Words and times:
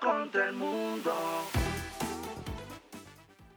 Contra 0.00 0.48
el 0.48 0.54
mundo. 0.54 1.12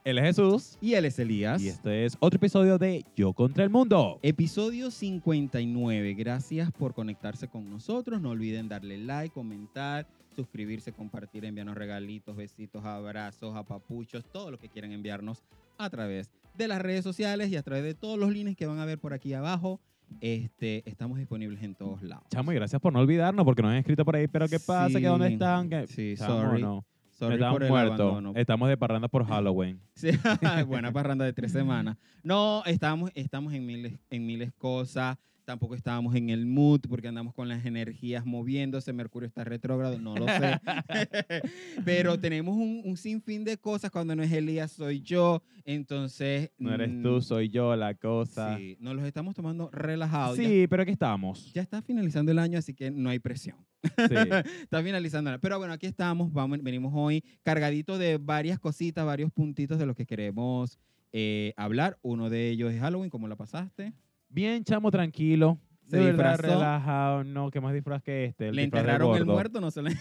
Él 0.04 0.18
es 0.18 0.24
Jesús. 0.24 0.78
Y 0.82 0.96
él 0.96 1.06
es 1.06 1.20
Elías. 1.20 1.62
Y 1.62 1.70
este 1.70 2.06
es 2.06 2.18
otro 2.20 2.38
episodio 2.38 2.78
de 2.78 3.06
Yo 3.16 3.34
contra 3.34 3.64
el 3.64 3.70
mundo. 3.70 4.20
Episodio 4.24 4.90
59. 4.90 6.14
Gracias 6.16 6.72
por 6.72 6.94
conectarse 6.94 7.48
con 7.48 7.70
nosotros. 7.70 8.22
No 8.22 8.32
olviden 8.32 8.68
darle 8.68 8.98
like, 8.98 9.34
comentar, 9.34 10.08
suscribirse, 10.36 10.92
compartir, 10.92 11.46
enviarnos 11.46 11.76
regalitos, 11.76 12.36
besitos, 12.36 12.84
abrazos, 12.84 13.56
apapuchos, 13.56 14.26
todo 14.26 14.50
lo 14.50 14.58
que 14.58 14.70
quieran 14.70 14.92
enviarnos 14.92 15.44
a 15.78 15.90
través 15.90 16.32
de 16.56 16.68
las 16.68 16.82
redes 16.82 17.04
sociales 17.04 17.50
y 17.50 17.58
a 17.58 17.64
través 17.64 17.84
de 17.84 17.94
todos 17.94 18.18
los 18.18 18.32
links 18.32 18.56
que 18.56 18.66
van 18.66 18.80
a 18.80 18.86
ver 18.86 18.98
por 18.98 19.14
aquí 19.14 19.34
abajo. 19.34 19.80
Este, 20.20 20.88
estamos 20.90 21.18
disponibles 21.18 21.64
en 21.64 21.76
todos 21.76 22.02
lados. 22.04 22.26
Chamo, 22.30 22.52
y 22.52 22.56
gracias 22.56 22.82
por 22.82 22.92
no 22.94 23.00
olvidarnos 23.00 23.46
porque 23.46 23.62
nos 23.62 23.72
han 23.72 23.78
escrito 23.78 24.04
por 24.06 24.16
ahí. 24.16 24.28
Pero 24.28 24.48
¿qué 24.48 24.60
pasa? 24.60 25.00
¿Que 25.00 25.08
dónde 25.08 25.28
Sí, 25.28 25.34
están? 25.34 25.70
¿Qué? 25.70 25.88
sí, 25.88 26.14
Chamo, 26.18 26.42
sorry. 26.42 26.62
no. 26.62 26.86
Sorry 27.12 27.36
Estamos 27.36 27.54
por 27.56 27.64
el 27.64 27.70
muertos. 27.70 28.00
abandono. 28.00 28.34
Estamos 28.36 28.70
de 28.70 28.78
parranda 28.78 29.08
por 29.08 29.26
Halloween. 29.26 29.80
Sí, 29.96 30.10
buena 30.68 30.92
parranda 30.92 31.24
de 31.26 31.34
tres 31.34 31.52
semanas. 31.52 31.98
No, 32.24 32.64
estamos, 32.66 33.12
estamos 33.14 33.54
en, 33.54 33.66
miles, 33.66 34.00
en 34.10 34.26
miles 34.26 34.52
cosas. 34.58 35.18
Tampoco 35.52 35.76
estábamos 35.76 36.16
en 36.16 36.30
el 36.30 36.46
mood 36.46 36.80
porque 36.88 37.10
andamos 37.10 37.34
con 37.34 37.50
las 37.50 37.66
energías 37.66 38.26
moviéndose. 38.26 38.94
Mercurio 38.94 39.28
está 39.28 39.44
retrógrado, 39.44 40.00
no 40.00 40.16
lo 40.16 40.26
sé. 40.26 40.58
Pero 41.84 42.18
tenemos 42.18 42.56
un, 42.56 42.82
un 42.86 42.96
sinfín 42.96 43.44
de 43.44 43.58
cosas. 43.58 43.92
Cuando 43.92 44.16
no 44.16 44.24
es 44.24 44.32
Elías, 44.32 44.72
soy 44.72 45.02
yo. 45.02 45.44
Entonces. 45.66 46.52
No 46.58 46.74
eres 46.74 46.90
mm, 46.90 47.04
tú, 47.04 47.22
soy 47.22 47.50
yo, 47.50 47.76
la 47.76 47.96
cosa. 47.96 48.58
Sí, 48.58 48.78
nos 48.80 48.96
los 48.96 49.04
estamos 49.04 49.36
tomando 49.36 49.70
relajados. 49.74 50.38
Ya- 50.38 50.48
Sí, 50.48 50.68
pero 50.70 50.84
aquí 50.84 50.94
estamos. 50.94 51.52
Ya, 51.52 51.62
está 51.62 51.82
finalizando 51.82 52.32
el 52.32 52.40
año, 52.40 52.58
así 52.58 52.74
que 52.74 52.90
no 52.90 53.10
hay 53.10 53.20
presión. 53.20 53.58
Sí. 53.84 54.16
Está 54.64 54.82
finalizando. 54.82 55.38
Pero 55.42 55.58
bueno, 55.58 55.74
aquí 55.74 55.86
estamos. 55.86 56.32
Vamos, 56.32 56.64
venimos 56.64 56.94
hoy 56.96 57.26
cargadito 57.44 57.98
de 57.98 58.18
varias 58.18 58.58
cositas, 58.58 59.06
varios 59.06 59.34
puntitos 59.34 59.78
de 59.80 59.86
lo 59.86 59.96
que 59.96 60.06
queremos 60.06 60.80
eh, 61.12 61.54
hablar. 61.58 62.00
Uno 62.04 62.30
de 62.30 62.52
ellos 62.52 62.72
es 62.72 62.80
Halloween, 62.80 63.10
¿cómo 63.10 63.28
la 63.28 63.36
pasaste? 63.36 63.92
Bien, 64.32 64.64
chamo, 64.64 64.90
tranquilo. 64.92 65.60
Se 65.90 65.98
de 65.98 66.06
verdad, 66.06 66.32
disfrazó. 66.38 66.54
relajado. 66.60 67.24
No, 67.26 67.52
¿qué 67.52 67.60
más 67.60 67.74
disfraz 67.74 68.02
que 68.02 68.24
este? 68.24 68.48
El 68.48 68.56
¿Le 68.56 68.62
disfraz 68.62 68.84
de 68.86 68.90
enterraron 68.92 69.14
el 69.18 69.24
gordo. 69.26 69.34
muerto? 69.34 69.60
No 69.62 69.72
se 69.72 69.82
le... 69.82 69.92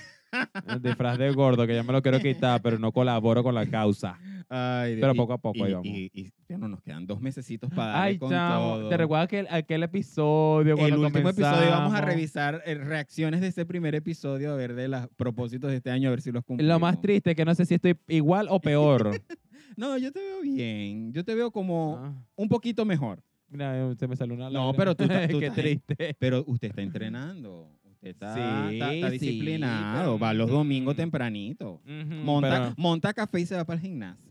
El 0.69 0.81
disfraz 0.81 1.19
de 1.19 1.33
gordo, 1.33 1.67
que 1.67 1.75
ya 1.75 1.83
me 1.83 1.93
lo 1.93 2.01
quiero 2.01 2.21
quitar, 2.21 2.63
pero 2.63 2.79
no 2.79 2.93
colaboro 2.93 3.43
con 3.43 3.57
la 3.57 3.67
causa. 3.67 4.17
Ay, 4.49 4.95
Dios. 4.95 5.01
Pero 5.01 5.15
Y- 5.15 5.17
poco 5.17 5.33
a 5.33 5.39
poco, 5.39 5.67
y. 5.67 5.73
Y, 5.83 6.11
y 6.15 6.33
ya 6.49 6.59
no 6.59 6.69
nos 6.69 6.81
quedan 6.81 7.09
dos 7.09 7.21
mesecitos 7.21 7.71
para 7.71 7.91
darle 7.93 8.09
Ay, 8.11 8.19
con 8.19 8.31
chamo, 8.31 8.75
todo. 8.77 8.89
¿te 8.89 8.97
recuerdas 8.99 9.25
aquel, 9.25 9.49
aquel 9.51 9.83
episodio 9.83 10.75
el 10.77 10.97
último 10.97 11.29
episodio 11.29 11.71
vamos 11.71 11.93
a 11.93 11.97
comenzamos? 11.97 12.01
revisar 12.05 12.63
eh, 12.67 12.75
reacciones 12.77 13.41
de 13.41 13.49
ese 13.49 13.67
primer 13.67 13.97
episodio, 13.97 14.53
a 14.53 14.57
ver 14.57 14.75
de 14.77 14.87
los 14.87 15.09
propósitos 15.17 15.71
de 15.71 15.79
este 15.79 15.91
año, 15.91 16.07
a 16.09 16.11
ver 16.13 16.21
si 16.21 16.31
los 16.31 16.45
cumplimos. 16.45 16.73
Lo 16.73 16.79
más 16.79 17.01
triste 17.01 17.31
es 17.31 17.37
que 17.37 17.45
no 17.45 17.55
sé 17.57 17.65
si 17.65 17.75
estoy 17.75 17.97
igual 18.07 18.47
o 18.49 18.61
peor. 18.61 19.11
No, 19.77 19.97
yo 19.97 20.13
te 20.13 20.19
veo 20.19 20.43
bien. 20.43 21.13
Yo 21.13 21.25
te 21.25 21.35
veo 21.35 21.51
como 21.53 21.97
Ah, 21.99 22.13
un 22.37 22.49
poquito 22.49 22.85
mejor. 22.85 23.23
Mira, 23.51 23.95
se 23.97 24.09
me 24.09 24.17
salió 24.17 24.35
una 24.35 24.51
No, 24.51 24.73
lágrima. 24.73 24.73
pero 24.77 24.95
tú 24.95 25.05
estás- 25.27 25.29
tú 25.31 25.39
Qué 25.41 25.47
estás- 25.47 25.63
triste. 25.63 26.17
Pero 26.19 26.45
usted 26.47 26.69
está 26.69 26.83
entrenando. 26.83 27.69
Usted 27.85 28.09
está, 28.11 28.35
Sí, 28.35 28.75
está- 28.75 28.95
está 28.95 29.11
sí, 29.11 29.19
disciplinado. 29.19 30.01
pero- 30.15 30.19
Va 30.19 30.33
los 30.35 30.49
domingos 30.51 30.95
Mm. 30.95 30.97
tempranito. 30.97 31.81
Monta, 32.77 33.13
café 33.13 33.41
y 33.41 33.47
se 33.47 33.57
va 33.57 33.65
para 33.65 33.79
el 33.79 33.83
gimnasio. 33.87 34.31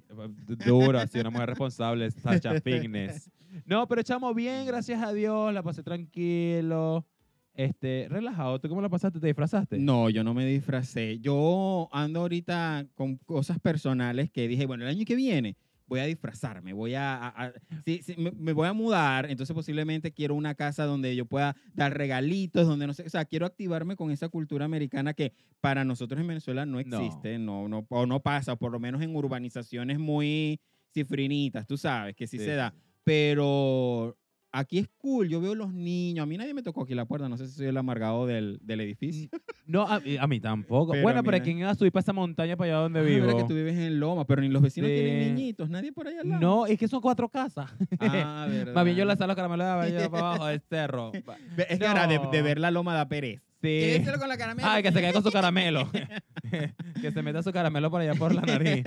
Duro, 0.65 0.97
así 0.99 1.19
una 1.19 1.29
mujer 1.29 1.49
responsable, 1.49 2.09
Sacha 2.11 2.59
Fitness. 2.61 3.29
No, 3.65 3.87
pero 3.87 4.01
echamos 4.01 4.33
bien, 4.35 4.65
gracias 4.65 5.01
a 5.01 5.13
Dios, 5.13 5.53
la 5.53 5.63
pasé 5.63 5.81
tranquilo, 5.83 7.05
este, 7.53 8.07
relajado. 8.09 8.59
¿Tú 8.59 8.69
cómo 8.69 8.81
la 8.81 8.89
pasaste? 8.89 9.19
¿Te 9.19 9.27
disfrazaste? 9.27 9.77
No, 9.79 10.09
yo 10.09 10.23
no 10.23 10.33
me 10.33 10.45
disfracé. 10.45 11.19
Yo 11.19 11.89
ando 11.91 12.21
ahorita 12.21 12.85
con 12.95 13.17
cosas 13.17 13.59
personales 13.59 14.29
que 14.31 14.47
dije, 14.47 14.65
bueno, 14.65 14.83
el 14.83 14.89
año 14.89 15.05
que 15.05 15.15
viene 15.15 15.55
voy 15.89 15.99
a 15.99 16.05
disfrazarme, 16.05 16.71
voy 16.71 16.93
a, 16.93 17.15
a- 17.15 17.45
a- 17.47 17.53
sí, 17.83 18.01
sí, 18.03 18.15
me, 18.17 18.31
me 18.31 18.53
voy 18.53 18.67
a 18.67 18.73
mudar, 18.73 19.29
entonces 19.29 19.53
posiblemente 19.53 20.13
quiero 20.13 20.35
una 20.35 20.55
casa 20.55 20.85
donde 20.85 21.15
yo 21.15 21.25
pueda 21.25 21.55
dar 21.73 21.97
regalitos, 21.97 22.67
donde 22.67 22.87
no 22.87 22.93
sé, 22.93 23.03
o 23.03 23.09
sea, 23.09 23.25
quiero 23.25 23.45
activarme 23.45 23.95
con 23.97 24.11
esa 24.11 24.29
cultura 24.29 24.65
americana 24.65 25.13
que 25.13 25.33
para 25.59 25.83
nosotros 25.83 26.21
en 26.21 26.27
Venezuela 26.27 26.65
no 26.65 26.79
No. 26.79 27.01
existe, 27.01 27.37
no, 27.39 27.67
no, 27.67 27.85
o 27.89 28.05
no 28.05 28.21
pasa, 28.21 28.55
por 28.55 28.71
lo 28.71 28.79
menos 28.79 29.01
en 29.01 29.15
urbanizaciones 29.15 29.99
muy 29.99 30.61
cifrinitas, 30.93 31.67
tú 31.67 31.77
sabes, 31.77 32.15
que 32.15 32.27
sí, 32.27 32.37
Sí, 32.37 32.45
se 32.45 32.51
da, 32.51 32.73
pero 33.03 34.15
aquí 34.51 34.79
es 34.79 34.87
cool, 34.97 35.27
yo 35.29 35.39
veo 35.41 35.53
los 35.55 35.73
niños, 35.73 36.23
a 36.23 36.25
mí 36.25 36.37
nadie 36.37 36.53
me 36.53 36.63
tocó 36.63 36.83
aquí 36.83 36.95
la 36.95 37.05
puerta, 37.05 37.29
no 37.29 37.37
sé 37.37 37.47
si 37.47 37.53
soy 37.57 37.67
el 37.67 37.77
amargado 37.77 38.25
del, 38.25 38.59
del 38.63 38.81
edificio. 38.81 39.29
No, 39.65 39.83
a, 39.87 40.01
a 40.19 40.27
mí 40.27 40.39
tampoco. 40.39 40.91
Pero 40.93 41.03
bueno, 41.03 41.21
pero 41.23 41.33
mira. 41.33 41.43
¿quién 41.43 41.59
iba 41.59 41.69
a 41.69 41.75
subir 41.75 41.91
para 41.91 42.01
esa 42.01 42.13
montaña 42.13 42.57
para 42.57 42.71
allá 42.73 42.81
donde 42.83 42.99
Ah, 42.99 43.03
¿verdad 43.03 43.27
vivo? 43.27 43.37
que 43.37 43.43
tú 43.43 43.53
vives 43.53 43.77
en 43.77 43.99
Loma, 43.99 44.25
pero 44.25 44.41
ni 44.41 44.49
los 44.49 44.61
vecinos 44.61 44.89
Sí. 44.89 44.95
tienen 44.95 45.35
niñitos, 45.35 45.69
nadie 45.69 45.91
por 45.93 46.07
allá 46.07 46.21
al 46.21 46.29
lado. 46.29 46.41
No, 46.41 46.65
es 46.65 46.77
que 46.79 46.87
son 46.87 47.01
cuatro 47.01 47.29
casas. 47.29 47.69
Ah, 47.99 48.47
verdad. 48.49 48.73
Más 48.75 48.85
bien 48.85 48.97
yo 48.97 49.05
la 49.05 49.15
salo 49.15 49.35
caramelo 49.35 49.63
de 49.63 50.09
para 50.09 50.27
abajo 50.29 50.45
del 50.47 50.61
cerro. 50.61 51.11
Ve- 51.11 51.67
Es 51.69 51.79
que 51.79 51.85
ahora 51.85 52.07
de, 52.07 52.17
No. 52.19 52.31
de 52.31 52.41
ver 52.41 52.59
la 52.59 52.71
Loma 52.71 52.93
da 52.95 53.07
pereza. 53.07 53.43
Sí. 53.61 54.01
con 54.19 54.29
la 54.29 54.37
caramelo. 54.37 54.67
Ay, 54.69 54.83
que 54.83 54.91
se 54.91 55.01
quede 55.01 55.13
con 55.13 55.23
su 55.23 55.31
caramelo. 55.31 55.89
que 57.01 57.11
se 57.11 57.21
meta 57.21 57.43
su 57.43 57.51
caramelo 57.51 57.91
por 57.91 58.01
allá 58.01 58.15
por 58.15 58.33
la 58.33 58.41
nariz. 58.41 58.83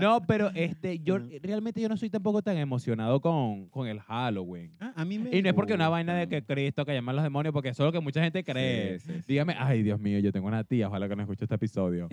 No, 0.00 0.22
pero 0.26 0.50
este, 0.54 0.98
yo 1.00 1.18
realmente 1.42 1.80
yo 1.80 1.88
no 1.88 1.96
soy 1.96 2.10
tampoco 2.10 2.42
tan 2.42 2.56
emocionado 2.56 3.20
con, 3.20 3.68
con 3.68 3.86
el 3.86 4.00
Halloween. 4.00 4.74
Ah, 4.80 4.92
a 4.96 5.04
mí 5.04 5.18
me 5.18 5.36
Y 5.36 5.42
no 5.42 5.48
es 5.48 5.54
porque 5.54 5.74
una 5.74 5.88
vaina 5.88 6.14
de 6.14 6.28
que 6.28 6.42
Cristo, 6.42 6.84
que 6.84 6.94
llaman 6.94 7.16
los 7.16 7.22
demonios, 7.22 7.52
porque 7.52 7.70
eso 7.70 7.82
es 7.82 7.86
lo 7.86 7.92
que 7.92 8.00
mucha 8.00 8.22
gente 8.22 8.42
cree. 8.44 8.98
Sí, 8.98 9.06
sí, 9.06 9.18
sí. 9.18 9.24
Dígame, 9.28 9.54
ay, 9.58 9.82
Dios 9.82 10.00
mío, 10.00 10.18
yo 10.18 10.32
tengo 10.32 10.48
una 10.48 10.64
tía, 10.64 10.88
ojalá 10.88 11.08
que 11.08 11.16
no 11.16 11.22
escuche 11.22 11.44
este 11.44 11.54
episodio. 11.54 12.08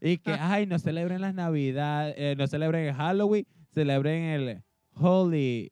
y 0.00 0.18
que, 0.18 0.32
ay, 0.32 0.66
no 0.66 0.78
celebren 0.78 1.20
las 1.20 1.34
Navidades, 1.34 2.14
eh, 2.18 2.34
no 2.36 2.46
celebren 2.46 2.86
el 2.86 2.94
Halloween, 2.94 3.46
celebren 3.72 4.22
el 4.24 4.62
Holy, 4.94 5.70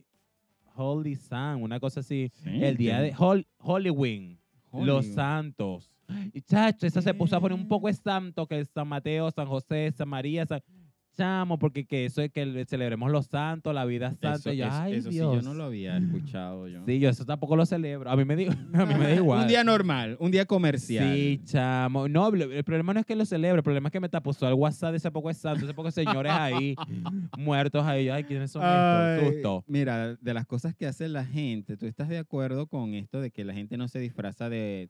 Holy 0.75 1.17
Sun, 1.17 1.63
una 1.63 1.79
cosa 1.81 2.01
así. 2.01 2.31
Sí, 2.43 2.65
el 2.65 2.77
día 2.77 3.01
de 3.01 3.15
Hol, 3.17 3.47
Halloween, 3.61 4.42
los 4.73 5.07
santos. 5.07 5.91
Y 6.33 6.43
chacho, 6.43 6.87
esa 6.87 7.01
se 7.01 7.15
puso 7.15 7.37
a 7.37 7.41
poner 7.41 7.57
un 7.59 7.69
poco 7.69 7.87
de 7.89 7.95
santo, 7.95 8.47
que 8.47 8.61
es 8.61 8.69
San 8.69 8.89
Mateo, 8.89 9.31
San 9.31 9.47
José, 9.47 9.93
San 9.97 10.09
María, 10.09 10.47
San... 10.47 10.63
Chamo, 11.15 11.59
porque 11.59 11.85
que 11.85 12.07
eso 12.07 12.23
es 12.23 12.31
que 12.33 12.47
le- 12.47 12.65
celebremos 12.65 13.11
los 13.11 13.27
santos, 13.27 13.75
la 13.75 13.85
vida 13.85 14.11
santa. 14.11 14.35
Eso, 14.35 14.53
y 14.53 14.57
yo, 14.57 14.67
ay, 14.71 14.95
eso 14.95 15.11
sí, 15.11 15.17
Dios. 15.19 15.35
yo 15.37 15.43
no 15.43 15.53
lo 15.53 15.65
había 15.65 15.99
escuchado 15.99 16.69
yo. 16.69 16.85
Sí, 16.87 16.99
yo 17.01 17.11
eso 17.11 17.27
tampoco 17.27 17.55
lo 17.55 17.67
celebro. 17.67 18.11
A 18.11 18.17
mí 18.17 18.25
me, 18.25 18.35
digo, 18.35 18.53
a 18.75 18.87
mí 18.87 18.95
me 18.95 19.05
da 19.05 19.15
igual. 19.15 19.43
Un 19.43 19.47
día 19.49 19.63
normal, 19.63 20.17
un 20.21 20.31
día 20.31 20.47
comercial. 20.47 21.05
Sí, 21.15 21.41
chamo. 21.45 22.09
No, 22.09 22.29
el 22.29 22.65
problema 22.65 22.95
no 22.95 23.01
es 23.01 23.05
que 23.07 23.15
lo 23.15 23.27
celebre, 23.27 23.59
el 23.59 23.63
problema 23.63 23.89
es 23.89 23.93
que 23.93 24.01
me 24.01 24.09
tapuzó 24.09 24.49
el 24.49 24.55
WhatsApp 24.55 24.93
de 24.93 24.97
ese 24.97 25.11
poco 25.11 25.29
de 25.29 25.35
santo, 25.35 25.65
ese 25.67 25.75
poco 25.75 25.89
de 25.89 25.93
señores 25.93 26.33
ahí, 26.33 26.75
muertos 27.37 27.85
ahí. 27.85 28.09
Ay, 28.09 28.25
¿quiénes 28.25 28.51
son 28.51 28.63
Ay, 28.65 29.19
estos? 29.19 29.33
Susto. 29.35 29.65
Mira, 29.67 30.15
de 30.15 30.35
las 30.35 30.47
cosas 30.47 30.75
que 30.75 30.87
hace 30.87 31.09
la 31.09 31.27
gente, 31.27 31.77
¿tú 31.77 31.85
estás 31.85 32.09
de 32.09 32.17
acuerdo 32.19 32.67
con 32.67 32.95
esto 32.95 33.21
de 33.21 33.31
que 33.31 33.45
la 33.45 33.53
gente 33.53 33.77
no 33.77 33.87
se 33.89 33.99
disfraza 33.99 34.49
de 34.49 34.89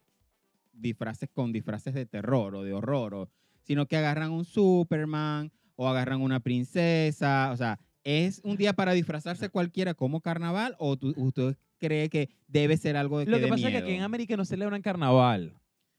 disfraces 0.73 1.29
con 1.35 1.53
disfraces 1.53 1.95
de 1.95 2.07
terror 2.07 2.55
o 2.55 2.63
de 2.63 2.73
horror, 2.73 3.15
o- 3.15 3.29
sino 3.63 3.87
que 3.87 3.97
agarran 3.97 4.31
un 4.33 4.45
Superman 4.45 5.51
o 5.83 5.89
agarran 5.89 6.21
una 6.21 6.41
princesa? 6.41 7.51
O 7.53 7.57
sea, 7.57 7.79
¿es 8.05 8.41
un 8.45 8.57
día 8.57 8.73
para 8.73 8.93
disfrazarse 8.93 9.49
cualquiera 9.49 9.95
como 9.95 10.21
carnaval 10.21 10.75
o 10.79 10.97
tú, 10.97 11.13
usted 11.17 11.57
cree 11.79 12.09
que 12.09 12.29
debe 12.47 12.77
ser 12.77 12.97
algo 12.97 13.19
de 13.19 13.27
Lo 13.27 13.37
que 13.39 13.43
dé 13.45 13.49
pasa 13.49 13.61
es 13.63 13.67
que 13.67 13.73
miedo? 13.73 13.85
aquí 13.87 13.95
en 13.97 14.03
América 14.03 14.37
no 14.37 14.45
celebran 14.45 14.83
carnaval. 14.83 15.55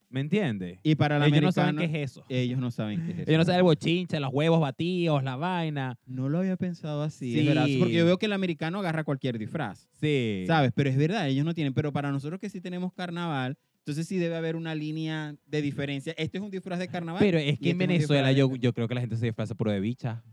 ¿Me 0.09 0.19
entiendes? 0.19 0.79
Y 0.83 0.93
para 0.93 1.17
el 1.17 1.23
Ellos 1.23 1.41
no 1.41 1.51
saben 1.51 1.75
qué 1.75 1.85
es 1.85 2.11
eso. 2.11 2.23
ellos 2.29 2.59
no 2.59 2.69
saben 2.69 3.03
qué 3.03 3.11
es 3.13 3.19
eso. 3.22 3.29
Ellos 3.31 3.39
no 3.39 3.45
saben 3.45 3.57
el 3.57 3.63
bochinche, 3.63 4.19
los 4.19 4.31
huevos 4.31 4.59
batidos, 4.61 5.23
la 5.23 5.35
vaina. 5.38 5.97
No 6.05 6.29
lo 6.29 6.38
había 6.39 6.55
pensado 6.55 7.01
así, 7.01 7.33
Sí. 7.33 7.39
es 7.39 7.45
verdad. 7.47 7.66
Porque 7.79 7.93
yo 7.95 8.05
veo 8.05 8.19
que 8.19 8.27
el 8.27 8.33
americano 8.33 8.77
agarra 8.77 9.03
cualquier 9.03 9.39
disfraz. 9.39 9.89
Sí. 9.99 10.43
¿Sabes? 10.45 10.72
Pero 10.75 10.89
es 10.91 10.97
verdad, 10.97 11.27
ellos 11.27 11.43
no 11.45 11.55
tienen. 11.55 11.73
Pero 11.73 11.91
para 11.91 12.11
nosotros 12.11 12.39
que 12.39 12.49
sí 12.49 12.61
tenemos 12.61 12.93
carnaval, 12.93 13.57
entonces 13.85 14.07
sí 14.07 14.17
debe 14.17 14.35
haber 14.38 14.55
una 14.55 14.73
línea 14.75 15.35
de 15.45 15.61
diferencia. 15.61 16.13
Este 16.17 16.38
es 16.38 16.44
un 16.44 16.49
disfraz 16.49 16.79
de 16.79 16.88
carnaval. 16.88 17.19
Pero 17.21 17.38
es 17.38 17.59
que 17.59 17.71
en 17.71 17.81
este 17.81 17.88
Venezuela 17.88 18.31
yo, 18.31 18.47
de- 18.47 18.59
yo 18.59 18.73
creo 18.73 18.88
que 18.88 18.95
la 18.95 19.01
gente 19.01 19.17
se 19.17 19.25
disfraza 19.25 19.55
puro 19.55 19.72
de 19.72 19.79
bicha. 19.81 20.23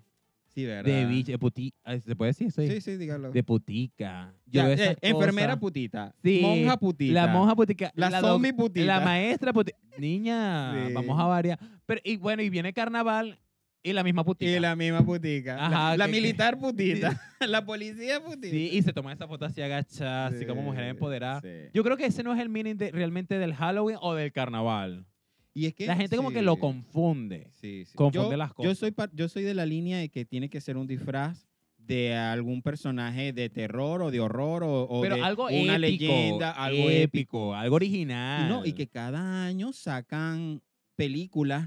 Sí, 0.55 0.65
¿verdad? 0.65 0.85
De 0.93 1.07
bicha, 1.07 1.33
de 1.33 1.39
puti... 1.39 1.73
¿Se 2.05 2.17
puede 2.17 2.31
decir 2.31 2.49
eso? 2.49 2.61
Sí, 2.63 2.81
sí, 2.81 2.97
dígalo. 2.97 3.31
De 3.31 3.43
putica. 3.45 4.33
Yo 4.47 4.63
Ya, 4.63 4.67
veo 4.69 4.75
eh, 4.93 4.97
enfermera 5.01 5.59
putita. 5.59 6.13
Sí, 6.23 6.41
Monja 6.43 6.77
putita. 6.77 7.13
La 7.13 7.27
monja 7.29 7.55
putica. 7.55 7.93
La 7.95 8.21
zombie 8.21 8.53
putita. 8.53 8.85
La 8.87 9.01
maestra 9.01 9.53
putita. 9.53 9.79
Niña, 9.99 10.87
Sí. 10.89 10.93
vamos 10.93 11.19
a 11.21 11.25
variar. 11.25 11.59
Pero, 11.87 12.01
y 12.05 12.17
bueno, 12.17 12.43
y 12.43 12.51
viene 12.51 12.73
carnaval 12.73 13.39
y 13.83 13.93
la 13.93 14.03
misma 14.05 14.25
putica. 14.25 14.51
Y 14.51 14.61
la 14.61 14.77
misma 14.77 15.05
putica. 15.05 15.57
La- 15.57 15.67
Ajá, 15.67 15.97
la 15.97 16.07
que- 16.07 16.13
militar 16.13 16.59
putita. 16.61 17.21
la 17.41 17.65
policía 17.65 18.23
putita. 18.23 18.49
Sí, 18.51 18.71
y 18.73 18.83
se 18.83 18.93
toma 18.93 19.13
esa 19.13 19.27
foto 19.27 19.45
así 19.47 19.63
agachada, 19.63 20.27
así 20.27 20.45
como 20.47 20.63
mujer 20.63 20.85
Sí, 20.85 20.91
empoderada. 20.91 21.41
sí. 21.41 21.71
Yo 21.73 21.83
creo 21.83 21.97
que 21.97 22.07
ese 22.07 22.23
no 22.23 22.33
es 22.35 22.41
el 22.41 22.49
meaning 22.49 22.77
de- 22.77 22.91
realmente 22.91 23.39
del 23.39 23.55
Halloween 23.55 23.97
o 24.01 24.15
del 24.15 24.33
carnaval. 24.33 25.07
Y 25.53 25.67
es 25.67 25.75
que, 25.75 25.87
La 25.87 25.97
gente 25.97 26.17
como 26.17 26.31
que 26.31 26.39
sí. 26.39 26.45
lo 26.45 26.57
confunde. 26.59 27.49
Sí, 27.61 27.85
sí. 27.85 27.95
Confunde 27.97 28.31
yo, 28.31 28.37
las 28.37 28.51
Yo 28.51 28.55
cosas. 28.55 28.79
soy, 28.79 28.91
par- 28.93 29.11
yo 29.13 29.29
soy 29.29 29.43
de 29.43 29.55
la 29.55 29.67
línea 29.67 29.99
de 29.99 30.09
que 30.09 30.25
tiene 30.25 30.49
que 30.49 30.61
ser 30.61 30.77
un 30.77 30.87
disfraz 30.87 31.49
de 31.77 32.15
algún 32.15 32.63
personaje 32.63 33.33
de 33.33 33.49
terror 33.49 34.01
o 34.03 34.13
de 34.13 34.21
horror 34.21 34.63
o, 34.63 34.83
o 34.85 35.01
Pero 35.01 35.17
de 35.17 35.23
algo 35.23 35.47
una 35.47 35.75
épico, 35.77 35.79
leyenda, 35.79 36.53
algo 36.53 36.89
épico. 36.89 37.01
épico, 37.03 37.55
algo 37.57 37.75
original. 37.77 38.47
Y, 38.47 38.49
no, 38.49 38.65
y 38.65 38.75
que 38.75 38.87
cada 38.87 39.45
año 39.45 39.73
sacan 39.73 40.63
películas 40.95 41.67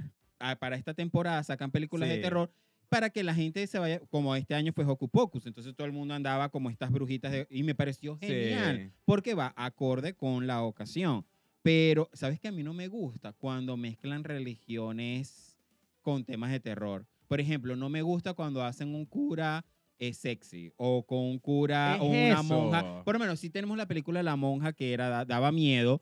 para 0.60 0.75
esta 0.75 0.94
temporada 0.94 1.42
sacan 1.44 1.72
películas 1.72 2.10
de 2.10 2.18
terror 2.19 2.51
para 2.90 3.10
que 3.10 3.24
la 3.24 3.34
gente 3.34 3.66
se 3.66 3.80
vaya, 3.80 4.00
como 4.12 4.36
este 4.36 4.54
año 4.54 4.72
fue 4.74 4.86
Hocus 4.86 5.10
Pocus, 5.10 5.45
entonces 5.48 5.74
todo 5.75 5.88
el 5.88 5.94
mundo 5.94 6.13
andaba 6.13 6.50
como 6.50 6.69
estas 6.69 6.92
brujitas 6.92 7.31
de- 7.31 7.48
y 7.50 7.63
me 7.63 7.74
pareció 7.74 8.18
genial 8.18 8.78
Sí. 8.92 8.92
porque 9.06 9.34
va 9.34 9.51
acorde 9.56 10.13
con 10.13 10.45
la 10.45 10.62
ocasión. 10.62 11.25
Pero, 11.63 12.10
¿sabes 12.13 12.40
que 12.40 12.50
a 12.50 12.51
mí 12.51 12.62
no 12.62 12.74
me 12.74 12.88
gusta 12.90 13.31
cuando 13.34 13.78
mezclan 13.78 14.24
religiones 14.24 15.57
con 16.01 16.24
temas 16.25 16.51
de 16.51 16.60
terror? 16.60 17.06
Por 17.28 17.39
ejemplo, 17.39 17.75
no 17.75 17.89
me 17.89 18.01
gusta 18.01 18.34
cuando 18.34 18.63
hacen 18.63 18.94
un 18.94 19.06
cura 19.06 19.66
eh, 20.00 20.13
sexy 20.13 20.72
o 20.75 21.06
con 21.06 21.19
un 21.19 21.39
cura 21.39 21.96
Es 21.96 22.01
o 22.01 22.06
una 22.06 22.34
eso. 22.34 22.44
monja. 22.44 23.04
Por 23.06 23.16
lo 23.16 23.19
menos, 23.19 23.39
sí 23.39 23.50
tenemos 23.50 23.78
la 23.78 23.88
película 23.88 24.22
La 24.22 24.36
Monja 24.36 24.74
que 24.74 24.92
era, 24.92 25.07
da- 25.07 25.24
daba 25.25 25.51
miedo, 25.51 26.01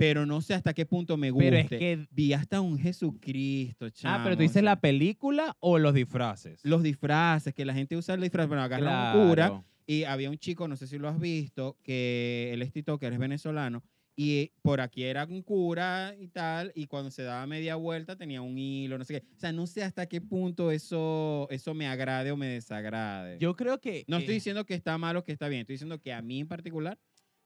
pero 0.00 0.24
no 0.24 0.40
sé 0.40 0.54
hasta 0.54 0.72
qué 0.72 0.86
punto 0.86 1.18
me 1.18 1.30
gusta. 1.30 1.44
Pero 1.44 1.56
es 1.58 1.68
que. 1.68 2.06
Vi 2.10 2.32
hasta 2.32 2.62
un 2.62 2.78
Jesucristo, 2.78 3.90
chamo. 3.90 4.14
Ah, 4.14 4.20
pero 4.24 4.34
tú 4.34 4.42
dices 4.42 4.62
la 4.62 4.80
película 4.80 5.58
o 5.60 5.78
los 5.78 5.92
disfraces. 5.92 6.64
Los 6.64 6.82
disfraces, 6.82 7.52
que 7.52 7.66
la 7.66 7.74
gente 7.74 7.98
usa 7.98 8.14
el 8.14 8.22
disfraz. 8.22 8.48
Bueno, 8.48 8.62
agarra 8.62 9.12
un 9.14 9.28
cura 9.28 9.48
Claro. 9.48 9.64
y 9.86 10.04
había 10.04 10.30
un 10.30 10.38
chico, 10.38 10.66
no 10.68 10.76
sé 10.76 10.86
si 10.86 10.96
lo 10.96 11.06
has 11.06 11.20
visto, 11.20 11.76
que 11.82 12.48
él 12.50 12.62
es 12.62 12.72
TikToker, 12.72 13.12
es 13.12 13.18
venezolano, 13.18 13.82
y 14.16 14.52
por 14.62 14.80
aquí 14.80 15.04
era 15.04 15.26
un 15.26 15.42
cura 15.42 16.14
y 16.18 16.28
tal, 16.28 16.72
y 16.74 16.86
cuando 16.86 17.10
se 17.10 17.22
daba 17.22 17.46
media 17.46 17.76
vuelta 17.76 18.16
tenía 18.16 18.40
un 18.40 18.56
hilo, 18.56 18.96
no 18.96 19.04
sé 19.04 19.20
qué. 19.20 19.26
O 19.36 19.38
sea, 19.38 19.52
no 19.52 19.66
sé 19.66 19.82
hasta 19.82 20.06
qué 20.06 20.22
punto 20.22 20.70
eso, 20.70 21.46
eso 21.50 21.74
me 21.74 21.86
agrade 21.86 22.30
o 22.30 22.38
me 22.38 22.46
desagrade. 22.46 23.38
Yo 23.38 23.54
creo 23.54 23.80
que. 23.80 24.04
no 24.08 24.16
estoy 24.16 24.32
eh, 24.32 24.36
diciendo 24.36 24.64
que 24.64 24.74
está 24.74 24.96
mal 24.96 25.16
o 25.16 25.24
que 25.24 25.32
está 25.32 25.48
bien, 25.48 25.60
estoy 25.60 25.74
diciendo 25.74 26.00
que 26.00 26.12
a 26.14 26.22
mí 26.22 26.40
en 26.40 26.48
particular 26.48 26.98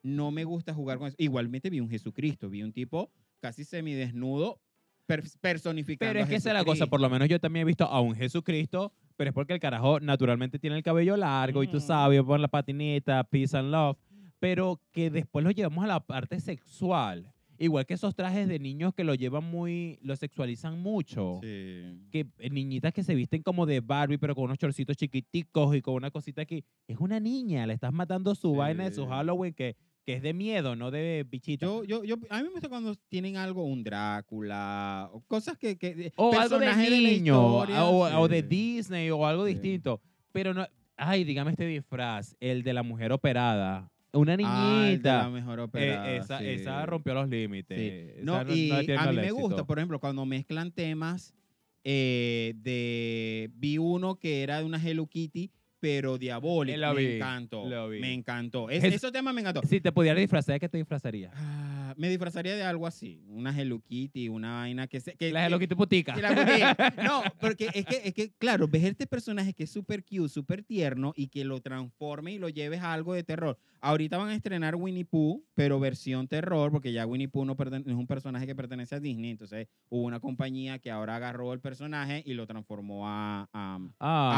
no 0.04 0.30
me 0.30 0.44
gusta 0.44 0.72
jugar 0.72 0.98
con 0.98 1.08
eso. 1.08 1.16
Igualmente 1.18 1.70
vi 1.70 1.80
un 1.80 1.88
Jesucristo, 1.90 2.48
vi 2.48 2.62
un 2.62 2.72
tipo 2.72 3.10
casi 3.40 3.64
semidesnudo 3.64 4.60
per- 5.06 5.24
personificando 5.40 6.10
Pero 6.12 6.20
es 6.20 6.26
a 6.26 6.28
que 6.28 6.36
esa 6.36 6.50
es 6.50 6.54
la 6.54 6.64
cosa, 6.64 6.86
por 6.86 7.00
lo 7.00 7.10
menos 7.10 7.28
yo 7.28 7.40
también 7.40 7.62
he 7.62 7.66
visto 7.66 7.84
a 7.84 8.00
un 8.00 8.14
Jesucristo, 8.14 8.92
pero 9.16 9.30
es 9.30 9.34
porque 9.34 9.54
el 9.54 9.60
carajo 9.60 10.00
naturalmente 10.00 10.58
tiene 10.58 10.76
el 10.76 10.82
cabello 10.82 11.16
largo 11.16 11.62
y 11.62 11.66
tú 11.68 11.80
sabes, 11.80 12.22
por 12.22 12.38
la 12.38 12.48
patineta, 12.48 13.24
peace 13.24 13.56
and 13.56 13.70
love, 13.70 13.96
pero 14.38 14.80
que 14.92 15.10
después 15.10 15.44
lo 15.44 15.50
llevamos 15.50 15.84
a 15.84 15.88
la 15.88 16.00
parte 16.00 16.38
sexual. 16.40 17.30
Igual 17.56 17.86
que 17.86 17.94
esos 17.94 18.16
trajes 18.16 18.48
de 18.48 18.58
niños 18.58 18.94
que 18.94 19.04
lo 19.04 19.14
llevan 19.14 19.44
muy, 19.44 19.98
lo 20.02 20.16
sexualizan 20.16 20.80
mucho. 20.80 21.38
Sí. 21.40 22.00
Que 22.10 22.26
eh, 22.38 22.50
niñitas 22.50 22.92
que 22.92 23.04
se 23.04 23.14
visten 23.14 23.42
como 23.44 23.64
de 23.64 23.78
Barbie, 23.80 24.18
pero 24.18 24.34
con 24.34 24.44
unos 24.44 24.58
chorcitos 24.58 24.96
chiquiticos 24.96 25.76
y 25.76 25.80
con 25.80 25.94
una 25.94 26.10
cosita 26.10 26.42
aquí. 26.42 26.64
Es 26.88 26.98
una 26.98 27.20
niña, 27.20 27.64
le 27.66 27.74
estás 27.74 27.92
matando 27.92 28.34
su 28.34 28.54
vaina 28.54 28.84
de 28.84 28.92
su. 28.92 29.06
Halloween 29.06 29.54
que, 29.54 29.76
que 30.04 30.14
es 30.14 30.22
de 30.22 30.34
miedo, 30.34 30.76
no 30.76 30.90
de 30.90 31.24
bichito. 31.28 31.84
Yo, 31.84 32.02
yo, 32.04 32.04
yo, 32.04 32.26
a 32.30 32.38
mí 32.38 32.44
me 32.44 32.50
gusta 32.50 32.68
cuando 32.68 32.94
tienen 33.08 33.36
algo, 33.36 33.64
un 33.64 33.82
Drácula, 33.82 35.08
o 35.12 35.20
cosas 35.22 35.56
que... 35.58 35.76
que 35.78 36.12
O 36.16 36.38
algo 36.38 36.58
de 36.58 36.66
la 36.66 36.76
niño, 36.76 37.34
historia, 37.62 37.84
o, 37.84 38.20
o 38.20 38.28
de 38.28 38.40
sí. 38.42 38.46
Disney, 38.48 39.10
o 39.10 39.26
algo 39.26 39.46
Sí. 39.46 39.54
distinto. 39.54 40.00
Pero 40.32 40.52
no, 40.52 40.66
ay, 40.96 41.24
dígame 41.24 41.52
este 41.52 41.66
disfraz, 41.66 42.36
el 42.40 42.62
de 42.62 42.72
la 42.74 42.82
mujer 42.82 43.12
operada. 43.12 43.90
Una 44.12 44.36
Ah, 44.44 44.86
el 44.88 45.02
de 45.02 45.08
la 45.08 45.22
niñita. 45.24 45.30
mejor 45.30 45.58
Eh, 45.58 45.62
operada, 45.62 46.10
esa, 46.12 46.38
sí. 46.38 46.46
esa 46.48 46.86
rompió 46.86 47.14
los 47.14 47.28
límites. 47.28 47.78
Sí. 47.78 48.20
Esa 48.20 48.24
No, 48.24 48.54
y 48.54 48.68
no 48.68 48.76
a 49.00 49.06
mí 49.10 49.16
me 49.16 49.22
éxito. 49.22 49.34
gusta, 49.40 49.64
por 49.66 49.78
ejemplo, 49.78 49.98
cuando 49.98 50.24
mezclan 50.26 50.70
temas 50.70 51.34
eh, 51.82 52.54
de... 52.56 53.50
Vi 53.54 53.78
uno 53.78 54.16
que 54.16 54.42
era 54.42 54.58
de 54.60 54.64
una 54.64 54.78
Hello 54.82 55.06
Kitty, 55.06 55.50
pero 55.84 56.16
diabólico. 56.16 56.78
Lo 56.78 56.94
me 56.94 57.02
vi, 57.06 57.14
encantó. 57.16 57.66
Me 58.00 58.14
encantó. 58.14 58.70
Es, 58.70 58.82
Es- 58.84 58.94
esos 58.94 59.12
temas 59.12 59.34
me 59.34 59.42
encantó. 59.42 59.60
Si 59.68 59.82
te 59.82 59.92
pudieras 59.92 60.18
disfrazar, 60.18 60.54
¿de 60.54 60.60
qué 60.60 60.68
te 60.70 60.78
disfrazarías? 60.78 61.30
Ah, 61.36 61.92
me 61.98 62.08
disfrazaría 62.08 62.56
de 62.56 62.62
algo 62.62 62.86
así. 62.86 63.22
Una 63.28 63.50
Hello 63.58 63.80
Kitty, 63.80 64.30
una 64.30 64.54
vaina 64.60 64.86
que... 64.86 64.98
Se, 65.00 65.14
que 65.14 65.30
La 65.30 65.44
Hello 65.44 65.58
Kitty 65.58 65.74
putica. 65.74 66.14
No, 67.04 67.22
porque 67.38 67.68
es 67.74 67.84
que, 67.84 68.00
es 68.02 68.14
que, 68.14 68.32
claro, 68.38 68.66
ves 68.66 68.84
este 68.84 69.06
personaje 69.06 69.52
que 69.52 69.64
es 69.64 69.70
súper 69.70 70.02
cute, 70.06 70.30
súper 70.30 70.62
tierno 70.62 71.12
y 71.16 71.26
que 71.28 71.44
lo 71.44 71.60
transforme 71.60 72.32
y 72.32 72.38
lo 72.38 72.48
lleves 72.48 72.80
a 72.80 72.94
algo 72.94 73.12
de 73.12 73.22
terror. 73.22 73.58
Ahorita 73.82 74.16
van 74.16 74.30
a 74.30 74.34
estrenar 74.34 74.76
Winnie 74.76 75.04
Pooh, 75.04 75.44
pero 75.52 75.78
versión 75.78 76.28
terror, 76.28 76.70
porque 76.70 76.92
ya 76.92 77.04
Winnie 77.04 77.28
Pooh 77.28 77.44
no, 77.44 77.54
no 77.58 77.76
es 77.76 77.84
un 77.94 78.06
personaje 78.06 78.46
que 78.46 78.54
pertenece 78.54 78.94
a 78.94 79.00
Disney. 79.00 79.30
Entonces 79.32 79.68
hubo 79.90 80.04
una 80.04 80.18
compañía 80.20 80.78
que 80.78 80.90
ahora 80.90 81.16
agarró 81.16 81.52
el 81.52 81.60
personaje 81.60 82.22
y 82.24 82.32
lo 82.32 82.46
transformó 82.46 83.06
a, 83.06 83.50
a, 83.52 83.78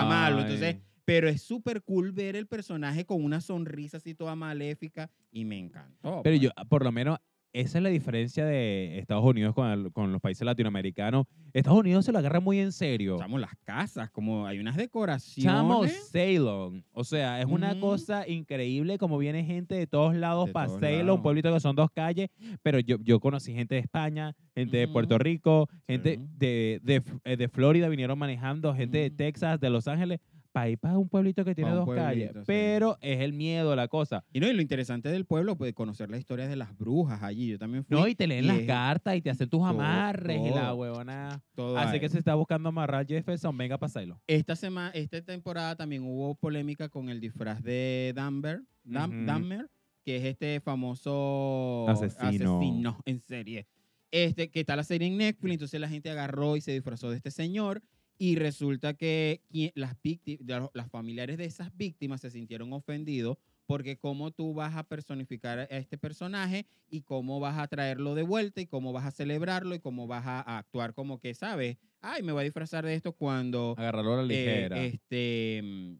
a 0.01 0.05
malo. 0.07 0.41
Entonces. 0.41 0.79
Pero 1.07 1.29
es 1.31 1.41
súper 1.41 1.83
cool 1.83 2.13
ver 2.13 2.37
el 2.37 2.47
personaje 2.47 3.07
con 3.07 3.25
una 3.25 3.41
sonrisa 3.41 3.97
así 3.97 4.15
toda 4.15 4.37
maléfica 4.37 5.09
y 5.33 5.47
me 5.47 5.59
encantó. 5.59 6.21
Pero 6.23 6.37
pues. 6.37 6.41
yo, 6.41 6.51
por 6.69 6.85
lo 6.85 6.93
menos, 6.93 7.19
esa 7.53 7.79
es 7.79 7.83
la 7.83 7.89
diferencia 7.89 8.45
de 8.45 8.99
Estados 8.99 9.25
Unidos 9.25 9.55
con, 9.55 9.67
el- 9.71 9.91
con 9.93 10.13
los 10.13 10.21
países 10.21 10.45
latinoamericanos. 10.45 11.25
Estados 11.55 11.79
Unidos 11.81 12.05
se 12.05 12.13
lo 12.13 12.19
agarra 12.19 12.39
muy 12.41 12.59
en 12.59 12.71
serio. 12.71 13.17
Chamo, 13.19 13.39
las 13.39 13.57
casas, 13.65 14.11
como 14.11 14.47
hay 14.47 14.59
unas 14.59 14.77
decoraciones. 14.77 15.51
Chamo 15.55 15.85
Ceylon. 15.87 16.85
O 16.93 17.03
sea, 17.05 17.41
es 17.41 17.47
una 17.47 17.75
Mm. 17.75 17.81
cosa 17.81 18.29
increíble 18.29 18.99
como 18.99 19.17
viene 19.17 19.43
gente 19.45 19.75
de 19.75 19.87
todos 19.87 20.15
lados 20.15 20.47
De 20.47 20.53
para 20.53 20.67
todos 20.67 20.81
Ceylon, 20.81 21.07
lados. 21.07 21.17
un 21.19 21.23
pueblito 21.23 21.55
que 21.55 21.61
son 21.61 21.77
dos 21.77 21.91
calles. 21.93 22.29
Pero 22.63 22.79
yo, 22.81 22.97
yo 23.03 23.21
conocí 23.21 23.55
gente 23.55 23.77
de 23.77 23.81
España, 23.81 24.35
gente 24.55 24.77
de 24.77 24.89
Puerto. 24.89 25.17
Rico, 25.19 25.69
gente 25.87 26.17
Sí. 26.17 26.21
de, 26.37 26.81
de, 26.83 27.03
eh, 27.25 27.37
de 27.39 27.49
Florida 27.49 27.89
vinieron 27.89 28.19
manejando, 28.19 28.75
gente 28.75 28.99
de. 28.99 29.11
Texas, 29.11 29.59
de 29.61 29.71
Los 29.71 29.89
Ángeles, 29.89 30.21
para 30.57 30.71
ir 30.71 30.79
para 30.79 30.97
un 30.97 31.07
pueblito 31.07 31.45
que 31.45 31.55
tiene 31.55 31.71
dos 31.73 31.87
calles. 31.95 32.31
sí. 32.33 32.41
Pero 32.47 32.97
es 33.03 33.21
el 33.21 33.35
miedo, 33.35 33.77
la 33.77 33.89
cosa. 33.89 34.25
Y 34.33 34.41
no, 34.41 34.49
y 34.49 34.55
lo 34.55 34.63
interesante 34.63 35.11
del 35.11 35.27
pueblo, 35.27 35.55
pues 35.55 35.75
conocer 35.75 36.09
la 36.11 36.17
historia 36.17 36.49
de 36.49 36.57
las 36.57 36.75
brujas 36.79 37.23
allí. 37.23 37.49
Yo 37.49 37.59
también 37.59 37.85
fui. 37.85 37.95
No, 37.95 38.09
y 38.09 38.15
te 38.15 38.27
leen 38.27 38.45
y 38.45 38.47
las 38.49 38.59
es 38.61 38.67
cartas 38.67 39.17
y 39.17 39.21
te 39.21 39.29
hacen 39.29 39.51
tus 39.51 39.61
todo, 39.61 39.69
amarres 39.69 40.41
y 40.41 40.49
la 40.49 40.69
todo. 40.69 40.77
huevona. 40.77 41.43
todo 41.55 41.77
Así 41.77 41.97
ahí. 41.97 42.01
que 42.01 42.09
se 42.09 42.19
está 42.19 42.35
buscando 42.37 42.71
amarrar 42.71 43.07
Jefferson, 43.07 43.55
venga, 43.59 43.77
pasarlo. 43.77 44.19
Esta 44.27 44.57
semana, 44.57 44.89
esta 44.95 45.21
temporada 45.21 45.77
también 45.77 46.05
hubo 46.05 46.35
polémica 46.37 46.89
con 46.89 47.11
el 47.11 47.21
disfraz 47.21 47.63
de 47.63 48.15
Danver, 48.17 48.63
Dam- 48.83 49.11
Ujú. 49.15 49.27
Dahmer, 49.27 49.71
que 50.07 50.17
es 50.17 50.25
este 50.25 50.61
famoso 50.63 51.87
Asesino. 51.89 52.57
asesino 52.59 52.99
en 53.05 53.21
serie. 53.21 53.67
Este, 54.11 54.51
que 54.51 54.61
está 54.61 54.75
la 54.77 54.85
serie 54.85 55.09
en 55.09 55.19
Netflix, 55.19 55.53
entonces 55.53 55.81
la 55.81 55.89
gente 55.91 56.09
agarró 56.09 56.57
y 56.57 56.63
se 56.63 56.73
disfrazó 56.73 57.11
de 57.11 57.17
este 57.17 57.31
señor. 57.31 57.83
Y 58.19 58.37
resulta 58.37 58.95
que 58.95 59.43
las, 59.75 59.95
vícti- 60.03 60.39
de 60.39 60.59
los- 60.59 60.71
las 60.75 60.91
familiares 60.91 61.37
de 61.39 61.45
esas 61.45 61.77
víctimas 61.77 62.21
se 62.21 62.31
sintieron 62.31 62.73
ofendidos 62.73 63.37
porque 63.67 63.99
cómo 63.99 64.31
tú 64.31 64.55
vas 64.55 64.77
a 64.77 64.85
personificar 64.85 65.59
a 65.59 65.65
este 65.65 65.99
personaje 65.99 66.67
y 66.89 67.03
cómo 67.03 67.41
vas 67.41 67.59
a 67.59 67.67
traerlo 67.67 68.15
de 68.15 68.23
vuelta 68.23 68.61
y 68.61 68.67
cómo 68.67 68.93
vas 68.93 69.05
a 69.05 69.11
celebrarlo 69.11 69.75
y 69.75 69.81
cómo 69.81 70.07
vas 70.07 70.25
a, 70.27 70.59
actuar 70.59 70.95
como 70.95 71.19
que, 71.19 71.35
¿sabes? 71.35 71.77
Ay, 72.01 72.23
me 72.23 72.33
voy 72.33 72.43
a 72.43 72.45
disfrazar 72.45 72.87
de 72.87 72.95
esto 72.95 73.13
cuando... 73.13 73.75
Agarrarlo 73.77 74.15
a 74.15 74.17
la 74.19 74.23
eh, 74.23 74.69
ligera. 74.69 74.85
este, 74.85 75.61
mm, 75.63 75.95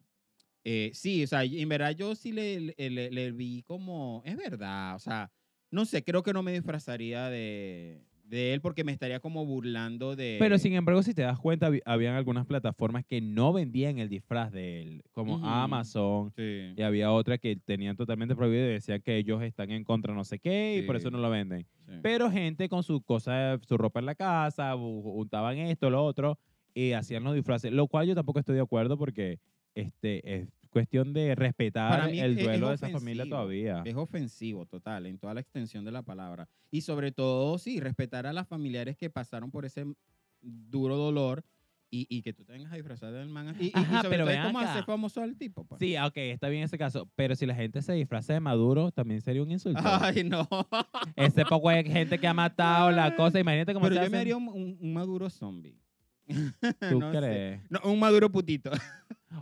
eh, 0.65 0.91
sí, 0.95 1.25
o 1.25 1.27
sea, 1.27 1.43
en 1.45 1.69
verdad 1.69 1.91
yo 1.91 2.15
sí 2.15 2.33
le- 2.33 2.75
le 2.77 3.33
vi 3.33 3.63
como, 3.63 4.23
es 4.25 4.37
verdad, 4.37 4.95
o 4.95 4.99
sea, 5.01 5.31
no 5.71 5.85
sé, 5.85 6.05
creo 6.05 6.23
que 6.23 6.33
no 6.33 6.43
me 6.43 6.53
disfrazaría 6.53 7.29
de, 7.29 8.01
de 8.29 8.53
él 8.53 8.61
porque 8.61 8.83
me 8.85 8.93
estaría 8.93 9.21
como 9.21 9.45
burlando 9.47 10.17
de... 10.17 10.37
Pero 10.39 10.59
sin 10.59 10.75
embargo, 10.75 11.03
si 11.03 11.15
te 11.15 11.23
das 11.23 11.39
cuenta, 11.39 11.71
habían 11.85 12.15
algunas 12.17 12.45
plataformas 12.47 13.05
que 13.05 13.21
no 13.21 13.53
vendían 13.53 13.99
el 13.99 14.09
disfraz 14.09 14.51
de 14.53 14.83
él, 14.83 15.03
como 15.13 15.37
Ujú. 15.37 15.47
Amazon, 15.47 16.33
Sí. 16.37 16.73
y 16.77 16.83
había 16.83 17.13
otras 17.13 17.39
que 17.39 17.57
tenían 17.57 17.97
totalmente 17.97 18.35
prohibido 18.35 18.65
y 18.69 18.73
decían 18.75 19.01
que 19.03 19.17
ellos 19.17 19.43
están 19.43 19.71
en 19.71 19.85
contra 19.85 20.13
no 20.15 20.25
sé 20.25 20.39
qué 20.39 20.79
y 20.79 20.87
por 20.87 20.97
eso 20.97 21.09
Sí. 21.09 21.13
no 21.15 21.21
lo 21.21 21.31
venden. 21.31 21.67
sí. 21.87 21.93
Pero 22.03 22.31
gente 22.31 22.69
con 22.69 22.83
su 22.83 23.01
cosa, 23.01 23.59
su 23.67 23.77
ropa 23.79 24.01
en 24.01 24.07
la 24.07 24.15
casa, 24.15 24.75
bu- 24.75 25.03
untaban 25.15 25.59
esto, 25.59 25.89
lo 25.91 26.05
otro, 26.05 26.39
y 26.75 26.93
hacían 26.93 27.23
los 27.25 27.35
disfraces, 27.35 27.73
lo 27.73 27.87
cual 27.87 28.07
yo 28.09 28.15
tampoco 28.15 28.39
estoy 28.41 28.57
de 28.57 28.61
acuerdo 28.63 28.99
porque 28.99 29.39
este, 29.75 30.35
es 30.41 30.49
cuestión 30.77 31.15
de 31.15 31.35
respetar 31.35 32.11
el 32.11 32.19
es- 32.19 32.39
es 32.39 32.45
duelo 32.45 32.69
de 32.69 32.75
esa 32.75 32.91
familia 32.91 33.25
todavía. 33.27 33.83
Es 33.87 33.95
ofensivo, 33.95 34.67
total, 34.67 35.07
en 35.07 35.17
toda 35.19 35.33
la 35.33 35.41
extensión 35.41 35.85
de 35.87 35.91
la 35.93 36.03
palabra. 36.03 36.49
Y 36.71 36.83
sobre 36.83 37.13
todo, 37.13 37.57
sí, 37.57 37.81
respetar 37.81 38.27
a 38.27 38.33
las 38.35 38.47
familiares 38.47 38.97
que 38.99 39.09
pasaron 39.09 39.51
por 39.51 39.65
ese 39.65 39.87
duro 40.43 40.97
dolor 40.99 41.45
y, 41.91 42.07
y 42.11 42.21
que 42.21 42.33
tú 42.35 42.45
te 42.45 42.53
vengas 42.53 42.73
a 42.73 42.77
disfrazar 42.77 43.13
del 43.13 43.29
man. 43.29 43.57
Y, 43.59 43.67
y- 43.67 43.69
y 43.69 43.73
Ajá, 43.75 44.03
sobre 44.03 44.19
pero 44.19 44.25
todo 44.27 44.59
acá. 44.59 44.71
hacer 44.73 44.85
famoso 44.85 45.23
al 45.23 45.37
tipo. 45.39 45.65
pues. 45.65 45.79
Sí, 45.79 45.97
ok, 45.97 46.17
está 46.17 46.49
bien 46.51 46.65
ese 46.65 46.77
caso, 46.77 47.09
pero 47.15 47.35
si 47.37 47.47
la 47.47 47.55
gente 47.55 47.81
se 47.81 47.95
disfraza 47.95 48.35
de 48.35 48.41
Maduro, 48.41 48.91
también 48.93 49.23
sería 49.23 49.43
un 49.43 49.51
insulto. 49.51 49.81
Ay, 49.83 50.25
no. 50.25 50.47
Ese 51.15 51.45
poco 51.47 51.71
de 51.71 51.85
gente 51.85 52.19
que 52.19 52.27
ha 52.27 52.35
matado 52.35 52.91
la 52.91 53.15
cosa, 53.17 53.41
imagínate 53.41 53.73
cómo 53.73 53.85
Pero 53.85 53.95
se 53.97 54.05
yo 54.05 54.11
me 54.11 54.17
hacen- 54.19 54.21
haría 54.21 54.37
un, 54.37 54.49
un- 54.49 54.77
un 54.81 54.93
maduro 54.93 55.31
zombie. 55.31 55.79
¿Tú 56.91 56.99
No 57.01 57.13
sé. 57.13 57.19
crees? 57.19 57.61
No, 57.71 57.81
un 57.85 57.99
maduro 57.99 58.31
putito. 58.31 58.71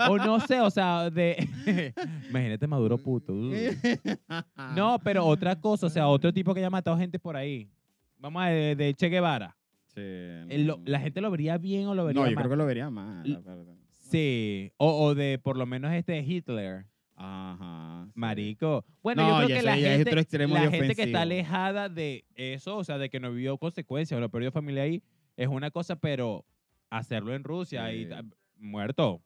O 0.09 0.17
no 0.19 0.41
sé, 0.47 0.61
o 0.61 0.71
sea, 0.71 1.09
de... 1.11 1.37
imagínate 2.29 2.67
Maduro 2.67 2.99
puto. 2.99 3.33
No, 4.75 4.99
pero 5.03 5.25
otra 5.27 5.61
cosa, 5.61 5.87
o 5.87 5.91
sea, 5.91 6.09
otro 6.09 6.33
tipo 6.33 6.53
que 6.55 6.61
haya 6.61 6.71
matado 6.71 6.97
gente 6.99 7.19
por 7.19 7.37
ahí. 7.37 7.69
Vamos 8.19 8.43
a 8.43 8.47
de, 8.49 8.77
de 8.77 8.95
Che 8.95 9.09
Guevara. 9.09 9.57
Sí, 9.95 10.01
lo- 10.65 10.79
no. 10.79 10.83
la 10.87 10.99
gente 11.01 11.21
lo 11.21 11.31
vería 11.31 11.57
bien 11.59 11.87
o 11.87 11.95
lo 11.95 12.05
vería 12.05 12.23
No, 12.23 12.29
yo 12.29 12.35
mal. 12.35 12.43
creo 12.45 12.51
que 12.51 12.57
lo 12.57 12.67
vería 12.67 12.91
mal. 12.91 13.25
L- 13.25 13.41
la 13.45 13.55
verdad. 13.55 13.75
Sí, 13.93 14.73
o, 14.77 15.05
o 15.05 15.15
de 15.15 15.39
por 15.39 15.57
lo 15.57 15.67
menos 15.67 15.93
este 15.93 16.19
Hitler. 16.21 16.87
Ajá. 17.17 18.07
sí. 18.07 18.13
Marico. 18.17 18.85
Bueno, 19.03 19.23
No, 19.23 19.41
yo 19.43 19.47
creo 19.47 19.59
que 19.59 19.65
la 19.65 19.77
gente, 19.77 20.11
otro 20.11 20.21
extremo 20.21 20.55
la 20.55 20.63
de 20.63 20.71
gente 20.71 20.95
que 20.97 21.05
está 21.05 21.23
alejada 21.23 21.89
de 21.89 22.25
eso, 22.35 22.77
o 22.77 22.85
sea, 22.85 22.99
de 22.99 23.09
que 23.09 23.21
no 23.21 23.31
vivió 23.31 23.57
consecuencias 23.59 24.19
o 24.19 24.21
no 24.21 24.29
perdió 24.29 24.51
familia 24.51 24.83
ahí, 24.83 25.03
es 25.37 25.47
una 25.49 25.71
cosa, 25.71 25.95
pero 25.97 26.45
hacerlo 26.99 27.35
en 27.35 27.45
Rusia 27.45 27.93
y 27.93 28.07
Sí. 28.07 28.15
muerto. 28.57 29.23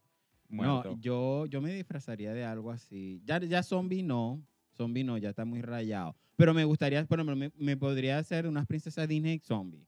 Muerto. 0.48 0.90
No, 0.92 1.00
yo, 1.00 1.46
yo 1.46 1.60
me 1.60 1.72
disfrazaría 1.74 2.32
de 2.32 2.44
algo 2.44 2.70
así. 2.70 3.20
Ya, 3.24 3.38
ya 3.40 3.62
zombie 3.62 4.02
no. 4.02 4.42
Zombie 4.76 5.04
no, 5.04 5.18
ya 5.18 5.30
está 5.30 5.44
muy 5.44 5.60
rayado. 5.60 6.16
Pero 6.36 6.54
me 6.54 6.64
gustaría, 6.64 7.04
por 7.04 7.18
ejemplo, 7.18 7.36
me, 7.36 7.50
me 7.56 7.76
podría 7.76 8.18
hacer 8.18 8.46
unas 8.46 8.66
princesas 8.66 9.06
Disney 9.08 9.40
zombie. 9.40 9.86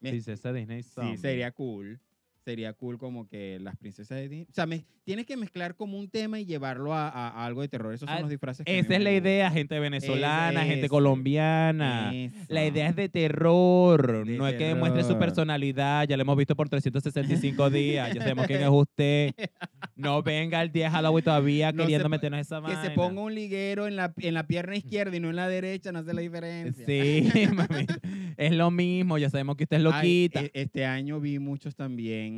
Princesa 0.00 0.52
Disney 0.52 0.82
sí, 0.82 0.90
zombie. 0.90 1.16
sería 1.18 1.50
cool. 1.52 2.00
Sería 2.44 2.72
cool 2.72 2.98
como 2.98 3.28
que 3.28 3.58
las 3.60 3.76
princesas 3.76 4.16
de 4.18 4.28
Disney. 4.28 4.46
O 4.50 4.54
sea, 4.54 4.66
me- 4.66 4.84
tienes 5.04 5.26
que 5.26 5.36
mezclar 5.36 5.76
como 5.76 5.96
un 5.98 6.08
tema 6.10 6.40
y 6.40 6.44
llevarlo 6.44 6.92
a, 6.92 7.08
a- 7.08 7.28
a 7.28 7.46
algo 7.46 7.60
de 7.62 7.68
terror. 7.68 7.94
Esos 7.94 8.08
son 8.08 8.16
Ah, 8.18 8.20
los 8.20 8.30
disfraces 8.30 8.66
que 8.66 8.78
Esa 8.80 8.96
es 8.96 9.00
la 9.02 9.12
idea, 9.12 9.50
gente 9.50 9.78
venezolana, 9.78 10.64
gente 10.64 10.88
colombiana. 10.88 12.12
La 12.48 12.66
idea 12.66 12.88
es 12.88 12.96
de 12.96 13.08
terror, 13.08 14.26
De 14.26 14.36
no 14.36 14.46
es 14.48 14.54
que 14.54 14.66
demuestre 14.66 15.04
su 15.04 15.18
personalidad, 15.18 16.06
ya 16.08 16.16
lo 16.16 16.22
hemos 16.22 16.36
visto 16.36 16.56
por 16.56 16.68
365 16.68 17.70
días, 17.70 18.12
ya 18.14 18.20
sabemos 18.22 18.46
quién 18.46 18.62
es 18.62 18.68
usted. 18.70 19.34
No 19.94 20.22
venga 20.22 20.62
el 20.62 20.72
día 20.72 20.90
Halloween 20.90 21.24
todavía 21.24 21.70
No 21.72 21.82
queriendo 21.84 22.04
se 22.06 22.08
meternos 22.08 22.40
esa 22.40 22.60
Que 22.62 22.74
se 22.76 22.90
ponga 22.90 23.20
un 23.20 23.34
liguero 23.34 23.86
en 23.86 23.94
la, 23.96 24.12
en 24.18 24.34
la 24.34 24.46
pierna 24.46 24.76
izquierda 24.76 25.16
y 25.16 25.20
no 25.20 25.30
en 25.30 25.36
la 25.36 25.48
derecha, 25.48 25.92
no 25.92 26.00
hace 26.00 26.12
la 26.14 26.20
diferencia. 26.22 26.84
Sí, 26.86 27.28
mamita. 27.54 27.98
es 28.36 28.52
lo 28.52 28.70
mismo, 28.70 29.18
ya 29.18 29.30
sabemos 29.30 29.56
que 29.56 29.64
usted 29.64 29.76
es 29.76 29.82
loquita. 29.82 30.40
e- 30.40 30.50
este 30.54 30.84
año 30.86 31.20
vi 31.20 31.38
muchos 31.38 31.76
también 31.76 32.31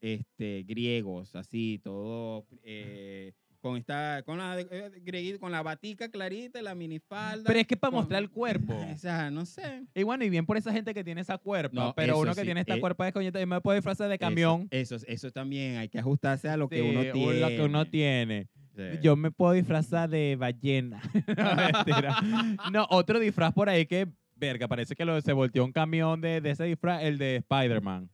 este, 0.00 0.64
griegos, 0.66 1.34
así, 1.36 1.80
todos 1.82 2.44
eh, 2.62 3.32
con 3.60 3.76
esta, 3.76 4.22
con 4.24 4.38
la, 4.38 4.60
eh, 4.60 5.38
con 5.40 5.50
la 5.50 5.62
batica 5.62 6.08
clarita, 6.08 6.60
y 6.60 6.62
la 6.62 6.74
minifalda. 6.74 7.44
Pero 7.46 7.58
es 7.58 7.66
que 7.66 7.76
para 7.76 7.90
con- 7.90 8.00
mostrar 8.00 8.22
el 8.22 8.30
cuerpo. 8.30 8.74
O 8.96 8.98
sea, 8.98 9.30
no 9.30 9.44
sé. 9.44 9.84
Y 9.94 10.02
bueno, 10.04 10.24
y 10.24 10.30
bien 10.30 10.46
por 10.46 10.56
esa 10.56 10.72
gente 10.72 10.94
que 10.94 11.04
tiene 11.04 11.20
esa 11.20 11.36
cuerpa, 11.38 11.74
No, 11.74 11.94
pero 11.94 12.18
uno 12.18 12.34
que 12.34 12.40
sí, 12.40 12.46
tiene 12.46 12.60
esta 12.60 12.76
eh, 12.76 12.80
cuerpa 12.80 13.04
de 13.04 13.12
coñeta, 13.12 13.40
yo 13.40 13.46
me 13.46 13.60
puedo 13.60 13.74
disfrazar 13.74 14.08
de 14.08 14.18
camión. 14.18 14.68
Eso, 14.70 14.96
eso, 14.96 15.06
eso 15.08 15.30
también, 15.32 15.76
hay 15.76 15.88
que 15.88 15.98
ajustarse 15.98 16.48
a 16.48 16.56
lo 16.56 16.68
que 16.68 16.80
uno 16.82 17.02
tiene. 17.12 17.40
Lo 17.40 17.48
que 17.48 17.62
uno 17.62 17.84
tiene. 17.86 18.48
Sí. 18.74 18.82
Yo 19.02 19.16
me 19.16 19.30
puedo 19.30 19.52
disfrazar 19.52 20.08
de 20.08 20.36
ballena. 20.36 21.00
no, 22.72 22.86
otro 22.90 23.18
disfraz 23.18 23.52
por 23.52 23.68
ahí 23.68 23.86
que, 23.86 24.06
verga, 24.34 24.68
parece 24.68 24.94
que 24.94 25.04
lo, 25.04 25.20
se 25.20 25.32
volteó 25.32 25.64
un 25.64 25.72
camión 25.72 26.20
de, 26.20 26.40
de 26.40 26.50
ese 26.50 26.64
disfraz, 26.64 27.02
el 27.02 27.18
de 27.18 27.36
Spider-Man. 27.36 28.10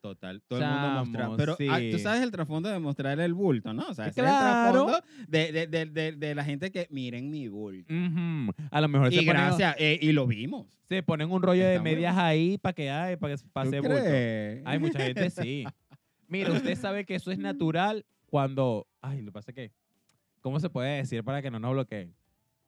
Total, 0.00 0.40
todo 0.46 0.60
el 0.60 0.66
mundo 0.66 0.88
mostra. 0.90 1.22
Chamo, 1.22 1.36
Pero 1.36 1.56
ah, 1.70 1.80
tú 1.90 1.98
sabes 1.98 2.22
el 2.22 2.30
trasfondo 2.30 2.68
de 2.68 2.78
mostrar 2.78 3.18
el 3.18 3.34
bulto, 3.34 3.72
¿no? 3.72 3.86
O 3.88 3.94
sea, 3.94 4.10
Claro. 4.12 4.12
es 4.12 4.96
el 4.96 5.02
trasfondo 5.02 5.04
de, 5.28 5.66
de, 5.66 5.86
de, 5.86 6.12
de, 6.12 6.34
la 6.34 6.44
gente 6.44 6.70
que 6.70 6.86
miren 6.90 7.30
mi 7.30 7.48
bulto. 7.48 7.92
A 8.70 8.80
lo 8.80 8.88
mejor 8.88 9.12
Y 9.12 9.16
se 9.16 9.22
ponen, 9.24 9.52
eh, 9.78 9.98
y 10.00 10.12
lo 10.12 10.26
vimos. 10.26 10.66
se 10.88 11.02
ponen 11.02 11.30
un 11.30 11.42
rollo 11.42 11.64
de 11.64 11.72
Está 11.72 11.82
medias 11.82 12.16
ahí 12.16 12.58
para 12.58 12.72
que, 12.72 12.90
ay, 12.90 13.16
para 13.16 13.34
que 13.34 13.42
¿Tú 13.42 13.48
pase 13.52 13.80
bulto. 13.80 13.96
Hay 14.64 14.78
mucha 14.78 15.00
gente, 15.00 15.30
sí. 15.30 15.64
Mira, 16.28 16.52
usted 16.52 16.76
sabe 16.76 17.04
que 17.04 17.14
eso 17.16 17.30
es 17.30 17.38
natural 17.38 18.04
cuando. 18.26 18.86
Ay, 19.00 19.20
lo 19.22 19.26
que 19.26 19.32
pasa 19.32 19.50
es 19.50 19.54
que. 19.54 19.72
¿Cómo 20.40 20.60
se 20.60 20.70
puede 20.70 20.98
decir 20.98 21.24
para 21.24 21.42
que 21.42 21.50
no 21.50 21.58
nos 21.58 21.72
bloqueen? 21.72 22.14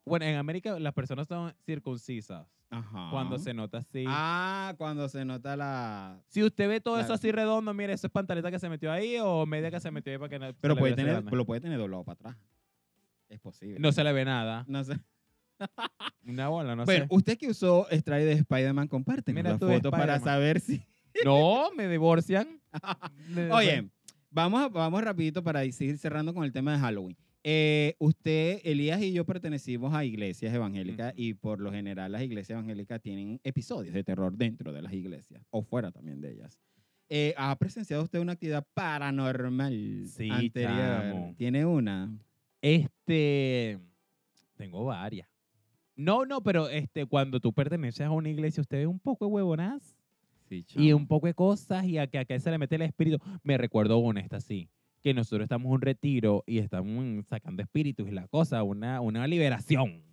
Bueno, 0.05 0.25
en 0.25 0.35
América 0.37 0.79
las 0.79 0.93
personas 0.93 1.27
son 1.27 1.53
circuncisas. 1.65 2.47
Ajá. 2.71 3.09
Cuando 3.11 3.39
se 3.39 3.53
nota 3.53 3.79
así. 3.79 4.05
Ah, 4.07 4.75
cuando 4.77 5.09
se 5.09 5.25
nota 5.25 5.55
la... 5.55 6.21
Si 6.27 6.43
usted 6.43 6.69
ve 6.69 6.79
todo 6.79 6.99
eso 6.99 7.13
así 7.13 7.31
redondo, 7.31 7.73
mire, 7.73 7.93
eso 7.93 8.07
es 8.07 8.13
pantaleta 8.13 8.51
que 8.51 8.59
se 8.59 8.69
metió 8.69 8.91
ahí 8.91 9.17
o 9.19 9.45
media 9.45 9.71
que 9.71 9.79
se 9.79 9.89
metió 9.89 10.13
ahí 10.13 10.19
para 10.19 10.29
que 10.29 10.39
no. 10.39 10.53
Pero 10.61 10.75
puede 10.75 10.93
tener, 10.95 11.23
lo 11.31 11.45
puede 11.45 11.61
tener 11.61 11.79
doblado 11.79 12.03
para 12.03 12.13
atrás. 12.13 12.37
Es 13.27 13.39
posible. 13.39 13.79
No 13.79 13.91
se 13.91 14.03
le 14.03 14.13
ve 14.13 14.25
nada. 14.25 14.65
No 14.67 14.83
sé. 14.83 14.99
Una 16.25 16.47
bola, 16.47 16.75
no 16.75 16.85
bueno, 16.85 17.05
sé. 17.05 17.15
usted 17.15 17.37
que 17.37 17.49
usó 17.49 17.87
spray 17.93 18.23
de 18.23 18.33
Spider-Man, 18.33 18.87
comparte 18.87 19.33
Mira 19.33 19.51
la 19.51 19.57
foto 19.57 19.91
para 19.91 20.19
saber 20.19 20.59
si... 20.59 20.81
No, 21.25 21.71
me 21.75 21.87
divorcian. 21.87 22.61
Oye, 23.51 23.89
vamos, 24.29 24.61
a- 24.61 24.67
vamos 24.69 25.03
rapidito 25.03 25.43
para 25.43 25.61
seguir 25.71 25.97
cerrando 25.97 26.33
con 26.35 26.43
el 26.43 26.51
tema 26.51 26.73
de 26.73 26.79
Halloween. 26.79 27.17
Eh, 27.43 27.95
usted, 27.99 28.59
Elías 28.65 29.01
y 29.01 29.13
yo 29.13 29.25
pertenecimos 29.25 29.93
a 29.93 30.03
iglesias 30.03 30.53
evangélicas 30.53 31.13
Ujú. 31.13 31.21
y 31.21 31.33
por 31.33 31.61
lo 31.61 31.71
general 31.71 32.11
las 32.11 32.21
iglesias 32.21 32.57
evangélicas 32.57 33.01
tienen 33.01 33.39
episodios 33.43 33.93
de 33.93 34.03
terror 34.03 34.35
dentro 34.35 34.73
de 34.73 34.81
las 34.81 34.91
iglesias 34.93 35.41
o 35.49 35.61
fuera 35.63 35.91
también 35.91 36.19
de 36.19 36.33
ellas. 36.33 36.59
Eh, 37.07 37.33
¿Ha 37.37 37.55
presenciado 37.57 38.03
usted 38.03 38.19
una 38.19 38.33
actividad 38.33 38.67
paranormal 38.73 40.03
Sí, 40.07 40.29
anterior? 40.29 41.01
chamo. 41.01 41.33
¿Tiene 41.37 41.65
una? 41.65 42.11
Este. 42.61 43.79
Tengo 44.57 44.85
varias. 44.85 45.27
No, 45.95 46.25
no, 46.25 46.41
pero 46.41 46.69
este, 46.69 47.05
cuando 47.05 47.39
tú 47.39 47.51
perteneces 47.53 48.01
a 48.05 48.11
una 48.11 48.29
iglesia, 48.29 48.61
usted 48.61 48.79
ve 48.79 48.87
un 48.87 48.99
poco 48.99 49.25
de 49.25 49.31
huevonas 49.31 49.95
Sí, 50.47 50.65
y 50.75 50.93
un 50.93 51.07
poco 51.07 51.27
de 51.27 51.33
cosas 51.33 51.85
y 51.85 51.97
a 51.97 52.07
que 52.07 52.17
a 52.17 52.25
que 52.25 52.39
se 52.39 52.49
le 52.51 52.57
mete 52.57 52.75
el 52.75 52.81
espíritu. 52.83 53.17
Me 53.43 53.57
recuerdo 53.57 53.97
una, 53.99 54.19
esta 54.19 54.39
sí, 54.39 54.69
que 55.01 55.13
nosotros 55.13 55.43
estamos 55.43 55.67
en 55.67 55.71
un 55.73 55.81
retiro 55.81 56.43
y 56.45 56.59
estamos 56.59 57.25
sacando 57.27 57.61
espíritus 57.61 58.07
y 58.07 58.11
la 58.11 58.27
cosa, 58.27 58.63
una, 58.63 59.01
una 59.01 59.27
liberación. 59.27 60.03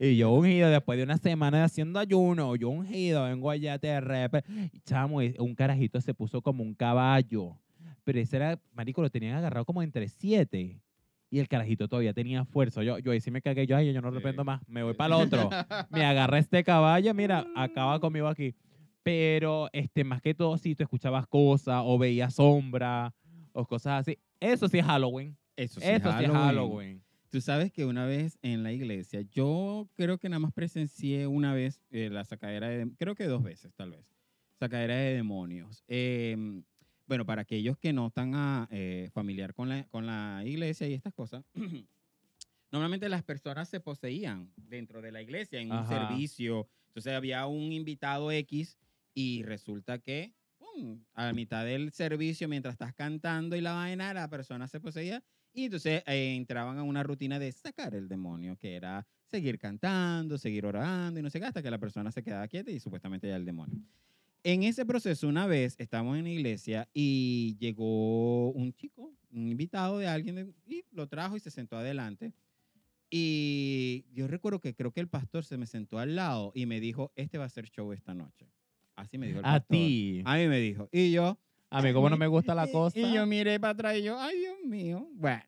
Y 0.00 0.16
yo 0.16 0.32
ungido, 0.32 0.70
después 0.70 0.96
de 0.98 1.04
una 1.04 1.18
semana 1.18 1.58
de 1.58 1.64
haciendo 1.64 2.00
ayuno, 2.00 2.56
yo 2.56 2.68
ungido, 2.68 3.24
vengo 3.24 3.50
allá 3.50 3.78
repente, 3.78 4.50
y 4.72 4.80
chamo, 4.80 5.18
un 5.38 5.54
carajito 5.54 6.00
se 6.00 6.14
puso 6.14 6.42
como 6.42 6.62
un 6.64 6.74
caballo. 6.74 7.56
Pero 8.04 8.18
ese 8.18 8.36
era, 8.36 8.60
marico, 8.72 9.02
lo 9.02 9.10
tenían 9.10 9.36
agarrado 9.36 9.64
como 9.64 9.82
entre 9.82 10.08
siete. 10.08 10.80
Y 11.30 11.38
el 11.40 11.46
carajito 11.48 11.88
todavía 11.88 12.14
tenía 12.14 12.44
fuerza. 12.44 12.82
Yo, 12.82 12.98
yo 12.98 13.12
ahí 13.12 13.20
sí 13.20 13.30
me 13.30 13.42
cagué, 13.42 13.66
yo, 13.66 13.76
ay, 13.76 13.92
yo 13.92 14.00
no 14.00 14.08
Sí. 14.10 14.14
arrepiento 14.16 14.44
más, 14.44 14.62
me 14.66 14.82
voy 14.82 14.94
para 14.94 15.14
el 15.14 15.22
otro. 15.22 15.50
me 15.90 16.04
agarra 16.04 16.38
este 16.38 16.64
caballo, 16.64 17.12
mira, 17.14 17.46
acaba 17.54 18.00
conmigo 18.00 18.26
aquí. 18.28 18.54
Pero, 19.02 19.68
este, 19.72 20.04
más 20.04 20.20
que 20.22 20.34
todo, 20.34 20.58
si 20.58 20.74
tú 20.74 20.82
escuchabas 20.82 21.26
cosas 21.26 21.82
o 21.84 21.98
veías 21.98 22.34
sombra 22.34 23.14
o 23.58 23.66
cosas 23.66 24.02
así, 24.02 24.18
eso 24.38 24.68
sí 24.68 24.78
es 24.78 24.86
Halloween. 24.86 25.36
Eso 25.56 25.80
sí, 25.80 25.86
eso 25.88 26.16
sí 26.16 26.24
es 26.24 26.30
Halloween. 26.30 27.02
Tú 27.28 27.40
sabes 27.40 27.72
que 27.72 27.84
una 27.84 28.06
vez 28.06 28.38
en 28.40 28.62
la 28.62 28.72
iglesia, 28.72 29.22
yo 29.32 29.88
creo 29.94 30.16
que 30.16 30.28
nada 30.28 30.38
más 30.38 30.52
presencié 30.52 31.26
una 31.26 31.52
vez 31.52 31.82
eh, 31.90 32.08
la 32.08 32.24
sacadera 32.24 32.68
de, 32.68 32.88
creo 32.96 33.16
que 33.16 33.24
dos 33.24 33.42
veces 33.42 33.74
tal 33.74 33.90
vez, 33.90 34.06
sacadera 34.60 34.94
de 34.94 35.14
demonios. 35.14 35.82
Em, 35.88 36.62
bueno, 37.06 37.26
para 37.26 37.42
aquellos 37.42 37.76
que 37.76 37.92
no 37.92 38.06
están 38.06 38.36
a, 38.36 38.68
eh, 38.70 39.10
familiar 39.12 39.52
con 39.54 39.68
la, 39.68 39.84
con 39.88 40.06
la 40.06 40.42
iglesia 40.46 40.86
y 40.86 40.94
estas 40.94 41.12
cosas, 41.12 41.44
normalmente 42.70 43.08
las 43.08 43.24
personas 43.24 43.68
se 43.68 43.80
poseían 43.80 44.52
dentro 44.56 45.02
de 45.02 45.10
la 45.10 45.20
iglesia 45.20 45.60
en 45.60 45.72
un 45.72 45.78
Ajá. 45.78 45.88
servicio. 45.88 46.68
Entonces 46.86 47.12
había 47.12 47.44
un 47.46 47.72
invitado 47.72 48.30
X 48.30 48.78
y 49.14 49.42
resulta 49.42 49.98
que 49.98 50.37
pum, 50.78 51.04
a 51.14 51.26
la 51.26 51.32
mitad 51.32 51.64
del 51.64 51.92
servicio, 51.92 52.48
mientras 52.48 52.74
estás 52.74 52.94
cantando 52.94 53.56
y 53.56 53.60
la 53.60 53.72
vaina, 53.72 54.14
la 54.14 54.28
persona 54.28 54.68
se 54.68 54.80
poseía 54.80 55.22
y 55.52 55.64
entonces 55.64 56.02
eh, 56.06 56.34
entraban 56.36 56.78
a 56.78 56.82
una 56.82 57.02
rutina 57.02 57.38
de 57.38 57.50
sacar 57.52 57.94
el 57.94 58.08
demonio, 58.08 58.56
que 58.56 58.74
era 58.74 59.06
seguir 59.26 59.58
cantando, 59.58 60.38
seguir 60.38 60.66
orando 60.66 61.18
y 61.18 61.22
no 61.22 61.30
sé 61.30 61.40
qué, 61.40 61.46
hasta 61.46 61.62
que 61.62 61.70
la 61.70 61.78
persona 61.78 62.10
se 62.12 62.22
quedaba 62.22 62.46
quieta 62.48 62.70
y 62.70 62.80
supuestamente 62.80 63.28
ya 63.28 63.36
el 63.36 63.44
demonio. 63.44 63.80
En 64.44 64.62
ese 64.62 64.86
proceso, 64.86 65.28
una 65.28 65.46
vez 65.46 65.74
estábamos 65.78 66.16
en 66.16 66.24
la 66.24 66.30
iglesia 66.30 66.88
y 66.94 67.56
llegó 67.58 68.50
un 68.52 68.72
chico, 68.72 69.12
un 69.32 69.48
invitado 69.48 69.98
de 69.98 70.06
alguien, 70.06 70.54
y 70.64 70.84
lo 70.92 71.08
trajo 71.08 71.36
y 71.36 71.40
se 71.40 71.50
sentó 71.50 71.76
adelante. 71.76 72.32
Y 73.10 74.06
yo 74.12 74.28
recuerdo 74.28 74.60
que 74.60 74.74
creo 74.74 74.92
que 74.92 75.00
el 75.00 75.08
pastor 75.08 75.44
se 75.44 75.58
me 75.58 75.66
sentó 75.66 75.98
al 75.98 76.14
lado 76.14 76.52
y 76.54 76.66
me 76.66 76.78
dijo, 76.78 77.10
este 77.16 77.36
va 77.36 77.46
a 77.46 77.48
ser 77.48 77.68
show 77.68 77.92
esta 77.92 78.14
noche. 78.14 78.48
Así 78.98 79.16
me 79.18 79.26
dijo 79.28 79.38
el 79.40 79.44
A 79.44 79.52
pastor. 79.60 79.68
ti. 79.76 80.22
A 80.24 80.36
mí 80.36 80.46
me 80.48 80.58
dijo. 80.58 80.88
Y 80.92 81.12
yo, 81.12 81.38
A 81.70 81.82
mí, 81.82 81.92
como 81.92 82.10
no 82.10 82.16
me 82.16 82.26
gusta 82.26 82.54
la 82.54 82.66
cosa. 82.66 82.98
Y 82.98 83.12
yo 83.14 83.26
miré 83.26 83.60
para 83.60 83.72
atrás 83.72 83.96
y 83.96 84.02
yo, 84.02 84.18
ay, 84.18 84.36
Dios 84.38 84.56
mío. 84.66 85.08
Bueno, 85.14 85.44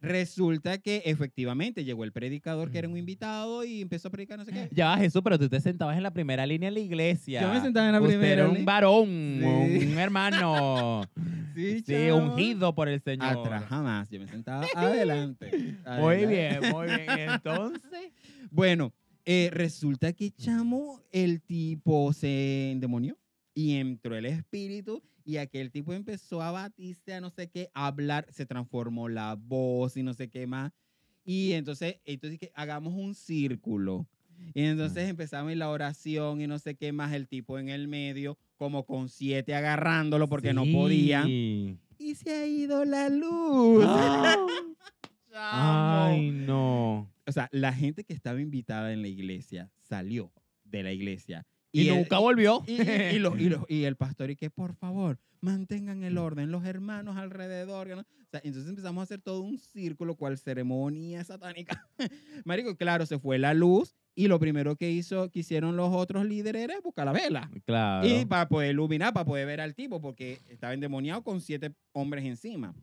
resulta 0.00 0.78
que 0.78 1.02
efectivamente 1.04 1.82
llegó 1.84 2.04
el 2.04 2.12
predicador 2.12 2.70
que 2.70 2.78
era 2.78 2.88
un 2.88 2.96
invitado 2.96 3.64
y 3.64 3.80
empezó 3.80 4.06
a 4.08 4.10
predicar 4.12 4.38
no 4.38 4.44
sé 4.44 4.52
qué. 4.52 4.68
Ya, 4.70 4.96
Jesús, 4.98 5.20
pero 5.24 5.38
tú 5.38 5.48
te 5.48 5.58
sentabas 5.60 5.96
en 5.96 6.02
la 6.04 6.12
primera 6.12 6.46
línea 6.46 6.68
en 6.68 6.74
la 6.74 6.80
iglesia. 6.80 7.40
Yo 7.42 7.48
me 7.52 7.60
sentaba 7.60 7.86
en 7.86 7.92
la 7.94 8.00
Usted 8.00 8.18
primera 8.18 8.42
era 8.42 8.48
un 8.50 8.64
varón, 8.64 9.06
Sí. 9.08 9.86
un 9.86 9.98
hermano. 9.98 11.02
Sí, 11.56 11.80
sí, 11.86 12.10
ungido 12.10 12.74
por 12.74 12.86
el 12.86 13.00
Señor. 13.00 13.28
Atrás 13.38 13.64
jamás, 13.66 14.10
yo 14.10 14.20
me 14.20 14.28
sentaba 14.28 14.66
adelante. 14.74 15.50
Muy 15.50 15.74
Adelante. 15.86 16.26
bien, 16.26 16.70
muy 16.70 16.86
bien. 16.86 17.30
Entonces, 17.30 18.12
Bueno, 18.50 18.92
eh, 19.28 19.50
resulta 19.52 20.12
que, 20.12 20.30
chamo, 20.30 21.02
el 21.10 21.42
tipo 21.42 22.12
se 22.12 22.70
endemonió 22.70 23.18
y 23.54 23.74
entró 23.74 24.14
el 24.14 24.26
espíritu 24.26 25.02
y 25.24 25.38
aquel 25.38 25.72
tipo 25.72 25.92
empezó 25.92 26.40
a 26.40 26.52
batirse 26.52 27.12
a 27.12 27.20
no 27.20 27.30
sé 27.30 27.48
qué, 27.50 27.68
a 27.74 27.88
hablar, 27.88 28.28
se 28.30 28.46
transformó 28.46 29.08
la 29.08 29.34
voz 29.34 29.96
y 29.96 30.04
no 30.04 30.14
sé 30.14 30.28
qué 30.30 30.46
más. 30.46 30.72
Y 31.24 31.54
entonces, 31.54 31.96
entonces 32.04 32.38
que 32.38 32.52
hagamos 32.54 32.94
un 32.94 33.16
círculo. 33.16 34.06
Y 34.54 34.62
entonces 34.62 35.08
empezamos 35.08 35.56
la 35.56 35.70
oración 35.70 36.40
y 36.40 36.46
no 36.46 36.60
sé 36.60 36.76
qué 36.76 36.92
más, 36.92 37.12
el 37.12 37.26
tipo 37.26 37.58
en 37.58 37.68
el 37.68 37.88
medio, 37.88 38.38
como 38.56 38.86
con 38.86 39.08
siete 39.08 39.56
agarrándolo 39.56 40.28
porque 40.28 40.54
no 40.54 40.64
podía. 40.72 41.26
Y 41.26 42.14
se 42.14 42.30
ha 42.30 42.46
ido 42.46 42.84
la 42.84 43.08
luz. 43.08 43.84
Chamo. 45.32 46.04
Ay, 46.04 46.30
no. 46.30 47.15
O 47.26 47.32
sea, 47.32 47.48
la 47.52 47.72
gente 47.72 48.04
que 48.04 48.12
estaba 48.12 48.40
invitada 48.40 48.92
en 48.92 49.02
la 49.02 49.08
iglesia 49.08 49.70
salió 49.88 50.32
de 50.64 50.82
la 50.82 50.92
iglesia 50.92 51.46
Y, 51.72 51.88
el- 51.88 51.94
nunca 51.96 52.18
volvió. 52.18 52.62
y, 53.68 53.82
el 53.84 53.96
pastor, 53.96 54.30
y 54.30 54.36
que 54.36 54.50
por 54.50 54.74
favor, 54.74 55.18
mantengan 55.40 56.02
el 56.02 56.18
orden, 56.18 56.50
los 56.50 56.64
hermanos 56.64 57.16
alrededor. 57.16 57.88
¿no? 57.88 58.00
O 58.00 58.28
sea, 58.30 58.40
entonces 58.42 58.68
empezamos 58.68 59.00
a 59.00 59.04
hacer 59.04 59.20
todo 59.20 59.40
un 59.42 59.58
círculo, 59.58 60.16
cual 60.16 60.38
ceremonia 60.38 61.22
satánica. 61.24 61.88
Marico, 62.44 62.76
claro, 62.76 63.06
se 63.06 63.18
fue 63.18 63.38
la 63.38 63.54
luz 63.54 63.94
y 64.14 64.28
lo 64.28 64.38
primero 64.40 64.76
que 64.76 64.90
hizo, 64.90 65.30
que 65.30 65.40
hicieron 65.40 65.76
los 65.76 65.92
otros 65.92 66.24
líderes 66.24 66.62
era 66.62 66.80
buscar 66.80 67.04
la 67.06 67.12
vela. 67.12 67.50
claro. 67.66 68.08
Y 68.08 68.24
para 68.24 68.48
poder 68.48 68.70
iluminar, 68.70 69.12
para 69.12 69.26
poder 69.26 69.46
ver 69.46 69.60
al 69.60 69.74
tipo, 69.74 70.00
porque 70.00 70.40
estaba 70.48 70.72
endemoniado 70.72 71.22
con 71.22 71.40
siete 71.40 71.72
hombres 71.92 72.24
encima. 72.24 72.74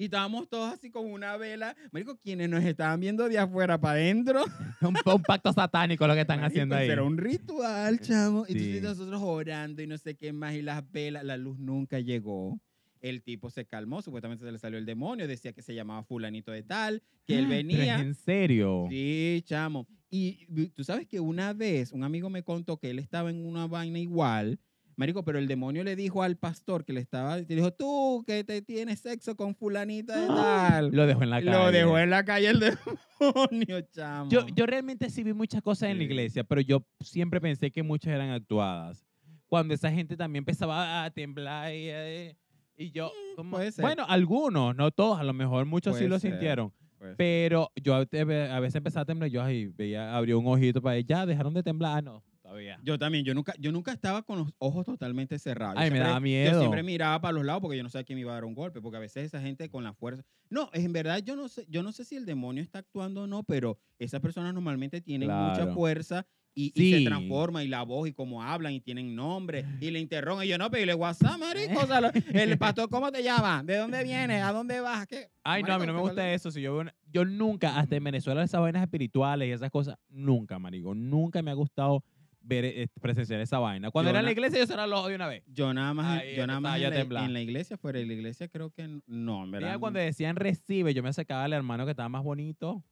Y 0.00 0.04
estábamos 0.04 0.48
todos 0.48 0.72
así 0.72 0.90
con 0.90 1.04
una 1.10 1.36
vela. 1.36 1.76
Marico, 1.92 2.16
quienes 2.16 2.48
nos 2.48 2.64
estaban 2.64 2.98
viendo 3.00 3.28
de 3.28 3.38
afuera 3.38 3.78
para 3.78 3.94
adentro. 3.98 4.42
un, 4.80 4.94
un 5.04 5.22
pacto 5.22 5.52
satánico 5.52 6.06
lo 6.06 6.14
que 6.14 6.22
están 6.22 6.38
Marico, 6.40 6.52
haciendo 6.54 6.74
ahí. 6.74 6.88
Era 6.88 7.02
un 7.02 7.18
ritual, 7.18 8.00
chamo. 8.00 8.46
Entonces 8.48 8.76
Sí. 8.76 8.80
nosotros 8.80 9.20
orando 9.22 9.82
y 9.82 9.86
no 9.86 9.98
sé 9.98 10.14
qué 10.16 10.32
más. 10.32 10.54
Y 10.54 10.62
las 10.62 10.90
velas, 10.90 11.22
la 11.24 11.36
luz 11.36 11.58
nunca 11.58 12.00
llegó. 12.00 12.58
El 13.02 13.22
tipo 13.22 13.50
se 13.50 13.66
calmó, 13.66 14.00
supuestamente 14.00 14.42
se 14.44 14.50
le 14.52 14.58
salió 14.58 14.78
el 14.78 14.86
demonio. 14.86 15.28
Decía 15.28 15.52
que 15.52 15.60
se 15.60 15.74
llamaba 15.74 16.02
Fulanito 16.02 16.50
de 16.50 16.62
Tal, 16.62 17.02
que 17.26 17.38
él 17.38 17.44
Pero 17.48 17.56
venía. 17.56 17.98
en 18.00 18.14
serio. 18.14 18.86
Sí, 18.88 19.42
chamo. 19.44 19.86
Y 20.08 20.46
tú 20.70 20.82
sabes 20.82 21.06
que 21.06 21.20
una 21.20 21.52
vez 21.52 21.92
un 21.92 22.04
amigo 22.04 22.30
me 22.30 22.42
contó 22.42 22.78
que 22.78 22.88
él 22.90 22.98
estaba 22.98 23.28
en 23.28 23.44
una 23.44 23.66
vaina 23.66 23.98
igual, 23.98 24.58
marico, 25.00 25.24
pero 25.24 25.38
el 25.38 25.48
demonio 25.48 25.82
le 25.82 25.96
dijo 25.96 26.22
al 26.22 26.36
pastor 26.36 26.84
que 26.84 26.92
le 26.92 27.00
estaba, 27.00 27.36
le 27.38 27.44
dijo, 27.44 27.72
tú 27.72 28.22
que 28.26 28.44
te 28.44 28.62
tienes 28.62 29.00
sexo 29.00 29.34
con 29.36 29.54
fulanita 29.56 30.20
de 30.20 30.26
tal. 30.28 30.90
Lo 30.92 31.06
dejó 31.06 31.22
en 31.24 31.30
la 31.30 31.38
calle. 31.42 31.50
Lo 31.50 31.72
dejó 31.72 31.98
en 31.98 32.10
la 32.10 32.24
calle 32.24 32.48
el 32.50 32.60
demonio, 32.60 33.80
chamo. 33.92 34.30
Yo, 34.30 34.46
yo 34.54 34.66
realmente 34.66 35.10
sí 35.10 35.22
vi 35.22 35.32
muchas 35.32 35.62
cosas 35.62 35.90
en 35.90 35.96
la 35.98 36.02
Sí. 36.04 36.04
iglesia, 36.06 36.44
pero 36.44 36.60
yo 36.60 36.84
siempre 37.00 37.40
pensé 37.40 37.70
que 37.70 37.82
muchas 37.82 38.12
eran 38.14 38.30
actuadas. 38.30 39.04
Cuando 39.48 39.74
esa 39.74 39.90
gente 39.90 40.16
también 40.16 40.42
empezaba 40.42 41.04
a 41.04 41.10
temblar 41.10 41.72
y, 41.74 41.88
eh, 41.88 42.36
y 42.76 42.90
yo, 42.92 43.10
como- 43.36 43.56
puede 43.56 43.72
ser. 43.72 43.82
bueno, 43.82 44.04
algunos, 44.08 44.76
no 44.76 44.90
todos, 44.90 45.18
a 45.18 45.24
lo 45.24 45.32
mejor 45.32 45.66
muchos 45.66 45.96
sí 45.96 46.06
lo 46.06 46.18
ser. 46.18 46.30
sintieron, 46.32 46.72
Pues, 46.98 47.14
pero 47.16 47.70
yo 47.82 47.94
a 47.94 48.04
ve- 48.04 48.50
a 48.50 48.60
veces 48.60 48.76
empezaba 48.76 49.02
a 49.02 49.06
temblar, 49.06 49.28
yo 49.30 49.42
ahí 49.42 49.66
veía, 49.66 50.16
abrió 50.16 50.38
un 50.38 50.46
ojito 50.46 50.80
para 50.80 51.00
ya, 51.00 51.26
dejaron 51.26 51.52
de 51.54 51.62
temblar, 51.62 51.98
Ah, 51.98 52.02
no, 52.02 52.22
todavía. 52.50 52.78
yo 52.82 52.98
también, 52.98 53.24
yo 53.24 53.34
nunca, 53.34 53.54
yo 53.58 53.72
nunca 53.72 53.92
estaba 53.92 54.22
con 54.22 54.38
los 54.38 54.52
ojos 54.58 54.84
totalmente 54.86 55.38
cerrados. 55.38 55.76
Yo 55.76 55.80
Ay, 55.80 55.90
me 55.90 55.96
siempre- 55.96 56.08
daba 56.08 56.20
miedo. 56.20 56.52
Yo 56.52 56.58
siempre 56.60 56.82
miraba 56.82 57.20
para 57.20 57.32
los 57.32 57.44
lados 57.44 57.60
porque 57.62 57.76
yo 57.76 57.82
no 57.82 57.88
sabía 57.90 58.04
quién 58.04 58.16
me 58.16 58.20
iba 58.22 58.32
a 58.32 58.34
dar 58.34 58.44
un 58.44 58.54
golpe, 58.54 58.80
porque 58.80 58.96
a 58.96 59.00
veces 59.00 59.24
esa 59.26 59.40
gente 59.40 59.68
con 59.68 59.84
la 59.84 59.92
fuerza. 59.94 60.22
No, 60.48 60.68
en 60.72 60.92
verdad 60.92 61.18
yo 61.24 61.36
no 61.36 61.48
sé, 61.48 61.66
yo 61.68 61.82
no 61.82 61.92
sé 61.92 62.04
si 62.04 62.16
el 62.16 62.26
demonio 62.26 62.62
está 62.62 62.80
actuando 62.80 63.22
o 63.22 63.26
no, 63.26 63.44
pero 63.44 63.78
esas 63.98 64.20
personas 64.20 64.52
normalmente 64.54 65.00
tienen 65.00 65.28
mucha 65.30 65.68
fuerza 65.72 66.26
y, 66.52 66.72
y 66.74 66.90
se 66.90 67.04
transforma 67.06 67.62
y 67.62 67.68
la 67.68 67.82
voz 67.84 68.08
y 68.08 68.12
cómo 68.12 68.42
hablan 68.42 68.72
y 68.72 68.80
tienen 68.80 69.14
nombre 69.14 69.64
y 69.80 69.92
le 69.92 70.00
interrogan. 70.00 70.44
Y 70.44 70.48
yo 70.48 70.58
no, 70.58 70.68
pero 70.68 70.82
y 70.82 70.86
le 70.86 70.94
WhatsApp, 70.94 71.38
marico. 71.38 71.78
O 71.80 71.86
sea, 71.86 72.00
el 72.32 72.58
pastor, 72.58 72.88
¿cómo 72.90 73.12
te 73.12 73.22
llama? 73.22 73.62
¿De 73.62 73.76
dónde 73.76 74.02
vienes? 74.02 74.42
¿A 74.42 74.52
dónde 74.52 74.80
vas? 74.80 75.06
¿Qué? 75.06 75.30
Ay, 75.44 75.62
no, 75.62 75.72
a 75.74 75.78
mí 75.78 75.86
no 75.86 75.92
me 75.92 75.98
¿qué 75.98 76.02
gusta 76.02 76.22
vale? 76.22 76.34
eso. 76.34 76.50
Si 76.50 76.60
yo, 76.60 76.76
una- 76.78 76.94
yo 77.12 77.24
nunca, 77.24 77.78
hasta 77.78 77.94
en 77.94 78.02
Venezuela, 78.02 78.42
esas 78.42 78.60
vainas 78.60 78.82
espirituales 78.82 79.48
y 79.48 79.52
esas 79.52 79.70
cosas, 79.70 79.96
nunca, 80.08 80.58
marico. 80.58 80.92
Nunca 80.92 81.40
me 81.40 81.52
ha 81.52 81.54
gustado 81.54 82.02
ver, 82.40 82.64
eh, 82.64 82.88
presenciar 83.00 83.40
esa 83.40 83.58
vaina. 83.58 83.90
Cuando 83.90 84.08
Yo 84.08 84.10
era 84.12 84.20
en 84.20 84.24
la 84.26 84.32
iglesia, 84.32 84.58
yo 84.58 84.66
cerraba 84.66 84.86
los 84.86 84.98
ojos 85.00 85.10
de 85.10 85.14
una 85.16 85.26
vez. 85.28 85.42
Yo 85.46 85.72
nada 85.74 85.94
más, 85.94 86.20
Ahí 86.20 86.36
yo 86.36 86.46
nada 86.46 86.60
más 86.60 86.80
en, 86.80 87.12
la, 87.12 87.24
en 87.24 87.32
la 87.32 87.40
iglesia, 87.40 87.76
fuera 87.76 87.98
de 87.98 88.06
la 88.06 88.12
iglesia, 88.14 88.48
creo 88.48 88.70
que 88.70 89.00
no, 89.06 89.44
en 89.44 89.50
verdad. 89.50 89.68
Mira, 89.68 89.78
cuando 89.78 89.98
decían 90.00 90.36
recibe, 90.36 90.94
yo 90.94 91.02
me 91.02 91.08
acercaba 91.10 91.44
al 91.44 91.52
hermano 91.52 91.84
que 91.84 91.90
estaba 91.92 92.08
más 92.08 92.22
bonito. 92.24 92.84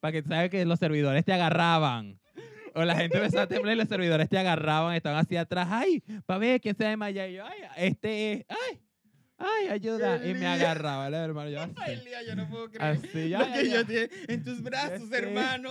Para 0.00 0.12
que 0.12 0.22
tú 0.22 0.30
sabes 0.30 0.50
que 0.50 0.64
los 0.64 0.78
servidores 0.78 1.24
te 1.24 1.32
agarraban. 1.32 2.18
O 2.74 2.84
la 2.84 2.96
gente 2.96 3.18
empezaba 3.18 3.42
a 3.44 3.46
temblar 3.46 3.74
y 3.76 3.78
los 3.78 3.88
servidores 3.88 4.28
te 4.28 4.38
agarraban, 4.38 4.94
estaban 4.96 5.18
así 5.18 5.36
atrás. 5.36 5.68
Ay, 5.70 6.02
para 6.24 6.38
ver 6.38 6.60
quién 6.60 6.74
se 6.74 6.84
desmaya. 6.84 7.28
Y 7.28 7.34
yo, 7.34 7.44
ay, 7.46 7.58
este 7.76 8.32
es. 8.32 8.46
Ay, 8.48 8.80
ay, 9.38 9.68
ayuda. 9.68 10.26
Y 10.26 10.32
me 10.34 10.46
agarraba 10.46 11.06
el 11.08 11.14
hermano. 11.14 11.50
Yo 11.50 11.60
así. 11.62 11.74
Ay, 11.76 12.00
Lía, 12.04 12.22
yo 12.26 12.34
no 12.34 12.48
puedo 12.48 12.70
creer. 12.70 12.82
Así, 12.96 13.28
ya, 13.28 13.40
Lo 13.40 13.46
ya, 13.46 13.52
que 13.54 13.68
ya. 13.68 13.74
yo 13.74 13.86
tiene 13.86 14.08
en 14.28 14.42
tus 14.42 14.62
brazos, 14.62 15.02
Este- 15.02 15.18
hermano. 15.18 15.68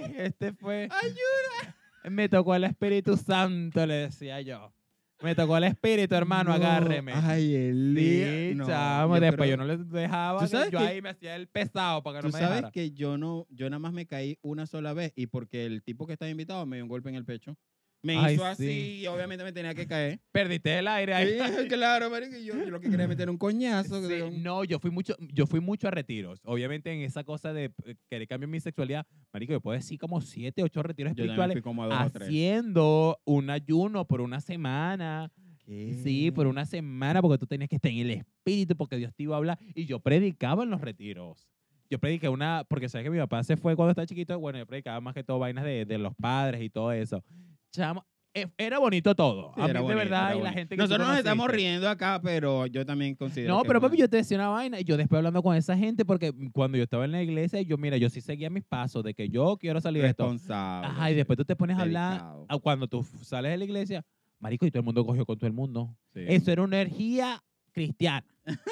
Ay, 0.00 0.14
este 0.16 0.52
fue. 0.54 0.88
Ayuda. 0.90 1.76
Me 2.10 2.28
tocó 2.28 2.54
el 2.54 2.64
Espíritu 2.64 3.16
Santo, 3.16 3.84
le 3.86 3.94
decía 3.94 4.40
yo. 4.40 4.72
Me 5.20 5.34
tocó 5.34 5.56
el 5.56 5.64
Espíritu, 5.64 6.14
hermano, 6.14 6.50
No, 6.50 6.54
agárreme. 6.56 7.12
Ay, 7.12 7.52
Elías. 7.54 8.30
Sí, 8.30 8.54
No, 8.54 8.66
chamo, 8.66 9.16
yo 9.16 9.20
después 9.20 9.48
creo- 9.48 9.50
yo 9.50 9.56
no 9.56 9.64
les 9.64 9.90
dejaba. 9.90 10.38
¿Tú 10.38 10.44
que 10.44 10.50
sabes 10.50 10.70
yo 10.70 10.78
que- 10.78 10.84
ahí 10.86 11.02
me 11.02 11.08
hacía 11.08 11.34
el 11.34 11.48
pesado 11.48 12.02
para 12.04 12.18
que 12.18 12.22
Tú 12.22 12.28
no 12.28 12.32
me 12.34 12.38
sabes 12.38 12.56
dejara. 12.56 12.70
que 12.70 12.92
yo 12.92 13.18
no, 13.18 13.46
yo 13.50 13.68
nada 13.68 13.80
más 13.80 13.92
me 13.92 14.06
caí 14.06 14.38
una 14.42 14.66
sola 14.66 14.92
vez 14.92 15.12
y 15.16 15.26
porque 15.26 15.66
el 15.66 15.82
tipo 15.82 16.06
que 16.06 16.12
estaba 16.12 16.30
invitado 16.30 16.64
me 16.66 16.76
dio 16.76 16.84
un 16.84 16.88
golpe 16.88 17.08
en 17.08 17.16
el 17.16 17.24
pecho. 17.24 17.56
Me 18.00 18.16
Ay, 18.16 18.34
hizo 18.34 18.44
así 18.44 18.64
sí. 18.66 19.00
y 19.02 19.06
obviamente 19.08 19.42
me 19.42 19.52
tenía 19.52 19.74
que 19.74 19.86
caer. 19.86 20.20
Perdiste 20.30 20.78
el 20.78 20.86
aire 20.86 21.14
ahí. 21.14 21.38
Sí, 21.38 21.38
claro, 21.68 22.08
marico, 22.10 22.36
yo, 22.36 22.54
yo 22.54 22.70
lo 22.70 22.80
que 22.80 22.88
quería 22.90 23.08
meter 23.08 23.28
un 23.28 23.36
coñazo. 23.38 24.00
Sí, 24.02 24.08
que 24.08 24.22
un- 24.22 24.42
no, 24.42 24.62
yo 24.64 24.78
fui 24.78 24.90
mucho, 24.92 25.16
yo 25.32 25.46
fui 25.48 25.60
mucho 25.60 25.88
a 25.88 25.90
retiros. 25.90 26.40
Obviamente 26.44 26.92
en 26.92 27.00
esa 27.00 27.24
cosa 27.24 27.52
de 27.52 27.72
eh, 27.84 27.94
querer 28.08 28.28
cambiar 28.28 28.48
mi 28.50 28.60
sexualidad, 28.60 29.04
marico, 29.32 29.52
yo 29.52 29.60
puedo 29.60 29.76
decir 29.76 29.98
como 29.98 30.20
siete, 30.20 30.62
ocho 30.62 30.82
retiros 30.82 31.12
Yo 31.14 31.24
espirituales 31.24 31.54
fui 31.56 31.62
como 31.62 31.82
a 31.82 31.86
dos 31.88 32.06
o 32.06 32.10
tres. 32.10 32.28
haciendo 32.28 33.20
un 33.24 33.50
ayuno 33.50 34.04
por 34.06 34.20
una 34.20 34.40
semana. 34.40 35.32
¿Qué? 35.64 35.92
Sí, 36.02 36.30
por 36.30 36.46
una 36.46 36.64
semana, 36.64 37.20
porque 37.20 37.36
tú 37.38 37.46
tenías 37.46 37.68
que 37.68 37.76
estar 37.76 37.90
en 37.90 37.98
el 37.98 38.10
espíritu, 38.12 38.74
porque 38.76 38.96
Dios 38.96 39.12
te 39.14 39.24
iba 39.24 39.34
a 39.34 39.38
hablar. 39.38 39.58
Y 39.74 39.84
yo 39.86 39.98
predicaba 40.00 40.62
en 40.62 40.70
los 40.70 40.80
retiros. 40.80 41.46
Yo 41.90 41.98
prediqué 41.98 42.28
una, 42.28 42.64
porque 42.68 42.88
sabes 42.88 43.04
que 43.04 43.10
mi 43.10 43.18
papá 43.18 43.42
se 43.42 43.56
fue 43.56 43.74
cuando 43.74 43.90
estaba 43.90 44.06
chiquito. 44.06 44.38
Bueno, 44.38 44.58
yo 44.58 44.66
predicaba 44.66 45.00
más 45.00 45.14
que 45.14 45.24
todo 45.24 45.38
vainas 45.38 45.64
de, 45.64 45.84
de 45.84 45.98
los 45.98 46.14
padres 46.14 46.62
y 46.62 46.70
todo 46.70 46.92
eso. 46.92 47.22
Chamo, 47.70 48.04
eh, 48.34 48.46
era 48.56 48.78
bonito 48.78 49.14
todo. 49.14 49.52
Sí, 49.54 49.60
a 49.60 49.66
mí 49.68 49.72
de 49.72 49.78
bonito, 49.80 49.98
verdad, 49.98 50.34
y 50.36 50.40
la 50.42 50.52
gente 50.52 50.76
que 50.76 50.82
Nosotros 50.82 51.08
nos 51.08 51.18
estamos 51.18 51.50
riendo 51.50 51.88
acá, 51.88 52.20
pero 52.22 52.66
yo 52.66 52.84
también 52.86 53.14
considero 53.14 53.54
No, 53.54 53.62
que 53.62 53.68
pero 53.68 53.78
es 53.78 53.82
papi, 53.82 53.96
yo 53.96 54.08
te 54.08 54.18
decía 54.18 54.36
una 54.36 54.48
vaina 54.48 54.78
y 54.80 54.84
yo 54.84 54.96
después 54.96 55.18
hablando 55.18 55.42
con 55.42 55.56
esa 55.56 55.76
gente, 55.76 56.04
porque 56.04 56.32
cuando 56.52 56.76
yo 56.78 56.84
estaba 56.84 57.04
en 57.04 57.12
la 57.12 57.22
iglesia, 57.22 57.60
yo, 57.62 57.76
mira, 57.78 57.96
yo 57.96 58.10
sí 58.10 58.20
seguía 58.20 58.50
mis 58.50 58.64
pasos 58.64 59.02
de 59.02 59.14
que 59.14 59.28
yo 59.28 59.56
quiero 59.58 59.80
salir 59.80 60.02
de 60.02 60.08
esto. 60.10 60.24
responsable. 60.24 60.88
Ajá, 60.88 61.10
y 61.10 61.14
después 61.14 61.36
tú 61.36 61.44
te 61.44 61.56
pones 61.56 61.78
a 61.78 61.82
hablar, 61.82 62.22
cuando 62.62 62.86
tú 62.86 63.02
sales 63.22 63.50
de 63.52 63.56
la 63.58 63.64
iglesia, 63.64 64.04
marico, 64.38 64.66
y 64.66 64.70
todo 64.70 64.80
el 64.80 64.84
mundo 64.84 65.04
cogió 65.04 65.24
con 65.26 65.36
todo 65.38 65.46
el 65.46 65.54
mundo. 65.54 65.96
Sí. 66.14 66.20
Eso 66.28 66.52
era 66.52 66.62
una 66.62 66.80
energía 66.80 67.42
cristiana. 67.72 68.26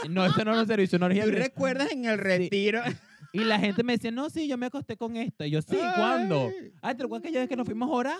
No, 0.08 0.24
eso 0.24 0.44
no 0.44 0.52
era 0.52 0.60
un 0.60 0.66
servicio, 0.66 0.96
una 0.96 1.06
energía 1.06 1.24
¿Tú 1.24 1.30
cristiana. 1.30 1.54
recuerdas 1.54 1.92
en 1.92 2.04
el 2.04 2.18
retiro? 2.18 2.82
Y 3.32 3.40
la 3.44 3.58
gente 3.58 3.82
me 3.82 3.94
decía, 3.94 4.10
no, 4.10 4.30
sí, 4.30 4.48
yo 4.48 4.56
me 4.56 4.66
acosté 4.66 4.96
con 4.96 5.16
esto. 5.16 5.44
Y 5.44 5.50
yo, 5.50 5.60
sí, 5.60 5.76
¿cuándo? 5.96 6.50
Ay, 6.80 6.94
¿te 6.94 7.02
acuerdas 7.04 7.24
aquella 7.26 7.40
vez 7.40 7.48
que 7.48 7.56
nos 7.56 7.66
fuimos 7.66 7.88
a 7.90 7.92
orar? 7.92 8.18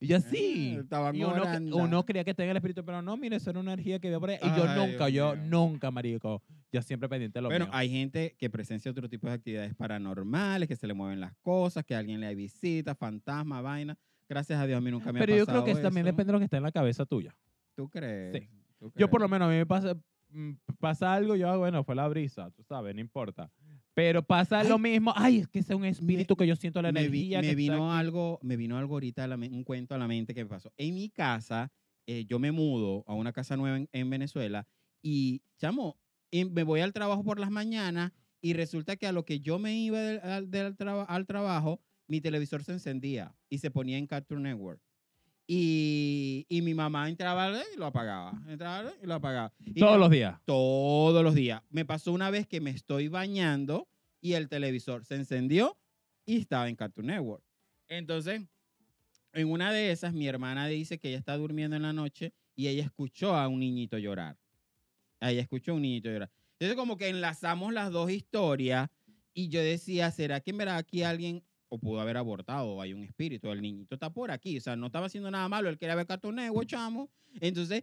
Y 0.00 0.06
yo, 0.08 0.20
sí. 0.20 0.76
Estaban 0.80 1.14
Y 1.14 1.24
uno, 1.24 2.04
creía 2.04 2.24
que 2.24 2.34
tenía 2.34 2.50
el 2.50 2.56
espíritu, 2.56 2.84
pero 2.84 3.02
no, 3.02 3.16
mire, 3.16 3.36
eso 3.36 3.50
era 3.50 3.60
una 3.60 3.72
energía 3.72 3.98
que 3.98 4.08
había 4.08 4.20
por 4.20 4.30
ahí. 4.30 4.38
Y 4.42 4.46
yo 4.56 4.66
nunca, 4.74 5.06
Dios 5.06 5.12
yo 5.12 5.36
mío. 5.36 5.44
nunca, 5.50 5.90
marico. 5.90 6.42
Yo 6.72 6.82
siempre 6.82 7.08
pendiente 7.08 7.38
de 7.38 7.42
lo 7.42 7.48
Bueno, 7.48 7.66
mío. 7.66 7.74
hay 7.74 7.90
gente 7.90 8.34
que 8.38 8.50
presencia 8.50 8.90
otro 8.90 9.08
tipo 9.08 9.26
de 9.26 9.34
actividades 9.34 9.74
paranormales, 9.74 10.68
que 10.68 10.76
se 10.76 10.86
le 10.86 10.94
mueven 10.94 11.20
las 11.20 11.34
cosas, 11.42 11.84
que 11.84 11.94
alguien 11.94 12.20
le 12.20 12.34
visita, 12.34 12.94
fantasma, 12.94 13.60
vaina. 13.60 13.96
Gracias 14.28 14.58
a 14.58 14.66
Dios 14.66 14.78
a 14.78 14.80
mí 14.80 14.90
nunca 14.90 15.12
me 15.12 15.20
pero 15.20 15.34
ha 15.34 15.36
yo 15.36 15.46
pasado 15.46 15.62
creo 15.62 15.74
que 15.74 15.80
eso 15.80 15.82
también 15.88 16.06
depende 16.06 16.26
de 16.26 16.32
lo 16.32 16.38
que 16.38 16.44
está 16.44 16.56
en 16.56 16.62
la 16.62 16.72
cabeza 16.72 17.04
tuya. 17.04 17.34
¿Tú 17.74 17.88
crees? 17.88 18.32
Sí. 18.32 18.48
¿Tú 18.78 18.92
Yo 18.96 19.08
por 19.10 19.20
lo 19.20 19.28
menos 19.28 19.46
a 19.46 19.50
mí 19.50 19.56
me 19.58 19.66
pasa, 19.66 19.94
mm, 20.30 20.52
pasa 20.80 21.12
algo, 21.14 21.36
yo, 21.36 21.48
ah, 21.48 21.56
bueno, 21.56 21.84
fue 21.84 21.94
la 21.94 22.08
brisa, 22.08 22.50
tú 22.50 22.62
sabes, 22.62 22.94
no 22.94 23.00
importa. 23.00 23.50
Pero 23.94 24.22
pasa 24.22 24.64
lo 24.64 24.78
mismo, 24.78 25.12
ay, 25.16 25.38
es 25.38 25.48
que 25.48 25.58
ese 25.58 25.74
es 25.74 25.76
un 25.78 25.84
espíritu 25.84 26.34
que 26.36 26.46
yo 26.46 26.56
siento 26.56 26.80
la 26.80 26.92
me, 26.92 27.08
vi- 27.08 27.34
energía. 27.34 27.40
me 27.42 27.54
vino 27.54 27.92
algo, 27.92 28.38
me 28.42 28.56
vino 28.56 28.78
algo 28.78 28.94
ahorita, 28.94 29.26
la 29.26 29.36
un 29.36 29.64
cuento 29.64 29.94
a 29.94 29.98
la 29.98 30.08
mente 30.08 30.34
que 30.34 30.44
me 30.44 30.48
pasó. 30.48 30.72
En 30.78 30.94
mi 30.94 31.10
casa, 31.10 31.70
eh, 32.06 32.24
yo 32.26 32.38
me 32.38 32.52
mudo 32.52 33.04
a 33.06 33.14
una 33.14 33.32
casa 33.32 33.56
nueva 33.56 33.76
en, 33.76 33.88
en 33.92 34.08
Venezuela 34.08 34.66
y, 35.02 35.42
chamo, 35.58 35.98
en- 36.30 36.52
me 36.54 36.62
voy 36.62 36.80
al 36.80 36.92
trabajo 36.94 37.22
por 37.22 37.38
las 37.38 37.50
mañanas 37.50 38.12
y 38.40 38.54
resulta 38.54 38.96
que 38.96 39.06
a 39.06 39.12
lo 39.12 39.24
que 39.24 39.40
yo 39.40 39.58
me 39.58 39.74
iba 39.78 40.00
del, 40.00 40.20
al, 40.20 40.50
del 40.50 40.74
traba- 40.76 41.04
al 41.04 41.26
trabajo, 41.26 41.80
mi 42.08 42.20
televisor 42.20 42.64
se 42.64 42.72
encendía 42.72 43.36
y 43.50 43.58
se 43.58 43.70
ponía 43.70 43.98
en 43.98 44.06
Cartoon 44.06 44.42
Network. 44.44 44.80
Y, 45.54 46.46
y 46.48 46.62
mi 46.62 46.72
mamá 46.72 47.10
entraba 47.10 47.52
y 47.74 47.76
lo 47.78 47.84
apagaba, 47.84 48.32
entraba 48.48 48.90
y 49.02 49.06
lo 49.06 49.12
apagaba. 49.12 49.52
Y 49.62 49.74
Todos 49.74 49.98
los 49.98 50.08
días. 50.10 50.40
todos 50.46 51.22
los 51.22 51.34
días. 51.34 51.60
Me 51.68 51.84
pasó 51.84 52.10
una 52.12 52.30
vez 52.30 52.46
que 52.46 52.62
me 52.62 52.70
estoy 52.70 53.08
bañando 53.08 53.86
y 54.22 54.32
el 54.32 54.48
televisor 54.48 55.04
se 55.04 55.16
encendió 55.16 55.76
y 56.24 56.38
estaba 56.38 56.70
en 56.70 56.76
Cartoon 56.76 57.08
Network. 57.08 57.44
Entonces, 57.88 58.40
en 59.34 59.50
una 59.50 59.70
de 59.72 59.90
esas, 59.92 60.14
mi 60.14 60.26
hermana 60.26 60.68
dice 60.68 60.98
que 60.98 61.08
ella 61.10 61.18
está 61.18 61.36
durmiendo 61.36 61.76
en 61.76 61.82
la 61.82 61.92
noche 61.92 62.32
y 62.56 62.68
ella 62.68 62.84
escuchó 62.84 63.34
a 63.36 63.46
un 63.46 63.60
niñito 63.60 63.98
llorar. 63.98 64.38
Ella 65.20 65.42
escuchó 65.42 65.72
a 65.72 65.74
un 65.74 65.82
niñito 65.82 66.08
llorar. 66.10 66.30
Entonces, 66.52 66.76
como 66.76 66.96
que 66.96 67.08
enlazamos 67.10 67.74
las 67.74 67.92
dos 67.92 68.10
historias 68.10 68.88
y 69.34 69.48
yo 69.50 69.60
decía, 69.60 70.10
¿será 70.12 70.40
que 70.40 70.52
en 70.52 70.56
verdad 70.56 70.78
aquí 70.78 71.02
alguien 71.02 71.44
o 71.72 71.78
pudo 71.78 72.02
haber 72.02 72.18
abortado 72.18 72.82
hay 72.82 72.92
un 72.92 73.02
espíritu? 73.02 73.50
El 73.50 73.62
niñito 73.62 73.94
está 73.94 74.10
por 74.10 74.30
aquí. 74.30 74.58
O 74.58 74.60
sea, 74.60 74.76
no 74.76 74.86
estaba 74.86 75.06
haciendo 75.06 75.30
nada 75.30 75.48
malo. 75.48 75.70
Él 75.70 75.78
quería 75.78 75.94
ver 75.94 76.06
Cartoon 76.06 76.34
Network, 76.34 76.68
chamo. 76.68 77.10
Entonces, 77.40 77.82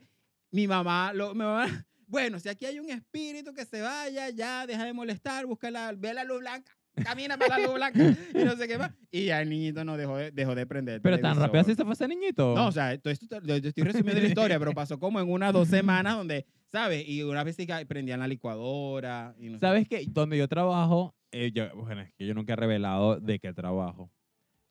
mi 0.52 0.68
mamá, 0.68 1.12
lo, 1.12 1.34
mi 1.34 1.40
mamá, 1.40 1.66
bueno, 2.06 2.40
si 2.40 2.50
aquí 2.50 2.66
hay 2.66 2.78
un 2.78 2.92
espíritu 2.92 3.52
que 3.52 3.66
se 3.66 3.82
vaya, 3.82 4.30
ya, 4.30 4.68
deja 4.68 4.86
de 4.86 4.94
molestar, 4.94 5.48
busca 5.48 5.72
la, 5.72 5.92
ve 5.94 6.14
la 6.14 6.24
luz 6.24 6.40
blanca. 6.40 6.72
camina 7.04 7.36
para 7.36 7.58
la 7.58 7.66
luz 7.66 7.74
blanca 7.74 8.00
y 8.36 8.44
no 8.44 8.56
sé 8.56 8.68
qué 8.68 8.78
más. 8.78 8.92
Y 9.10 9.26
ya 9.26 9.42
el 9.42 9.50
niñito 9.50 9.84
no 9.84 9.98
dejó 9.98 10.18
de, 10.18 10.30
dejó 10.30 10.54
de 10.54 10.68
prender 10.68 11.02
Pero 11.02 11.20
tan 11.20 11.36
rápido 11.36 11.62
así 11.62 11.74
se 11.74 11.84
fue 11.84 11.94
ese 11.94 12.08
niñito. 12.08 12.54
No, 12.54 12.68
o 12.68 12.72
sea, 12.72 12.94
esto, 12.94 13.10
esto, 13.10 13.42
yo 13.44 13.56
estoy 13.56 13.84
resumiendo 13.84 14.22
la 14.22 14.28
historia, 14.28 14.60
pero 14.60 14.74
pasó 14.74 15.00
como 15.00 15.20
en 15.20 15.32
unas 15.32 15.52
dos 15.52 15.68
semanas 15.68 16.16
donde, 16.18 16.46
¿sabes? 16.72 17.08
Y 17.08 17.24
una 17.24 17.44
vez 17.44 17.56
sí 17.56 17.68
prendían 17.88 18.20
la 18.20 18.28
licuadora. 18.28 19.34
Y 19.40 19.50
no 19.50 19.58
sé 19.58 19.62
¿Sabes 19.62 19.88
qué? 19.88 20.06
Donde 20.08 20.38
yo 20.38 20.48
trabajo, 20.48 21.16
eh, 21.32 21.52
yo, 21.54 21.76
bueno, 21.76 22.02
es 22.02 22.14
que 22.14 22.26
yo 22.26 22.34
nunca 22.34 22.54
he 22.54 22.56
revelado 22.56 23.20
de 23.20 23.40
qué 23.40 23.54
trabajo. 23.54 24.12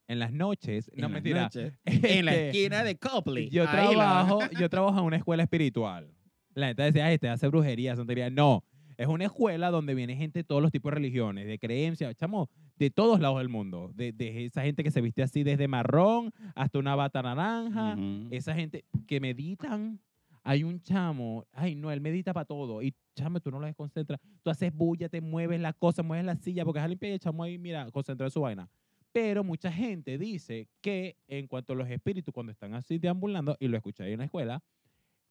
En 0.07 0.17
las 0.19 0.31
noches, 0.33 0.89
En 0.89 1.01
no 1.01 1.01
las 1.03 1.11
mentira. 1.11 1.43
noches, 1.43 1.73
en 1.85 2.25
la 2.25 2.31
este, 2.33 2.49
esquina 2.49 2.83
de 2.83 2.97
Copley. 2.97 3.49
Yo 3.49 3.63
Ahí 3.69 3.95
la- 3.95 4.25
trabajo, 4.25 4.39
yo 4.59 4.69
trabajo 4.69 4.99
en 4.99 5.05
una 5.05 5.17
escuela 5.17 5.43
espiritual. 5.43 6.11
La 6.55 6.67
gente 6.67 6.81
decía, 6.83 7.05
ay, 7.05 7.13
este 7.15 7.29
hace 7.29 7.47
brujería, 7.47 7.95
santería. 7.95 8.29
No, 8.29 8.63
es 8.97 9.07
una 9.07 9.25
escuela 9.25 9.69
donde 9.69 9.93
viene 9.93 10.15
gente 10.15 10.39
de 10.39 10.43
todos 10.43 10.61
los 10.61 10.71
tipos 10.71 10.91
de 10.91 10.95
religiones, 10.95 11.45
de 11.47 11.59
creencias, 11.59 12.15
chamo, 12.15 12.49
de 12.75 12.89
todos 12.89 13.19
lados 13.19 13.37
del 13.37 13.49
mundo. 13.49 13.91
De, 13.93 14.11
de 14.11 14.45
esa 14.45 14.63
gente 14.63 14.83
que 14.83 14.91
se 14.91 14.99
viste 14.99 15.21
así 15.21 15.43
desde 15.43 15.67
marrón 15.67 16.31
hasta 16.55 16.79
una 16.79 16.95
bata 16.95 17.21
naranja. 17.21 17.93
Ujú. 17.93 18.27
Esa 18.31 18.55
gente 18.55 18.83
que 19.07 19.19
meditan. 19.19 20.01
Hay 20.49 20.63
un 20.63 20.81
chamo, 20.81 21.45
ay 21.51 21.75
no, 21.75 21.91
él 21.91 22.01
medita 22.01 22.33
para 22.33 22.43
todo. 22.43 22.81
Y 22.81 22.95
chamo, 23.15 23.39
tú 23.39 23.51
no 23.51 23.59
lo 23.59 23.67
desconcentras. 23.67 24.19
Tú 24.41 24.49
haces 24.49 24.73
bulla, 24.73 25.07
te 25.07 25.21
mueves 25.21 25.61
la 25.61 25.73
cosa, 25.73 26.01
mueves 26.01 26.25
la 26.25 26.35
silla, 26.37 26.65
porque 26.65 26.79
es 26.79 26.85
a 26.85 26.87
limpiar 26.87 27.11
y 27.11 27.13
el 27.13 27.19
chamo 27.19 27.43
ahí, 27.43 27.59
mira, 27.59 27.91
concentra 27.91 28.25
en 28.25 28.31
su 28.31 28.41
vaina. 28.41 28.67
Pero 29.11 29.43
mucha 29.43 29.71
gente 29.71 30.17
dice 30.17 30.67
que 30.81 31.17
en 31.27 31.45
cuanto 31.45 31.73
a 31.73 31.75
los 31.75 31.87
espíritus, 31.87 32.33
cuando 32.33 32.51
están 32.51 32.73
así 32.73 32.97
deambulando, 32.97 33.57
y 33.59 33.67
lo 33.67 33.77
escuché 33.77 34.05
ahí 34.05 34.13
en 34.13 34.17
la 34.17 34.25
escuela, 34.25 34.63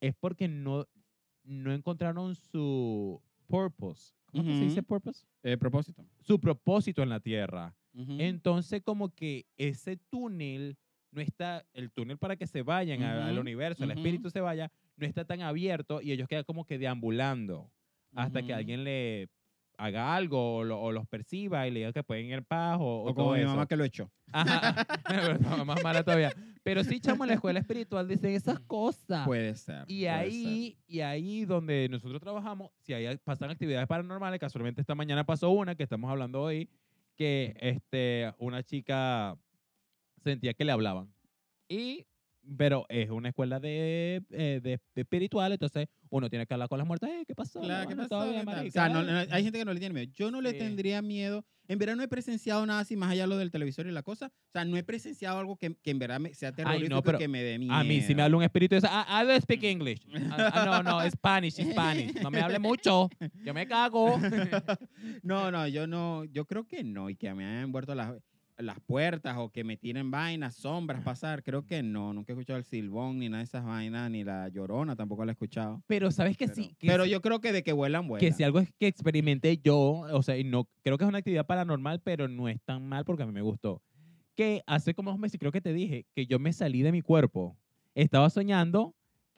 es 0.00 0.14
porque 0.14 0.46
no, 0.46 0.86
no 1.42 1.72
encontraron 1.72 2.36
su 2.36 3.20
purpose. 3.48 4.14
¿Cómo 4.30 4.44
que 4.44 4.56
se 4.56 4.64
dice 4.66 4.82
purpose? 4.84 5.26
Eh, 5.42 5.56
propósito. 5.56 6.06
Su 6.20 6.38
propósito 6.38 7.02
en 7.02 7.08
la 7.08 7.18
tierra. 7.18 7.74
Entonces, 7.92 8.82
como 8.84 9.12
que 9.12 9.46
ese 9.56 9.96
túnel 9.96 10.78
no 11.10 11.20
está, 11.20 11.64
el 11.72 11.90
túnel 11.90 12.18
para 12.18 12.36
que 12.36 12.46
se 12.46 12.62
vayan 12.62 13.02
al 13.02 13.38
universo, 13.38 13.84
el 13.84 13.90
espíritu 13.92 14.30
se 14.30 14.40
vaya, 14.40 14.70
no 14.96 15.06
está 15.06 15.24
tan 15.24 15.40
abierto 15.42 16.00
y 16.02 16.12
ellos 16.12 16.28
quedan 16.28 16.44
como 16.44 16.64
que 16.64 16.78
deambulando 16.78 17.70
hasta 18.14 18.42
que 18.42 18.52
alguien 18.54 18.84
le 18.84 19.28
haga 19.76 20.16
algo 20.16 20.56
o, 20.56 20.64
lo- 20.64 20.80
o 20.80 20.90
los 20.90 21.06
perciba 21.06 21.68
y 21.68 21.70
le 21.70 21.80
diga 21.80 21.92
que 21.92 22.02
pueden 22.02 22.26
ir 22.26 22.32
en 22.34 22.44
paz 22.44 22.78
o, 22.80 22.84
o 22.84 23.02
O 23.02 23.14
todo 23.14 23.26
como 23.26 23.32
mi 23.34 23.40
eso. 23.40 23.50
mamá 23.50 23.66
que 23.66 23.76
lo 23.76 23.84
echó. 23.84 24.10
Ajá, 24.32 24.84
pero 25.06 25.38
no, 25.38 25.64
más 25.64 25.82
mala 25.84 26.02
todavía. 26.02 26.32
Pero 26.64 26.82
sí, 26.82 26.98
chamo, 27.00 27.22
en 27.24 27.28
la 27.28 27.34
escuela 27.34 27.60
espiritual 27.60 28.08
dicen 28.08 28.32
esas 28.34 28.58
cosas. 28.60 29.24
Puede 29.24 29.54
ser. 29.54 29.84
Y 29.86 30.00
puede 30.00 30.10
ahí, 30.10 30.78
y 30.88 31.00
ahí 31.00 31.44
donde 31.44 31.88
nosotros 31.88 32.20
trabajamos, 32.20 32.70
si 32.80 32.92
ahí 32.92 33.16
pasan 33.24 33.50
actividades 33.50 33.86
paranormales, 33.86 34.40
casualmente 34.40 34.80
esta 34.80 34.96
mañana 34.96 35.24
pasó 35.24 35.50
una 35.50 35.76
que 35.76 35.84
estamos 35.84 36.10
hablando 36.10 36.42
hoy, 36.42 36.68
que 37.14 37.54
este, 37.60 38.32
una 38.38 38.62
chica 38.64 39.38
sentía 40.22 40.54
que 40.54 40.64
le 40.64 40.72
hablaban. 40.72 41.12
Y, 41.68 42.06
pero 42.56 42.86
es 42.88 43.10
una 43.10 43.28
escuela 43.28 43.60
de, 43.60 44.22
eh, 44.30 44.60
de, 44.62 44.80
de 44.94 45.00
espiritual, 45.02 45.52
entonces 45.52 45.86
uno 46.08 46.30
tiene 46.30 46.46
que 46.46 46.54
hablar 46.54 46.68
con 46.68 46.78
las 46.78 46.86
muertas. 46.86 47.10
"Ey, 47.10 47.24
¿Qué 47.26 47.34
pasó? 47.34 47.60
Claro, 47.60 47.88
¿qué 47.88 47.94
pasó? 47.96 48.20
O 48.20 48.70
sea, 48.70 48.88
no- 48.88 49.00
ay". 49.00 49.26
no- 49.28 49.34
hay 49.34 49.42
gente 49.44 49.58
que 49.58 49.64
no 49.66 49.74
le 49.74 49.80
tiene 49.80 49.94
miedo. 49.94 50.10
Yo 50.14 50.30
no 50.30 50.40
le 50.40 50.52
Sí. 50.52 50.58
tendría 50.58 51.02
miedo. 51.02 51.44
En 51.70 51.78
verdad 51.78 51.96
no 51.96 52.02
he 52.02 52.08
presenciado 52.08 52.64
nada 52.64 52.80
así 52.80 52.96
más 52.96 53.10
allá 53.10 53.24
de 53.24 53.28
lo 53.28 53.36
del 53.36 53.50
televisor 53.50 53.86
y 53.86 53.90
la 53.90 54.02
cosa. 54.02 54.28
O 54.28 54.50
sea, 54.54 54.64
no 54.64 54.78
he 54.78 54.82
presenciado 54.82 55.38
algo 55.38 55.58
que, 55.58 55.74
que 55.74 55.90
en 55.90 55.98
verdad 55.98 56.18
me, 56.18 56.32
sea 56.32 56.50
terrorífico 56.52 57.02
pero 57.02 57.18
y 57.18 57.20
que 57.20 57.28
me 57.28 57.42
dé 57.42 57.58
miedo. 57.58 57.74
A 57.74 57.84
mí 57.84 58.00
si 58.00 58.14
me 58.14 58.22
habla 58.22 58.38
un 58.38 58.42
espíritu 58.42 58.76
y 58.76 58.78
dice, 58.78 58.88
ah, 58.90 59.22
I 59.22 59.26
don't 59.26 59.42
speak 59.42 59.62
English. 59.64 60.00
Ah, 60.32 60.50
ah, 60.54 60.82
no, 60.82 60.82
no, 61.02 61.10
Spanish, 61.10 61.56
Spanish. 61.56 62.14
No 62.22 62.30
me 62.30 62.40
hable 62.40 62.58
mucho. 62.58 63.10
Yo 63.44 63.52
me 63.52 63.66
cago. 63.66 64.18
no, 65.22 65.50
no, 65.50 65.68
yo 65.68 65.86
no, 65.86 66.24
yo 66.24 66.46
creo 66.46 66.66
que 66.66 66.82
no. 66.84 67.10
Y 67.10 67.16
que 67.16 67.34
me 67.34 67.44
hayan 67.44 67.64
envuelto 67.64 67.94
las, 67.94 68.14
las 68.58 68.80
puertas 68.80 69.36
o 69.38 69.50
que 69.50 69.62
me 69.64 69.76
tiren 69.76 70.10
vainas, 70.10 70.56
sombras 70.56 71.02
pasar. 71.02 71.42
Creo 71.42 71.64
que 71.64 71.82
no. 71.82 72.12
Nunca 72.12 72.32
he 72.32 72.34
escuchado 72.34 72.58
el 72.58 72.64
silbón 72.64 73.18
ni 73.18 73.28
nada 73.28 73.38
de 73.38 73.44
esas 73.44 73.64
vainas, 73.64 74.10
ni 74.10 74.24
la 74.24 74.48
llorona 74.48 74.96
tampoco 74.96 75.24
la 75.24 75.30
he 75.30 75.34
escuchado. 75.34 75.82
Pero 75.86 76.10
sabes 76.10 76.36
que 76.36 76.46
Pero, 76.46 76.54
sí. 76.56 76.74
que 76.78 76.86
pero 76.88 77.04
sí- 77.04 77.10
yo 77.10 77.20
creo 77.22 77.40
que 77.40 77.52
de 77.52 77.62
que 77.62 77.72
vuelan, 77.72 78.08
vuelan. 78.08 78.20
que 78.28 78.32
si 78.34 78.42
algo 78.42 78.58
es 78.58 78.72
que 78.78 78.86
experimenté 78.88 79.58
yo, 79.58 79.78
o 79.80 80.22
sea, 80.22 80.36
y 80.36 80.44
no 80.44 80.68
creo 80.82 80.98
que 80.98 81.04
es 81.04 81.08
una 81.08 81.18
actividad 81.18 81.46
paranormal, 81.46 82.00
pero 82.00 82.26
no 82.28 82.48
es 82.48 82.60
tan 82.62 82.86
mal 82.88 83.04
porque 83.04 83.22
a 83.22 83.26
mí 83.26 83.32
me 83.32 83.42
gustó. 83.42 83.80
Que 84.34 84.62
hace 84.66 84.94
como 84.94 85.10
dos 85.10 85.18
meses, 85.20 85.38
creo 85.38 85.52
que 85.52 85.60
te 85.60 85.72
dije, 85.72 86.06
que 86.14 86.26
yo 86.26 86.38
me 86.38 86.52
salí 86.52 86.82
de 86.82 86.92
mi 86.92 87.00
cuerpo. 87.02 87.56
Estaba 87.94 88.28
soñando 88.30 88.94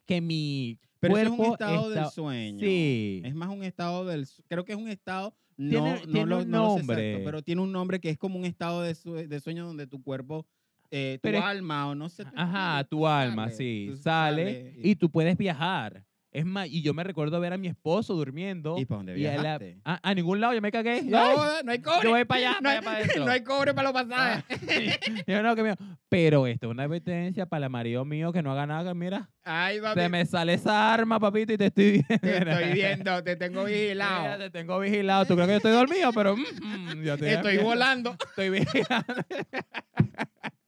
que 0.07 0.21
mi 0.21 0.79
Pero 1.01 1.17
es 1.17 1.29
un 1.29 1.45
estado 1.47 1.89
está- 1.89 2.03
del 2.03 2.11
sueño. 2.11 2.61
Sí. 2.61 3.23
Es 3.25 3.35
más 3.35 3.49
un 3.49 3.65
estado 3.65 4.05
del... 4.05 4.27
su- 4.27 4.43
Creo 4.45 4.65
que 4.65 4.73
es 4.73 4.79
un 4.79 4.89
estado... 4.89 5.35
No, 5.57 5.69
Tiene- 5.71 5.91
no 5.93 6.01
tiene 6.13 6.27
lo, 6.27 6.39
un 6.39 6.51
no 6.51 6.59
lo 6.63 6.75
sé 6.77 6.81
exacto, 6.81 7.25
pero 7.25 7.43
tiene 7.43 7.61
un 7.61 7.71
nombre 7.73 8.01
que 8.01 8.09
es 8.11 8.17
como 8.19 8.39
un 8.39 8.45
estado 8.47 8.81
de, 8.83 8.95
sue- 8.95 9.27
de 9.29 9.41
sueño 9.41 9.67
donde 9.67 9.87
tu 9.87 10.03
cuerpo, 10.03 10.47
eh, 10.91 11.19
tu 11.19 11.23
Pero 11.23 11.39
es- 11.39 11.45
alma 11.45 11.89
o 11.89 11.95
no 11.95 12.09
sé. 12.09 12.25
Ajá, 12.35 12.83
tu 12.85 13.07
alma, 13.07 13.45
sale, 13.51 13.57
sí, 13.57 13.91
sale 14.01 14.75
y 14.83 14.95
tú 14.97 15.11
puedes 15.11 15.37
viajar. 15.37 16.03
Es 16.33 16.47
más, 16.47 16.69
y 16.69 16.81
yo 16.83 16.95
me 16.95 17.03
recuerdo 17.03 17.41
ver 17.41 17.53
a 17.53 17.57
mi 17.59 17.67
esposo 17.67 18.15
durmiendo. 18.15 18.77
¿Y 18.79 18.85
para 18.85 18.99
dónde 18.99 19.19
y 19.19 19.27
a, 19.27 19.33
la- 19.37 19.59
viajaste? 19.59 19.81
a, 19.85 20.11
a 20.11 20.15
ningún 20.15 20.41
lado, 20.41 20.55
yo 20.55 20.61
me 20.63 20.71
cagué. 20.71 21.03
No, 21.03 21.19
Ay, 21.19 21.63
no 21.65 21.73
hay 21.73 21.83
cobre. 21.83 22.05
yo 22.05 22.11
voy 22.11 22.25
para 22.25 22.39
allá, 22.41 22.51
no, 22.61 22.63
para 22.63 22.71
hay, 22.71 22.77
allá, 23.03 23.13
para 23.13 23.25
no 23.25 23.31
hay 23.33 23.43
cobre 23.43 23.75
para 23.75 23.91
los 23.91 24.01
pasajes. 24.01 24.99
Yo 25.27 25.43
no, 25.43 25.57
que 25.57 25.63
mío. 25.65 25.75
Pero 26.09 26.47
esto 26.47 26.67
es 26.67 26.71
una 26.71 26.85
advertencia 26.85 27.47
para 27.47 27.67
el 27.67 27.71
marido 27.73 28.05
mío 28.05 28.33
que 28.33 28.43
no 28.43 28.53
haga 28.53 28.65
nada. 28.65 28.93
que 28.93 28.95
Mira, 28.99 29.29
Ay, 29.43 29.81
papi, 29.81 30.01
se 30.03 30.09
me 30.09 30.25
sale 30.25 30.55
esa 30.55 30.95
arma, 30.95 31.19
papito, 31.19 31.53
y 31.53 31.59
te 31.59 31.67
estoy 31.67 31.91
viendo. 31.93 32.17
te 32.21 32.39
estoy 32.39 32.73
viendo, 32.75 33.25
te 33.25 33.37
tengo 33.37 33.65
Mira, 33.65 33.77
vigilado. 33.79 34.39
te 34.39 34.51
tengo 34.51 34.79
vigilado. 34.79 35.25
Tú 35.27 35.35
crees 35.35 35.47
que 35.49 35.53
yo 35.55 35.57
estoy 35.57 35.73
dormido, 35.73 36.13
pero 36.13 36.37
mm, 36.37 36.41
mm, 36.41 37.03
yo 37.03 37.15
Estoy 37.15 37.59
volando, 37.59 38.17
Estoy 38.29 38.51
vigilando. 38.51 39.15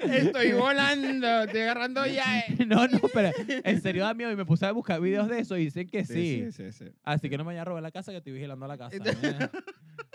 estoy 0.00 0.52
volando, 0.52 1.42
estoy 1.42 1.60
agarrando 1.60 2.06
ya. 2.06 2.40
eh. 2.40 2.56
No, 2.66 2.86
no, 2.86 3.00
pero 3.12 3.30
en 3.64 3.80
serio 3.82 4.04
da 4.04 4.14
miedo. 4.14 4.30
Y 4.30 4.36
me 4.36 4.44
puse 4.46 4.66
a 4.66 4.72
buscar 4.72 5.00
videos 5.00 5.28
de 5.28 5.40
eso 5.40 5.56
y 5.56 5.64
dicen 5.64 5.88
que 5.88 6.04
sí. 6.04 6.46
sí, 6.52 6.72
sí. 6.72 6.86
Así 7.02 7.28
que 7.28 7.36
no 7.36 7.44
me 7.44 7.48
vayan 7.48 7.62
a 7.62 7.64
robar 7.64 7.82
la 7.82 7.90
casa 7.90 8.12
que 8.12 8.18
estoy 8.18 8.32
vigilando 8.32 8.66
la 8.66 8.78
casa. 8.78 8.96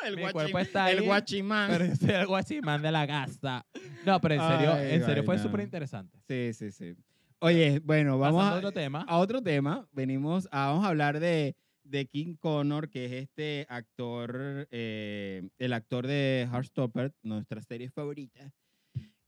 El, 0.05 0.17
Mi 0.17 0.29
cuerpo 0.31 0.59
está 0.59 0.91
el 0.91 0.99
ahí, 0.99 1.05
guachimán. 1.05 1.71
Pero 1.71 1.85
yo 1.85 1.95
soy 1.95 2.09
el 2.11 2.27
guachimán 2.27 2.81
de 2.81 2.91
la 2.91 3.07
casa. 3.07 3.65
No, 4.05 4.21
pero 4.21 4.35
en 4.35 4.41
serio, 4.41 4.73
Ay, 4.73 4.93
en 4.93 5.05
serio 5.05 5.23
fue 5.23 5.35
vaina. 5.35 5.43
súper 5.43 5.61
interesante. 5.61 6.19
Sí, 6.27 6.53
sí, 6.53 6.71
sí. 6.71 6.95
Oye, 7.39 7.79
bueno, 7.83 8.19
vamos 8.19 8.39
Pasando 8.43 8.55
a 8.55 8.59
otro 8.59 8.71
tema. 8.71 9.05
a 9.07 9.17
otro 9.17 9.41
tema. 9.41 9.87
Venimos 9.93 10.47
a, 10.51 10.67
vamos 10.67 10.85
a 10.85 10.89
hablar 10.89 11.19
de, 11.19 11.55
de 11.83 12.05
King 12.05 12.35
Connor, 12.35 12.89
que 12.89 13.05
es 13.05 13.11
este 13.13 13.65
actor, 13.69 14.67
eh, 14.69 15.47
el 15.57 15.73
actor 15.73 16.05
de 16.05 16.47
Heartstopper, 16.51 17.13
nuestra 17.23 17.61
serie 17.63 17.89
favorita, 17.89 18.51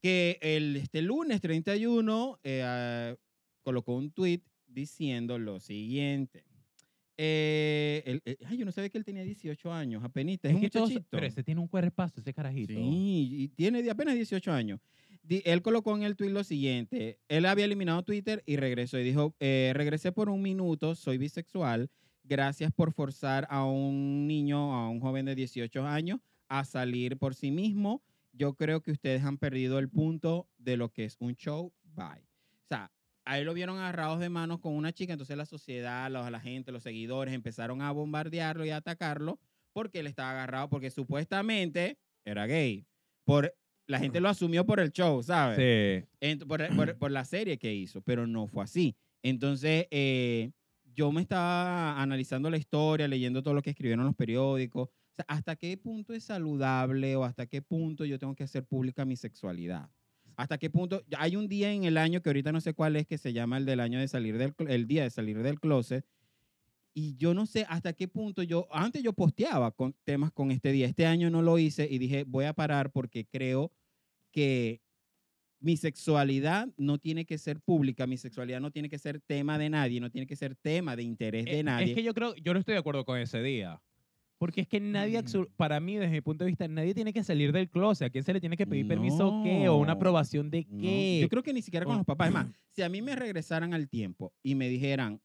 que 0.02 0.38
el, 0.42 0.76
este 0.78 1.02
lunes 1.02 1.42
31 1.42 2.40
eh, 2.44 2.62
ah, 2.64 3.16
colocó 3.64 3.96
un 3.96 4.12
tweet 4.12 4.42
diciendo 4.68 5.38
lo 5.40 5.60
siguiente. 5.60 6.44
Eh, 7.20 8.04
él- 8.06 8.22
él- 8.26 8.38
ay, 8.46 8.58
yo 8.58 8.66
no 8.66 8.72
sabía 8.72 8.90
que 8.90 8.98
él 9.00 9.04
tenía 9.06 9.24
18 9.24 9.74
años, 9.74 10.04
apenas. 10.04 10.38
Es, 10.44 10.54
un 10.54 10.62
que 10.62 10.70
todos- 10.70 10.90
muchachito. 10.90 11.08
pero 11.10 11.26
ese 11.26 11.44
tiene 11.44 11.62
un 11.62 11.68
cuerpazo, 11.68 12.20
ese 12.20 12.34
carajito. 12.34 12.74
Sí, 12.74 13.30
y 13.32 13.48
tiene 13.50 13.90
apenas 13.90 14.14
18 14.16 14.52
años. 14.52 14.80
Di- 15.24 15.42
él 15.46 15.62
colocó 15.62 15.96
en 15.96 16.04
el 16.04 16.16
tweet 16.16 16.30
lo 16.30 16.44
siguiente. 16.44 17.20
Él 17.28 17.46
había 17.46 17.66
eliminado 17.66 18.04
Twitter 18.04 18.44
y 18.46 18.56
regresó 18.58 19.00
y 19.00 19.04
dijo, 19.04 19.36
eh, 19.40 19.72
regresé 19.74 20.12
por 20.12 20.30
un 20.30 20.42
minuto, 20.42 20.94
soy 20.96 21.18
bisexual. 21.18 21.90
Gracias 22.24 22.72
por 22.72 22.94
forzar 22.94 23.48
a 23.50 23.66
un 23.66 24.28
niño, 24.28 24.74
a 24.76 24.88
un 24.90 25.00
joven 25.00 25.26
de 25.26 25.34
18 25.36 25.86
años, 25.88 26.20
a 26.50 26.66
salir 26.66 27.18
por 27.18 27.34
sí 27.36 27.52
mismo. 27.52 28.04
Yo 28.38 28.54
creo 28.54 28.82
que 28.82 28.92
ustedes 28.92 29.24
han 29.24 29.38
perdido 29.38 29.80
el 29.80 29.90
punto 29.90 30.48
de 30.58 30.78
lo 30.78 30.90
que 30.92 31.06
es 31.06 31.18
un 31.20 31.36
show. 31.36 31.74
Bye. 31.84 32.24
O 32.54 32.68
sea, 32.68 32.92
a 33.26 33.40
él 33.40 33.46
lo 33.46 33.54
vieron 33.54 33.78
agarrados 33.78 34.20
de 34.20 34.30
manos 34.30 34.60
con 34.60 34.74
una 34.76 34.94
chica, 34.94 35.14
entonces 35.14 35.36
la 35.36 35.46
sociedad, 35.46 36.10
los- 36.12 36.30
la 36.30 36.40
gente, 36.40 36.72
los 36.72 36.84
seguidores 36.84 37.34
empezaron 37.34 37.82
a 37.82 37.92
bombardearlo 37.92 38.66
y 38.66 38.70
a 38.70 38.78
atacarlo 38.78 39.40
porque 39.74 40.00
él 40.00 40.08
estaba 40.08 40.32
agarrado, 40.32 40.70
porque 40.70 40.90
supuestamente 40.92 41.98
era 42.26 42.46
gay. 42.46 42.86
Por, 43.26 43.54
la 43.88 44.00
gente 44.00 44.20
lo 44.20 44.30
asumió 44.30 44.66
por 44.66 44.80
el 44.80 44.92
show, 44.92 45.22
¿sabes? 45.24 45.58
Sí. 45.58 46.08
Ent- 46.22 46.46
por, 46.48 46.62
por- 46.76 46.98
por 46.98 47.12
la 47.12 47.26
serie 47.26 47.58
que 47.58 47.74
hizo, 47.74 48.02
pero 48.02 48.28
no 48.28 48.48
fue 48.48 48.64
así. 48.64 48.96
Entonces, 49.24 49.88
eh, 49.92 50.52
yo 50.94 51.12
me 51.12 51.22
estaba 51.22 52.02
analizando 52.02 52.50
la 52.50 52.58
historia, 52.58 53.08
leyendo 53.08 53.44
todo 53.44 53.54
lo 53.54 53.62
que 53.62 53.70
escribieron 53.72 54.06
los 54.06 54.16
periódicos. 54.16 54.90
Sea, 55.18 55.26
¿hasta 55.28 55.56
qué 55.56 55.76
punto 55.78 56.14
es 56.14 56.26
saludable 56.26 57.16
o 57.16 57.24
hasta 57.24 57.48
qué 57.48 57.64
punto 57.64 58.06
yo 58.06 58.20
tengo 58.20 58.36
que 58.36 58.44
hacer 58.44 58.64
pública 58.66 59.04
mi 59.04 59.16
sexualidad? 59.16 59.90
¿Hasta 60.36 60.60
qué 60.60 60.70
punto? 60.70 61.02
Hay 61.18 61.36
un 61.36 61.48
día 61.48 61.72
en 61.72 61.86
el 61.86 61.98
año 61.98 62.22
que 62.22 62.30
ahorita 62.30 62.52
no 62.52 62.62
sé 62.62 62.76
cuál 62.76 62.96
es, 62.96 63.08
que 63.08 63.18
se 63.18 63.34
llama 63.34 63.58
el 63.58 63.66
del 63.66 63.80
año 63.80 64.00
de 64.00 64.08
salir 64.08 64.38
del, 64.38 64.54
el 64.68 64.86
día 64.86 65.02
de 65.02 65.10
salir 65.10 65.42
del 65.42 65.60
closet. 65.60 66.06
Y 66.94 67.16
yo 67.16 67.34
no 67.34 67.48
sé 67.48 67.66
hasta 67.68 67.94
qué 67.94 68.08
punto 68.08 68.44
yo, 68.44 68.68
antes 68.72 69.02
yo 69.02 69.14
posteaba 69.14 69.72
con 69.72 69.96
temas 70.04 70.32
con 70.32 70.52
este 70.52 70.72
día. 70.72 70.86
Este 70.86 71.08
año 71.08 71.32
no 71.32 71.42
lo 71.42 71.58
hice 71.58 71.88
y 71.90 71.98
dije, 71.98 72.24
voy 72.24 72.46
a 72.46 72.54
parar 72.54 72.92
porque 72.92 73.26
creo 73.26 73.72
que 74.32 74.82
mi 75.60 75.78
sexualidad 75.78 76.68
no 76.78 77.00
tiene 77.00 77.26
que 77.26 77.40
ser 77.40 77.60
pública, 77.60 78.06
mi 78.06 78.18
sexualidad 78.18 78.62
no 78.62 78.70
tiene 78.70 78.90
que 78.90 79.00
ser 79.00 79.20
tema 79.22 79.58
de 79.58 79.72
nadie, 79.72 80.00
no 80.00 80.12
tiene 80.12 80.28
que 80.28 80.36
ser 80.36 80.56
tema 80.56 80.96
de 80.96 81.02
interés 81.02 81.46
de 81.46 81.60
Eh, 81.60 81.64
nadie. 81.64 81.90
Es 81.90 81.96
que 81.96 82.04
yo 82.04 82.14
creo, 82.14 82.36
yo 82.36 82.54
no 82.54 82.60
estoy 82.60 82.74
de 82.74 82.80
acuerdo 82.80 83.06
con 83.06 83.18
ese 83.18 83.42
día. 83.42 83.82
Porque 84.38 84.62
es 84.62 84.68
que 84.68 84.80
nadie, 84.80 85.20
Mm. 85.22 85.46
para 85.56 85.80
mí, 85.80 85.96
desde 85.96 86.12
mi 86.12 86.22
punto 86.22 86.44
de 86.44 86.52
vista, 86.52 86.68
nadie 86.68 86.94
tiene 86.94 87.12
que 87.12 87.24
salir 87.24 87.52
del 87.52 87.70
closet. 87.70 88.08
¿A 88.08 88.10
quién 88.12 88.24
se 88.24 88.34
le 88.34 88.40
tiene 88.40 88.56
que 88.56 88.68
pedir 88.68 88.88
permiso 88.88 89.28
o 89.30 89.44
qué? 89.44 89.68
¿O 89.68 89.78
una 89.78 89.94
aprobación 89.94 90.50
de 90.52 90.66
No, 90.70 90.82
qué? 90.82 91.20
Yo 91.22 91.30
creo 91.30 91.42
que 91.42 91.54
ni 91.54 91.62
siquiera 91.62 91.86
con 91.86 91.98
los 91.98 92.06
papás. 92.06 92.28
Es 92.28 92.34
más, 92.34 92.48
si 92.72 92.82
a 92.84 92.90
mí 92.90 93.02
me 93.02 93.16
regresaran 93.16 93.74
al 93.74 93.90
tiempo 93.90 94.34
y 94.44 94.54
me 94.56 94.70
dijeran 94.70 95.20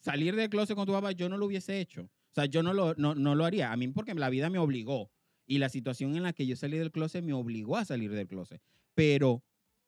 salir 0.00 0.36
del 0.36 0.50
closet 0.50 0.76
con 0.76 0.86
tu 0.86 0.92
papá, 0.92 1.12
yo 1.12 1.28
no 1.28 1.38
lo 1.38 1.46
hubiese 1.46 1.80
hecho. 1.80 2.02
O 2.02 2.34
sea, 2.34 2.44
yo 2.46 2.62
no 2.62 2.72
lo, 2.74 2.94
no, 2.96 3.14
no 3.14 3.34
lo 3.34 3.44
haría. 3.44 3.72
A 3.72 3.76
mí 3.76 3.88
porque 3.88 4.14
la 4.14 4.28
vida 4.30 4.50
me 4.50 4.58
obligó. 4.58 5.10
Y 5.46 5.58
la 5.58 5.68
situación 5.68 6.16
en 6.16 6.24
la 6.24 6.32
que 6.32 6.46
yo 6.46 6.56
salí 6.56 6.76
del 6.76 6.90
closet 6.90 7.24
me 7.24 7.32
obligó 7.32 7.76
a 7.76 7.84
salir 7.84 8.10
del 8.10 8.26
closet. 8.26 8.60
Pero 8.94 9.42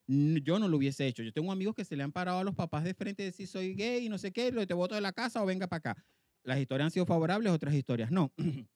yo 0.07 0.59
no 0.59 0.68
lo 0.68 0.77
hubiese 0.79 1.07
hecho. 1.07 1.23
Yo 1.23 1.33
tengo 1.33 1.53
amigos 1.53 1.75
que 1.75 1.85
se 1.85 1.94
le 1.97 2.03
han 2.05 2.12
parado 2.12 2.38
a 2.38 2.44
los 2.44 2.55
papás 2.55 2.85
de 2.85 2.94
frente 2.94 3.23
y 3.23 3.27
decir 3.27 3.47
soy 3.47 3.75
gay 3.75 4.07
y 4.07 4.09
no 4.09 4.16
sé 4.18 4.33
qué, 4.33 4.51
lo 4.53 4.66
te 4.66 4.73
voto 4.73 4.94
de 4.94 5.01
la 5.03 5.12
casa 5.12 5.42
o 5.42 5.47
venga 5.47 5.66
para 5.66 5.90
acá. 5.92 6.05
Las 6.48 6.58
historias 6.58 6.87
han 6.87 6.90
sido 6.90 7.06
favorables, 7.06 7.52
otras 7.52 7.74
historias 7.74 8.11
no. 8.11 8.32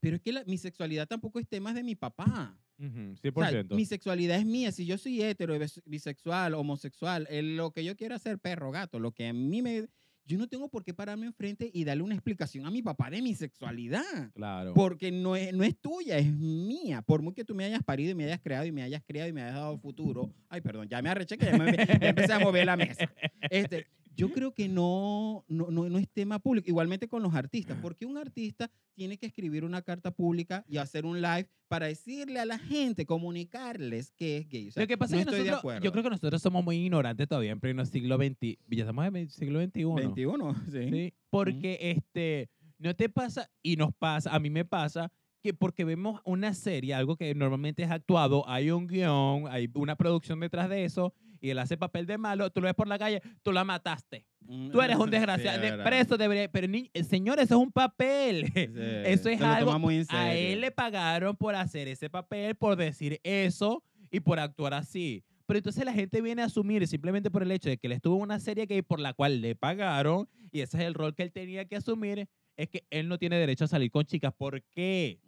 Pero 0.00 0.16
es 0.16 0.22
que 0.22 0.32
la- 0.32 0.44
mi 0.44 0.56
sexualidad 0.58 1.06
tampoco 1.08 1.40
es 1.40 1.48
tema 1.48 1.74
de 1.74 1.82
mi 1.82 1.96
papá. 1.96 2.56
Ujú, 2.78 3.12
O 3.34 3.42
sea, 3.42 3.50
100%. 3.64 3.74
mi 3.74 3.84
sexualidad 3.84 4.38
es 4.38 4.46
mía. 4.46 4.70
Si 4.70 4.86
yo 4.86 4.96
soy 4.96 5.20
hetero, 5.20 5.58
bis- 5.58 5.82
bisexual, 5.84 6.54
homosexual, 6.54 7.26
eh, 7.28 7.42
lo 7.42 7.72
que 7.72 7.84
yo 7.84 7.96
quiera 7.96 8.14
hacer, 8.16 8.38
perro, 8.38 8.70
gato, 8.70 9.00
lo 9.00 9.10
que 9.12 9.26
a 9.28 9.32
mí 9.32 9.60
me... 9.62 9.88
Yo 10.24 10.36
no 10.36 10.46
tengo 10.46 10.68
por 10.68 10.84
qué 10.84 10.92
pararme 10.92 11.24
enfrente 11.24 11.70
y 11.72 11.84
darle 11.84 12.02
una 12.02 12.14
explicación 12.14 12.66
a 12.66 12.70
mi 12.70 12.82
papá 12.82 13.08
de 13.08 13.22
mi 13.22 13.34
sexualidad. 13.34 14.30
claro. 14.34 14.74
Porque 14.74 15.10
no 15.10 15.34
es, 15.34 15.54
no 15.54 15.64
es 15.64 15.74
tuya, 15.80 16.18
es 16.18 16.30
mía. 16.30 17.00
Por 17.00 17.22
muy 17.22 17.32
que 17.32 17.46
tú 17.46 17.54
me 17.54 17.64
hayas 17.64 17.82
parido 17.82 18.10
y 18.10 18.14
me 18.14 18.24
hayas 18.24 18.38
creado 18.38 18.66
y 18.66 18.70
me 18.70 18.82
hayas 18.82 19.02
criado 19.02 19.26
y 19.28 19.32
me 19.32 19.40
hayas 19.42 19.54
dado 19.54 19.78
futuro. 19.78 20.30
Ay, 20.50 20.60
perdón, 20.60 20.86
ya 20.86 21.00
me 21.00 21.08
arreché 21.08 21.38
que 21.38 21.46
ya, 21.46 21.56
me- 21.56 21.74
ya 21.74 22.08
empecé 22.10 22.32
a 22.34 22.38
mover 22.40 22.66
la 22.66 22.76
mesa. 22.76 23.10
Este, 23.50 23.86
yo 24.18 24.32
creo 24.32 24.52
que 24.52 24.68
no, 24.68 25.44
no, 25.48 25.70
no, 25.70 25.88
no 25.88 25.98
es 25.98 26.08
tema 26.08 26.40
público. 26.40 26.68
Igualmente 26.68 27.08
con 27.08 27.22
los 27.22 27.34
artistas. 27.34 27.78
porque 27.80 28.04
un 28.04 28.18
artista 28.18 28.68
tiene 28.94 29.16
que 29.16 29.26
escribir 29.26 29.64
una 29.64 29.82
carta 29.82 30.10
pública 30.10 30.64
y 30.68 30.78
hacer 30.78 31.06
un 31.06 31.22
live 31.22 31.48
para 31.68 31.86
decirle 31.86 32.40
a 32.40 32.44
la 32.44 32.58
gente, 32.58 33.06
comunicarles 33.06 34.10
que 34.12 34.38
es 34.38 34.48
gay? 34.48 34.68
O 34.68 34.72
sea, 34.72 34.82
Lo 34.82 34.88
que 34.88 34.98
pasa 34.98 35.14
no 35.14 35.20
es 35.20 35.26
que 35.26 35.30
estoy 35.30 35.44
de 35.44 35.50
nosotros, 35.52 35.82
yo 35.84 35.92
creo 35.92 36.02
que 36.02 36.10
nosotros 36.10 36.42
somos 36.42 36.64
muy 36.64 36.76
ignorantes 36.76 37.28
todavía 37.28 37.52
en 37.52 37.60
pleno 37.60 37.84
siglo 37.86 38.16
XX. 38.16 38.58
Ya 38.68 38.82
estamos 38.82 39.06
en 39.06 39.16
el 39.16 39.30
siglo 39.30 39.62
XXI. 39.62 39.84
21, 39.84 40.54
sí. 40.72 40.90
¿sí? 40.90 41.14
Porque 41.30 41.78
este, 41.80 42.50
no 42.78 42.96
te 42.96 43.08
pasa, 43.08 43.48
y 43.62 43.76
nos 43.76 43.94
pasa, 43.94 44.34
a 44.34 44.40
mí 44.40 44.50
me 44.50 44.64
pasa, 44.64 45.12
que 45.40 45.54
porque 45.54 45.84
vemos 45.84 46.20
una 46.24 46.54
serie, 46.54 46.94
algo 46.94 47.16
que 47.16 47.32
normalmente 47.36 47.84
es 47.84 47.90
actuado, 47.90 48.48
hay 48.48 48.72
un 48.72 48.88
guion, 48.88 49.44
hay 49.48 49.70
una 49.74 49.94
producción 49.94 50.40
detrás 50.40 50.68
de 50.68 50.84
eso, 50.84 51.14
y 51.40 51.50
él 51.50 51.58
hace 51.58 51.76
papel 51.76 52.06
de 52.06 52.18
malo, 52.18 52.50
tú 52.50 52.60
lo 52.60 52.66
ves 52.66 52.74
por 52.74 52.88
la 52.88 52.98
calle, 52.98 53.20
tú 53.42 53.52
la 53.52 53.64
mataste. 53.64 54.26
Tú 54.72 54.80
eres 54.80 54.96
un 54.96 55.10
desgraciado, 55.10 55.62
Sí, 55.62 55.70
de 55.70 55.78
preso 55.84 56.16
debería, 56.16 56.50
pero 56.50 56.68
ni- 56.68 56.90
eh, 56.94 57.04
señor, 57.04 57.38
eso 57.38 57.54
es 57.56 57.60
un 57.60 57.72
papel. 57.72 58.46
Sí, 58.54 58.66
Eso 59.04 59.28
es 59.28 59.40
algo- 59.42 59.78
muy 59.78 60.04
A 60.08 60.34
él 60.34 60.60
le 60.60 60.70
pagaron 60.70 61.36
por 61.36 61.54
hacer 61.54 61.88
ese 61.88 62.08
papel, 62.10 62.54
por 62.54 62.76
decir 62.76 63.20
eso 63.22 63.82
y 64.10 64.20
por 64.20 64.38
actuar 64.38 64.74
así. 64.74 65.22
Pero 65.46 65.58
entonces 65.58 65.84
la 65.84 65.92
gente 65.94 66.20
viene 66.20 66.42
a 66.42 66.46
asumir 66.46 66.86
simplemente 66.86 67.30
por 67.30 67.42
el 67.42 67.50
hecho 67.50 67.68
de 67.70 67.78
que 67.78 67.86
él 67.86 67.92
estuvo 67.94 68.16
en 68.16 68.22
una 68.22 68.38
serie 68.38 68.66
gay 68.66 68.82
por 68.82 69.00
la 69.00 69.14
cual 69.14 69.40
le 69.40 69.54
pagaron 69.54 70.28
y 70.52 70.60
ese 70.60 70.76
es 70.78 70.82
el 70.84 70.92
rol 70.94 71.14
que 71.14 71.22
él 71.22 71.32
tenía 71.32 71.64
que 71.64 71.76
asumir, 71.76 72.28
es 72.58 72.68
que 72.68 72.84
él 72.90 73.08
no 73.08 73.18
tiene 73.18 73.38
derecho 73.38 73.64
a 73.64 73.68
salir 73.68 73.90
con 73.90 74.04
chicas. 74.04 74.34
¿Por 74.36 74.62
qué? 74.74 75.20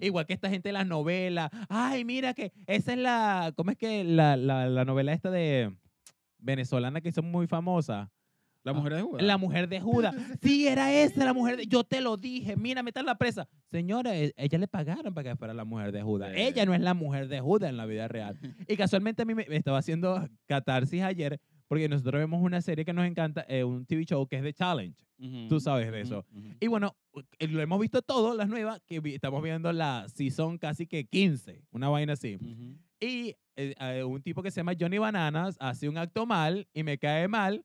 Igual 0.00 0.26
que 0.26 0.34
esta 0.34 0.50
gente 0.50 0.68
de 0.68 0.74
las 0.74 0.86
novelas. 0.86 1.50
Ay, 1.68 2.04
mira 2.04 2.34
que 2.34 2.52
esa 2.66 2.92
es 2.92 2.98
la, 2.98 3.52
¿cómo 3.56 3.70
es 3.70 3.78
que 3.78 4.04
la, 4.04 4.36
la, 4.36 4.68
la 4.68 4.84
novela 4.84 5.14
esta 5.14 5.30
de 5.30 5.74
venezolana 6.38 7.00
que 7.00 7.08
hizo 7.08 7.22
muy 7.22 7.46
famosa? 7.46 8.12
La 8.64 8.74
mujer 8.74 8.94
de 8.96 9.02
Judas. 9.02 9.22
La 9.22 9.38
mujer 9.38 9.68
de 9.68 9.80
Judas. 9.80 10.14
Sí, 10.42 10.68
era 10.68 10.92
esa 10.92 11.24
la 11.24 11.32
mujer 11.32 11.56
de... 11.56 11.66
Yo 11.66 11.84
te 11.84 12.02
lo 12.02 12.18
dije. 12.18 12.54
Mira, 12.54 12.82
metan 12.82 13.06
la 13.06 13.16
presa. 13.16 13.48
Señora, 13.70 14.14
e- 14.14 14.34
ella 14.36 14.58
le 14.58 14.68
pagaron 14.68 15.14
para 15.14 15.30
que 15.30 15.36
fuera 15.36 15.54
la 15.54 15.64
mujer 15.64 15.90
de 15.90 16.02
Judas. 16.02 16.32
Sí. 16.34 16.42
Ella 16.42 16.66
no 16.66 16.74
es 16.74 16.80
la 16.82 16.92
mujer 16.92 17.28
de 17.28 17.40
Judas 17.40 17.70
en 17.70 17.78
la 17.78 17.86
vida 17.86 18.08
real. 18.08 18.38
Y 18.68 18.76
casualmente 18.76 19.22
a 19.22 19.24
mí 19.24 19.34
me 19.34 19.46
estaba 19.48 19.78
haciendo 19.78 20.28
catarsis 20.46 21.02
ayer 21.02 21.40
porque 21.68 21.88
nosotros 21.88 22.18
vemos 22.20 22.42
una 22.42 22.60
serie 22.60 22.84
que 22.84 22.92
nos 22.92 23.06
encanta, 23.06 23.44
eh, 23.48 23.62
un 23.62 23.86
TV 23.86 24.04
show 24.04 24.26
que 24.26 24.36
es 24.36 24.42
The 24.42 24.52
Challenge. 24.54 24.96
Ujú, 25.20 25.48
tú 25.48 25.60
sabes 25.60 25.90
de 25.92 26.00
eso. 26.00 26.24
ujú. 26.32 26.54
Y 26.60 26.66
bueno, 26.66 26.96
eh, 27.38 27.48
lo 27.48 27.60
hemos 27.60 27.80
visto 27.80 28.02
todo, 28.02 28.34
las 28.34 28.48
nuevas, 28.48 28.80
que 28.86 29.00
vi- 29.00 29.14
estamos 29.14 29.42
viendo 29.42 29.72
la 29.72 30.06
season 30.08 30.58
casi 30.58 30.86
que 30.86 31.04
15, 31.04 31.62
una 31.70 31.88
vaina 31.88 32.14
así. 32.14 32.38
Y 33.00 33.34
eh, 33.56 33.74
eh, 33.80 34.02
un 34.04 34.22
tipo 34.22 34.42
que 34.42 34.50
se 34.50 34.60
llama 34.60 34.72
Johnny 34.78 34.98
Bananas 34.98 35.56
hace 35.60 35.88
un 35.88 35.98
acto 35.98 36.24
mal 36.26 36.66
y 36.72 36.82
me 36.84 36.98
cae 36.98 37.28
mal. 37.28 37.64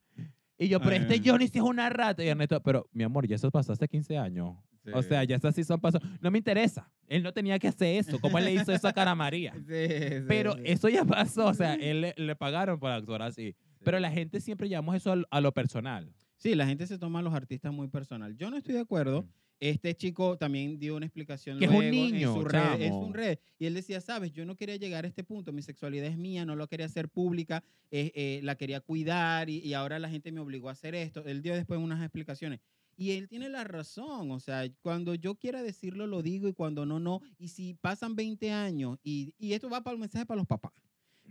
Y 0.58 0.68
yo, 0.68 0.80
pero 0.80 0.92
Ay. 0.96 1.02
este 1.08 1.22
Johnny 1.30 1.48
sí 1.48 1.58
es 1.60 1.64
una 1.64 1.90
rata. 1.90 2.24
Y 2.24 2.28
Ernesto, 2.28 2.62
pero 2.62 2.88
mi 2.92 3.04
amor, 3.04 3.28
ya 3.28 3.36
eso 3.36 3.50
pasó 3.52 3.74
hace 3.74 3.88
15 3.88 4.18
años. 4.18 4.56
O 4.94 5.02
Sí. 5.02 5.10
sea, 5.10 5.24
ya 5.24 5.38
esa 5.38 5.52
season 5.52 5.80
pasó. 5.80 6.00
No 6.20 6.30
me 6.30 6.38
interesa. 6.40 6.92
Él 7.08 7.24
no 7.24 7.32
tenía 7.32 7.58
que 7.58 7.68
hacer 7.70 7.96
eso. 7.98 8.20
¿Cómo 8.20 8.38
él 8.38 8.46
le 8.46 8.54
hizo 8.54 8.72
eso 8.74 8.88
a 8.88 8.94
Cara 8.94 9.16
María? 9.16 9.54
Sí, 9.68 9.88
sí, 9.88 10.26
Pero 10.28 10.54
sí. 10.56 10.62
eso 10.66 10.90
ya 10.90 11.06
pasó. 11.06 11.46
O 11.48 11.54
sea, 11.54 11.74
él 11.82 12.02
le, 12.02 12.14
le 12.18 12.36
pagaron 12.36 12.80
por 12.80 12.92
actuar 12.92 13.22
así. 13.22 13.56
Pero 13.84 14.00
la 14.00 14.12
gente 14.12 14.42
siempre 14.42 14.70
llevamos 14.70 14.96
eso 14.96 15.16
a, 15.30 15.42
lo 15.42 15.52
personal. 15.52 16.14
Sí, 16.38 16.56
la 16.56 16.66
gente 16.66 16.88
se 16.88 16.98
toma 16.98 17.20
a 17.20 17.22
los 17.22 17.34
artistas 17.34 17.74
muy 17.74 17.88
personal. 17.88 18.36
Yo 18.36 18.50
no 18.50 18.58
estoy 18.58 18.74
de 18.76 18.82
acuerdo. 18.82 19.28
Este 19.60 19.96
chico 19.96 20.38
también 20.38 20.78
dio 20.78 20.98
una 20.98 21.06
explicación 21.06 21.58
Que 21.58 21.66
es 21.66 21.72
un 21.72 21.78
luego 21.78 21.92
niño, 21.92 22.30
en 22.30 22.36
su 22.36 22.44
red, 22.44 22.82
es 22.82 22.92
un 22.92 23.14
red. 23.14 23.40
Y 23.58 23.66
él 23.66 23.74
decía, 23.74 24.02
sabes, 24.02 24.34
yo 24.34 24.46
no 24.46 24.58
quería 24.58 24.76
llegar 24.76 25.06
a 25.06 25.08
este 25.08 25.24
punto, 25.24 25.54
mi 25.54 25.62
sexualidad 25.62 26.08
es 26.08 26.18
mía, 26.18 26.44
no 26.44 26.58
lo 26.58 26.68
quería 26.68 26.86
hacer 26.86 27.08
pública, 27.08 27.64
eh, 27.90 28.12
eh, 28.14 28.40
la 28.44 28.56
quería 28.56 28.82
cuidar 28.82 29.50
y, 29.50 29.60
y 29.60 29.74
ahora 29.74 30.00
la 30.00 30.10
gente 30.10 30.34
me 30.34 30.42
obligó 30.42 30.68
a 30.68 30.74
hacer 30.74 30.96
esto. 30.96 31.24
Él 31.26 31.42
dio 31.42 31.56
después 31.56 31.80
unas 31.80 32.02
explicaciones. 32.02 32.60
Y 32.96 33.12
él 33.12 33.28
tiene 33.28 33.50
la 33.50 33.64
razón, 33.64 34.32
o 34.32 34.40
sea, 34.40 34.64
cuando 34.82 35.16
yo 35.16 35.36
quiera 35.36 35.64
decirlo, 35.64 36.06
lo 36.06 36.22
digo 36.22 36.48
y 36.48 36.54
cuando 36.54 36.86
no, 36.86 37.00
no. 37.00 37.22
Y 37.40 37.48
si 37.48 37.74
pasan 37.74 38.16
20 38.16 38.52
años, 38.52 39.00
y, 39.04 39.34
y 39.40 39.54
esto 39.54 39.70
va 39.70 39.82
para 39.82 39.96
el 39.96 40.00
mensaje 40.00 40.26
para 40.26 40.38
los 40.38 40.48
papás. 40.48 40.74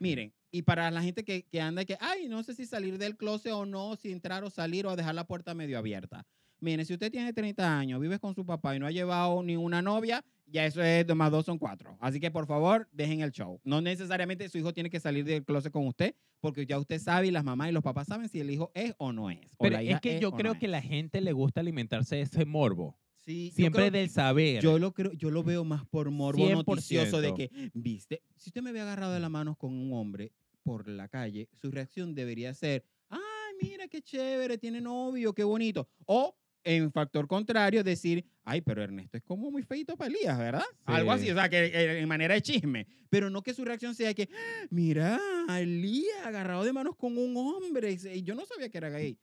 Miren, 0.03 0.35
y 0.51 0.63
para 0.63 0.91
la 0.91 1.01
gente 1.01 1.23
que, 1.25 1.45
que 1.45 1.61
anda 1.61 1.83
y 1.83 1.87
que, 1.87 1.97
ay, 2.01 2.27
no 2.29 2.43
sé 2.43 2.55
si 2.55 2.67
salir 2.67 2.99
del 2.99 3.17
closet 3.17 3.53
o 3.53 3.65
no, 3.67 3.95
si 3.95 4.11
entrar 4.11 4.43
o 4.43 4.51
salir 4.51 4.85
o 4.85 4.97
dejar 4.97 5.15
la 5.15 5.29
puerta 5.29 5.55
medio 5.55 5.79
abierta. 5.79 6.27
Miren, 6.59 6.85
si 6.85 6.93
usted 6.93 7.13
tiene 7.13 7.33
30 7.33 7.79
años, 7.79 8.01
vive 8.01 8.19
con 8.19 8.35
su 8.35 8.45
papá 8.45 8.75
y 8.75 8.81
no 8.81 8.87
ha 8.89 8.91
llevado 8.91 9.45
ni 9.45 9.57
una 9.57 9.81
novia, 9.81 10.25
ya 10.45 10.67
eso 10.67 10.83
es 10.83 11.07
dos 11.07 11.17
más 11.17 11.31
dos 11.31 11.47
son 11.47 11.57
cuatro. 11.57 11.97
Así 12.01 12.19
que 12.19 12.33
por 12.33 12.47
favor, 12.49 12.89
dejen 12.91 13.21
el 13.21 13.31
show. 13.31 13.61
No 13.63 13.81
necesariamente 13.81 14.49
su 14.49 14.59
hijo 14.59 14.73
tiene 14.73 14.91
que 14.91 14.99
salir 14.99 15.25
del 15.25 15.45
closet 15.45 15.73
con 15.73 15.87
usted, 15.87 16.17
porque 16.41 16.67
ya 16.67 16.81
usted 16.81 16.99
sabe 17.01 17.29
y 17.29 17.31
las 17.31 17.45
mamás 17.45 17.69
y 17.69 17.73
los 17.73 17.85
papás 17.85 18.09
saben 18.09 18.29
si 18.29 18.41
el 18.41 18.51
hijo 18.51 18.73
es 18.75 18.95
o 18.99 19.13
no 19.13 19.31
es. 19.31 19.53
o 19.57 19.63
Pero 19.63 19.79
es 19.79 20.01
que 20.01 20.21
yo 20.21 20.29
o 20.31 20.33
creo 20.33 20.55
no 20.55 20.59
que 20.59 20.67
es. 20.67 20.73
la 20.73 20.83
gente 20.83 21.21
le 21.21 21.33
gusta 21.33 21.61
alimentarse 21.61 22.17
de 22.17 22.23
ese 22.23 22.45
morbo. 22.45 22.99
Sí, 23.25 23.51
Siempre 23.55 23.83
creo- 23.83 23.91
del 23.93 24.11
saber. 24.11 24.63
Yo 24.63 24.79
lo 24.79 24.93
creo, 24.93 25.13
yo 25.13 25.31
lo 25.31 25.43
veo 25.45 25.65
más 25.65 25.85
por 25.87 26.11
morbo 26.11 26.39
100%. 26.45 26.65
noticioso 26.67 27.21
de 27.21 27.35
que, 27.35 27.71
viste, 27.73 28.23
si 28.37 28.51
usted 28.51 28.63
me 28.63 28.71
había 28.71 28.83
agarrado 28.83 29.15
de 29.15 29.21
la 29.21 29.29
mano 29.29 29.55
con 29.57 29.73
un 29.73 29.93
hombre 29.93 30.33
por 30.65 30.89
la 30.89 31.09
calle, 31.09 31.49
su 31.55 31.71
reacción 31.71 32.15
debería 32.15 32.53
ser, 32.55 32.85
ay, 33.09 33.21
mira 33.63 33.87
qué 33.89 34.03
chévere, 34.03 34.59
tiene 34.59 34.81
novio, 34.81 35.33
qué 35.33 35.45
bonito. 35.45 35.89
O 36.07 36.37
en 36.65 36.93
factor 36.93 37.27
contrario, 37.27 37.83
decir, 37.83 38.25
ay, 38.45 38.61
pero 38.61 38.83
Ernesto 38.83 39.17
es 39.17 39.23
como 39.25 39.51
muy 39.51 39.63
feito 39.65 39.97
para 39.97 40.09
Elías, 40.15 40.39
¿verdad? 40.39 40.63
Algo 40.85 41.11
así, 41.11 41.25
Sí. 41.27 41.31
o 41.33 41.35
sea, 41.35 41.49
que 41.49 41.65
eh, 41.67 42.01
en 42.01 42.09
manera 42.09 42.35
de 42.35 42.43
chisme. 42.43 42.87
Pero 43.11 43.31
no 43.31 43.43
que 43.43 43.53
su 43.53 43.65
reacción 43.65 43.95
sea 43.97 44.15
que, 44.15 44.29
mira, 44.71 45.21
Elías 45.59 46.25
agarrado 46.25 46.65
de 46.65 46.73
manos 46.73 46.97
con 46.97 47.19
un 47.19 47.37
hombre. 47.37 47.99
Y 48.15 48.23
yo 48.23 48.35
no 48.35 48.47
sabía 48.47 48.69
que 48.69 48.79
era 48.79 48.91
gay. 48.91 49.19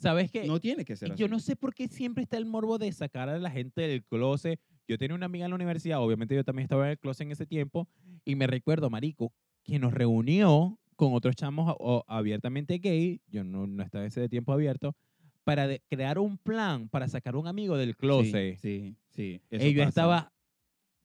¿Sabes 0.00 0.30
qué? 0.32 0.44
No 0.46 0.58
tiene 0.60 0.84
que 0.84 0.96
ser 0.96 1.12
así. 1.12 1.20
yo 1.20 1.28
no 1.28 1.38
sé 1.38 1.56
por 1.56 1.74
qué 1.74 1.86
siempre 1.86 2.22
está 2.24 2.36
el 2.38 2.46
morbo 2.46 2.78
de 2.78 2.90
sacar 2.92 3.28
a 3.28 3.38
la 3.38 3.50
gente 3.50 3.82
del 3.82 4.02
closet. 4.04 4.58
Yo 4.88 4.96
tenía 4.98 5.14
una 5.14 5.26
amiga 5.26 5.44
en 5.44 5.50
la 5.50 5.54
universidad, 5.56 6.00
obviamente 6.02 6.34
yo 6.34 6.42
también 6.42 6.64
estaba 6.64 6.86
en 6.86 6.92
el 6.92 6.98
closet 6.98 7.26
en 7.26 7.32
ese 7.32 7.46
tiempo, 7.46 7.86
y 8.24 8.34
me 8.34 8.46
recuerdo, 8.46 8.88
Marico, 8.90 9.32
que 9.62 9.78
nos 9.78 9.92
reunió 9.92 10.78
con 10.96 11.12
otros 11.14 11.36
chamos 11.36 11.74
abiertamente 12.08 12.78
gay, 12.78 13.20
yo 13.28 13.44
no, 13.44 13.66
no 13.66 13.82
estaba 13.82 14.04
en 14.04 14.08
ese 14.08 14.28
tiempo 14.28 14.52
abierto, 14.52 14.96
para 15.44 15.66
de- 15.68 15.82
crear 15.88 16.18
un 16.18 16.36
plan 16.38 16.88
para 16.88 17.06
sacar 17.08 17.34
a 17.34 17.38
un 17.38 17.46
amigo 17.46 17.76
del 17.76 17.96
closet. 17.96 18.56
Sí, 18.58 18.60
sí. 18.60 18.96
sí, 19.10 19.40
eso 19.50 19.66
y 19.66 19.72
yo 19.74 19.80
pasa. 19.82 19.88
estaba, 19.88 20.32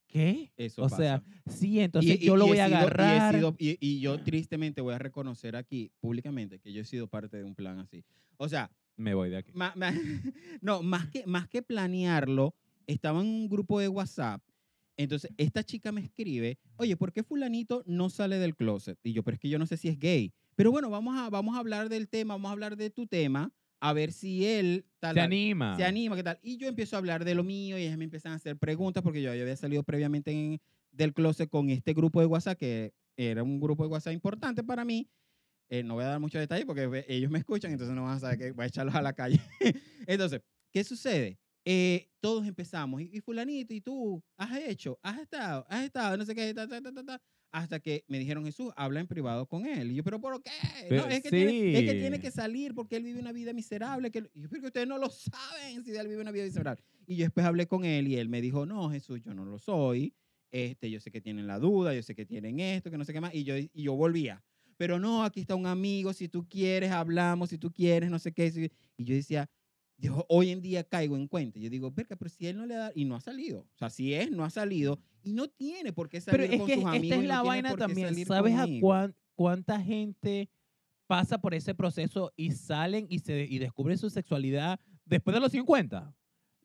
¿qué? 0.07 0.51
Eso 0.57 0.83
o 0.83 0.89
sea, 0.89 1.21
pasa. 1.21 1.57
sí, 1.57 1.79
entonces 1.79 2.21
Y- 2.21 2.25
yo 2.25 2.35
y- 2.35 2.39
lo 2.39 2.45
y 2.45 2.49
voy 2.49 2.59
a 2.59 2.67
sido- 2.67 2.77
agarrar. 2.77 3.35
sido- 3.35 3.55
y 3.59 3.99
yo 3.99 4.19
tristemente 4.23 4.81
voy 4.81 4.93
a 4.93 4.99
reconocer 4.99 5.55
aquí 5.55 5.91
públicamente 5.99 6.59
que 6.59 6.71
yo 6.73 6.81
he 6.81 6.85
sido 6.85 7.07
parte 7.07 7.37
de 7.37 7.43
un 7.43 7.55
plan 7.55 7.79
así. 7.79 8.03
O 8.37 8.49
sea, 8.49 8.69
Me 8.97 9.13
voy 9.13 9.29
de 9.29 9.37
aquí. 9.37 9.51
ma- 9.53 9.73
ma- 9.75 9.91
no, 10.61 10.81
más 10.83 11.07
que, 11.09 11.25
más 11.25 11.47
que 11.47 11.61
planearlo, 11.61 12.55
estaba 12.87 13.21
en 13.21 13.27
un 13.27 13.49
grupo 13.49 13.79
de 13.79 13.87
WhatsApp. 13.87 14.41
Entonces, 14.97 15.29
esta 15.37 15.63
chica 15.63 15.91
me 15.91 15.99
escribe, 16.01 16.57
oye, 16.77 16.95
¿por 16.95 17.11
qué 17.11 17.21
fulanito 17.23 17.83
no 17.85 18.09
sale 18.09 18.37
del 18.39 18.55
closet? 18.55 18.97
Y 19.03 19.11
yo, 19.11 19.23
pero 19.23 19.35
es 19.35 19.41
que 19.41 19.49
yo 19.49 19.59
no 19.59 19.65
sé 19.65 19.75
si 19.75 19.89
es 19.89 19.99
gay. 19.99 20.31
Pero 20.55 20.71
bueno, 20.71 20.89
vamos 20.89 21.17
a, 21.17 21.29
vamos 21.29 21.55
a 21.55 21.59
hablar 21.59 21.89
del 21.89 22.07
tema, 22.07 22.35
vamos 22.35 22.47
a 22.49 22.53
hablar 22.53 22.77
de 22.77 22.89
tu 22.89 23.05
tema, 23.05 23.51
a 23.81 23.91
ver 23.91 24.13
si 24.13 24.45
él 24.45 24.85
tal, 24.99 25.15
Se 25.15 25.19
anima. 25.19 25.75
se 25.75 25.83
anima, 25.83 26.15
¿qué 26.15 26.23
tal? 26.23 26.39
Y 26.41 26.55
yo 26.55 26.69
empiezo 26.69 26.95
a 26.95 26.99
hablar 26.99 27.25
de 27.25 27.35
lo 27.35 27.43
mío 27.43 27.77
y 27.77 27.81
ellas 27.83 27.97
me 27.97 28.05
empiezan 28.05 28.31
a 28.31 28.35
hacer 28.35 28.57
preguntas 28.57 29.03
porque 29.03 29.21
yo, 29.21 29.35
yo 29.35 29.41
había 29.41 29.57
salido 29.57 29.83
previamente 29.83 30.31
en- 30.31 30.61
del 30.93 31.13
closet 31.13 31.49
con 31.49 31.69
este 31.69 31.93
grupo 31.93 32.21
de 32.21 32.27
WhatsApp 32.27 32.57
que 32.57 32.93
era 33.17 33.43
un 33.43 33.59
grupo 33.59 33.83
de 33.83 33.89
WhatsApp 33.89 34.13
importante 34.13 34.63
para 34.63 34.85
mí. 34.85 35.09
Eh, 35.69 35.83
no 35.83 35.95
voy 35.95 36.03
a 36.03 36.07
dar 36.07 36.19
muchos 36.19 36.39
detalles 36.39 36.65
porque 36.65 37.05
ellos 37.07 37.31
me 37.31 37.39
escuchan, 37.39 37.71
entonces 37.71 37.95
no 37.95 38.03
van 38.03 38.17
a 38.17 38.19
saber 38.19 38.37
que 38.37 38.51
voy 38.51 38.63
a 38.63 38.67
echarlos 38.67 38.95
a 38.95 39.01
la 39.01 39.13
calle. 39.13 39.39
entonces, 40.07 40.41
¿qué 40.71 40.83
sucede? 40.83 41.39
eh, 41.65 42.11
todos 42.19 42.47
empezamos, 42.47 43.01
y, 43.01 43.09
y 43.11 43.19
fulanito, 43.21 43.73
y 43.73 43.81
tú, 43.81 44.23
has 44.37 44.55
hecho, 44.59 44.99
has 45.01 45.19
estado, 45.19 45.65
has 45.67 45.83
estado, 45.83 46.15
no 46.15 46.23
sé 46.25 46.35
qué, 46.35 46.53
ta, 46.53 46.67
ta, 46.67 46.79
ta, 46.79 46.91
ta, 46.93 47.03
ta", 47.03 47.21
hasta 47.51 47.79
que 47.79 48.03
me 48.07 48.19
dijeron, 48.19 48.45
Jesús, 48.45 48.71
habla 48.75 48.99
en 48.99 49.07
privado 49.07 49.47
con 49.47 49.65
él. 49.65 49.91
Y 49.91 49.95
yo, 49.95 50.03
¿pero 50.03 50.19
por 50.19 50.43
qué? 50.43 50.51
Pero 50.89 51.03
no, 51.03 51.09
es, 51.09 51.23
que 51.23 51.29
tiene, 51.29 51.77
es 51.77 51.85
que 51.85 51.91
sí. 51.93 51.99
tiene 51.99 52.19
que 52.19 52.29
salir 52.29 52.75
porque 52.75 52.97
él 52.97 53.03
vive 53.03 53.19
una 53.19 53.31
vida 53.31 53.53
miserable. 53.53 54.11
Que, 54.11 54.29
yo, 54.33 54.49
pero 54.49 54.61
que 54.61 54.67
ustedes 54.67 54.87
no 54.87 54.97
lo 54.97 55.09
saben 55.09 55.83
si 55.85 55.95
él 55.95 56.07
vive 56.07 56.21
una 56.21 56.31
vida 56.31 56.43
miserable. 56.43 56.83
Y 57.07 57.15
yo 57.15 57.23
después 57.23 57.45
hablé 57.45 57.65
con 57.65 57.85
él 57.85 58.09
y 58.09 58.17
él 58.17 58.27
me 58.27 58.41
dijo, 58.41 58.65
no, 58.65 58.89
Jesús, 58.91 59.21
yo 59.21 59.33
no 59.33 59.45
lo 59.45 59.57
soy. 59.57 60.13
Este, 60.51 60.91
yo 60.91 60.99
sé 60.99 61.11
que 61.11 61.21
tienen 61.21 61.47
la 61.47 61.57
duda, 61.57 61.93
yo 61.93 62.03
sé 62.03 62.13
que 62.13 62.25
tienen 62.25 62.59
esto, 62.59 62.91
que 62.91 62.97
no 62.97 63.05
sé 63.05 63.13
qué 63.13 63.21
más. 63.21 63.33
Y 63.33 63.45
yo, 63.45 63.55
y 63.55 63.69
yo 63.73 63.95
volvía. 63.95 64.43
Pero 64.77 64.99
no, 64.99 65.23
aquí 65.23 65.39
está 65.41 65.55
un 65.55 65.67
amigo, 65.67 66.11
si 66.13 66.27
tú 66.27 66.45
quieres, 66.47 66.91
hablamos, 66.91 67.49
si 67.49 67.57
tú 67.57 67.71
quieres, 67.71 68.09
no 68.09 68.19
sé 68.19 68.33
qué. 68.33 68.71
Y 68.97 69.03
yo 69.03 69.15
decía, 69.15 69.49
yo 69.97 70.25
hoy 70.27 70.49
en 70.49 70.61
día 70.61 70.83
caigo 70.83 71.15
en 71.15 71.27
cuenta. 71.27 71.59
Yo 71.59 71.69
digo, 71.69 71.91
verga, 71.91 72.15
pero 72.17 72.29
si 72.29 72.47
él 72.47 72.57
no 72.57 72.65
le 72.65 72.75
da, 72.75 72.91
y 72.93 73.05
no 73.05 73.15
ha 73.15 73.21
salido. 73.21 73.59
O 73.61 73.77
sea, 73.77 73.89
si 73.89 74.13
es, 74.13 74.29
no 74.31 74.43
ha 74.43 74.49
salido, 74.49 74.99
y 75.23 75.31
no 75.33 75.47
tiene 75.47 75.93
por 75.93 76.09
qué 76.09 76.19
salir 76.19 76.41
Pero 76.41 76.53
es 76.53 76.59
con 76.59 76.67
que 76.67 76.73
sus 76.75 76.83
esta 76.83 76.89
amigos. 76.95 77.17
es 77.17 77.17
y 77.17 77.21
no 77.21 77.27
la 77.27 77.35
tiene 77.41 77.47
vaina 77.47 77.75
también. 77.77 78.25
¿Sabes 78.25 78.55
a 78.55 78.65
cuán- 78.81 79.15
cuánta 79.35 79.79
gente 79.81 80.49
pasa 81.07 81.39
por 81.39 81.53
ese 81.53 81.73
proceso 81.75 82.33
y 82.35 82.51
salen 82.51 83.05
y, 83.09 83.19
se, 83.19 83.45
y 83.49 83.59
descubren 83.59 83.97
su 83.97 84.09
sexualidad 84.09 84.79
después 85.05 85.33
de 85.33 85.39
los 85.39 85.51
50? 85.51 86.13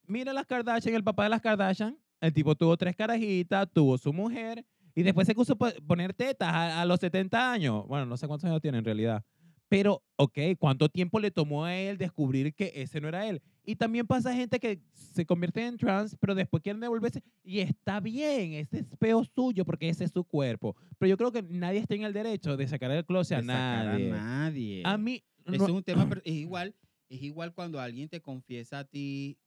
Mira 0.06 0.32
las 0.32 0.46
Kardashian, 0.46 0.94
el 0.96 1.04
papá 1.04 1.24
de 1.24 1.28
las 1.30 1.40
Kardashian. 1.40 1.96
El 2.20 2.32
tipo 2.32 2.54
tuvo 2.56 2.76
tres 2.76 2.96
carajitas, 2.96 3.70
tuvo 3.72 3.96
su 3.96 4.12
mujer 4.12 4.66
y 4.94 5.02
después 5.02 5.26
se 5.26 5.34
puso 5.34 5.52
a 5.54 5.56
poner 5.86 6.14
tetas 6.14 6.48
a, 6.52 6.80
a 6.82 6.84
los 6.84 6.98
70 7.00 7.52
años. 7.52 7.86
Bueno, 7.86 8.06
no 8.06 8.16
sé 8.16 8.26
cuántos 8.26 8.48
años 8.48 8.60
tiene 8.60 8.78
en 8.78 8.84
realidad. 8.84 9.24
Pero, 9.68 10.02
ok, 10.16 10.36
¿cuánto 10.58 10.88
tiempo 10.88 11.20
le 11.20 11.30
tomó 11.30 11.64
a 11.64 11.76
él 11.76 11.96
descubrir 11.96 12.52
que 12.54 12.72
ese 12.74 13.00
no 13.00 13.06
era 13.06 13.28
él? 13.28 13.40
Y 13.64 13.76
también 13.76 14.04
pasa 14.04 14.34
gente 14.34 14.58
que 14.58 14.80
se 14.92 15.24
convierte 15.24 15.64
en 15.64 15.76
trans, 15.76 16.16
pero 16.20 16.34
después 16.34 16.60
quieren 16.60 16.80
devolverse. 16.80 17.22
Y 17.44 17.60
está 17.60 18.00
bien, 18.00 18.54
ese 18.54 18.80
es 18.80 18.86
peo 18.98 19.22
suyo 19.24 19.64
porque 19.64 19.88
ese 19.88 20.02
es 20.04 20.10
su 20.10 20.24
cuerpo. 20.24 20.74
Pero 20.98 21.10
yo 21.10 21.16
creo 21.16 21.30
que 21.30 21.42
nadie 21.42 21.78
está 21.78 21.94
en 21.94 22.02
el 22.02 22.12
derecho 22.12 22.56
de 22.56 22.66
sacar 22.66 22.90
el 22.90 23.04
closet 23.06 23.38
a 23.38 23.40
De 23.42 23.46
sacar 23.46 23.84
nadie. 23.86 24.10
A 24.10 24.16
nadie. 24.16 24.82
A 24.84 24.98
mí, 24.98 25.22
Eso 25.46 25.58
no- 25.58 25.64
es 25.66 25.70
un 25.70 25.82
tema, 25.84 26.08
per- 26.08 26.22
es 26.24 26.34
igual, 26.34 26.74
es 27.08 27.22
igual 27.22 27.54
cuando 27.54 27.78
alguien 27.78 28.08
te 28.08 28.20
confiesa 28.20 28.80
a 28.80 28.84
ti 28.84 29.38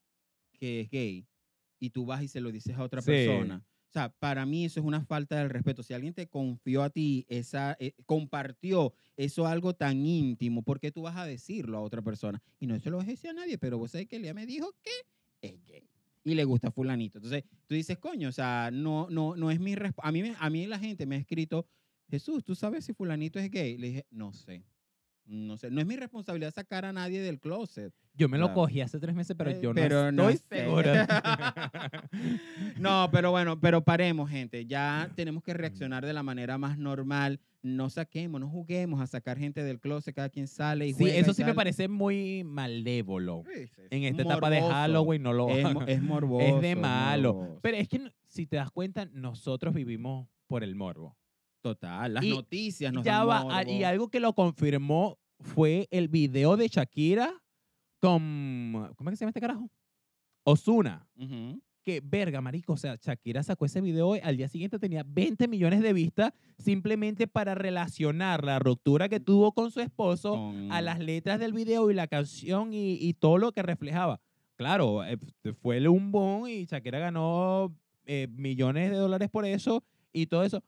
que 0.54 0.80
es 0.82 0.90
gay 0.90 1.28
y 1.80 1.90
tú 1.90 2.06
vas 2.06 2.24
y 2.24 2.30
se 2.30 2.40
lo 2.40 2.50
dices 2.50 2.78
a 2.78 2.84
otra 2.84 3.02
Sí. 3.02 3.08
persona. 3.12 3.62
O 3.94 4.00
sea, 4.00 4.10
para 4.10 4.44
mí 4.48 4.66
eso 4.66 4.80
es 4.80 4.86
una 4.88 5.06
falta 5.06 5.38
del 5.38 5.52
respeto. 5.52 5.84
Si 5.84 5.94
alguien 5.94 6.16
te 6.16 6.28
confió 6.28 6.82
a 6.82 6.90
ti, 6.90 7.26
esa, 7.30 7.78
eh, 7.80 7.94
compartió 8.08 8.94
eso 9.16 9.46
algo 9.46 9.76
tan 9.76 10.04
íntimo, 10.04 10.64
¿por 10.64 10.80
qué 10.80 10.92
tú 10.92 11.04
vas 11.04 11.16
a 11.16 11.26
decirlo 11.28 11.78
a 11.78 11.82
otra 11.82 12.02
persona? 12.02 12.42
Y 12.60 12.66
no 12.66 12.80
se 12.80 12.90
lo 12.90 12.98
vas 12.98 13.06
a 13.08 13.12
decir 13.12 13.30
a 13.30 13.34
nadie, 13.34 13.60
pero 13.60 13.78
vos 13.78 13.92
sabés 13.92 14.08
que 14.08 14.18
Lea 14.18 14.34
me 14.34 14.48
dijo 14.48 14.74
que 14.82 14.90
es 15.42 15.64
gay 15.64 15.92
y 16.24 16.34
le 16.34 16.44
gusta 16.44 16.72
fulanito. 16.72 17.20
Entonces, 17.20 17.44
tú 17.68 17.76
dices, 17.76 18.00
coño, 18.00 18.30
o 18.30 18.32
sea, 18.32 18.72
no, 18.74 19.10
no, 19.12 19.36
no 19.36 19.52
es 19.52 19.60
mi 19.60 19.76
resp- 19.76 20.00
a 20.02 20.12
mí 20.12 20.24
A 20.40 20.50
mí 20.50 20.66
la 20.66 20.80
gente 20.80 21.06
me 21.06 21.16
ha 21.16 21.20
escrito, 21.20 21.68
Jesús, 22.10 22.44
¿tú 22.44 22.56
sabes 22.56 22.86
si 22.86 22.94
fulanito 22.94 23.38
es 23.40 23.52
gay? 23.52 23.78
Le 23.78 23.88
dije, 23.88 24.08
no 24.10 24.34
sé. 24.34 24.66
No 25.26 25.58
sé, 25.58 25.72
no 25.72 25.80
es 25.80 25.88
mi 25.88 25.96
responsabilidad 25.96 26.54
sacar 26.54 26.84
a 26.86 26.92
nadie 26.92 27.22
del 27.22 27.40
closet. 27.40 27.94
yo 28.14 28.28
me 28.28 28.38
lo 28.38 28.48
claro. 28.48 28.62
cogí 28.62 28.82
hace 28.82 29.00
tres 29.00 29.16
meses, 29.16 29.36
pero 29.38 29.50
Eh, 29.52 29.60
yo 29.62 29.74
pero 29.74 30.12
no 30.12 30.24
no 30.24 30.30
estoy 30.30 30.58
sé. 30.60 30.64
segura. 30.66 31.72
No, 32.78 33.10
pero 33.12 33.32
bueno, 33.32 33.60
pero 33.60 33.82
paremos, 33.84 34.30
gente. 34.30 34.66
Ya 34.66 35.10
tenemos 35.16 35.44
que 35.44 35.54
reaccionar 35.54 36.06
de 36.06 36.14
la 36.14 36.24
manera 36.24 36.58
más 36.58 36.78
normal. 36.78 37.40
No 37.62 37.90
saquemos, 37.90 38.42
no 38.42 38.50
juguemos 38.50 39.00
a 39.00 39.08
sacar 39.08 39.38
gente 39.38 39.64
del 39.64 39.80
closet, 39.80 40.14
cada 40.14 40.28
quien 40.30 40.48
sale 40.50 40.86
y 40.88 40.94
sí, 40.94 41.00
juega 41.00 41.16
eso 41.18 41.32
y 41.32 41.34
sí 41.36 41.44
me 41.46 41.54
parece 41.54 41.88
muy 41.88 42.44
malévolo. 42.44 43.44
Sí, 43.48 43.68
sí, 43.68 43.82
En 43.90 44.04
es 44.04 44.12
esta 44.12 44.24
etapa 44.24 44.50
de. 44.50 44.62
Halloween 44.62 45.24
no 45.24 45.32
lo 45.32 45.48
Es, 45.50 45.66
es 45.88 46.02
morboso. 46.04 46.46
Es 46.58 46.62
de 46.62 46.76
malo. 46.76 47.34
morboso. 47.34 47.60
Pero 47.62 47.78
es 47.78 47.88
que 47.88 48.00
no- 48.00 48.12
si 48.28 48.46
te 48.48 48.58
das 48.58 48.70
cuenta, 48.72 49.06
nosotros 49.06 49.74
vivimos 49.74 50.28
por 50.48 50.64
el 50.64 50.76
morbo. 50.76 51.16
Total, 51.64 52.14
las 52.14 52.24
y 52.26 52.30
noticias 52.30 52.92
nos 52.92 53.06
ya 53.06 53.24
va, 53.24 53.38
a- 53.40 53.44
morbo. 53.46 53.72
y 53.72 53.84
algo 53.86 54.10
que 54.10 54.20
lo 54.20 54.34
confirmó 54.34 55.18
fue 55.40 55.88
el 55.92 56.10
video 56.10 56.58
de 56.58 56.68
Shakira 56.68 57.32
con. 58.00 58.92
¿Cómo 58.98 59.10
es 59.10 59.14
que 59.14 59.16
se 59.18 59.22
llama 59.24 59.30
este 59.30 59.40
carajo? 59.42 59.70
Osuna. 60.44 61.08
Que 61.86 62.02
verga, 62.04 62.42
marico. 62.42 62.74
O 62.74 62.78
sea, 62.78 62.98
Shakira 63.02 63.44
sacó 63.44 63.66
ese 63.66 63.80
video 63.82 64.16
y 64.16 64.20
al 64.20 64.36
día 64.38 64.48
siguiente 64.50 64.78
tenía 64.80 65.04
20 65.06 65.48
millones 65.48 65.82
de 65.82 65.94
vistas 65.94 66.34
simplemente 66.58 67.28
para 67.28 67.56
relacionar 67.56 68.44
la 68.44 68.60
ruptura 68.60 69.08
que 69.10 69.20
tuvo 69.22 69.54
con 69.54 69.72
su 69.72 69.80
esposo 69.80 70.32
Con- 70.36 70.70
a 70.72 70.82
las 70.82 71.00
letras 71.00 71.40
del 71.40 71.54
video 71.54 71.90
y 71.92 71.94
la 71.94 72.08
canción 72.08 72.74
y, 72.74 72.94
y 73.00 73.14
todo 73.14 73.38
lo 73.38 73.52
que 73.54 73.64
reflejaba. 73.64 74.20
Claro, 74.56 75.04
eh, 75.06 75.18
fue 75.62 75.86
un 75.88 76.12
boom 76.12 76.48
y 76.48 76.66
Shakira 76.66 77.00
ganó 77.00 77.74
eh, 78.06 78.28
millones 78.32 78.92
de 78.92 78.98
dólares 78.98 79.30
por 79.30 79.46
eso 79.46 79.84
y 80.12 80.28
todo 80.28 80.44
eso. 80.44 80.62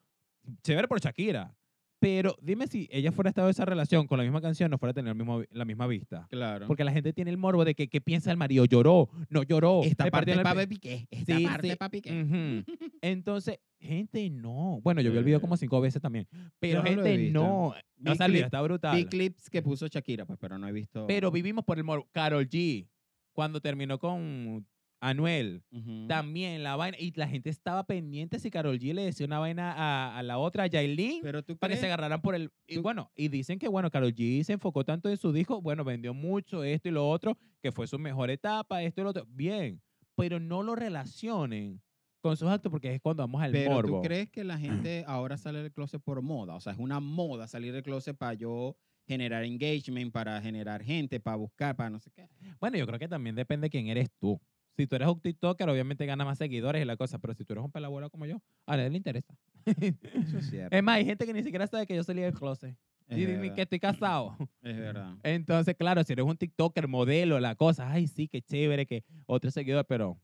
Chévere 0.63 0.88
por 0.88 0.99
Shakira. 0.99 1.55
Pero 1.97 2.36
dime 2.41 2.67
si 2.67 2.88
ella 2.91 3.12
fuera 3.12 3.29
estado 3.29 3.47
en 3.47 3.51
esa 3.51 3.65
relación 3.65 4.05
con 4.05 4.17
la 4.17 4.23
misma 4.25 4.41
canción, 4.41 4.69
no 4.69 4.77
fuera 4.77 4.91
a 4.91 4.93
tener 4.93 5.12
el 5.12 5.15
mismo, 5.15 5.41
la 5.49 5.65
misma 5.65 5.88
vista. 5.88 6.27
Claro. 6.29 6.67
Porque 6.67 6.84
la 6.84 6.91
gente 6.91 7.13
tiene 7.13 7.31
el 7.31 7.38
morbo 7.38 7.63
de 7.65 7.73
que 7.73 7.88
qué 7.88 7.99
piensa 8.01 8.29
el 8.31 8.38
marido. 8.38 8.65
¿Lloró? 8.65 9.10
¿No 9.29 9.41
lloró? 9.43 9.81
esta 9.84 10.03
¿Le 10.03 10.12
parte 10.12 10.34
el 10.34 10.41
para 10.43 10.60
pe- 10.62 10.67
Piqué. 10.67 11.08
Esta 11.10 11.38
Sí, 11.38 11.45
parte 11.45 11.69
sí. 11.71 11.75
para 11.77 11.89
Piqué. 11.89 12.21
Ujú. 12.21 12.63
Entonces, 13.01 13.60
gente, 13.79 14.29
no. 14.29 14.81
Bueno, 14.84 15.01
yo 15.01 15.12
vi 15.12 15.17
el 15.17 15.23
video 15.23 15.41
como 15.41 15.55
cinco 15.58 15.79
veces 15.81 16.01
también. 16.01 16.27
Pero 16.60 16.84
no 16.84 16.89
gente, 16.89 17.31
no. 17.31 17.73
No 17.97 18.13
salió, 18.15 18.39
clip- 18.41 18.45
está 18.45 18.62
brutal. 18.62 18.95
Vi 18.97 19.05
clips 19.05 19.49
que 19.49 19.62
puso 19.63 19.88
Shakira, 19.88 20.25
pues, 20.25 20.38
pero 20.38 20.58
no 20.60 20.67
he 20.67 20.73
visto. 20.73 21.08
Pero 21.08 21.31
vivimos 21.31 21.63
por 21.63 21.77
el 21.77 21.86
morbo. 21.86 22.08
Carol 22.12 22.47
G, 22.47 22.88
cuando 23.31 23.62
terminó 23.62 23.97
con 23.97 24.67
Anuel, 25.09 25.63
Ujú. 25.71 26.07
también 26.07 26.63
la 26.63 26.75
vaina. 26.75 26.97
Y 26.99 27.11
la 27.15 27.27
gente 27.27 27.49
estaba 27.49 27.85
pendiente 27.85 28.39
si 28.39 28.49
Carol 28.49 28.77
G 28.79 28.93
le 28.93 29.03
decía 29.05 29.25
una 29.25 29.39
vaina 29.39 29.71
a, 29.73 30.17
a 30.17 30.23
la 30.23 30.37
otra, 30.37 30.63
a 30.63 30.67
Yailin, 30.67 31.21
Pero 31.21 31.43
tú 31.43 31.57
para 31.57 31.73
que 31.73 31.79
se 31.79 31.85
agarraran 31.85 32.21
por 32.21 32.35
el. 32.35 32.51
Y 32.67 32.75
tú- 32.75 32.81
bueno, 32.81 33.11
y 33.15 33.27
dicen 33.27 33.59
que, 33.59 33.67
bueno, 33.67 33.89
Carol 33.91 34.13
G 34.13 34.43
se 34.43 34.53
enfocó 34.53 34.83
tanto 34.83 35.09
en 35.09 35.17
su 35.17 35.31
disco, 35.31 35.61
bueno, 35.61 35.83
vendió 35.83 36.13
mucho 36.13 36.63
esto 36.63 36.89
y 36.89 36.91
lo 36.91 37.09
otro, 37.09 37.37
que 37.61 37.71
fue 37.71 37.87
su 37.87 37.99
mejor 37.99 38.29
etapa, 38.29 38.81
esto 38.83 39.01
y 39.01 39.03
lo 39.03 39.09
otro. 39.11 39.25
Bien, 39.27 39.81
pero 40.15 40.39
no 40.39 40.63
lo 40.63 40.75
relacionen 40.75 41.81
con 42.21 42.35
sus 42.37 42.49
actos 42.49 42.71
porque 42.71 42.93
es 42.95 43.01
cuando 43.01 43.21
vamos 43.21 43.41
al 43.41 43.51
Pero 43.51 43.71
morbo. 43.75 44.01
tú 44.01 44.07
crees 44.07 44.29
que 44.31 44.43
la 44.43 44.57
gente 44.89 45.03
ahora 45.07 45.37
sale 45.37 45.61
del 45.61 45.71
closet 45.71 46.01
por 46.01 46.21
moda, 46.21 46.55
o 46.55 46.59
sea, 46.61 46.73
es 46.73 46.79
una 46.79 46.99
moda 46.99 47.47
salir 47.47 47.71
del 47.73 47.83
closet 47.83 48.17
para 48.17 48.33
yo 48.33 48.75
generar 49.07 49.43
engagement, 49.43 50.11
para 50.11 50.41
generar 50.41 50.81
gente, 50.83 51.19
para 51.19 51.37
buscar, 51.37 51.75
para 51.75 51.91
no 51.91 51.99
sé 51.99 52.09
qué. 52.09 52.27
Bueno, 52.59 52.75
yo 52.77 52.87
creo 52.87 52.97
que 52.97 53.07
también 53.07 53.35
depende 53.35 53.65
de 53.65 53.69
quién 53.69 53.87
eres 53.87 54.09
tú. 54.19 54.41
Si 54.77 54.88
tú 54.88 54.95
eres 54.95 55.07
un 55.07 55.19
TikToker, 55.21 55.69
obviamente 55.69 56.05
gana 56.05 56.25
más 56.25 56.38
seguidores 56.38 56.81
y 56.81 56.85
la 56.85 56.97
cosa, 56.97 57.17
pero 57.19 57.33
si 57.33 57.45
tú 57.45 57.53
eres 57.53 57.63
un 57.65 57.71
pelabola 57.71 58.09
como 58.09 58.25
yo, 58.25 58.41
a 58.65 58.75
nadie 58.75 58.89
le 58.89 58.97
interesa. 58.97 59.33
Eso 59.65 60.38
es 60.39 60.49
cierto. 60.49 60.75
es 60.75 60.83
más, 60.83 60.97
hay 60.97 61.05
gente 61.05 61.25
que 61.25 61.33
ni 61.33 61.43
siquiera 61.43 61.65
sabe 61.67 61.85
que 61.88 61.95
yo 61.95 62.03
salí 62.03 62.21
del 62.21 62.33
closet. 62.33 62.75
Es 63.07 63.17
y 63.19 63.25
verdad, 63.25 63.55
que 63.55 63.61
estoy 63.61 63.79
casado. 63.79 64.35
es 64.61 64.77
verdad. 64.77 65.15
Entonces, 65.23 65.75
claro, 65.77 66.03
si 66.03 66.13
eres 66.13 66.25
un 66.25 66.35
TikToker, 66.38 66.88
modelo, 66.88 67.39
la 67.39 67.55
cosa, 67.55 67.89
ay, 67.91 68.07
sí, 68.07 68.27
qué 68.27 68.41
chévere, 68.41 68.85
que 68.85 69.03
otro 69.27 69.49
seguidor, 69.51 69.85
pero 69.85 70.19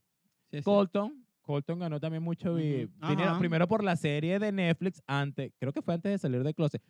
Sí, 0.50 0.58
sí. 0.58 0.64
Colton, 0.64 1.26
Colton 1.42 1.80
ganó 1.80 2.00
también 2.00 2.22
mucho 2.24 2.56
vi- 2.56 2.86
Ujú. 2.86 3.08
dinero. 3.08 3.38
Primero 3.40 3.68
por 3.68 3.84
la 3.84 3.96
serie 3.96 4.38
de 4.40 4.52
Netflix, 4.52 5.02
antes, 5.08 5.54
creo 5.60 5.72
que 5.72 5.82
fue 5.82 5.94
antes 5.94 6.12
de 6.12 6.18
salir 6.18 6.44
del 6.44 6.54
closet. 6.54 6.82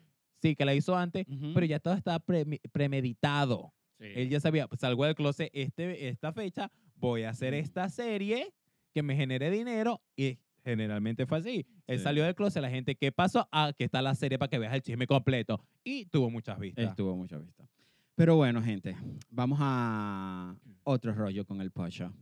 Sí, 0.42 0.56
que 0.56 0.66
la 0.66 0.74
hizo 0.74 0.96
antes, 0.98 1.28
pero 1.54 1.66
ya 1.68 1.80
todo 1.80 1.94
estaba 1.94 2.20
premeditado. 2.72 3.72
Sí. 4.00 4.06
Él 4.16 4.30
ya 4.30 4.40
sabía, 4.40 4.68
pues, 4.68 4.82
salgo 4.82 5.06
del 5.06 5.14
closet 5.14 5.50
este, 5.54 6.08
esta 6.10 6.34
fecha, 6.34 6.72
voy 7.02 7.24
a 7.24 7.32
hacer 7.32 7.54
esta 7.54 7.90
serie 7.90 8.54
que 8.94 9.04
me 9.04 9.16
genere 9.16 9.52
dinero 9.52 10.02
y 10.16 10.38
generalmente 10.64 11.26
fue 11.26 11.40
así. 11.40 11.66
Él 11.88 11.98
Sí. 11.98 12.04
salió 12.04 12.24
del 12.24 12.36
closet, 12.36 12.62
la 12.62 12.70
gente, 12.70 12.96
¿qué 12.96 13.12
pasó? 13.12 13.48
Ah, 13.52 13.74
que 13.78 13.84
está 13.84 14.02
la 14.02 14.16
serie 14.16 14.38
para 14.38 14.50
que 14.50 14.60
veas 14.60 14.74
el 14.74 14.82
chisme 14.82 15.08
completo. 15.08 15.66
Y 15.84 16.06
tuvo 16.06 16.30
muchas 16.30 16.60
vistas. 16.60 16.86
Estuvo 16.90 17.16
mucho 17.16 17.40
vista. 17.40 17.66
Pero 18.16 18.36
bueno, 18.36 18.62
gente, 18.62 18.96
vamos 19.30 19.58
a 19.62 20.56
otro 20.84 21.14
rollo 21.14 21.46
con 21.46 21.60
el 21.62 21.72
pocho. 21.72 22.14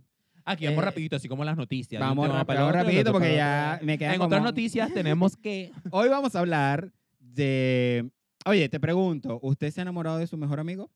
Aquí 0.45 0.65
vamos 0.65 0.81
Eh, 0.81 0.85
rapidito, 0.85 1.15
así 1.17 1.27
como 1.27 1.43
las 1.43 1.57
noticias. 1.57 1.99
Vamos, 1.99 2.27
para 2.29 2.43
vamos 2.61 2.69
otro, 2.69 2.71
rapidito 2.83 3.11
porque 3.11 3.35
ya 3.35 3.79
me 3.83 3.97
quedan 3.97 4.15
En 4.15 4.21
otras 4.21 4.41
noticias 4.41 4.91
tenemos 4.93 5.35
que... 5.35 5.71
Hoy 5.91 6.07
vamos 6.09 6.35
a 6.35 6.39
hablar 6.39 6.91
de... 7.19 8.09
Oye, 8.45 8.69
te 8.69 8.79
pregunto, 8.79 9.39
¿usted 9.43 9.69
se 9.71 9.81
ha 9.81 9.83
enamorado 9.83 10.17
de 10.17 10.25
su 10.27 10.37
mejor 10.37 10.59
amigo? 10.59 10.89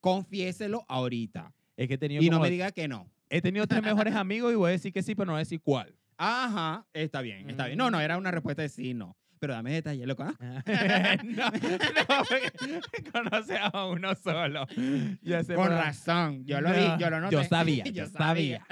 Confiéselo 0.00 0.84
ahorita. 0.88 1.52
Es 1.76 1.88
que 1.88 1.94
he 1.94 1.98
tenido, 1.98 2.22
Y 2.22 2.30
no 2.30 2.40
me 2.40 2.50
diga 2.50 2.72
que 2.72 2.88
no. 2.88 3.06
He 3.30 3.40
tenido 3.40 3.66
tres 3.66 3.82
mejores 3.82 4.14
amigos 4.16 4.52
y 4.52 4.56
voy 4.56 4.68
a 4.68 4.72
decir 4.72 4.92
que 4.92 5.02
sí, 5.02 5.14
pero 5.14 5.26
no 5.26 5.32
voy 5.32 5.38
a 5.38 5.44
decir 5.46 5.60
cuál. 5.62 5.94
Ajá, 6.18 6.84
está 6.92 7.22
bien, 7.22 7.48
está 7.48 7.66
bien. 7.66 7.78
No, 7.78 7.90
no, 7.90 7.98
era 8.00 8.18
una 8.18 8.30
respuesta 8.30 8.60
de 8.62 8.68
sí, 8.68 8.92
no. 8.92 9.16
Pero 9.38 9.54
dame 9.54 9.72
detalles, 9.72 10.06
¿lo 10.06 10.16
conozco? 10.16 10.44
no, 11.24 11.50
no, 11.50 13.10
conoce 13.12 13.56
a 13.56 13.86
uno 13.86 14.14
solo. 14.14 14.66
Con 14.66 15.56
por- 15.56 15.70
razón, 15.70 16.44
yo 16.44 16.60
lo 16.60 16.70
vi, 16.72 16.84
yo 16.98 17.08
lo 17.08 17.20
noté. 17.20 17.36
yo 17.36 17.44
sabía, 17.44 17.84
yo 17.84 18.06
sabía. 18.06 18.66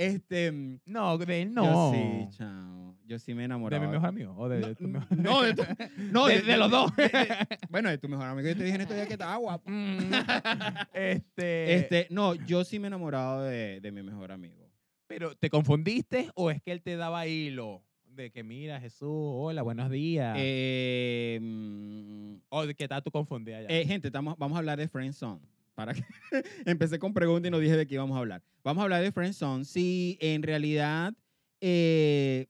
Este, 0.00 0.50
mm, 0.50 0.80
No, 0.86 1.18
de 1.18 1.42
él 1.42 1.48
yo 1.54 1.62
no. 1.62 1.92
sí, 1.92 2.36
chao. 2.38 2.96
Yo 3.06 3.18
sí 3.18 3.34
me 3.34 3.44
he 3.44 3.48
¿De 3.48 3.56
mi 3.80 3.86
mejor 3.88 4.06
amigo? 4.08 4.34
¿O 4.38 4.48
de, 4.48 4.60
No, 4.60 4.74
tu 4.74 4.88
mejor 4.88 5.18
no, 5.18 5.42
de 5.42 5.54
tu- 5.54 5.62
no, 6.12 6.26
de, 6.26 6.40
de 6.42 6.56
los 6.56 6.70
dos. 6.70 6.94
de- 6.96 7.08
de- 7.08 7.36
bueno, 7.68 7.90
de 7.90 7.98
tu 7.98 8.08
mejor 8.08 8.26
amigo. 8.26 8.48
Yo 8.48 8.56
te 8.56 8.62
dije 8.64 8.76
en 8.76 8.80
estos 8.82 8.96
días 8.96 9.06
que 9.08 9.14
estaba 9.14 9.36
guapo. 9.36 9.68
Mm, 9.68 9.98
este, 10.94 11.74
Este, 11.74 12.06
no, 12.10 12.34
yo 12.34 12.64
sí 12.64 12.78
me 12.78 12.86
he 12.86 12.88
enamorado 12.88 13.42
de, 13.42 13.80
de 13.80 13.92
mi 13.92 14.02
mejor 14.02 14.32
amigo. 14.32 14.70
Pero, 15.06 15.34
¿te 15.36 15.50
confundiste 15.50 16.30
o 16.34 16.50
es 16.50 16.62
que 16.62 16.72
él 16.72 16.82
te 16.82 16.96
daba 16.96 17.26
hilo? 17.26 17.82
De 18.04 18.30
que, 18.30 18.42
mira, 18.42 18.80
Jesús, 18.80 19.08
hola, 19.10 19.62
buenos 19.62 19.90
días. 19.90 20.36
Eh, 20.38 21.38
mm, 21.42 22.34
o 22.48 22.66
de 22.66 22.74
que 22.74 22.88
tal 22.88 23.02
tú 23.02 23.10
confundías 23.10 23.62
ya. 23.62 23.68
eh, 23.68 23.84
gente, 23.86 24.08
estamos, 24.08 24.36
vamos 24.38 24.56
a 24.56 24.60
hablar 24.60 24.78
de 24.78 24.88
Friendzone. 24.88 25.40
Para 25.80 25.94
que 25.94 26.04
empecé 26.66 26.98
con 26.98 27.14
preguntas 27.14 27.48
y 27.48 27.50
no 27.50 27.58
dije 27.58 27.74
de 27.74 27.86
qué 27.86 27.94
íbamos 27.94 28.14
a 28.14 28.20
hablar. 28.20 28.42
Vamos 28.62 28.82
a 28.82 28.84
hablar 28.84 29.02
de 29.02 29.12
Friendzone. 29.12 29.64
Sí, 29.64 30.18
en 30.20 30.42
realidad, 30.42 31.14
eh, 31.62 32.48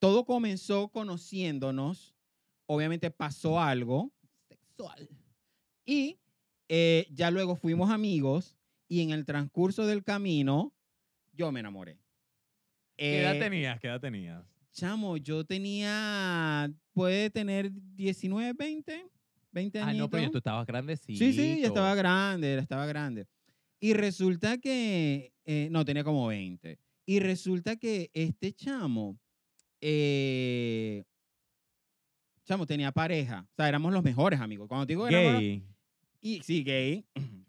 todo 0.00 0.24
comenzó 0.24 0.88
conociéndonos. 0.88 2.16
Obviamente 2.66 3.12
pasó 3.12 3.60
algo 3.60 4.12
sexual. 4.48 5.08
Y 5.84 6.18
eh, 6.68 7.06
ya 7.12 7.30
luego 7.30 7.54
fuimos 7.54 7.88
amigos. 7.92 8.56
Y 8.88 9.00
en 9.02 9.10
el 9.10 9.24
transcurso 9.24 9.86
del 9.86 10.02
camino, 10.02 10.72
yo 11.32 11.52
me 11.52 11.60
enamoré. 11.60 12.00
¿Qué 12.96 13.20
edad 13.20 13.36
Eh, 13.36 13.38
tenías? 13.38 13.78
¿Qué 13.78 13.86
edad 13.86 14.00
tenías? 14.00 14.44
Chamo, 14.72 15.16
yo 15.18 15.44
tenía, 15.44 16.68
puede 16.92 17.30
tener 17.30 17.70
19, 17.94 18.54
20, 18.54 19.06
20 19.56 19.78
años. 19.80 19.94
Ah, 19.94 19.98
no, 19.98 20.10
pero 20.10 20.22
ya 20.22 20.30
tú 20.30 20.38
estabas 20.38 20.66
grandecito. 20.66 21.18
Sí, 21.18 21.32
sí, 21.32 21.60
ya 21.60 21.68
estaba 21.68 21.94
grande, 21.94 22.54
ya 22.56 22.60
estaba 22.62 22.84
grande. 22.86 23.26
Y 23.80 23.94
resulta 23.94 24.58
que, 24.58 25.32
eh, 25.44 25.68
no, 25.70 25.84
tenía 25.84 26.04
como 26.04 26.26
20. 26.26 26.78
Y 27.06 27.20
resulta 27.20 27.76
que 27.76 28.10
este 28.12 28.52
chamo, 28.52 29.18
eh, 29.80 31.04
chamo, 32.44 32.66
tenía 32.66 32.92
pareja. 32.92 33.46
O 33.50 33.54
sea, 33.56 33.68
éramos 33.68 33.92
los 33.92 34.04
mejores 34.04 34.40
amigos. 34.40 34.68
Cuando 34.68 34.86
te 34.86 34.92
digo 34.92 35.08
éramos- 35.08 35.40
Gay. 35.40 35.62
y 36.20 36.40
sí, 36.42 36.62
gay. 36.62 37.04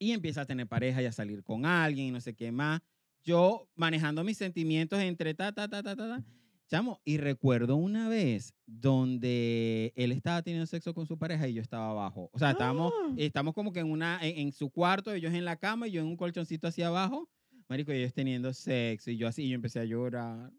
Y 0.00 0.12
empieza 0.12 0.42
a 0.42 0.46
tener 0.46 0.68
pareja 0.68 1.02
y 1.02 1.06
a 1.06 1.12
salir 1.12 1.42
con 1.42 1.66
alguien 1.66 2.06
y 2.06 2.10
no 2.12 2.20
sé 2.20 2.32
qué 2.32 2.52
más. 2.52 2.80
Yo 3.24 3.68
manejando 3.74 4.22
mis 4.22 4.38
sentimientos 4.38 5.00
entre 5.00 5.34
ta, 5.34 5.50
ta, 5.52 5.66
ta, 5.66 5.82
ta, 5.82 5.96
ta, 5.96 6.08
ta. 6.08 6.24
Chamo, 6.68 7.00
y 7.04 7.16
recuerdo 7.16 7.76
una 7.76 8.10
vez 8.10 8.52
donde 8.66 9.92
él 9.96 10.12
estaba 10.12 10.42
teniendo 10.42 10.66
sexo 10.66 10.92
con 10.92 11.06
su 11.06 11.16
pareja 11.18 11.48
y 11.48 11.54
yo 11.54 11.62
estaba 11.62 11.90
abajo. 11.90 12.28
O 12.32 12.38
sea, 12.38 12.50
estábamos, 12.50 12.92
Ah. 12.94 13.14
estamos 13.16 13.54
como 13.54 13.72
que 13.72 13.80
en, 13.80 13.90
una, 13.90 14.18
en, 14.22 14.38
en 14.38 14.52
su 14.52 14.68
cuarto, 14.70 15.12
ellos 15.14 15.32
en 15.32 15.46
la 15.46 15.56
cama 15.56 15.88
y 15.88 15.92
yo 15.92 16.02
en 16.02 16.06
un 16.08 16.16
colchoncito 16.18 16.68
hacia 16.68 16.88
abajo. 16.88 17.26
Marico, 17.68 17.92
y 17.92 17.96
ellos 17.96 18.12
teniendo 18.12 18.52
sexo 18.52 19.10
y 19.10 19.16
yo 19.16 19.28
así, 19.28 19.44
y 19.44 19.48
yo 19.48 19.54
empecé 19.54 19.80
a 19.80 19.84
llorar. 19.84 20.50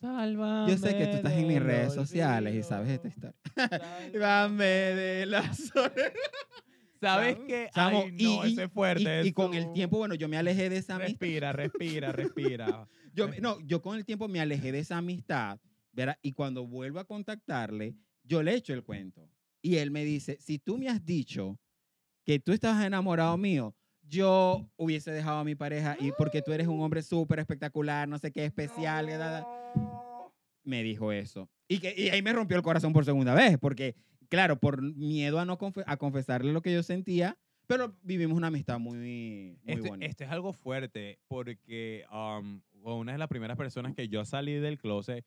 Sálvame. 0.00 0.70
Yo 0.70 0.78
sé 0.78 0.96
que 0.96 1.06
tú 1.06 1.16
estás 1.18 1.32
en 1.34 1.46
mis 1.46 1.62
redes 1.62 1.92
sociales 1.92 2.54
y 2.54 2.62
sabes 2.62 2.90
esta 2.90 3.08
historia. 3.08 3.34
Sálvame. 4.12 4.64
De 4.64 5.26
la 5.26 5.52
soledad. 5.54 6.12
¿Sabes 7.00 7.36
qué? 7.48 7.68
chamo, 7.74 8.04
Ay, 8.06 8.12
no, 8.12 8.44
ese 8.44 8.64
es 8.64 8.70
fuerte. 8.72 9.22
y- 9.24 9.28
y 9.28 9.32
con 9.32 9.54
el 9.54 9.72
tiempo, 9.72 9.98
bueno, 9.98 10.14
yo 10.14 10.28
me 10.28 10.36
alejé 10.38 10.70
de 10.70 10.76
esa 10.78 10.94
amistad. 10.94 11.10
Respira, 11.20 11.52
respira, 11.52 12.12
respira. 12.12 12.88
Yo, 13.12 13.28
me- 13.28 13.40
no, 13.40 13.60
yo 13.60 13.82
con 13.82 13.96
el 13.96 14.04
tiempo 14.04 14.28
me 14.28 14.40
alejé 14.40 14.72
de 14.72 14.80
esa 14.80 14.98
amistad, 14.98 15.58
¿verdad? 15.92 16.18
Y 16.22 16.32
cuando 16.32 16.66
vuelvo 16.66 16.98
a 17.00 17.04
contactarle, 17.04 17.94
yo 18.24 18.42
le 18.42 18.54
echo 18.54 18.72
el 18.72 18.82
cuento. 18.84 19.28
Y 19.60 19.76
él 19.76 19.90
me 19.90 20.04
dice, 20.04 20.38
si 20.40 20.58
tú 20.58 20.78
me 20.78 20.88
has 20.88 21.04
dicho 21.04 21.58
que 22.24 22.38
tú 22.38 22.52
estabas 22.52 22.84
enamorado 22.84 23.36
mío, 23.36 23.74
yo 24.02 24.68
hubiese 24.76 25.10
dejado 25.12 25.38
a 25.38 25.44
mi 25.44 25.54
pareja 25.54 25.96
y 26.00 26.10
porque 26.12 26.42
tú 26.42 26.52
eres 26.52 26.66
un 26.66 26.80
hombre 26.80 27.02
súper 27.02 27.38
espectacular, 27.38 28.08
no 28.08 28.18
sé 28.18 28.32
qué 28.32 28.44
especial, 28.44 29.06
que 29.06 29.16
da, 29.16 29.30
da". 29.30 29.46
me 30.64 30.82
dijo 30.82 31.12
eso. 31.12 31.48
Y, 31.68 31.78
que, 31.78 31.94
y 31.96 32.08
ahí 32.10 32.22
me 32.22 32.32
rompió 32.32 32.56
el 32.56 32.62
corazón 32.62 32.92
por 32.92 33.04
segunda 33.04 33.34
vez, 33.34 33.58
porque, 33.58 33.94
claro, 34.28 34.58
por 34.58 34.82
miedo 34.82 35.38
a 35.38 35.44
no 35.44 35.58
confe- 35.58 35.84
a 35.86 35.96
confesarle 35.96 36.52
lo 36.52 36.62
que 36.62 36.72
yo 36.72 36.82
sentía, 36.82 37.36
pero 37.66 37.96
vivimos 38.02 38.36
una 38.36 38.48
amistad 38.48 38.78
muy, 38.78 38.96
muy 38.98 39.58
Este, 39.66 39.88
bonita. 39.88 40.06
este 40.06 40.24
es 40.24 40.30
algo 40.30 40.52
fuerte 40.52 41.18
porque 41.28 42.04
um, 42.12 42.60
una 42.82 43.12
de 43.12 43.18
las 43.18 43.28
primeras 43.28 43.56
personas 43.56 43.94
que 43.94 44.08
yo 44.08 44.24
salí 44.24 44.54
del 44.54 44.78
closet 44.78 45.24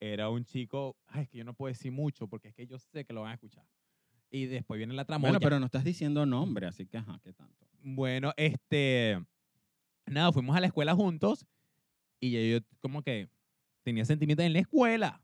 era 0.00 0.28
un 0.28 0.44
chico, 0.44 0.96
ay, 1.06 1.22
es 1.22 1.28
que 1.28 1.38
yo 1.38 1.44
no 1.44 1.54
puedo 1.54 1.72
decir 1.72 1.92
mucho 1.92 2.28
porque 2.28 2.48
es 2.48 2.54
que 2.54 2.66
yo 2.66 2.78
sé 2.78 3.04
que 3.04 3.12
lo 3.12 3.22
van 3.22 3.32
a 3.32 3.34
escuchar. 3.34 3.64
Y 4.30 4.46
después 4.46 4.78
viene 4.78 4.94
la 4.94 5.04
tramoya. 5.04 5.30
bueno, 5.30 5.40
pero 5.40 5.60
no 5.60 5.66
estás 5.66 5.84
diciendo 5.84 6.26
nombre, 6.26 6.66
así 6.66 6.86
que, 6.86 6.98
ajá, 6.98 7.20
¿qué 7.22 7.32
tanto? 7.32 7.66
Bueno, 7.82 8.32
este, 8.36 9.24
nada, 10.06 10.32
fuimos 10.32 10.56
a 10.56 10.60
la 10.60 10.66
escuela 10.66 10.94
juntos 10.94 11.46
y 12.20 12.32
ya 12.32 12.40
yo 12.40 12.66
como 12.80 13.02
que 13.02 13.28
tenía 13.82 14.04
sentimientos 14.04 14.44
en 14.44 14.52
la 14.52 14.58
escuela. 14.60 15.22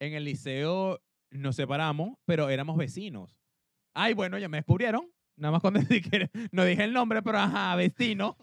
En 0.00 0.14
el 0.14 0.24
liceo 0.24 1.00
nos 1.30 1.56
separamos, 1.56 2.16
pero 2.24 2.48
éramos 2.48 2.76
vecinos. 2.76 3.36
Ay, 3.94 4.14
bueno, 4.14 4.38
ya 4.38 4.48
me 4.48 4.56
descubrieron. 4.58 5.12
Nada 5.36 5.52
más 5.52 5.60
cuando 5.60 5.80
no 6.52 6.64
dije 6.64 6.84
el 6.84 6.92
nombre, 6.92 7.22
pero 7.22 7.38
ajá, 7.38 7.76
vecino. 7.76 8.36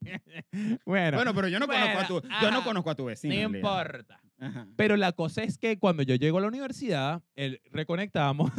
bueno, 0.84 1.16
Bueno, 1.18 1.34
pero 1.34 1.48
yo 1.48 1.58
no, 1.58 1.66
conozco, 1.66 1.88
a 1.88 1.94
bueno, 1.94 2.20
tu, 2.20 2.28
yo 2.42 2.50
no 2.50 2.64
conozco 2.64 2.90
a 2.90 2.94
tu 2.94 3.04
vecino. 3.04 3.34
no 3.34 3.56
importa. 3.56 4.20
Ajá. 4.38 4.66
Pero 4.76 4.96
la 4.96 5.12
cosa 5.12 5.42
es 5.42 5.58
que 5.58 5.78
cuando 5.78 6.02
yo 6.02 6.14
llego 6.14 6.38
a 6.38 6.40
la 6.40 6.48
universidad, 6.48 7.22
el, 7.34 7.60
reconectamos. 7.70 8.50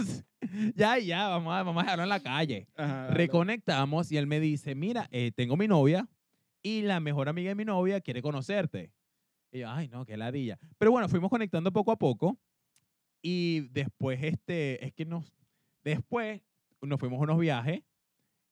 ya, 0.76 1.00
ya, 1.00 1.28
vamos 1.28 1.54
a, 1.54 1.64
vamos 1.64 1.82
a 1.82 1.86
dejarlo 1.86 2.04
en 2.04 2.10
la 2.10 2.20
calle. 2.20 2.68
Ajá, 2.76 3.08
Reconectamos 3.08 4.12
y 4.12 4.18
él 4.18 4.28
me 4.28 4.40
dice, 4.40 4.76
mira, 4.76 5.08
eh, 5.12 5.32
tengo 5.36 5.58
mi 5.58 5.68
novia 5.68 6.08
y 6.62 6.84
la 6.84 7.00
mejor 7.00 7.30
amiga 7.30 7.50
de 7.50 7.56
mi 7.56 7.66
novia 7.66 8.02
quiere 8.02 8.22
conocerte. 8.22 8.92
Y 9.52 9.60
yo, 9.60 9.70
ay, 9.70 9.88
no, 9.88 10.06
qué 10.06 10.18
ladilla. 10.18 10.60
Pero 10.78 10.92
bueno, 10.92 11.10
fuimos 11.10 11.30
conectando 11.30 11.72
poco 11.72 11.92
a 11.92 11.98
poco 11.98 12.38
y 13.22 13.62
después, 13.72 14.22
este, 14.24 14.86
es 14.86 14.94
que 14.94 15.06
nos, 15.06 15.34
después 15.84 16.42
nos 16.82 17.00
fuimos 17.00 17.20
a 17.20 17.24
unos 17.24 17.40
viajes, 17.40 17.82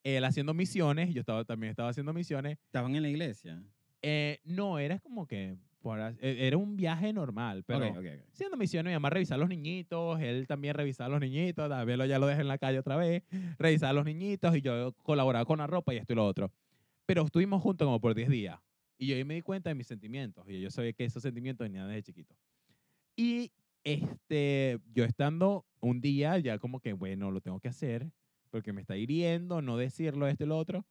él 0.03 0.23
haciendo 0.23 0.53
misiones, 0.53 1.13
yo 1.13 1.21
estaba, 1.21 1.43
también 1.45 1.71
estaba 1.71 1.89
haciendo 1.89 2.13
misiones. 2.13 2.57
Estaban 2.65 2.95
en 2.95 3.03
la 3.03 3.09
iglesia. 3.09 3.61
Eh, 4.01 4.39
no, 4.45 4.79
era 4.79 4.99
como 4.99 5.27
que, 5.27 5.57
por 5.81 5.99
eh, 5.99 6.17
era 6.21 6.57
un 6.57 6.75
viaje 6.75 7.11
normal, 7.13 7.63
pero 7.65 7.79
Ok, 7.79 7.91
ok, 7.91 7.97
ok. 7.97 8.29
haciendo 8.33 8.57
misiones, 8.57 8.91
mi 8.91 8.95
mamá 8.95 9.09
revisaba 9.09 9.35
a 9.35 9.39
los 9.39 9.49
niñitos, 9.49 10.19
él 10.21 10.47
también 10.47 10.73
revisaba 10.73 11.07
a 11.07 11.09
los 11.09 11.21
niñitos, 11.21 11.69
lo, 11.69 12.05
ya 12.05 12.19
lo 12.19 12.27
dejé 12.27 12.41
en 12.41 12.47
la 12.47 12.57
calle 12.57 12.79
otra 12.79 12.95
vez, 12.95 13.23
revisaba 13.57 13.91
a 13.91 13.93
los 13.93 14.05
niñitos 14.05 14.55
y 14.55 14.61
yo 14.61 14.93
colaboraba 15.03 15.45
con 15.45 15.59
la 15.59 15.67
ropa 15.67 15.93
y 15.93 15.97
esto 15.97 16.13
y 16.13 16.15
lo 16.15 16.25
otro. 16.25 16.51
Pero 17.05 17.23
estuvimos 17.23 17.61
juntos 17.61 17.85
como 17.85 17.99
por 17.99 18.13
10 18.13 18.29
días 18.29 18.59
y 18.97 19.07
yo 19.07 19.15
ahí 19.15 19.23
me 19.23 19.35
di 19.35 19.41
cuenta 19.41 19.69
de 19.69 19.75
mis 19.75 19.87
sentimientos 19.87 20.45
y 20.47 20.61
yo 20.61 20.69
sabía 20.69 20.93
que 20.93 21.05
esos 21.05 21.23
sentimientos 21.23 21.65
venían 21.65 21.87
desde 21.87 22.03
chiquito. 22.03 22.35
Y 23.15 23.51
este, 23.83 24.79
yo 24.93 25.05
estando 25.05 25.65
un 25.79 26.01
día 26.01 26.37
ya 26.39 26.59
como 26.59 26.79
que, 26.79 26.93
bueno, 26.93 27.31
lo 27.31 27.41
tengo 27.41 27.59
que 27.59 27.69
hacer 27.69 28.11
porque 28.49 28.73
me 28.73 28.81
está 28.81 28.97
hiriendo, 28.97 29.61
no 29.61 29.77
decirlo, 29.77 30.27
esto 30.27 30.43
y 30.43 30.47
lo 30.47 30.57
otro. 30.57 30.85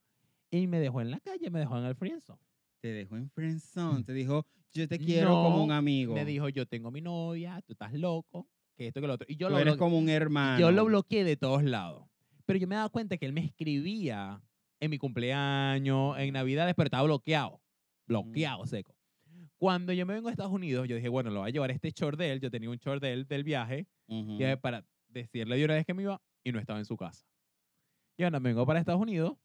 Y 0.51 0.67
me 0.67 0.79
dejó 0.79 1.01
en 1.01 1.11
la 1.11 1.19
calle, 1.19 1.49
me 1.49 1.59
dejó 1.59 1.77
en 1.77 1.85
el 1.85 1.95
friendzone. 1.95 2.41
Te 2.81 2.89
dejó 2.89 3.17
en 3.17 3.29
friendzone. 3.29 4.03
Te 4.03 4.13
dijo, 4.13 4.45
yo 4.73 4.87
te 4.87 4.97
quiero 4.97 5.29
como 5.29 5.63
un 5.63 5.71
amigo. 5.71 6.13
Me 6.15 6.25
dijo, 6.25 6.49
yo 6.49 6.65
tengo 6.65 6.91
mi 6.91 7.01
novia, 7.01 7.61
tú 7.65 7.73
estás 7.73 7.93
loco, 7.93 8.47
que 8.75 8.87
esto, 8.87 9.01
que 9.01 9.07
lo 9.07 9.13
otro. 9.13 9.27
Y 9.29 9.35
yo 9.35 9.47
Tú 9.47 9.53
lo, 9.53 9.59
eres 9.59 9.75
como 9.75 9.97
un 9.97 10.09
hermano. 10.09 10.59
yo 10.59 10.71
lo 10.71 10.85
bloqueé 10.85 11.23
de 11.23 11.35
todos 11.37 11.63
lados. 11.63 12.07
Pero 12.45 12.57
yo 12.57 12.67
me 12.67 12.75
daba 12.75 12.89
cuenta 12.89 13.17
que 13.17 13.25
él 13.25 13.33
me 13.33 13.45
escribía 13.45 14.41
en 14.79 14.89
mi 14.89 14.97
cumpleaños, 14.97 16.17
en 16.17 16.33
Navidades, 16.33 16.73
pero 16.75 16.87
estaba 16.87 17.03
bloqueado. 17.03 17.61
Bloqueado, 18.07 18.65
seco. 18.65 18.95
Cuando 19.57 19.91
yo 19.93 20.05
me 20.05 20.13
vengo 20.13 20.29
a 20.29 20.31
Estados 20.31 20.53
Unidos, 20.53 20.87
yo 20.87 20.95
dije, 20.95 21.09
bueno, 21.09 21.29
lo 21.29 21.41
voy 21.41 21.49
a 21.49 21.51
llevar 21.51 21.69
este 21.69 21.91
short 21.91 22.17
de 22.17 22.31
él. 22.31 22.39
Yo 22.39 22.49
tenía 22.49 22.69
un 22.69 22.77
short 22.77 23.01
de 23.01 23.11
él 23.13 23.27
del 23.27 23.43
viaje 23.43 23.87
para 24.61 24.85
decirle 25.09 25.57
de 25.57 25.65
una 25.65 25.73
vez 25.75 25.85
que 25.85 25.93
me 25.93 26.03
iba 26.03 26.21
y 26.43 26.51
no 26.51 26.59
estaba 26.59 26.79
en 26.79 26.85
su 26.85 26.95
casa. 26.95 27.25
Y 28.19 28.29
me 28.29 28.39
vengo 28.39 28.65
para 28.65 28.81
Estados 28.81 28.99
Unidos, 28.99 29.37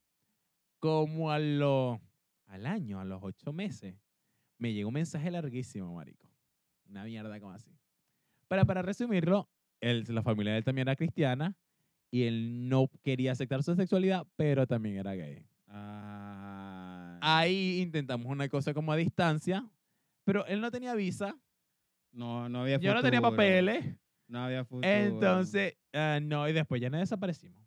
como 0.81 1.31
a 1.31 1.39
lo, 1.39 2.01
al 2.47 2.67
año, 2.67 2.99
a 2.99 3.05
los 3.05 3.23
ocho 3.23 3.53
meses, 3.53 3.95
me 4.59 4.73
llegó 4.73 4.89
un 4.89 4.95
mensaje 4.95 5.31
larguísimo, 5.31 5.95
marico. 5.95 6.29
Una 6.91 7.05
mierda 7.05 7.39
como 7.39 7.53
así. 7.53 7.71
Pero 8.49 8.67
para 8.67 8.83
resumirlo, 8.83 9.49
él, 9.81 10.05
la 10.09 10.25
familia 10.25 10.55
de 10.55 10.59
él 10.59 10.65
también 10.65 10.89
era 10.89 10.97
cristiana 10.97 11.57
y 12.11 12.25
él 12.25 12.69
no 12.69 12.91
quería 13.05 13.31
aceptar 13.31 13.63
su 13.63 13.77
sexualidad, 13.77 14.27
pero 14.35 14.67
también 14.67 14.97
era 14.97 15.15
gay. 15.15 15.47
Ah, 15.69 17.21
Ahí 17.23 17.81
intentamos 17.81 18.27
una 18.27 18.49
cosa 18.49 18.75
como 18.75 18.91
a 18.91 18.97
distancia, 18.97 19.71
pero 20.25 20.45
él 20.47 20.61
no 20.61 20.73
tenía 20.73 20.97
visa, 20.97 21.39
no, 22.11 22.49
no 22.49 22.63
había 22.63 22.79
yo 22.79 22.93
no 22.93 23.03
tenía 23.03 23.21
papeles. 23.21 23.85
No 24.27 24.43
había 24.43 24.65
futuro. 24.65 24.89
Entonces, 24.89 25.77
ah, 25.93 26.19
no, 26.21 26.49
y 26.49 26.53
después 26.53 26.81
ya 26.81 26.91
nos 26.91 26.99
desaparecimos. 26.99 27.64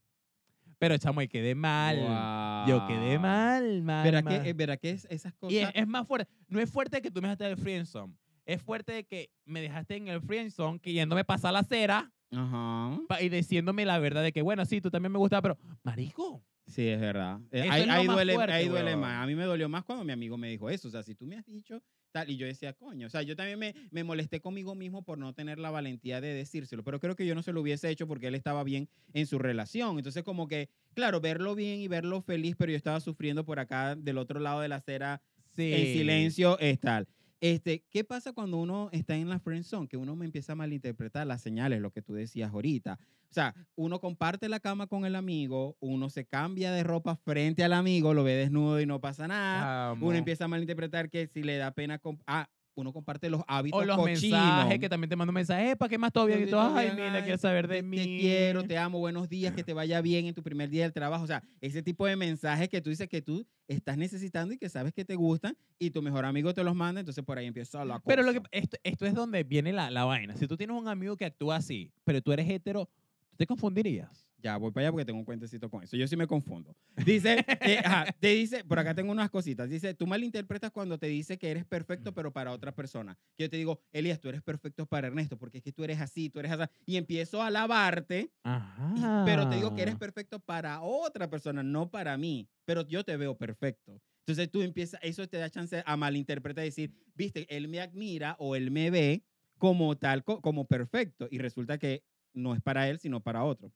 Pero, 0.79 0.97
chamo, 0.97 1.21
y 1.21 1.27
quedé 1.27 1.55
mal. 1.55 2.65
Yo 2.67 2.85
quedé 2.87 3.17
mal, 3.19 3.81
mal, 3.81 4.03
¿Verá 4.03 4.21
mal. 4.21 4.41
que, 4.43 4.49
eh, 4.49 4.53
verá 4.53 4.77
que 4.77 4.91
es- 4.91 5.07
esas 5.09 5.33
cosas... 5.33 5.53
y 5.53 5.57
es, 5.59 5.69
es 5.73 5.87
más 5.87 6.07
fuerte. 6.07 6.31
No 6.47 6.59
es 6.59 6.69
fuerte 6.69 7.01
que 7.01 7.09
tú 7.11 7.21
me 7.21 7.27
dejaste 7.27 7.45
en 7.45 7.51
el 7.51 7.57
friendzone. 7.57 8.13
Es 8.45 8.61
fuerte 8.61 9.03
que 9.05 9.29
me 9.45 9.61
dejaste 9.61 9.95
en 9.95 10.07
el 10.07 10.21
friendzone 10.21 10.79
queriéndome 10.79 11.25
pasar 11.25 11.53
la 11.53 11.63
cera 11.63 12.11
Ajá. 12.31 12.99
y 13.21 13.29
diciéndome 13.29 13.85
la 13.85 13.99
verdad 13.99 14.21
de 14.23 14.31
que, 14.31 14.41
bueno, 14.41 14.65
sí, 14.65 14.79
tú 14.81 14.89
también 14.91 15.11
me 15.11 15.17
gustaba, 15.19 15.41
pero, 15.41 15.57
marico, 15.83 16.43
Sí, 16.67 16.85
es 16.85 16.99
verdad. 16.99 17.39
Eh, 17.51 17.61
ahí, 17.61 17.83
es 17.83 17.89
ahí 17.89 18.05
duele, 18.07 18.33
fuerte, 18.35 18.53
ahí 18.53 18.67
duele 18.67 18.87
weón. 18.89 18.99
más. 18.99 19.23
A 19.23 19.25
mí 19.25 19.35
me 19.35 19.45
dolió 19.45 19.69
más 19.69 19.85
cuando 19.85 20.03
mi 20.03 20.11
amigo 20.11 20.37
me 20.37 20.49
dijo 20.49 20.69
eso. 20.69 20.89
O 20.89 20.91
sea, 20.91 21.01
si 21.01 21.15
tú 21.15 21.25
me 21.25 21.37
has 21.37 21.45
dicho 21.45 21.81
tal, 22.17 22.29
y 22.31 22.37
yo 22.37 22.47
decía, 22.47 22.73
coño, 22.73 23.07
o 23.07 23.09
sea, 23.09 23.21
yo 23.21 23.35
también 23.35 23.59
me, 23.59 23.73
me 23.91 24.03
molesté 24.03 24.39
conmigo 24.39 24.73
mismo 24.75 25.03
por 25.03 25.17
no 25.17 25.33
tener 25.33 25.59
la 25.59 25.69
valentía 25.69 26.19
de 26.21 26.33
decírselo, 26.33 26.83
pero 26.83 26.99
creo 26.99 27.15
que 27.15 27.25
yo 27.25 27.35
no 27.35 27.43
se 27.43 27.53
lo 27.53 27.61
hubiese 27.61 27.89
hecho 27.89 28.07
porque 28.07 28.27
él 28.27 28.35
estaba 28.35 28.63
bien 28.63 28.89
en 29.13 29.27
su 29.27 29.37
relación. 29.39 29.97
Entonces, 29.97 30.23
como 30.23 30.47
que, 30.47 30.69
claro, 30.93 31.21
verlo 31.21 31.55
bien 31.55 31.79
y 31.79 31.87
verlo 31.87 32.21
feliz, 32.21 32.55
pero 32.57 32.71
yo 32.71 32.77
estaba 32.77 32.99
sufriendo 32.99 33.45
por 33.45 33.59
acá 33.59 33.95
del 33.95 34.17
otro 34.17 34.39
lado 34.39 34.61
de 34.61 34.67
la 34.67 34.77
acera 34.77 35.21
Sí. 35.55 35.73
en 35.73 35.87
silencio 35.87 36.59
es 36.59 36.79
tal. 36.79 37.07
Este, 37.39 37.83
¿Qué 37.89 38.03
pasa 38.03 38.33
cuando 38.33 38.57
uno 38.57 38.89
está 38.91 39.15
en 39.15 39.29
la 39.29 39.39
friend 39.39 39.63
zone? 39.63 39.87
Que 39.87 39.97
uno 39.97 40.15
me 40.15 40.25
empieza 40.25 40.53
a 40.53 40.55
malinterpretar 40.55 41.27
las 41.27 41.41
señales, 41.41 41.81
lo 41.81 41.91
que 41.91 42.01
tú 42.01 42.13
decías 42.13 42.51
ahorita. 42.51 42.99
O 43.29 43.33
sea, 43.33 43.53
uno 43.75 43.99
comparte 43.99 44.49
la 44.49 44.59
cama 44.59 44.87
con 44.87 45.05
el 45.05 45.15
amigo, 45.15 45.75
uno 45.79 46.09
se 46.09 46.25
cambia 46.25 46.71
de 46.71 46.83
ropa 46.83 47.15
frente 47.15 47.63
al 47.63 47.73
amigo, 47.73 48.13
lo 48.13 48.23
ve 48.23 48.35
desnudo 48.35 48.79
y 48.81 48.85
no 48.85 49.01
pasa 49.01 49.27
nada. 49.27 49.93
Uno 49.93 50.15
empieza 50.15 50.45
a 50.45 50.47
malinterpretar 50.47 51.09
que 51.09 51.27
si 51.27 51.43
le 51.43 51.57
da 51.57 51.71
pena... 51.71 52.01
Ah, 52.25 52.49
uno 52.81 52.93
comparte 52.93 53.29
los 53.29 53.41
hábitos 53.47 53.81
O 53.81 53.85
los 53.85 53.95
cochinos. 53.97 54.31
mensajes 54.41 54.79
que 54.79 54.89
también 54.89 55.09
te 55.09 55.15
mando 55.15 55.33
mensajes, 55.33 55.75
¿para 55.75 55.89
qué 55.89 55.97
más? 55.97 56.09
Y 56.09 56.11
Todo 56.13 56.27
tú, 56.27 56.59
ay, 56.59 56.91
mira, 56.93 57.13
ay, 57.13 57.21
quieres 57.23 57.41
saber 57.41 57.67
de 57.67 57.77
te- 57.77 57.83
mí. 57.83 57.97
Te 57.97 58.03
quiero, 58.17 58.63
te 58.63 58.77
amo, 58.77 58.99
buenos 58.99 59.27
días, 59.29 59.53
que 59.53 59.63
te 59.63 59.73
vaya 59.73 59.99
bien 60.01 60.25
en 60.27 60.33
tu 60.33 60.43
primer 60.43 60.69
día 60.69 60.83
del 60.83 60.93
trabajo. 60.93 61.23
O 61.23 61.27
sea, 61.27 61.43
ese 61.61 61.81
tipo 61.83 62.05
de 62.05 62.15
mensajes 62.15 62.69
que 62.69 62.81
tú 62.81 62.89
dices 62.89 63.07
que 63.09 63.21
tú 63.21 63.45
estás 63.67 63.97
necesitando 63.97 64.53
y 64.53 64.57
que 64.57 64.69
sabes 64.69 64.93
que 64.93 65.03
te 65.05 65.15
gustan 65.15 65.57
y 65.79 65.89
tu 65.91 66.01
mejor 66.01 66.25
amigo 66.25 66.53
te 66.53 66.63
los 66.63 66.75
manda, 66.75 66.99
entonces 67.01 67.23
por 67.23 67.37
ahí 67.37 67.45
empieza 67.47 67.83
la 67.85 67.95
cosa. 67.95 68.03
Pero 68.05 68.23
lo 68.23 68.33
que, 68.33 68.41
esto, 68.51 68.77
esto 68.83 69.05
es 69.05 69.13
donde 69.13 69.43
viene 69.43 69.73
la, 69.73 69.89
la 69.91 70.05
vaina. 70.05 70.35
Si 70.35 70.47
tú 70.47 70.55
tienes 70.57 70.75
un 70.77 70.87
amigo 70.87 71.17
que 71.17 71.25
actúa 71.25 71.55
así, 71.57 71.91
pero 72.03 72.21
tú 72.21 72.31
eres 72.31 72.49
hetero, 72.49 72.89
¿tú 73.29 73.37
te 73.37 73.45
confundirías? 73.47 74.26
Ya, 74.39 74.55
voy 74.57 74.71
para 74.71 74.85
allá 74.87 74.91
porque 74.91 75.05
tengo 75.05 75.19
un 75.19 75.25
cuentecito 75.25 75.69
con 75.69 75.83
eso. 75.83 75.97
Yo 75.97 76.07
sí 76.07 76.15
me 76.15 76.27
confundo. 76.27 76.75
Dice, 77.05 77.43
eh, 77.61 77.79
ajá, 77.83 78.05
te 78.19 78.27
dice, 78.29 78.63
por 78.63 78.77
acá 78.77 78.93
tengo 78.93 79.11
unas 79.11 79.31
cositas. 79.31 79.67
Dice, 79.67 79.95
tú 79.95 80.05
malinterpretas 80.05 80.71
cuando 80.71 80.99
te 80.99 81.07
dice 81.07 81.37
que 81.39 81.49
eres 81.49 81.65
perfecto, 81.65 82.13
pero 82.13 82.31
para 82.31 82.51
otra 82.51 82.73
persona. 82.75 83.17
Yo 83.37 83.49
te 83.49 83.57
digo, 83.57 83.81
Elías, 83.91 84.19
tú 84.21 84.29
eres 84.29 84.43
perfecto 84.43 84.85
para 84.85 85.07
Ernesto, 85.07 85.37
porque 85.37 85.57
es 85.57 85.63
que 85.63 85.71
tú 85.71 85.83
eres 85.83 85.99
así, 85.99 86.29
tú 86.29 86.39
eres 86.39 86.51
así. 86.51 86.71
Y 86.85 86.97
empiezo 86.97 87.41
a 87.41 87.47
alabarte, 87.47 88.31
Ajá. 88.43 89.21
pero 89.25 89.47
te 89.47 89.55
digo 89.55 89.73
que 89.73 89.81
eres 89.81 89.95
perfecto 89.97 90.39
para 90.39 90.81
otra 90.81 91.29
persona, 91.29 91.63
no 91.63 91.89
para 91.89 92.15
mí. 92.17 92.47
Pero 92.65 92.87
yo 92.87 93.03
te 93.03 93.17
veo 93.17 93.37
perfecto. 93.37 93.99
Entonces 94.19 94.51
tú 94.51 94.61
empiezas, 94.61 94.99
eso 95.03 95.27
te 95.27 95.37
da 95.37 95.49
chance 95.49 95.81
a 95.85 95.97
malinterpretar 95.97 96.63
y 96.63 96.67
decir, 96.67 96.93
viste, 97.15 97.47
él 97.55 97.67
me 97.69 97.79
admira 97.79 98.35
o 98.39 98.55
él 98.55 98.71
me 98.71 98.91
ve 98.91 99.23
como 99.57 99.97
tal, 99.97 100.23
co- 100.23 100.41
como 100.41 100.67
perfecto. 100.67 101.27
Y 101.31 101.39
resulta 101.39 101.77
que 101.79 102.03
no 102.33 102.53
es 102.53 102.61
para 102.61 102.87
él, 102.89 102.99
sino 102.99 103.21
para 103.23 103.43
otro. 103.43 103.71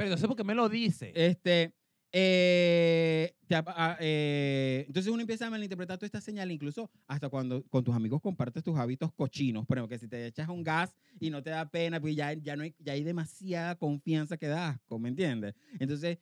Pero 0.00 0.08
entonces, 0.08 0.26
¿por 0.28 0.36
qué 0.36 0.44
me 0.44 0.54
lo 0.54 0.66
dice? 0.70 1.12
Este, 1.14 1.74
eh, 2.10 3.34
te 3.46 3.54
ap- 3.54 3.68
ah, 3.68 3.98
eh, 4.00 4.84
entonces 4.86 5.12
uno 5.12 5.20
empieza 5.20 5.46
a 5.46 5.50
malinterpretar 5.50 5.98
toda 5.98 6.06
esta 6.06 6.22
señal, 6.22 6.50
incluso 6.50 6.90
hasta 7.06 7.28
cuando 7.28 7.62
con 7.68 7.84
tus 7.84 7.94
amigos 7.94 8.22
compartes 8.22 8.64
tus 8.64 8.78
hábitos 8.78 9.12
cochinos. 9.12 9.66
Por 9.66 9.76
ejemplo, 9.76 9.94
que 9.94 9.98
si 9.98 10.08
te 10.08 10.26
echas 10.26 10.48
un 10.48 10.64
gas 10.64 10.96
y 11.20 11.28
no 11.28 11.42
te 11.42 11.50
da 11.50 11.70
pena, 11.70 12.00
pues 12.00 12.16
ya, 12.16 12.32
ya, 12.32 12.56
no 12.56 12.62
hay, 12.62 12.74
ya 12.78 12.94
hay 12.94 13.04
demasiada 13.04 13.76
confianza 13.76 14.38
que 14.38 14.46
da 14.46 14.70
asco, 14.70 14.98
¿me 14.98 15.10
entiendes? 15.10 15.54
Entonces 15.78 16.16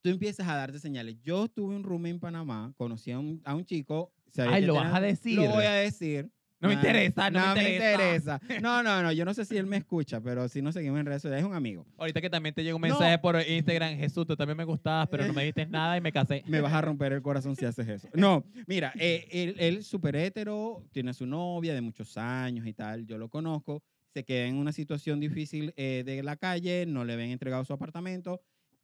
tú 0.00 0.08
empiezas 0.08 0.48
a 0.48 0.54
darte 0.56 0.78
señales. 0.78 1.16
Yo 1.22 1.48
tuve 1.48 1.76
un 1.76 1.84
room 1.84 2.06
en 2.06 2.20
Panamá, 2.20 2.72
conocí 2.78 3.10
a 3.10 3.18
un, 3.18 3.42
a 3.44 3.54
un 3.54 3.66
chico. 3.66 4.10
Ay, 4.38 4.62
lo 4.62 4.76
vas 4.76 4.94
a 4.94 5.00
decir. 5.02 5.34
Lo 5.36 5.48
voy 5.52 5.64
a 5.66 5.72
decir. 5.74 6.30
No 6.60 6.68
me 6.68 6.74
interesa, 6.74 7.30
no, 7.30 7.54
me 7.54 7.76
interesa. 7.76 8.38
interesa. 8.40 8.40
No, 8.62 8.82
no, 8.82 9.02
no, 9.02 9.12
yo 9.12 9.24
no 9.24 9.32
sé 9.32 9.44
si 9.44 9.56
él 9.56 9.66
me 9.66 9.76
escucha, 9.76 10.20
pero 10.20 10.48
si 10.48 10.60
no 10.60 10.72
seguimos 10.72 10.98
en 10.98 11.06
redes 11.06 11.22
sociales, 11.22 11.44
es 11.44 11.48
un 11.48 11.54
amigo. 11.54 11.86
Ahorita 11.96 12.20
que 12.20 12.28
también 12.28 12.54
te 12.54 12.64
llegó 12.64 12.76
un 12.76 12.82
No. 12.82 12.88
mensaje 12.88 13.18
por 13.18 13.40
Instagram, 13.40 13.96
Jesús, 13.96 14.26
tú 14.26 14.34
también 14.36 14.56
me 14.56 14.64
gustabas, 14.64 15.08
pero 15.08 15.24
no 15.24 15.32
me 15.32 15.42
dijiste 15.42 15.66
nada 15.66 15.96
y 15.96 16.00
me 16.00 16.10
casé. 16.12 16.42
Me 16.48 16.60
vas 16.60 16.72
a 16.72 16.80
romper 16.80 17.12
el 17.12 17.22
corazón 17.22 17.54
si 17.54 17.64
haces 17.64 17.86
eso. 17.88 18.08
No, 18.14 18.44
mira, 18.66 18.92
eh, 18.98 19.28
él, 19.30 19.54
él 19.58 19.84
súper 19.84 20.16
hétero, 20.16 20.84
tiene 20.90 21.10
a 21.10 21.14
su 21.14 21.26
novia 21.26 21.74
de 21.74 21.80
muchos 21.80 22.16
años 22.16 22.66
y 22.66 22.72
tal, 22.72 23.06
yo 23.06 23.18
lo 23.18 23.28
conozco, 23.28 23.82
se 24.12 24.24
queda 24.24 24.46
en 24.46 24.56
una 24.56 24.72
situación 24.72 25.20
difícil 25.20 25.72
eh, 25.76 26.02
de 26.04 26.22
la 26.24 26.36
calle, 26.36 26.86
no 26.86 27.04
le 27.04 27.14
ven 27.14 27.30
entregado 27.30 27.64
su 27.64 27.72
apartamento, 27.72 28.40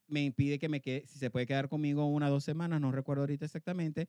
me 0.07 0.23
impide 0.23 0.59
que 0.61 0.69
me 0.69 0.81
quede, 0.81 1.07
si 1.07 1.19
se 1.19 1.31
puede 1.31 1.47
quedar 1.47 1.69
conmigo 1.69 2.07
una 2.07 2.29
o 2.29 2.31
dos 2.31 2.45
semanas, 2.45 2.81
no 2.81 2.93
recuerdo 2.93 3.23
ahorita 3.23 3.45
exactamente, 3.47 4.09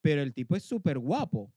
pero 0.00 0.22
el 0.22 0.32
tipo 0.34 0.56
es 0.56 0.64
súper 0.64 0.98
guapo. 0.98 1.52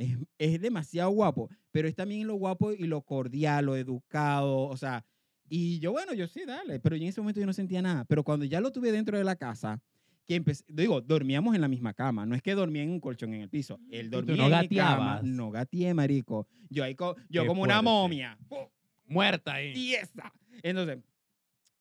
Es, 0.00 0.16
es 0.38 0.60
demasiado 0.60 1.10
guapo, 1.10 1.50
pero 1.70 1.86
es 1.86 1.94
también 1.94 2.26
lo 2.26 2.34
guapo 2.36 2.72
y 2.72 2.86
lo 2.86 3.02
cordial, 3.02 3.66
lo 3.66 3.76
educado, 3.76 4.56
o 4.62 4.76
sea, 4.76 5.04
y 5.48 5.78
yo, 5.80 5.92
bueno, 5.92 6.14
yo 6.14 6.26
sí, 6.26 6.44
dale, 6.46 6.80
pero 6.80 6.96
yo 6.96 7.02
en 7.02 7.08
ese 7.08 7.20
momento 7.20 7.40
yo 7.40 7.46
no 7.46 7.52
sentía 7.52 7.82
nada, 7.82 8.04
pero 8.06 8.24
cuando 8.24 8.46
ya 8.46 8.60
lo 8.60 8.72
tuve 8.72 8.92
dentro 8.92 9.18
de 9.18 9.24
la 9.24 9.36
casa, 9.36 9.78
que 10.26 10.36
empecé, 10.36 10.64
digo, 10.68 11.00
dormíamos 11.02 11.54
en 11.54 11.60
la 11.60 11.68
misma 11.68 11.92
cama, 11.92 12.24
no 12.24 12.34
es 12.34 12.40
que 12.40 12.54
dormía 12.54 12.82
en 12.82 12.90
un 12.92 13.00
colchón 13.00 13.34
en 13.34 13.42
el 13.42 13.50
piso, 13.50 13.78
él 13.90 14.08
tú 14.10 14.22
dormía 14.22 14.36
no 14.36 14.44
en 14.44 14.50
mi 14.50 14.56
gateabas? 14.68 15.20
cama, 15.20 15.22
no 15.22 15.50
gateé, 15.50 15.92
marico, 15.92 16.46
yo 16.70 16.82
ahí, 16.82 16.94
co- 16.94 17.16
yo 17.28 17.42
Qué 17.42 17.48
como 17.48 17.62
una 17.62 17.82
momia, 17.82 18.38
Muerta 19.06 19.54
ahí. 19.54 19.74
tiesa, 19.74 20.32
entonces... 20.62 20.98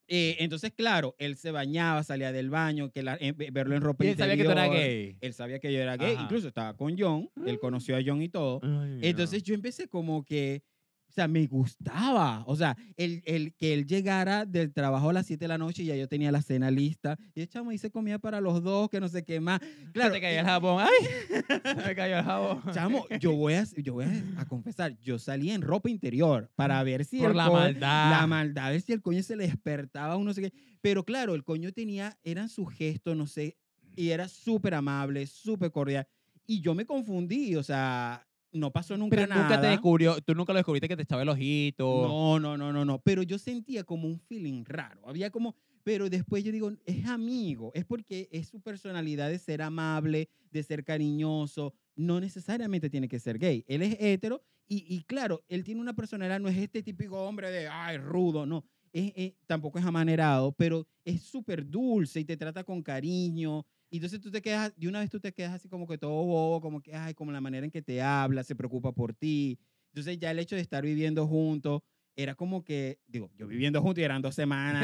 eh, 0.09 0.35
entonces, 0.39 0.71
claro, 0.75 1.15
él 1.19 1.37
se 1.37 1.51
bañaba, 1.51 2.03
salía 2.03 2.31
del 2.31 2.49
baño, 2.49 2.89
que 2.91 3.03
la- 3.03 3.17
eh, 3.21 3.31
verlo 3.33 3.75
en 3.75 3.81
ropa 3.81 4.03
Y 4.03 4.09
él 4.09 4.17
sabía 4.17 4.35
que 4.35 4.43
tú 4.43 4.51
eras 4.51 4.69
gay. 4.71 5.17
Él 5.21 5.33
sabía 5.33 5.59
que 5.59 5.71
yo 5.71 5.79
era 5.79 5.95
gay, 5.97 6.13
Ajá. 6.15 6.23
incluso 6.23 6.47
estaba 6.47 6.75
con 6.75 6.97
John, 6.97 7.29
él 7.45 7.59
conoció 7.59 7.95
a 7.95 7.99
John 8.05 8.21
y 8.21 8.29
todo. 8.29 8.59
Ay, 8.63 8.99
Entonces 9.03 9.43
yo 9.43 9.53
empecé 9.53 9.87
como 9.87 10.23
que, 10.25 10.63
o 11.09 11.11
sea, 11.11 11.27
me 11.27 11.47
gustaba. 11.47 12.43
O 12.45 12.55
sea, 12.55 12.77
el, 12.95 13.21
el, 13.25 13.53
que 13.55 13.73
él 13.73 13.87
llegara 13.87 14.45
del 14.45 14.71
trabajo 14.71 15.09
a 15.09 15.13
las 15.13 15.25
7 15.25 15.45
de 15.45 15.47
la 15.49 15.57
noche 15.57 15.83
y 15.83 15.87
ya 15.87 15.95
yo 15.95 16.07
tenía 16.07 16.31
la 16.31 16.41
cena 16.41 16.69
lista. 16.71 17.17
Y 17.33 17.41
el 17.41 17.49
chamo 17.49 17.71
hice 17.71 17.89
comida 17.89 18.19
para 18.19 18.39
los 18.41 18.61
dos, 18.63 18.89
que 18.89 18.99
no 18.99 19.09
sé 19.09 19.23
qué 19.25 19.39
más. 19.39 19.59
no. 19.61 19.91
Claro, 19.91 20.13
te 20.13 20.21
cayó 20.21 20.39
el 20.39 20.45
jabón. 20.45 20.83
¡Ay! 20.83 21.07
Se 21.81 21.87
me 21.87 21.95
cayó 21.95 22.19
el 22.19 22.23
jabón. 22.23 22.61
Chamo, 22.73 23.05
yo 23.19 23.33
voy, 23.33 23.53
a, 23.55 23.65
yo 23.77 23.93
voy 23.95 24.05
a, 24.05 24.41
a 24.41 24.45
confesar, 24.47 24.97
yo 25.01 25.17
salí 25.19 25.49
en 25.51 25.61
ropa 25.61 25.89
interior 25.89 26.49
para 26.55 26.81
ver 26.83 27.03
si 27.05 27.17
Por 27.19 27.31
el 27.31 27.37
la 27.37 27.47
co- 27.47 27.53
maldad. 27.53 28.11
la 28.11 28.27
maldad, 28.27 28.67
a 28.67 28.69
ver 28.69 28.81
si 28.81 28.93
el 28.93 29.01
coño 29.01 29.23
se 29.23 29.35
le 29.35 29.45
despertaba, 29.47 30.15
uno 30.15 30.33
sé 30.33 30.41
qué. 30.41 30.53
Pero 30.81 31.03
claro, 31.03 31.33
el 31.35 31.43
coño 31.43 31.71
tenía, 31.73 32.17
eran 32.23 32.49
sus 32.49 32.71
gestos, 32.71 33.17
no 33.17 33.25
sé, 33.27 33.57
y 33.95 34.09
era 34.09 34.27
súper 34.29 34.75
amable, 34.75 35.25
súper 35.27 35.71
cordial. 35.71 36.07
Y 36.45 36.61
yo 36.61 36.73
me 36.75 36.85
confundí, 36.85 37.55
o 37.55 37.63
sea, 37.63 38.25
no 38.51 38.71
pasó 38.71 38.97
nunca 38.97 39.15
Pero 39.15 39.27
nada. 39.27 39.41
nunca 39.43 39.61
te 39.61 39.67
descubrió, 39.67 40.21
tú 40.21 40.33
nunca 40.35 40.53
lo 40.53 40.57
descubriste 40.57 40.87
que 40.87 40.95
te 40.95 41.03
echaba 41.03 41.21
el 41.21 41.29
ojito. 41.29 41.85
No, 41.85 42.39
no, 42.39 42.57
no, 42.57 42.71
no, 42.73 42.85
no. 42.85 42.99
Pero 43.01 43.23
yo 43.23 43.37
sentía 43.37 43.83
como 43.83 44.07
un 44.07 44.19
feeling 44.19 44.63
raro. 44.65 45.01
Había 45.07 45.29
como, 45.31 45.55
pero 45.83 46.09
después 46.09 46.43
yo 46.43 46.51
digo, 46.51 46.71
es 46.85 47.05
amigo, 47.07 47.71
es 47.73 47.85
porque 47.85 48.27
es 48.31 48.47
su 48.47 48.61
personalidad 48.61 49.29
de 49.29 49.39
ser 49.39 49.61
amable, 49.61 50.29
de 50.51 50.63
ser 50.63 50.83
cariñoso. 50.83 51.73
No 51.95 52.19
necesariamente 52.19 52.89
tiene 52.89 53.07
que 53.07 53.19
ser 53.19 53.37
gay. 53.39 53.63
Él 53.67 53.81
es 53.81 53.97
hetero 53.99 54.41
y, 54.67 54.85
y 54.87 55.03
claro, 55.03 55.43
él 55.47 55.63
tiene 55.63 55.81
una 55.81 55.95
personalidad, 55.95 56.39
no 56.39 56.47
es 56.47 56.57
este 56.57 56.83
típico 56.83 57.21
hombre 57.27 57.49
de, 57.51 57.67
ay, 57.67 57.97
rudo, 57.97 58.45
no. 58.45 58.63
Es, 58.91 59.11
es- 59.15 59.33
tampoco 59.47 59.79
es 59.79 59.85
amanerado, 59.85 60.51
pero 60.51 60.87
es 61.03 61.21
súper 61.23 61.67
dulce 61.67 62.19
y 62.19 62.25
te 62.25 62.37
trata 62.37 62.63
con 62.63 62.81
cariño. 62.83 63.65
Y 63.89 63.97
entonces 63.97 64.19
tú 64.21 64.29
te 64.31 64.41
quedas, 64.41 64.73
de 64.77 64.87
una 64.87 64.99
vez 64.99 65.09
tú 65.09 65.19
te 65.19 65.33
quedas 65.33 65.53
así 65.53 65.67
como 65.67 65.87
que 65.87 65.97
todo 65.97 66.11
bobo, 66.11 66.61
como 66.61 66.81
que, 66.81 66.95
ay, 66.95 67.13
como 67.13 67.31
la 67.31 67.41
manera 67.41 67.65
en 67.65 67.71
que 67.71 67.81
te 67.81 68.01
habla, 68.01 68.43
se 68.43 68.55
preocupa 68.55 68.91
por 68.91 69.13
ti. 69.13 69.57
Entonces 69.91 70.19
ya 70.19 70.29
el 70.31 70.39
hecho 70.39 70.55
de 70.55 70.61
estar 70.61 70.83
viviendo 70.83 71.25
juntos 71.27 71.81
era 72.15 72.35
como 72.35 72.63
que, 72.63 72.99
digo, 73.07 73.31
yo 73.37 73.47
viviendo 73.47 73.81
juntos 73.81 73.99
y 74.01 74.03
eran 74.03 74.21
dos 74.21 74.35
semanas. 74.35 74.83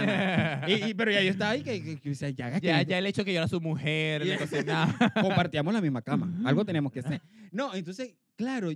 y, 0.67 0.89
y- 0.89 0.93
pero 0.95 1.11
ya 1.11 1.21
yo 1.21 1.31
estaba 1.31 1.51
ahí 1.51 1.61
que, 1.61 1.83
que- 1.83 1.99
que, 1.99 2.09
o 2.11 2.15
sea, 2.15 2.29
ya, 2.29 2.57
ya, 2.59 2.81
ya 2.81 2.97
el 2.97 3.05
hecho 3.05 3.23
que 3.25 3.33
yo 3.33 3.39
era 3.39 3.47
su 3.47 3.59
mujer, 3.61 4.21
le 4.25 4.37
compartíamos 5.21 5.73
la 5.73 5.81
misma 5.81 6.01
cama. 6.01 6.31
Algo 6.45 6.63
teníamos 6.65 6.91
que 6.91 6.99
hacer. 7.01 7.21
No, 7.51 7.73
entonces, 7.75 8.15
claro, 8.35 8.71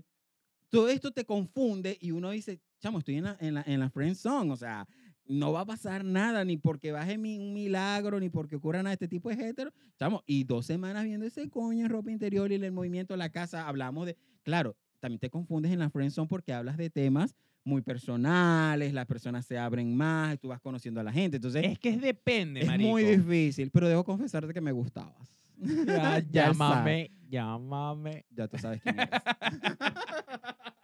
todo 0.70 0.90
esto 0.90 1.12
te 1.12 1.26
confunde 1.26 1.98
y 2.00 2.12
uno 2.12 2.30
dice, 2.30 2.60
chamo, 2.80 3.00
estoy 3.00 3.16
en 3.16 3.24
la, 3.24 3.38
en 3.40 3.54
la, 3.56 3.64
en 3.66 3.80
la 3.80 3.90
friend 3.90 4.16
zone, 4.16 4.52
o 4.52 4.56
sea, 4.56 4.88
no 5.30 5.54
va 5.54 5.62
a 5.62 5.66
pasar 5.66 6.04
nada, 6.04 6.44
ni 6.44 6.58
porque 6.58 6.92
baje 6.92 7.16
un 7.16 7.54
milagro, 7.54 8.20
ni 8.20 8.30
porque 8.30 8.56
ocurra 8.58 8.84
nada. 8.84 8.94
Este 8.94 9.08
tipo 9.08 9.30
es 9.32 9.40
hetero. 9.40 9.72
Chamo, 9.98 10.24
y 10.26 10.44
dos 10.44 10.66
semanas 10.66 11.06
viendo 11.06 11.26
ese 11.26 11.50
coño 11.50 11.86
en 11.86 11.90
ropa 11.90 12.12
interior 12.12 12.52
y 12.52 12.56
el 12.56 12.72
movimiento 12.72 13.14
de 13.14 13.20
la 13.20 13.30
casa, 13.30 13.68
hablamos 13.68 14.08
de. 14.08 14.18
Claro, 14.44 14.76
también 15.00 15.20
te 15.20 15.30
confundes 15.30 15.72
en 15.72 15.80
la 15.80 15.90
friend 15.90 16.12
zone 16.12 16.28
porque 16.28 16.52
hablas 16.52 16.78
de 16.78 16.90
temas 16.90 17.36
muy 17.64 17.82
personales, 17.84 18.94
las 18.94 19.06
personas 19.06 19.46
se 19.46 19.58
abren 19.58 19.96
más, 19.96 20.40
tú 20.40 20.48
vas 20.48 20.60
conociendo 20.60 21.00
a 21.00 21.04
la 21.04 21.12
gente. 21.14 21.38
Entonces, 21.38 21.64
es 21.64 21.78
que 21.78 21.98
depende, 21.98 22.62
es 22.62 22.68
marico. 22.68 22.90
muy 22.90 23.04
difícil, 23.04 23.70
pero 23.70 23.88
debo 23.88 24.04
confesarte 24.04 24.52
que 24.54 24.62
me 24.62 24.72
gustabas. 24.72 25.30
Ya, 25.58 26.20
Ya 26.32 26.48
llámame, 26.48 27.12
llámame. 27.30 28.26
Ya 28.32 28.48
tú 28.48 28.58
sabes 28.58 28.82
quién 28.82 29.00
eres. 29.00 29.10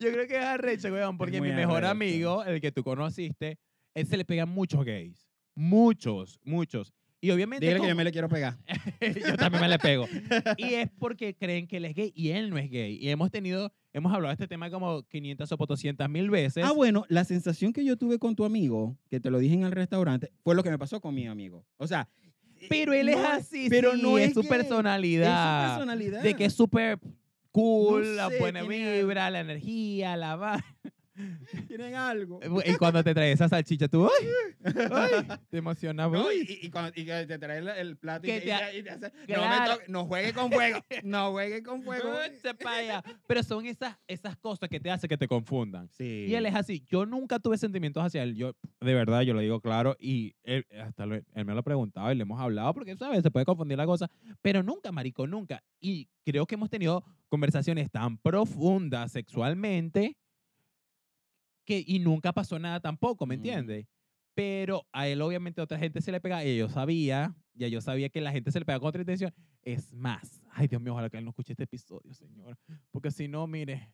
Yo 0.00 0.10
creo 0.12 0.26
que 0.26 0.36
es 0.36 0.42
arrecho, 0.44 0.88
weón, 0.92 1.16
porque 1.18 1.40
mi 1.40 1.50
mejor 1.52 1.84
arrecho. 1.84 1.90
amigo, 1.90 2.44
el 2.44 2.60
que 2.60 2.72
tú 2.72 2.82
conociste, 2.82 3.58
él 3.94 4.06
se 4.06 4.16
le 4.16 4.24
pegan 4.24 4.48
muchos 4.48 4.84
gays. 4.84 5.28
Muchos, 5.54 6.40
muchos. 6.42 6.92
Y 7.20 7.30
obviamente. 7.32 7.66
Dile 7.66 7.76
que 7.76 7.82
yo 7.82 7.88
como- 7.90 7.96
me 7.98 8.04
le 8.04 8.12
quiero 8.12 8.28
pegar. 8.30 8.56
yo 9.30 9.36
también 9.36 9.60
me 9.60 9.68
le 9.68 9.78
pego. 9.78 10.06
Y 10.56 10.64
es 10.74 10.88
porque 10.98 11.34
creen 11.34 11.66
que 11.66 11.76
él 11.76 11.84
es 11.84 11.94
gay 11.94 12.12
y 12.14 12.30
él 12.30 12.48
no 12.48 12.56
es 12.56 12.70
gay. 12.70 12.96
Y 12.98 13.10
hemos 13.10 13.30
tenido, 13.30 13.70
hemos 13.92 14.10
hablado 14.10 14.28
de 14.30 14.34
este 14.42 14.48
tema 14.48 14.70
como 14.70 15.02
500 15.02 15.52
o 15.52 15.56
400 15.58 16.08
mil 16.08 16.30
veces. 16.30 16.64
Ah, 16.64 16.72
bueno, 16.72 17.04
la 17.08 17.24
sensación 17.24 17.74
que 17.74 17.84
yo 17.84 17.98
tuve 17.98 18.18
con 18.18 18.34
tu 18.34 18.46
amigo, 18.46 18.96
que 19.10 19.20
te 19.20 19.30
lo 19.30 19.38
dije 19.38 19.54
en 19.54 19.64
el 19.64 19.72
restaurante, 19.72 20.32
fue 20.42 20.54
lo 20.54 20.62
que 20.62 20.70
me 20.70 20.78
pasó 20.78 20.98
con 20.98 21.14
mi 21.14 21.26
amigo. 21.26 21.66
O 21.76 21.86
sea, 21.86 22.08
Pero 22.70 22.94
él 22.94 23.10
es 23.10 23.18
no 23.18 23.28
así, 23.28 23.66
pero 23.68 23.92
sí, 23.94 24.00
no 24.02 24.16
es, 24.16 24.28
es 24.28 24.34
su 24.34 24.40
gay, 24.40 24.48
personalidad. 24.48 25.64
Es 25.66 25.72
su 25.72 25.76
personalidad. 25.78 26.22
De 26.22 26.34
que 26.34 26.46
es 26.46 26.54
súper 26.54 26.98
cool, 27.52 28.02
No 28.02 28.14
la 28.14 28.28
buena 28.38 28.62
vibra, 28.62 29.30
la 29.30 29.40
energía, 29.40 30.16
la 30.16 30.36
va. 30.36 30.64
tienen 31.68 31.94
algo. 31.94 32.40
Y 32.64 32.74
cuando 32.76 33.02
te 33.04 33.12
trae 33.14 33.32
esa 33.32 33.48
salchicha, 33.48 33.88
tú, 33.88 34.06
¡ay! 34.08 34.28
¡ay! 34.92 35.38
Te 35.50 35.58
emociona, 35.58 36.08
No, 36.08 36.26
uy. 36.26 36.46
y, 36.62 36.66
y, 36.66 36.70
cuando, 36.70 36.90
y 36.94 37.04
que 37.04 37.26
te 37.26 37.38
trae 37.38 37.58
el, 37.58 37.68
el 37.68 37.96
plato 37.96 38.26
y, 38.26 38.30
Que 38.30 38.38
te, 38.40 38.46
te 38.46 38.52
ha- 38.52 38.70
y 38.74 38.74
te- 38.74 38.78
y 38.80 38.82
te 38.82 38.90
hace, 38.90 39.12
no, 39.28 39.40
me 39.42 39.78
no 39.88 40.04
juegue 40.06 40.32
con 40.32 40.50
fuego, 40.52 40.78
no 41.04 41.30
juegue 41.32 41.62
con 41.62 41.82
fuego. 41.84 42.12
Pero 43.26 43.42
son 43.42 43.66
esas, 43.66 43.96
esas 44.06 44.36
cosas 44.36 44.68
que 44.68 44.80
te 44.80 44.90
hacen 44.90 45.08
que 45.08 45.16
te 45.16 45.28
confundan. 45.28 45.88
Sí. 45.90 46.26
Y 46.28 46.34
él 46.34 46.46
es 46.46 46.54
así. 46.54 46.82
Yo 46.86 47.06
nunca 47.06 47.38
tuve 47.38 47.56
sentimientos 47.58 48.02
hacia 48.04 48.22
él. 48.22 48.34
Yo, 48.36 48.54
de 48.80 48.94
verdad, 48.94 49.22
yo 49.22 49.34
lo 49.34 49.40
digo 49.40 49.60
claro. 49.60 49.96
Y 49.98 50.34
él, 50.42 50.66
hasta 50.82 51.06
lo- 51.06 51.14
él 51.16 51.44
me 51.44 51.52
lo 51.52 51.60
ha 51.60 51.62
preguntado 51.62 52.10
y 52.12 52.14
le 52.14 52.22
hemos 52.22 52.40
hablado 52.40 52.72
porque, 52.74 52.96
¿sabes? 52.96 53.22
Se 53.22 53.30
puede 53.30 53.46
confundir 53.46 53.78
la 53.78 53.86
cosa. 53.86 54.10
Pero 54.42 54.62
nunca, 54.62 54.92
marico, 54.92 55.26
nunca. 55.26 55.62
Y 55.80 56.08
creo 56.24 56.46
que 56.46 56.54
hemos 56.56 56.70
tenido 56.70 57.04
conversaciones 57.28 57.90
tan 57.90 58.18
profundas 58.18 59.12
sexualmente 59.12 60.16
que, 61.70 61.84
y 61.86 61.98
nunca 62.00 62.32
pasó 62.32 62.58
nada 62.58 62.80
tampoco, 62.80 63.26
¿me 63.26 63.36
Mm. 63.36 63.38
entiendes? 63.38 63.86
Pero 64.34 64.86
a 64.92 65.06
él, 65.06 65.20
obviamente, 65.22 65.60
otra 65.60 65.78
gente 65.78 66.00
se 66.00 66.10
le 66.12 66.20
pega. 66.20 66.44
Y 66.44 66.56
yo 66.56 66.68
sabía, 66.68 67.34
ya 67.54 67.68
yo 67.68 67.80
sabía 67.80 68.08
que 68.08 68.20
la 68.20 68.32
gente 68.32 68.50
se 68.50 68.58
le 68.58 68.64
pega 68.64 68.78
con 68.80 68.88
otra 68.88 69.02
intención. 69.02 69.32
Es 69.62 69.92
más, 69.92 70.42
ay, 70.52 70.66
Dios 70.68 70.80
mío, 70.82 70.92
ojalá 70.94 71.10
que 71.10 71.18
él 71.18 71.24
no 71.24 71.30
escuche 71.30 71.52
este 71.52 71.64
episodio, 71.64 72.12
señor. 72.14 72.56
Porque 72.90 73.10
si 73.10 73.28
no, 73.28 73.46
mire, 73.46 73.92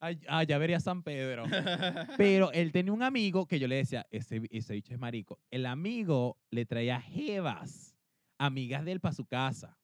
ay, 0.00 0.20
ah, 0.28 0.42
ya 0.44 0.58
vería 0.58 0.78
San 0.80 1.02
Pedro. 1.02 1.44
Pero 2.18 2.52
él 2.52 2.70
tenía 2.72 2.92
un 2.92 3.02
amigo 3.02 3.46
que 3.46 3.58
yo 3.58 3.66
le 3.66 3.76
decía, 3.76 4.06
ese, 4.10 4.42
ese 4.50 4.74
bicho 4.74 4.92
es 4.92 4.98
marico. 5.00 5.38
El 5.50 5.64
amigo 5.66 6.36
le 6.50 6.66
traía 6.66 7.00
jevas, 7.00 7.96
amigas 8.38 8.84
de 8.84 8.92
él 8.92 9.00
para 9.00 9.14
su 9.14 9.24
casa. 9.24 9.78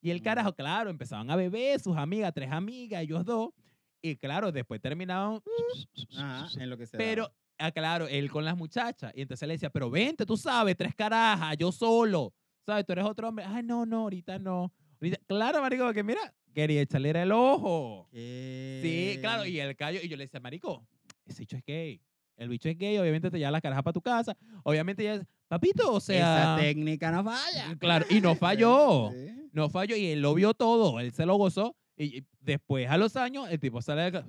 Y 0.00 0.10
el 0.10 0.20
Mm. 0.20 0.24
carajo, 0.24 0.52
claro, 0.52 0.90
empezaban 0.90 1.30
a 1.30 1.36
beber, 1.36 1.80
sus 1.80 1.96
amigas, 1.96 2.32
tres 2.34 2.50
amigas, 2.52 3.02
ellos 3.02 3.24
dos. 3.24 3.50
Y 4.02 4.16
claro, 4.16 4.52
después 4.52 4.80
terminaban. 4.80 5.40
Ajá, 6.16 6.48
en 6.62 6.70
lo 6.70 6.76
que 6.76 6.86
se 6.86 6.96
Pero, 6.96 7.32
ah, 7.58 7.70
claro, 7.72 8.06
él 8.08 8.30
con 8.30 8.44
las 8.44 8.56
muchachas. 8.56 9.12
Y 9.14 9.22
entonces 9.22 9.46
le 9.48 9.54
decía, 9.54 9.70
pero 9.70 9.90
vente, 9.90 10.24
tú 10.24 10.36
sabes, 10.36 10.76
tres 10.76 10.94
carajas, 10.94 11.56
yo 11.58 11.72
solo. 11.72 12.32
¿Sabes? 12.64 12.84
Tú 12.86 12.92
eres 12.92 13.04
otro 13.04 13.28
hombre. 13.28 13.44
Ay, 13.46 13.62
no, 13.62 13.86
no, 13.86 14.02
ahorita 14.02 14.38
no. 14.38 14.72
Ahorita- 15.00 15.18
claro, 15.26 15.60
marico, 15.60 15.84
porque 15.84 16.02
mira, 16.04 16.20
quería 16.54 16.82
echarle 16.82 17.10
el 17.10 17.32
ojo. 17.32 18.08
Sí, 18.12 19.16
claro, 19.20 19.46
y 19.46 19.58
el 19.58 19.74
callo, 19.76 20.00
y 20.02 20.08
yo 20.08 20.16
le 20.16 20.24
decía, 20.24 20.40
marico, 20.40 20.86
ese 21.24 21.40
bicho 21.40 21.56
es 21.56 21.64
gay. 21.64 22.00
El 22.36 22.48
bicho 22.48 22.68
es 22.68 22.78
gay, 22.78 22.96
obviamente 22.98 23.30
te 23.30 23.38
lleva 23.38 23.50
las 23.50 23.60
carajas 23.62 23.82
para 23.82 23.92
tu 23.92 24.00
casa. 24.02 24.36
Obviamente 24.62 25.02
ya 25.02 25.14
es, 25.14 25.26
papito, 25.48 25.92
o 25.92 25.98
sea. 26.00 26.54
Esa 26.54 26.62
técnica 26.62 27.10
no 27.10 27.24
falla. 27.24 27.76
Claro, 27.78 28.06
y 28.10 28.20
no 28.20 28.34
falló. 28.36 29.10
Sí. 29.12 29.48
No 29.52 29.68
falló 29.70 29.96
y 29.96 30.06
él 30.08 30.20
lo 30.20 30.34
vio 30.34 30.54
todo, 30.54 31.00
él 31.00 31.12
se 31.12 31.26
lo 31.26 31.34
gozó. 31.36 31.74
Y 31.98 32.18
y 32.18 32.24
después, 32.40 32.88
a 32.88 32.96
los 32.96 33.16
años, 33.16 33.48
el 33.50 33.58
tipo 33.58 33.82
sale 33.82 34.10
de 34.10 34.24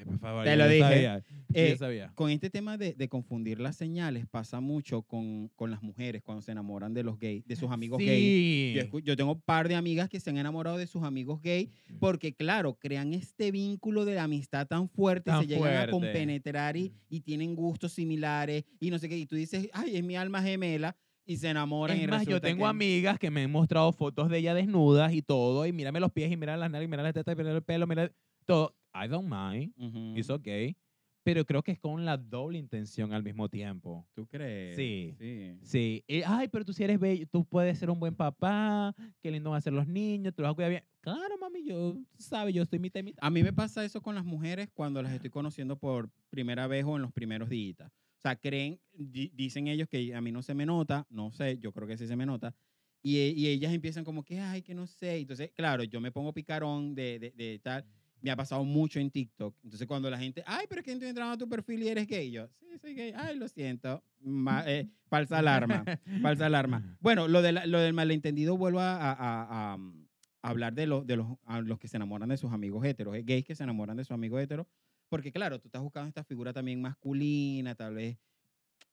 Ay, 0.00 0.04
por 0.04 0.18
favor, 0.20 0.44
Te 0.44 0.50
yo 0.50 0.56
lo 0.56 0.68
dije. 0.68 0.80
sabía, 0.80 1.18
yo 1.18 1.34
Eh, 1.54 1.76
sabía. 1.76 2.12
Con 2.14 2.30
este 2.30 2.50
tema 2.50 2.78
de, 2.78 2.94
de 2.94 3.08
confundir 3.08 3.58
las 3.58 3.74
señales 3.74 4.26
pasa 4.30 4.60
mucho 4.60 5.02
con, 5.02 5.48
con 5.56 5.72
las 5.72 5.82
mujeres 5.82 6.22
cuando 6.22 6.40
se 6.40 6.52
enamoran 6.52 6.94
de 6.94 7.02
los 7.02 7.18
gays, 7.18 7.44
de 7.44 7.56
sus 7.56 7.68
amigos 7.72 7.98
gays. 7.98 8.10
Sí. 8.20 8.72
Yo, 8.76 8.82
escu- 8.82 9.02
yo 9.02 9.16
tengo 9.16 9.32
un 9.32 9.40
par 9.40 9.66
de 9.66 9.74
amigas 9.74 10.08
que 10.08 10.20
se 10.20 10.30
han 10.30 10.36
enamorado 10.38 10.76
de 10.76 10.86
sus 10.86 11.02
amigos 11.02 11.42
gay 11.42 11.68
porque, 11.98 12.32
claro, 12.32 12.74
crean 12.78 13.12
este 13.12 13.50
vínculo 13.50 14.04
de 14.04 14.20
amistad 14.20 14.68
tan 14.68 14.88
fuerte, 14.88 15.32
Tan 15.32 15.40
se 15.40 15.48
llegan 15.48 15.76
a 15.76 15.90
compenetrar 15.90 16.76
y, 16.76 16.92
y 17.08 17.22
tienen 17.22 17.56
gustos 17.56 17.92
similares 17.92 18.64
y 18.78 18.90
no 18.90 19.00
sé 19.00 19.08
qué. 19.08 19.18
Y 19.18 19.26
tú 19.26 19.34
dices, 19.34 19.68
ay, 19.72 19.96
es 19.96 20.04
mi 20.04 20.14
alma 20.14 20.40
gemela 20.42 20.94
y 21.28 21.36
se 21.36 21.50
enamoran. 21.50 21.96
y 21.96 22.02
Es 22.04 22.08
más, 22.08 22.26
yo 22.26 22.40
tengo 22.40 22.64
que- 22.64 22.70
amigas 22.70 23.18
que 23.18 23.30
me 23.30 23.44
han 23.44 23.52
mostrado 23.52 23.92
fotos 23.92 24.28
de 24.30 24.38
ella 24.38 24.54
desnudas 24.54 25.12
y 25.12 25.20
todo, 25.22 25.66
y 25.66 25.72
mírame 25.72 26.00
los 26.00 26.10
pies, 26.10 26.32
y 26.32 26.36
mira 26.36 26.56
las 26.56 26.70
nalgas, 26.70 26.86
y 26.86 26.90
mira 26.90 27.02
las 27.02 27.12
tetas, 27.14 27.34
y 27.34 27.36
mira 27.36 27.52
el 27.52 27.62
pelo, 27.62 27.86
mira 27.86 28.10
todo. 28.46 28.74
I 28.94 29.06
don't 29.06 29.28
mind, 29.30 29.72
Ujú. 29.78 30.16
it's 30.18 30.30
okay. 30.30 30.74
Pero 31.22 31.44
creo 31.44 31.62
que 31.62 31.72
es 31.72 31.78
con 31.78 32.06
la 32.06 32.16
doble 32.16 32.58
intención 32.58 33.12
al 33.12 33.22
mismo 33.22 33.50
tiempo. 33.50 34.06
¿Tú 34.14 34.26
crees? 34.26 34.76
Sí. 34.76 35.14
Sí. 35.18 35.58
Sí, 35.62 36.04
y, 36.08 36.22
ay, 36.22 36.48
pero 36.48 36.64
tú 36.64 36.72
si 36.72 36.82
eres 36.82 36.98
bello, 36.98 37.26
tú 37.30 37.44
puedes 37.44 37.78
ser 37.78 37.90
un 37.90 38.00
buen 38.00 38.14
papá, 38.14 38.94
qué 39.20 39.30
lindo 39.30 39.50
van 39.50 39.58
a 39.58 39.60
ser 39.60 39.74
los 39.74 39.86
niños, 39.86 40.32
tú 40.34 40.40
los 40.40 40.48
vas 40.48 40.52
a 40.52 40.54
cuidar 40.54 40.70
bien. 40.70 40.84
Claro, 41.02 41.36
mami, 41.38 41.62
yo, 41.64 41.96
sabes, 42.16 42.54
yo 42.54 42.62
estoy 42.62 42.78
mitad 42.78 43.00
y 43.00 43.02
mitad. 43.02 43.18
A 43.22 43.28
mí 43.28 43.42
me 43.42 43.52
pasa 43.52 43.84
eso 43.84 44.00
con 44.00 44.14
las 44.14 44.24
mujeres 44.24 44.70
cuando 44.72 45.02
las 45.02 45.12
estoy 45.12 45.28
conociendo 45.28 45.76
por 45.78 46.08
primera 46.30 46.66
vez 46.66 46.84
o 46.86 46.96
en 46.96 47.02
los 47.02 47.12
primeros 47.12 47.50
días. 47.50 47.92
O 48.18 48.20
sea, 48.20 48.36
creen, 48.36 48.80
di- 48.92 49.30
dicen 49.34 49.68
ellos 49.68 49.88
que 49.88 50.14
a 50.14 50.20
mí 50.20 50.32
no 50.32 50.42
se 50.42 50.52
me 50.54 50.66
nota, 50.66 51.06
no 51.08 51.30
sé, 51.30 51.58
yo 51.58 51.72
creo 51.72 51.86
que 51.86 51.96
sí 51.96 52.06
se 52.06 52.16
me 52.16 52.26
nota. 52.26 52.54
Y, 53.00 53.18
e- 53.18 53.28
y 53.30 53.46
ellas 53.46 53.72
empiezan 53.72 54.04
como 54.04 54.24
que, 54.24 54.40
ay, 54.40 54.60
que 54.62 54.74
no 54.74 54.86
sé. 54.88 55.18
Entonces, 55.18 55.52
claro, 55.54 55.84
yo 55.84 56.00
me 56.00 56.10
pongo 56.10 56.32
picarón 56.32 56.94
de, 56.96 57.18
de, 57.20 57.30
de 57.30 57.60
tal. 57.62 57.84
Me 58.20 58.32
ha 58.32 58.36
pasado 58.36 58.64
mucho 58.64 58.98
en 58.98 59.12
TikTok. 59.12 59.54
Entonces, 59.62 59.86
cuando 59.86 60.10
la 60.10 60.18
gente, 60.18 60.42
ay, 60.44 60.66
pero 60.68 60.80
es 60.80 60.84
que 60.84 60.90
estoy 60.92 61.08
entrando 61.08 61.34
a 61.34 61.38
tu 61.38 61.48
perfil 61.48 61.84
y 61.84 61.88
eres 61.88 62.08
gay. 62.08 62.32
Yo, 62.32 62.48
sí, 62.58 62.66
soy 62.80 62.94
gay. 62.94 63.12
Ay, 63.16 63.36
lo 63.38 63.46
siento. 63.46 64.02
Ma- 64.20 64.64
eh, 64.66 64.88
falsa 65.08 65.38
alarma. 65.38 65.84
Falsa 66.20 66.46
alarma. 66.46 66.82
Bueno, 67.00 67.28
lo, 67.28 67.40
de 67.40 67.52
la- 67.52 67.66
lo 67.66 67.78
del 67.78 67.92
malentendido, 67.92 68.56
vuelvo 68.56 68.80
a, 68.80 68.96
a- 68.96 69.12
a- 69.12 69.72
a, 69.74 69.76
mm, 69.78 70.08
hablar 70.42 70.74
de, 70.74 70.88
lo- 70.88 71.04
de 71.04 71.14
los, 71.16 71.28
a 71.44 71.60
los 71.60 71.78
que 71.78 71.86
se 71.86 71.96
enamoran 71.98 72.28
de 72.30 72.36
sus 72.36 72.50
amigos 72.50 72.84
heteros, 72.84 73.14
eh, 73.14 73.22
gays 73.24 73.44
que 73.44 73.54
se 73.54 73.62
enamoran 73.62 73.96
de 73.96 74.02
sus 74.04 74.10
amigos 74.10 74.42
heteros, 74.42 74.66
porque 75.08 75.32
claro, 75.32 75.58
tú 75.58 75.68
estás 75.68 75.82
buscando 75.82 76.08
esta 76.08 76.24
figura 76.24 76.52
también 76.52 76.80
masculina, 76.80 77.74
tal 77.74 77.94
vez, 77.94 78.18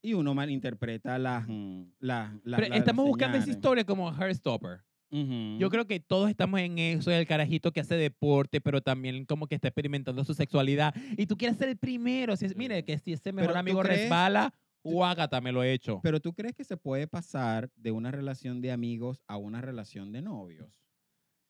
y 0.01 0.13
uno 0.13 0.34
malinterpreta 0.34 1.18
las... 1.18 1.47
mm, 1.47 1.82
las, 1.99 2.34
las- 2.43 2.59
Pero 2.59 2.70
las- 2.70 2.80
estamos 2.80 3.05
buscando 3.07 3.38
esa 3.38 3.49
historia 3.49 3.84
como 3.86 4.11
Heartstopper. 4.11 4.82
Ujú. 5.11 5.57
Yo 5.59 5.70
creo 5.70 5.86
que 5.86 5.99
todos 5.99 6.30
estamos 6.30 6.59
en 6.59 6.78
eso, 6.80 7.11
el 7.11 7.26
carajito 7.28 7.72
que 7.72 7.80
hace 7.80 7.95
deporte, 7.95 8.59
pero 8.59 8.82
también 8.82 9.26
como 9.26 9.47
que 9.47 9.55
está 9.55 9.68
experimentando 9.70 10.24
su 10.26 10.34
sexualidad. 10.34 10.93
Y 11.18 11.28
tú 11.28 11.38
quieres 11.38 11.57
ser 11.57 11.70
el 11.70 11.78
primero. 11.78 12.36
Si 12.36 12.45
es, 12.45 12.55
mire, 12.55 12.84
que 12.84 12.97
si 12.97 13.13
ese 13.13 13.32
mejor 13.32 13.49
Pero, 13.49 13.53
¿tú 13.53 13.59
amigo 13.59 13.82
crees- 13.82 14.01
resbala, 14.01 14.53
guácata, 14.84 15.39
me 15.41 15.51
lo 15.51 15.63
he 15.63 15.72
hecho. 15.74 15.99
Pero 16.03 16.20
tú 16.20 16.34
crees 16.34 16.53
que 16.55 16.63
se 16.63 16.76
puede 16.76 17.07
pasar 17.07 17.72
de 17.76 17.91
una 17.91 18.11
relación 18.11 18.61
de 18.61 18.72
amigos 18.72 19.22
a 19.28 19.38
una 19.38 19.61
relación 19.61 20.11
de 20.11 20.22
novios? 20.24 20.70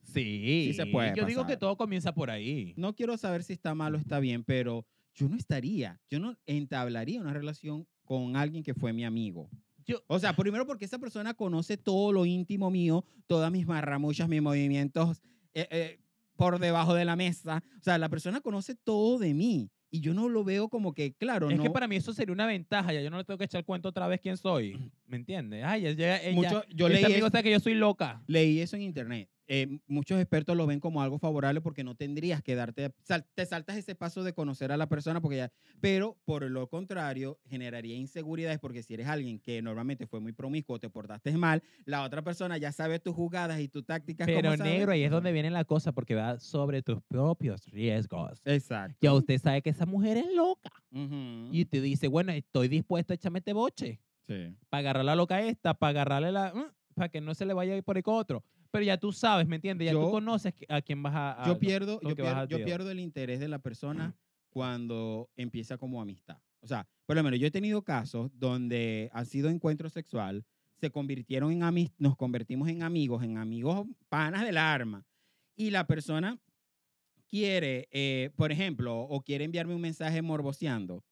Sí, 0.06 0.66
sí 0.68 0.74
se 0.74 0.86
puede 0.86 1.14
Yo 1.16 1.26
digo 1.26 1.45
que 1.45 1.58
todo 1.58 1.76
comienza 1.78 2.14
por 2.14 2.30
ahí. 2.30 2.74
No 2.78 2.95
quiero 2.95 3.18
saber 3.18 3.43
si 3.43 3.53
está 3.53 3.74
mal 3.76 3.95
o 3.95 3.97
está 3.97 4.20
bien, 4.20 4.43
pero 4.43 4.86
yo 5.14 5.28
no 5.30 5.36
estaría, 5.36 5.99
yo 6.10 6.20
no 6.20 6.36
entablaría 6.45 7.22
una 7.22 7.34
relación 7.34 7.88
con 8.03 8.36
alguien 8.36 8.64
que 8.64 8.74
fue 8.74 8.93
mi 8.93 9.03
amigo. 9.06 9.49
Yo- 9.86 10.03
o 10.08 10.18
sea, 10.20 10.36
primero 10.36 10.66
porque 10.66 10.86
esa 10.86 10.99
persona 10.99 11.34
conoce 11.34 11.78
todo 11.78 12.12
lo 12.12 12.26
íntimo 12.26 12.72
mío, 12.72 13.06
todas 13.28 13.51
mis 13.51 13.68
marramuchas, 13.68 14.28
mis 14.28 14.41
movimientos 14.41 15.22
eh, 15.53 15.68
eh, 15.72 15.99
por 16.36 16.60
debajo 16.60 16.93
de 16.95 17.06
la 17.06 17.16
mesa. 17.16 17.64
O 17.80 17.84
sea, 17.84 17.97
la 17.97 18.10
persona 18.10 18.41
conoce 18.41 18.76
todo 18.76 19.20
de 19.20 19.34
mí 19.34 19.70
y 19.91 20.01
yo 20.01 20.14
no 20.14 20.28
lo 20.28 20.43
veo 20.43 20.68
como 20.70 20.93
que, 20.93 21.14
claro, 21.14 21.49
es 21.49 21.56
no. 21.58 21.64
que 21.64 21.70
para 21.70 21.88
mí 21.88 21.95
eso 21.95 22.12
sería 22.14 22.34
una 22.34 22.45
ventaja. 22.47 22.91
Ya 22.91 23.01
yo 23.01 23.10
no 23.10 23.18
le 23.18 23.24
tengo 23.24 23.38
que 23.38 23.45
echar 23.45 23.64
cuento 23.64 23.89
otra 23.89 24.08
vez 24.08 24.20
quién 24.20 24.36
soy. 24.38 24.91
¿Me 25.08 25.18
entiendes? 25.18 25.64
Ay, 25.64 25.82
llega 25.95 26.22
ella. 26.22 26.36
Mucho- 26.36 26.64
yo 26.76 26.88
este 26.88 27.01
leí 27.01 27.06
amigo 27.14 27.28
eso- 27.28 27.41
que 27.43 27.51
yo 27.51 27.60
soy 27.60 27.76
loca. 27.76 28.22
Leí 28.28 28.60
eso 28.60 28.76
en 28.76 28.82
internet. 28.82 29.30
Eh, 29.48 29.80
muchos 29.88 30.20
expertos 30.20 30.58
lo 30.58 30.66
ven 30.66 30.80
como 30.80 31.02
algo 31.04 31.20
favorable 31.20 31.62
porque 31.62 31.84
no 31.84 31.93
tendrías 31.96 32.41
que 32.41 32.56
darte, 32.56 32.93
sal- 33.04 33.28
te 33.36 33.46
saltas 33.46 33.78
ese 33.78 33.93
paso 33.93 34.24
de 34.24 34.34
conocer 34.34 34.72
a 34.72 34.78
la 34.78 34.89
persona 34.89 35.22
porque 35.22 35.38
ya, 35.38 35.52
pero 35.80 36.18
por 36.26 36.50
lo 36.50 36.68
contrario 36.68 37.39
generaría 37.46 37.96
inseguridades 37.96 38.58
porque 38.60 38.82
si 38.82 38.96
eres 38.96 39.08
alguien 39.08 39.39
que 39.39 39.62
normalmente 39.62 40.08
fue 40.08 40.20
muy 40.20 40.32
promiscuo, 40.32 40.80
te 40.80 40.89
portaste 40.89 41.32
mal, 41.38 41.62
la 41.86 42.04
otra 42.04 42.24
persona 42.24 42.58
ya 42.58 42.72
sabe 42.72 43.00
tus 43.00 43.14
jugadas 43.14 43.60
y 43.60 43.68
tus 43.68 43.86
tácticas. 43.86 44.26
Pero 44.26 44.56
negro, 44.58 44.91
ahí 44.91 45.04
es 45.04 45.12
donde 45.12 45.32
viene 45.32 45.52
la 45.52 45.64
cosa, 45.64 45.91
porque 45.91 46.16
va 46.16 46.39
sobre 46.39 46.82
tus 46.82 47.02
propios 47.04 47.66
riesgos. 47.68 48.41
Exacto. 48.46 48.98
Ya 49.02 49.14
usted 49.14 49.38
sabe 49.39 49.62
que 49.62 49.70
esa 49.70 49.86
mujer 49.86 50.18
es 50.18 50.34
loca. 50.34 50.72
Ujú. 50.91 51.50
Y 51.52 51.66
te 51.66 51.82
dice, 51.82 52.08
bueno, 52.08 52.32
estoy 52.32 52.68
dispuesto 52.68 53.14
a 53.14 53.16
echarme 53.16 53.39
este 53.39 53.54
boche. 53.54 54.00
Sí. 54.28 54.56
Para 54.70 54.80
agarrar 54.80 55.06
la 55.06 55.16
loca 55.16 55.39
esta, 55.41 55.76
para 55.76 55.89
agarrarle 55.91 56.32
la... 56.32 56.52
mm, 56.54 56.74
para 56.96 57.10
que 57.10 57.20
no 57.22 57.36
se 57.36 57.46
le 57.46 57.54
vaya 57.54 57.74
a 57.74 57.78
ir 57.78 57.84
por 57.84 57.98
el 57.98 58.04
otro. 58.06 58.43
Pero 58.76 58.86
ya 58.86 58.97
tú 58.97 59.11
sabes, 59.13 59.47
¿me 59.47 59.55
entiendes? 59.55 59.86
Ya 59.86 59.93
Yo- 59.93 60.01
tú 60.05 60.11
conoces 60.11 60.53
a 60.67 60.82
quién 60.82 61.01
vas 61.01 61.15
a... 61.15 61.43
a- 61.43 61.47
yo 61.47 61.57
pierdo, 61.57 61.99
yo 62.01 62.15
pierdo, 62.15 62.45
yo 62.47 62.63
pierdo 62.63 62.91
el 62.91 62.99
interés 62.99 63.39
de 63.39 63.47
la 63.47 63.59
persona 63.59 64.13
cuando 64.49 65.30
empieza 65.38 65.78
como 65.78 66.01
amistad. 66.01 66.38
O 66.59 66.67
sea, 66.67 66.88
por 67.05 67.15
lo 67.15 67.23
menos 67.23 67.39
yo 67.39 67.47
he 67.47 67.51
tenido 67.51 67.84
casos 67.84 68.32
donde 68.38 69.09
ha 69.13 69.23
sido 69.23 69.49
encuentro 69.49 69.89
sexual, 69.89 70.43
se 70.76 70.89
convirtieron 70.91 71.51
en 71.53 71.63
amis, 71.63 71.91
nos 71.97 72.17
convertimos 72.17 72.67
en 72.67 72.84
amigos, 72.84 73.23
en 73.23 73.38
amigos 73.38 73.88
panas 74.09 74.43
del 74.43 74.57
arma. 74.57 75.05
Y 75.55 75.69
la 75.71 75.88
persona 75.88 76.38
quiere, 77.30 77.88
eh, 77.91 78.30
por 78.36 78.51
ejemplo, 78.51 78.99
o 78.99 79.21
quiere 79.21 79.45
enviarme 79.45 79.76
un 79.76 79.82
mensaje 79.82 80.21
morboseando. 80.21 81.03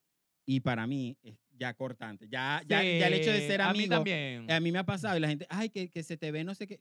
Y 0.45 0.59
para 0.59 0.85
mí 0.87 1.17
es 1.23 1.37
ya 1.57 1.73
cortante. 1.73 2.27
Ya, 2.27 2.61
ya, 2.67 2.83
ya 2.83 3.07
el 3.07 3.13
hecho 3.13 3.31
de 3.31 3.41
Sí, 3.41 3.47
ser 3.47 3.61
A 3.61 3.71
mí 3.71 3.79
amigo. 3.79 3.95
también. 3.95 4.51
A 4.51 4.59
mí 4.59 4.71
me 4.71 4.79
ha 4.79 4.85
pasado 4.85 5.15
y 5.17 5.19
la 5.21 5.27
gente, 5.29 5.45
ay, 5.49 5.69
que, 5.69 5.89
que 5.89 6.03
se 6.03 6.17
te 6.17 6.31
ve 6.31 6.43
no 6.43 6.53
sé 6.55 6.67
qué. 6.67 6.79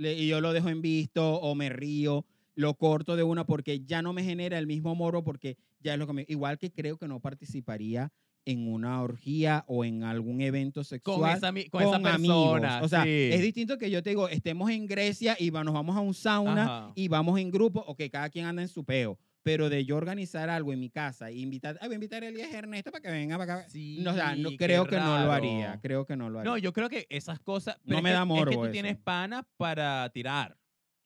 Y- 0.00 0.02
le- 0.02 0.14
Y 0.18 0.26
yo 0.28 0.40
lo 0.40 0.52
dejo 0.52 0.68
en 0.68 0.82
visto 0.82 1.34
o 1.40 1.54
me 1.54 1.68
río, 1.68 2.24
lo 2.54 2.74
corto 2.74 3.16
de 3.16 3.22
una 3.22 3.44
porque 3.46 3.80
ya 3.84 4.02
no 4.02 4.12
me 4.12 4.24
genera 4.24 4.58
el 4.58 4.66
mismo 4.66 4.94
morbo 4.94 5.22
porque 5.22 5.56
ya 5.80 5.92
es 5.94 5.98
lo 5.98 6.06
que 6.06 6.12
me... 6.12 6.24
Igual 6.28 6.58
que 6.58 6.70
creo 6.72 6.98
que 6.98 7.06
no 7.08 7.20
participaría 7.20 8.12
en 8.46 8.66
una 8.66 9.02
orgía 9.02 9.64
o 9.68 9.84
en 9.84 10.02
algún 10.02 10.40
evento 10.40 10.80
Con, 10.80 10.84
sexual 10.84 11.36
esa, 11.36 11.52
mi- 11.52 11.66
con 11.68 11.82
esa 11.82 12.00
persona. 12.00 12.14
amigos. 12.14 12.84
O 12.84 12.88
sea, 12.88 13.04
sí. 13.04 13.08
es 13.32 13.40
distinto 13.42 13.78
que 13.78 13.90
yo 13.90 14.02
te 14.02 14.10
digo, 14.10 14.28
estemos 14.28 14.70
en 14.70 14.86
Grecia 14.86 15.36
y 15.38 15.50
nos 15.50 15.72
vamos 15.72 15.96
a 15.96 16.00
un 16.00 16.14
sauna 16.14 16.62
Ajá. 16.64 16.92
y 16.94 17.08
vamos 17.08 17.38
en 17.38 17.50
grupo 17.50 17.84
o 17.86 17.94
que 17.94 18.10
cada 18.10 18.28
quien 18.30 18.46
anda 18.46 18.62
en 18.62 18.68
su 18.68 18.84
peo. 18.84 19.18
Pero 19.42 19.70
de 19.70 19.84
yo 19.86 19.96
organizar 19.96 20.50
algo 20.50 20.72
en 20.72 20.80
mi 20.80 20.90
casa 20.90 21.30
e 21.30 21.36
invitar, 21.38 21.78
ay, 21.80 21.88
voy 21.88 21.94
a 21.94 21.96
invitar 21.96 22.22
a 22.22 22.28
Elías 22.28 22.52
Ernesto 22.52 22.90
para 22.90 23.00
que 23.02 23.10
venga 23.10 23.38
para 23.38 23.54
acá. 23.60 23.68
Sí, 23.70 23.98
No, 24.02 24.10
o 24.10 24.14
sea, 24.14 24.36
no, 24.36 24.50
creo 24.58 24.86
que 24.86 24.96
no 24.96 25.24
lo 25.24 25.32
haría. 25.32 25.78
Creo 25.82 26.04
que 26.04 26.14
no 26.16 26.28
lo 26.28 26.40
haría. 26.40 26.50
No, 26.50 26.58
yo 26.58 26.72
creo 26.74 26.90
que 26.90 27.06
esas 27.08 27.40
cosas. 27.40 27.76
No 27.78 27.82
pero 27.86 27.98
es 27.98 28.02
me 28.04 28.08
que- 28.10 28.14
da 28.14 28.18
Es 28.20 28.22
que 28.24 28.28
morbo 28.28 28.52
tú 28.52 28.64
eso. 28.64 28.72
tienes 28.72 28.96
panas 28.98 29.44
para 29.56 30.10
tirar. 30.12 30.58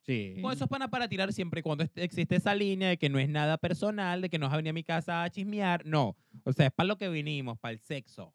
sí. 0.02 0.34
Con 0.42 0.52
esos 0.52 0.68
panas 0.68 0.88
para 0.90 1.08
tirar 1.08 1.32
siempre 1.32 1.60
y 1.60 1.62
cuando 1.62 1.84
existe 1.94 2.36
esa 2.36 2.54
línea 2.54 2.88
de 2.88 2.98
que 2.98 3.08
no 3.08 3.18
es 3.20 3.28
nada 3.28 3.56
personal, 3.56 4.20
de 4.20 4.28
que 4.28 4.38
no 4.38 4.46
vas 4.46 4.52
a 4.54 4.56
venir 4.56 4.70
a 4.70 4.74
mi 4.74 4.82
casa 4.84 5.22
a 5.22 5.30
chismear. 5.30 5.86
No. 5.86 6.16
O 6.42 6.52
sea, 6.52 6.66
es 6.66 6.72
para 6.72 6.88
lo 6.88 6.98
que 6.98 7.08
vinimos, 7.08 7.58
para 7.58 7.72
el 7.72 7.78
sexo. 7.78 8.34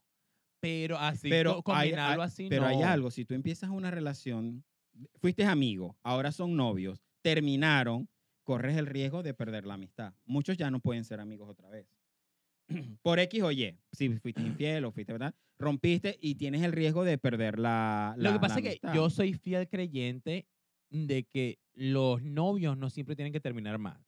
Pero 0.61 0.97
así, 0.97 1.29
Pero 1.29 1.55
hay- 1.57 1.61
combinarlo 1.63 2.23
hay- 2.23 2.27
así, 2.27 2.47
Pero 2.49 2.65
hay 2.65 2.77
no. 2.77 2.85
algo, 2.87 3.11
si 3.11 3.23
tú 3.25 3.33
empiezas 3.33 3.69
una 3.69 3.91
relación, 3.91 4.63
fuiste 5.21 5.45
amigo, 5.45 5.95
ahora 6.03 6.31
son 6.31 6.55
novios, 6.55 7.01
terminaron, 7.21 8.09
corres 8.49 8.75
el 8.77 8.87
riesgo 8.87 9.21
de 9.21 9.35
perder 9.35 9.67
la 9.67 9.75
amistad. 9.75 10.15
Muchos 10.25 10.57
ya 10.57 10.71
no 10.71 10.79
pueden 10.79 11.03
ser 11.05 11.19
amigos 11.19 11.47
otra 11.47 11.69
vez. 11.69 11.85
Por 13.03 13.19
X 13.19 13.43
o 13.43 13.51
Y, 13.51 13.77
si 13.91 14.09
fuiste 14.09 14.41
infiel 14.41 14.85
o 14.85 14.91
fuiste, 14.91 15.13
¿verdad? 15.13 15.35
Rompiste 15.59 16.17
y 16.19 16.33
tienes 16.33 16.63
el 16.63 16.71
riesgo 16.71 17.03
de 17.03 17.19
perder 17.19 17.59
la, 17.59 18.15
Lo 18.17 18.23
la- 18.23 18.33
que 18.33 18.39
pasa 18.39 18.57
es 18.59 18.79
que 18.79 18.79
yo 18.91 19.11
soy 19.11 19.33
fiel 19.35 19.69
creyente 19.69 20.47
de 20.89 21.25
que 21.25 21.59
los 21.75 22.23
novios 22.23 22.75
no 22.75 22.89
siempre 22.89 23.15
tienen 23.15 23.31
que 23.33 23.39
terminar 23.39 23.77
mal. 23.77 24.03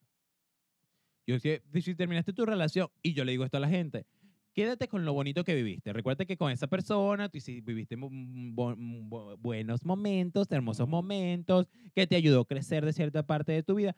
Yo 1.28 1.38
si 1.40 1.94
terminaste 1.96 2.34
tu 2.34 2.44
relación, 2.44 2.88
y 3.04 3.14
yo 3.14 3.24
le 3.24 3.34
digo 3.34 3.46
esto 3.46 3.58
a 3.58 3.60
la 3.60 3.70
gente, 3.70 4.08
quédate 4.56 4.88
con 4.88 5.06
lo 5.06 5.14
bonito 5.14 5.44
que 5.44 5.54
viviste. 5.54 5.94
Recuerda 5.94 6.26
que 6.26 6.36
con 6.36 6.52
esa 6.52 6.66
persona 6.66 7.30
tú 7.30 7.40
sí 7.40 7.62
viviste 7.62 7.96
bu- 7.96 8.10
bu- 8.56 9.38
buenos 9.40 9.86
momentos, 9.86 10.48
hermosos 10.52 10.88
momentos, 10.88 11.68
que 11.94 12.08
te 12.08 12.16
ayudó 12.16 12.42
a 12.42 12.46
crecer 12.48 12.84
de 12.86 12.92
cierta 12.92 13.22
parte 13.28 13.52
de 13.52 13.62
tu 13.62 13.76
vida. 13.76 13.96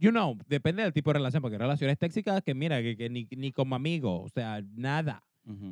You 0.00 0.10
know, 0.10 0.36
depende 0.48 0.82
del 0.82 0.92
tipo 0.92 1.10
de 1.10 1.18
relación, 1.18 1.40
porque 1.40 1.54
hay 1.54 1.60
relaciones 1.60 1.98
tóxicas 1.98 2.42
que 2.42 2.54
mira, 2.54 2.82
que, 2.82 2.96
que 2.96 3.08
ni, 3.08 3.26
ni 3.36 3.52
como 3.52 3.76
amigo, 3.76 4.22
o 4.22 4.28
sea, 4.28 4.62
nada. 4.74 5.24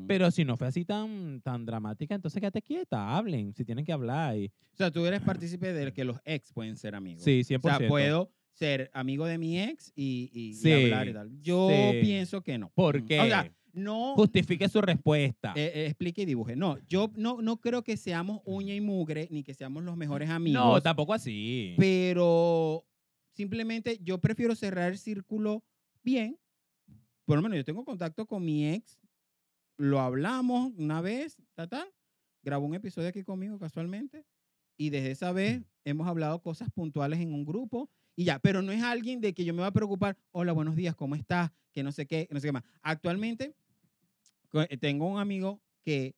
Pero 0.07 0.31
si 0.31 0.43
no 0.45 0.57
fue 0.57 0.69
así 0.69 0.87
tan, 0.87 1.43
tan 1.43 1.67
dramática, 1.67 2.15
entonces 2.15 2.41
quédate 2.41 2.63
quieta, 2.63 3.15
hablen, 3.15 3.53
si 3.53 3.63
tienen 3.63 3.85
que 3.85 3.93
hablar. 3.93 4.35
Y, 4.35 4.47
o 4.47 4.77
sea, 4.77 4.91
tú 4.91 5.05
eres 5.05 5.21
partícipe 5.21 5.71
de 5.71 5.93
que 5.93 6.03
los 6.05 6.19
ex 6.25 6.51
pueden 6.53 6.79
ser 6.79 6.95
amigos. 6.95 7.23
sí, 7.23 7.43
100%. 7.43 7.59
O 7.59 7.79
sea, 7.79 7.89
puedo 7.89 8.31
ser 8.53 8.91
amigo 8.95 9.27
de 9.27 9.37
mi 9.37 9.61
ex 9.61 9.93
y, 9.95 10.31
y- 10.33 10.73
hablar 10.73 11.09
y 11.09 11.13
tal. 11.13 11.31
Yo 11.43 11.69
sí. 11.71 11.99
pienso 12.01 12.41
que 12.41 12.57
no. 12.57 12.71
¿Por 12.75 13.05
qué? 13.05 13.21
O 13.21 13.27
sea, 13.27 13.53
no, 13.75 14.15
Justifique 14.15 14.67
su 14.71 14.81
respuesta. 14.81 15.53
Eh, 15.55 15.71
eh, 15.75 15.87
explique 15.87 16.23
y 16.23 16.25
dibuje. 16.25 16.57
No, 16.57 16.79
yo 16.89 17.13
no, 17.15 17.43
no 17.43 17.59
creo 17.61 17.85
que 17.85 17.99
seamos 17.99 18.41
uña 18.47 18.75
y 18.75 18.81
mugre 18.81 19.29
ni 19.31 19.43
que 19.43 19.53
seamos 19.53 19.85
los 19.85 19.99
mejores 19.99 20.31
amigos. 20.31 20.65
no, 20.65 20.81
tampoco 20.81 21.13
así. 21.13 21.75
pero 21.77 22.87
simplemente 23.37 23.99
yo 24.03 24.19
prefiero 24.19 24.55
cerrar 24.55 24.91
el 24.91 24.99
círculo 24.99 25.63
bien. 26.03 26.39
Por 27.27 27.37
lo 27.37 27.43
menos 27.43 27.59
yo 27.59 27.65
tengo 27.65 27.85
contacto 27.85 28.27
con 28.27 28.45
mi 28.45 28.69
ex, 28.69 28.99
lo 29.77 30.01
hablamos 30.01 30.73
una 30.77 31.01
vez, 31.01 31.37
tal, 31.55 31.69
tal, 31.69 31.95
grabó 32.43 32.65
un 32.65 32.75
episodio 32.75 33.09
aquí 33.09 33.23
conmigo 33.23 33.59
casualmente 33.59 34.25
y 34.79 34.91
desde 34.91 35.11
esa 35.11 35.33
vez 35.33 35.63
hemos 35.85 36.09
hablado 36.09 36.41
cosas 36.41 36.71
puntuales 36.71 37.21
en 37.21 37.35
un 37.35 37.45
grupo 37.45 37.91
y 38.15 38.25
ya, 38.25 38.39
pero 38.39 38.63
no 38.63 38.73
es 38.73 38.83
alguien 38.83 39.21
de 39.21 39.35
que 39.35 39.45
yo 39.45 39.53
me 39.53 39.61
va 39.61 39.67
a 39.67 39.73
preocupar, 39.73 40.17
hola, 40.31 40.53
buenos 40.53 40.77
días, 40.77 40.95
¿cómo 40.95 41.15
estás? 41.15 41.51
Que 41.73 41.83
no 41.83 41.93
sé 41.93 42.07
qué, 42.07 42.29
no 42.31 42.41
sé 42.41 42.49
qué 42.49 42.53
más. 42.53 42.65
Actualmente 42.81 43.55
eh, 44.55 44.77
tengo 44.79 45.07
un 45.07 45.19
amigo 45.19 45.61
que 45.83 46.15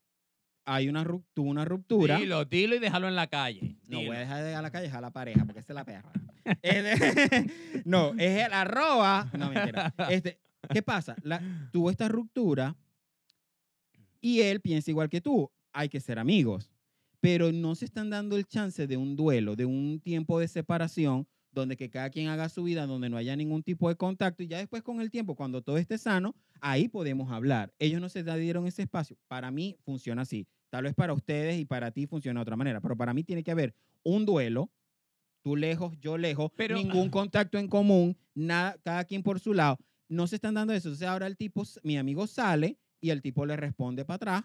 hay 0.71 0.89
una, 0.89 1.03
tuvo 1.33 1.49
una 1.49 1.65
ruptura. 1.65 2.19
Dilo, 2.19 2.45
dilo 2.45 2.75
y 2.77 2.79
déjalo 2.79 3.09
en 3.09 3.17
la 3.17 3.27
calle. 3.27 3.77
No 3.89 3.99
Dilo. 3.99 4.11
voy 4.11 4.17
a 4.17 4.21
dejar 4.21 4.45
de 4.45 4.51
ir 4.51 4.57
a 4.57 4.63
la 4.63 4.71
calle, 4.71 4.85
dejar 4.85 4.99
a 4.99 5.09
la 5.09 5.13
pareja, 5.13 5.45
porque 5.47 5.61
esa 5.61 5.73
es 5.73 5.75
la 5.75 5.85
perra. 5.85 6.13
Este- 6.63 7.51
no, 7.85 8.13
es 8.19 8.45
el 8.47 8.53
arroba. 8.53 9.31
No, 9.39 9.51
mentira. 9.51 9.95
Este, 10.11 10.39
¿Qué 10.71 10.83
pasa? 10.83 11.17
La- 11.23 11.41
tuvo 11.73 11.91
esta 11.91 12.09
ruptura 12.09 12.77
y 14.21 14.41
él 14.41 14.61
piensa 14.61 14.91
igual 14.91 15.09
que 15.09 15.21
tú. 15.21 15.51
Hay 15.73 15.89
que 15.89 16.01
ser 16.01 16.19
amigos. 16.19 16.71
Pero 17.21 17.51
no 17.51 17.75
se 17.75 17.85
están 17.87 18.11
dando 18.11 18.37
el 18.37 18.47
chance 18.47 18.87
de 18.87 18.97
un 18.97 19.17
duelo, 19.17 19.57
de 19.57 19.65
un 19.65 20.01
tiempo 20.01 20.39
de 20.39 20.49
separación, 20.49 21.27
donde 21.51 21.77
que 21.77 21.91
cada 21.91 22.11
quien 22.11 22.29
haga 22.29 22.49
su 22.49 22.63
vida, 22.63 22.87
donde 22.87 23.09
no 23.09 23.17
haya 23.17 23.35
ningún 23.37 23.63
tipo 23.63 23.89
de 23.89 23.97
contacto. 23.97 24.43
Y 24.43 24.49
ya 24.49 24.59
después 24.59 24.83
con 24.83 25.01
el 25.01 25.11
tiempo, 25.11 25.35
cuando 25.35 25.63
todo 25.63 25.79
esté 25.79 25.99
sano, 25.99 26.37
ahí 26.61 26.89
podemos 26.89 27.33
hablar. 27.33 27.73
Ellos 27.79 28.01
no 28.01 28.09
se 28.09 28.23
dieron 28.23 28.67
ese 28.67 28.83
espacio. 28.83 29.17
Para 29.29 29.51
mí 29.51 29.77
funciona 29.85 30.23
así. 30.23 30.47
Tal 30.71 30.85
vez 30.85 30.95
para 30.95 31.13
ustedes 31.13 31.59
y 31.59 31.65
para 31.65 31.91
ti 31.91 32.07
funciona 32.07 32.41
de 32.41 32.43
otra 32.43 32.57
manera. 32.57 32.81
Pero 32.81 32.97
para 32.97 33.15
mí 33.15 33.25
tiene 33.25 33.43
que 33.43 33.51
haber 33.51 33.75
un 34.03 34.27
duelo, 34.27 34.71
tú 35.43 35.57
lejos, 35.57 35.99
yo 36.01 36.19
lejos, 36.19 36.51
Pero- 36.57 36.77
ningún 36.77 37.09
contacto 37.11 37.59
en 37.59 37.69
común, 37.69 38.17
nada, 38.35 38.77
cada 38.83 39.05
quien 39.05 39.23
por 39.23 39.41
su 39.41 39.55
lado. 39.55 39.79
No 40.09 40.27
se 40.27 40.37
están 40.37 40.55
dando 40.55 40.73
eso. 40.73 40.89
Entonces 40.89 41.09
ahora 41.09 41.27
el 41.27 41.37
tipo, 41.37 41.63
mi 41.83 41.97
amigo 41.97 42.27
sale 42.27 42.79
y 43.01 43.11
el 43.11 43.23
tipo 43.23 43.47
le 43.47 43.57
responde 43.57 44.05
para 44.05 44.17
atrás, 44.17 44.43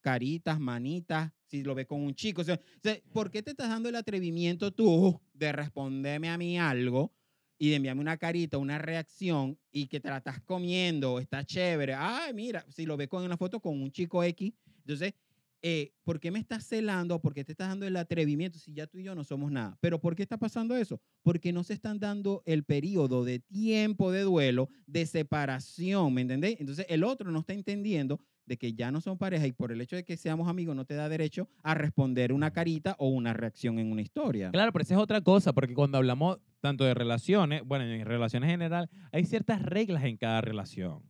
caritas, 0.00 0.60
manitas, 0.60 1.32
si 1.46 1.62
lo 1.62 1.74
ve 1.74 1.86
con 1.86 2.00
un 2.02 2.14
chico. 2.14 2.42
O 2.42 2.44
sea, 2.44 2.56
o 2.56 2.80
sea, 2.82 2.98
¿por 3.12 3.30
qué 3.30 3.42
te 3.42 3.50
estás 3.50 3.68
dando 3.68 3.88
el 3.88 3.96
atrevimiento 3.96 4.70
tú 4.72 5.20
de 5.32 5.52
responderme 5.52 6.28
a 6.28 6.36
mí 6.36 6.58
algo 6.58 7.12
y 7.58 7.70
de 7.70 7.76
enviarme 7.76 8.00
una 8.02 8.16
carita, 8.16 8.58
una 8.58 8.78
reacción 8.78 9.56
y 9.72 9.86
que 9.86 10.00
te 10.00 10.10
la 10.10 10.18
estás 10.18 10.40
comiendo, 10.42 11.18
está 11.20 11.44
chévere? 11.44 11.94
Ay, 11.94 12.34
mira, 12.34 12.64
si 12.68 12.84
lo 12.84 12.96
ve 12.96 13.08
con 13.08 13.24
una 13.24 13.36
foto 13.36 13.60
con 13.60 13.80
un 13.80 13.90
chico 13.90 14.22
X. 14.22 14.52
Entonces, 14.80 15.14
eh, 15.66 15.94
¿por 16.04 16.20
qué 16.20 16.30
me 16.30 16.38
estás 16.38 16.66
celando? 16.66 17.22
¿Por 17.22 17.32
qué 17.32 17.42
te 17.42 17.52
estás 17.52 17.68
dando 17.68 17.86
el 17.86 17.96
atrevimiento 17.96 18.58
si 18.58 18.74
ya 18.74 18.86
tú 18.86 18.98
y 18.98 19.02
yo 19.02 19.14
no 19.14 19.24
somos 19.24 19.50
nada? 19.50 19.78
¿Pero 19.80 19.98
por 19.98 20.14
qué 20.14 20.22
está 20.22 20.36
pasando 20.36 20.76
eso? 20.76 21.00
Porque 21.22 21.54
no 21.54 21.64
se 21.64 21.72
están 21.72 21.98
dando 21.98 22.42
el 22.44 22.64
periodo 22.64 23.24
de 23.24 23.38
tiempo 23.38 24.12
de 24.12 24.20
duelo, 24.20 24.68
de 24.86 25.06
separación, 25.06 26.12
¿me 26.12 26.20
entendés? 26.20 26.56
Entonces 26.60 26.84
el 26.90 27.02
otro 27.02 27.30
no 27.30 27.38
está 27.38 27.54
entendiendo 27.54 28.20
de 28.44 28.58
que 28.58 28.74
ya 28.74 28.92
no 28.92 29.00
son 29.00 29.16
pareja 29.16 29.46
y 29.46 29.52
por 29.52 29.72
el 29.72 29.80
hecho 29.80 29.96
de 29.96 30.04
que 30.04 30.18
seamos 30.18 30.50
amigos 30.50 30.76
no 30.76 30.84
te 30.84 30.96
da 30.96 31.08
derecho 31.08 31.48
a 31.62 31.72
responder 31.72 32.34
una 32.34 32.50
carita 32.50 32.94
o 32.98 33.08
una 33.08 33.32
reacción 33.32 33.78
en 33.78 33.90
una 33.90 34.02
historia. 34.02 34.50
Claro, 34.50 34.70
pero 34.70 34.82
esa 34.82 34.96
es 34.96 35.00
otra 35.00 35.22
cosa, 35.22 35.54
porque 35.54 35.72
cuando 35.72 35.96
hablamos 35.96 36.40
tanto 36.60 36.84
de 36.84 36.92
relaciones, 36.92 37.62
bueno, 37.64 37.86
en 37.86 38.04
relaciones 38.04 38.48
en 38.48 38.50
general, 38.50 38.90
hay 39.12 39.24
ciertas 39.24 39.62
reglas 39.62 40.04
en 40.04 40.18
cada 40.18 40.42
relación. 40.42 41.02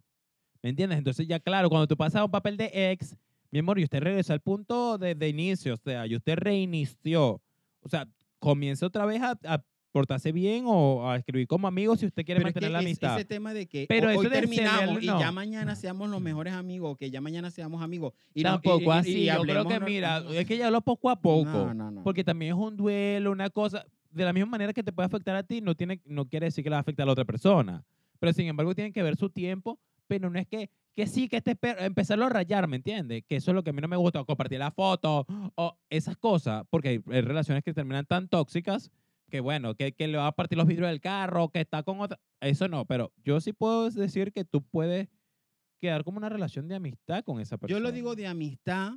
¿Me 0.62 0.70
entiendes? 0.70 0.96
Entonces 0.96 1.26
ya 1.26 1.40
claro, 1.40 1.68
cuando 1.68 1.88
tú 1.88 1.96
pasas 1.96 2.20
a 2.20 2.24
un 2.24 2.30
papel 2.30 2.56
de 2.56 2.70
ex, 2.92 3.16
mi 3.54 3.60
amor, 3.60 3.78
y 3.78 3.84
usted 3.84 4.00
regresó 4.02 4.32
al 4.32 4.40
punto 4.40 4.98
de, 4.98 5.14
de 5.14 5.28
inicio, 5.28 5.74
o 5.74 5.76
sea, 5.76 6.06
y 6.08 6.16
usted 6.16 6.36
reinició. 6.36 7.40
O 7.80 7.88
sea, 7.88 8.08
comienza 8.40 8.84
otra 8.86 9.06
vez 9.06 9.22
a, 9.22 9.38
a 9.44 9.62
portarse 9.92 10.32
bien 10.32 10.64
o 10.66 11.08
a 11.08 11.16
escribir 11.16 11.46
como 11.46 11.68
amigo 11.68 11.94
si 11.96 12.04
usted 12.06 12.24
quiere 12.24 12.40
Pero 12.40 12.48
es 12.48 12.54
mantener 12.56 12.68
que 12.68 12.72
la 12.72 12.78
es- 12.80 12.84
amistad. 12.84 13.16
ese 13.16 13.24
tema 13.26 13.54
de 13.54 13.66
que 13.66 13.86
Pero 13.88 14.08
hoy 14.18 14.28
terminamos 14.28 15.00
y 15.00 15.06
no. 15.06 15.20
ya 15.20 15.30
mañana 15.30 15.76
seamos 15.76 16.10
los 16.10 16.20
mejores 16.20 16.52
amigos 16.52 16.98
que 16.98 17.10
ya 17.12 17.20
mañana 17.20 17.48
seamos 17.52 17.80
amigos. 17.80 18.12
Y 18.34 18.42
no- 18.42 18.48
y- 18.48 18.52
Tampoco 18.52 18.80
y- 18.80 18.86
y 18.86 18.90
así. 18.90 19.12
Yo 19.26 19.40
creo 19.42 19.60
hablemos 19.60 19.72
que, 19.72 19.78
no- 19.80 19.86
mira, 19.86 20.20
no, 20.20 20.32
es 20.32 20.46
que 20.46 20.56
ya 20.58 20.66
hablo 20.66 20.80
poco 20.80 21.08
a 21.10 21.20
poco. 21.20 21.44
No, 21.48 21.74
no, 21.74 21.90
no. 21.92 22.02
Porque 22.02 22.24
también 22.24 22.54
es 22.54 22.58
un 22.58 22.76
duelo, 22.76 23.30
una 23.30 23.50
cosa. 23.50 23.84
De 24.10 24.24
la 24.24 24.32
misma 24.32 24.50
manera 24.50 24.72
que 24.72 24.82
te 24.82 24.92
puede 24.92 25.06
afectar 25.06 25.36
a 25.36 25.44
ti, 25.44 25.60
no, 25.60 25.76
tiene, 25.76 26.00
no 26.06 26.26
quiere 26.26 26.46
decir 26.46 26.64
que 26.64 26.70
le 26.70 26.74
va 26.74 26.78
a 26.78 26.80
afectar 26.80 27.04
a 27.04 27.06
la 27.06 27.12
otra 27.12 27.24
persona. 27.24 27.84
Pero 28.18 28.32
sin 28.32 28.46
embargo, 28.48 28.74
tienen 28.74 28.92
que 28.92 29.02
ver 29.04 29.14
su 29.16 29.30
tiempo. 29.30 29.78
Pero 30.08 30.28
no 30.28 30.38
es 30.40 30.46
que, 30.48 30.70
que 30.94 31.06
sí, 31.06 31.28
que 31.28 31.38
este 31.38 31.56
per- 31.56 31.82
empezarlo 31.82 32.26
a 32.26 32.28
rayar, 32.28 32.68
¿me 32.68 32.76
entiendes? 32.76 33.24
Que 33.26 33.36
eso 33.36 33.50
es 33.50 33.54
lo 33.54 33.62
que 33.64 33.70
a 33.70 33.72
mí 33.72 33.80
no 33.80 33.88
me 33.88 33.96
gusta. 33.96 34.20
o 34.20 34.24
compartir 34.26 34.58
la 34.60 34.70
foto 34.70 35.26
o 35.56 35.78
esas 35.90 36.16
cosas. 36.16 36.64
Porque 36.70 36.88
hay, 36.90 37.00
hay 37.10 37.20
relaciones 37.20 37.64
que 37.64 37.74
terminan 37.74 38.06
tan 38.06 38.28
tóxicas 38.28 38.90
que, 39.30 39.40
bueno, 39.40 39.74
que, 39.74 39.92
que 39.92 40.06
le 40.06 40.18
va 40.18 40.28
a 40.28 40.32
partir 40.36 40.56
los 40.58 40.66
vidrios 40.66 40.88
del 40.88 41.00
carro, 41.00 41.48
que 41.48 41.60
está 41.60 41.82
con 41.82 42.00
otra. 42.00 42.20
Eso 42.40 42.68
no. 42.68 42.84
Pero 42.86 43.12
yo 43.24 43.40
sí 43.40 43.52
puedo 43.52 43.90
decir 43.90 44.32
que 44.32 44.44
tú 44.44 44.62
puedes 44.62 45.08
quedar 45.80 46.04
como 46.04 46.18
una 46.18 46.28
relación 46.28 46.68
de 46.68 46.76
amistad 46.76 47.24
con 47.24 47.40
esa 47.40 47.58
persona. 47.58 47.76
Yo 47.78 47.82
lo 47.82 47.90
digo 47.92 48.14
de 48.14 48.26
amistad, 48.26 48.92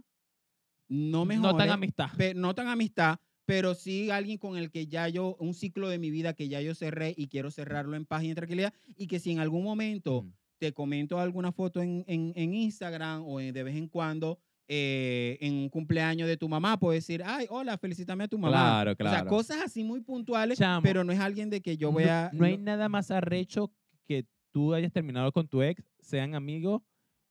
no 0.88 1.26
mejor. 1.26 1.52
No 1.52 1.58
tan 1.58 1.70
amistad. 1.70 2.10
no 2.36 2.54
tan 2.56 2.68
amistad, 2.68 3.18
pero 3.45 3.74
sí 3.76 4.12
alguien 4.12 4.38
con 4.38 4.58
el 4.58 4.70
que 4.70 4.88
ya 4.88 5.08
yo, 5.10 5.36
un 5.39 5.54
ciclo 5.54 5.89
de 5.89 5.98
mi 6.00 6.12
vida 6.12 6.34
que 6.34 6.48
ya 6.48 6.62
yo 6.62 6.76
cerré 6.76 7.14
y 7.18 7.28
quiero 7.28 7.50
cerrarlo 7.52 7.95
en 7.95 8.06
paz 8.06 8.24
y 8.24 8.30
en 8.30 8.36
tranquilidad, 8.36 8.74
y 8.95 9.08
que 9.08 9.20
si 9.20 9.32
en 9.32 9.39
algún 9.39 9.64
momento 9.64 10.24
Mm. 10.24 10.34
Te 10.60 10.74
comento 10.74 11.20
alguna 11.20 11.51
foto 11.51 11.82
en, 11.82 12.03
en- 12.08 12.34
en 12.36 12.53
Instagram 12.53 13.24
o 13.26 13.39
en- 13.39 13.53
de 13.53 13.64
vez 13.64 13.76
en 13.76 13.88
cuando 13.88 14.39
eh, 14.70 15.38
en 15.39 15.53
un 15.53 15.70
cumpleaños 15.70 16.28
de 16.28 16.36
tu 16.36 16.49
mamá, 16.49 16.78
puedo 16.78 16.91
decir, 16.93 17.24
ay, 17.26 17.45
hola, 17.49 17.78
felicítame 17.78 18.26
a 18.26 18.28
tu 18.28 18.38
mamá. 18.38 18.58
Claro, 18.58 18.91
O 18.91 18.95
sea, 18.95 19.10
claro. 19.22 19.30
cosas 19.30 19.58
así 19.64 19.82
muy 19.84 20.01
puntuales, 20.01 20.58
Chamo, 20.58 20.82
pero 20.84 21.03
no 21.05 21.14
es 21.14 21.20
alguien 21.20 21.49
de 21.49 21.62
que 21.62 21.78
yo 21.78 21.89
voy 21.91 22.03
a... 22.03 22.30
no 22.34 22.43
hay 22.45 22.58
nada 22.58 22.89
más 22.89 23.10
arrecho 23.10 23.72
que 24.05 24.26
tú 24.51 24.74
hayas 24.74 24.91
terminado 24.91 25.32
con 25.32 25.47
tu 25.47 25.62
ex, 25.62 25.82
sean 25.99 26.36
amigos 26.36 26.82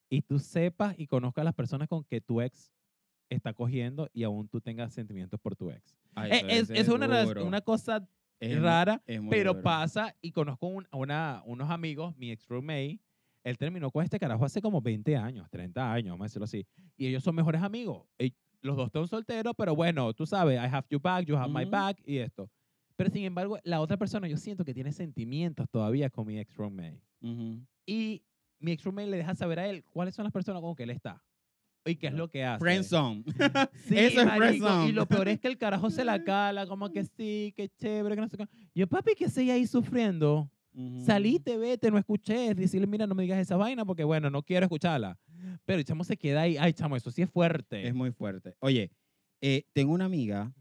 y 0.09 0.21
tú 0.23 0.39
sepas 0.39 0.95
y 0.97 1.05
conozcas 1.05 1.41
a 1.43 1.45
las 1.45 1.53
personas 1.53 1.87
con 1.87 2.03
que 2.05 2.21
tu 2.21 2.41
ex 2.41 2.71
está 3.29 3.53
cogiendo 3.53 4.09
y 4.13 4.23
aún 4.23 4.47
tú 4.47 4.59
tengas 4.59 4.93
sentimientos 4.93 5.39
por 5.39 5.55
tu 5.55 5.69
ex. 5.69 5.95
Ay, 6.15 6.31
Eh, 6.31 6.45
es, 6.47 6.69
es 6.71 6.87
una, 6.87 7.07
una 7.43 7.61
cosa 7.61 8.07
Es 8.39 8.59
rara, 8.59 9.03
es 9.05 9.21
pero 9.29 9.51
duro. 9.51 9.63
pasa 9.63 10.15
y 10.21 10.31
conozco 10.31 10.65
un- 10.67 10.87
a 10.89 10.97
una, 10.97 11.43
unos 11.45 11.69
amigos, 11.69 12.15
mi 12.17 12.31
ex 12.31 12.47
roommate, 12.47 12.99
Él 13.47 13.57
terminó 13.57 13.89
con 13.91 14.03
este 14.03 14.19
carajo 14.19 14.43
hace 14.43 14.61
como 14.61 14.81
20 14.81 15.15
años, 15.15 15.49
30 15.49 15.93
años, 15.93 16.11
vamos 16.11 16.25
a 16.25 16.27
decirlo 16.27 16.43
así. 16.43 16.67
Y 16.97 17.07
ellos 17.07 17.23
son 17.23 17.33
mejores 17.33 17.61
amigos. 17.61 18.05
Y 18.19 18.33
los 18.59 18.75
dos 18.75 18.87
están 18.87 19.07
solteros, 19.07 19.53
pero 19.57 19.73
bueno, 19.73 20.13
tú 20.13 20.25
sabes, 20.25 20.57
I 20.57 20.65
have 20.65 20.85
your 20.89 21.01
back, 21.01 21.25
you 21.25 21.37
have 21.37 21.53
my 21.53 21.63
back 21.63 21.97
y 22.05 22.17
esto. 22.17 22.51
Pero 22.97 23.09
sin 23.09 23.23
embargo, 23.23 23.57
la 23.63 23.79
otra 23.79 23.95
persona 23.95 24.27
yo 24.27 24.35
siento 24.35 24.65
que 24.65 24.73
tiene 24.73 24.91
sentimientos 24.91 25.69
todavía 25.69 26.09
con 26.09 26.27
mi 26.27 26.37
ex 26.37 26.53
roommate. 26.57 27.01
Y 27.85 28.21
mi 28.59 28.73
ex 28.73 28.83
roommate 28.83 29.07
le 29.07 29.17
deja 29.17 29.33
saber 29.33 29.59
a 29.59 29.67
él 29.69 29.85
cuáles 29.85 30.13
son 30.13 30.25
las 30.25 30.33
personas 30.33 30.61
con 30.61 30.75
que 30.75 30.83
él 30.83 30.89
está. 30.89 31.23
Y 31.85 31.95
qué 31.95 32.07
es 32.07 32.13
lo 32.13 32.29
que 32.29 32.43
hace. 32.43 32.59
Friendzone. 32.59 33.23
Sí, 33.87 33.97
Eso 33.97 34.23
es 34.23 34.31
friendzone. 34.33 34.89
Y 34.89 34.91
lo 34.91 35.05
peor 35.05 35.29
es 35.29 35.39
que 35.39 35.47
el 35.47 35.57
carajo 35.57 35.89
se 35.89 36.03
la 36.03 36.21
cala, 36.25 36.67
como 36.67 36.91
que 36.91 37.05
sí, 37.05 37.53
qué 37.55 37.69
chévere, 37.69 38.15
que 38.15 38.21
no 38.21 38.27
sé 38.27 38.35
qué. 38.35 38.45
Yo, 38.75 38.87
papi, 38.87 39.15
¿qué 39.15 39.29
sé 39.29 39.49
ahí 39.49 39.65
sufriendo? 39.65 40.51
Ujú. 40.77 41.05
Saliste, 41.05 41.57
vete, 41.57 41.89
no 41.89 41.97
escuché. 41.97 42.53
Decirle, 42.53 42.85
mira, 42.85 43.07
no 43.07 43.15
me 43.15 43.23
digas 43.23 43.39
esa 43.39 43.57
vaina 43.57 43.83
porque, 43.83 44.03
bueno, 44.03 44.29
no 44.29 44.43
quiero 44.43 44.65
escucharla. 44.65 45.17
Pero 45.65 45.79
el 45.79 45.85
chamo 45.85 46.03
se 46.03 46.17
queda 46.17 46.41
ahí. 46.41 46.55
Ay, 46.57 46.73
chamo, 46.73 46.95
eso 46.95 47.09
sí 47.09 47.23
es 47.23 47.29
fuerte. 47.29 47.87
Es 47.87 47.95
muy 47.95 48.11
fuerte. 48.11 48.55
Oye, 48.59 48.91
eh, 49.41 49.63
tengo 49.73 49.93
una 49.93 50.05
amiga. 50.05 50.53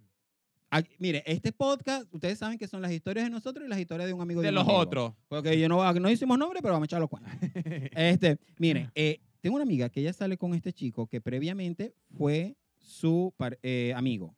Ah, 0.70 0.82
mire, 0.98 1.22
este 1.26 1.52
podcast, 1.52 2.12
ustedes 2.12 2.38
saben 2.38 2.58
que 2.58 2.66
son 2.66 2.80
las 2.82 2.92
historias 2.92 3.26
de 3.26 3.30
nosotros 3.30 3.66
y 3.66 3.68
las 3.68 3.78
historias 3.78 4.08
de 4.08 4.14
un 4.14 4.20
amigo 4.20 4.40
de, 4.40 4.48
de 4.48 4.52
los 4.52 4.64
amigo. 4.64 4.78
otros. 4.78 5.12
Porque 5.28 5.58
yo 5.60 5.68
no, 5.68 5.92
no 5.92 6.10
hicimos 6.10 6.38
nombre, 6.38 6.60
pero 6.62 6.72
vamos 6.72 6.86
a 6.86 6.88
echar 6.88 7.00
los 7.00 7.10
cuentos. 7.10 7.32
Este, 7.94 8.38
miren, 8.58 8.90
eh, 8.94 9.20
tengo 9.40 9.56
una 9.56 9.64
amiga 9.64 9.88
que 9.90 10.00
ella 10.00 10.12
sale 10.12 10.36
con 10.38 10.54
este 10.54 10.72
chico 10.72 11.06
que 11.06 11.20
previamente 11.20 11.94
fue 12.16 12.56
su 12.78 13.32
eh, 13.62 13.92
amigo, 13.94 14.34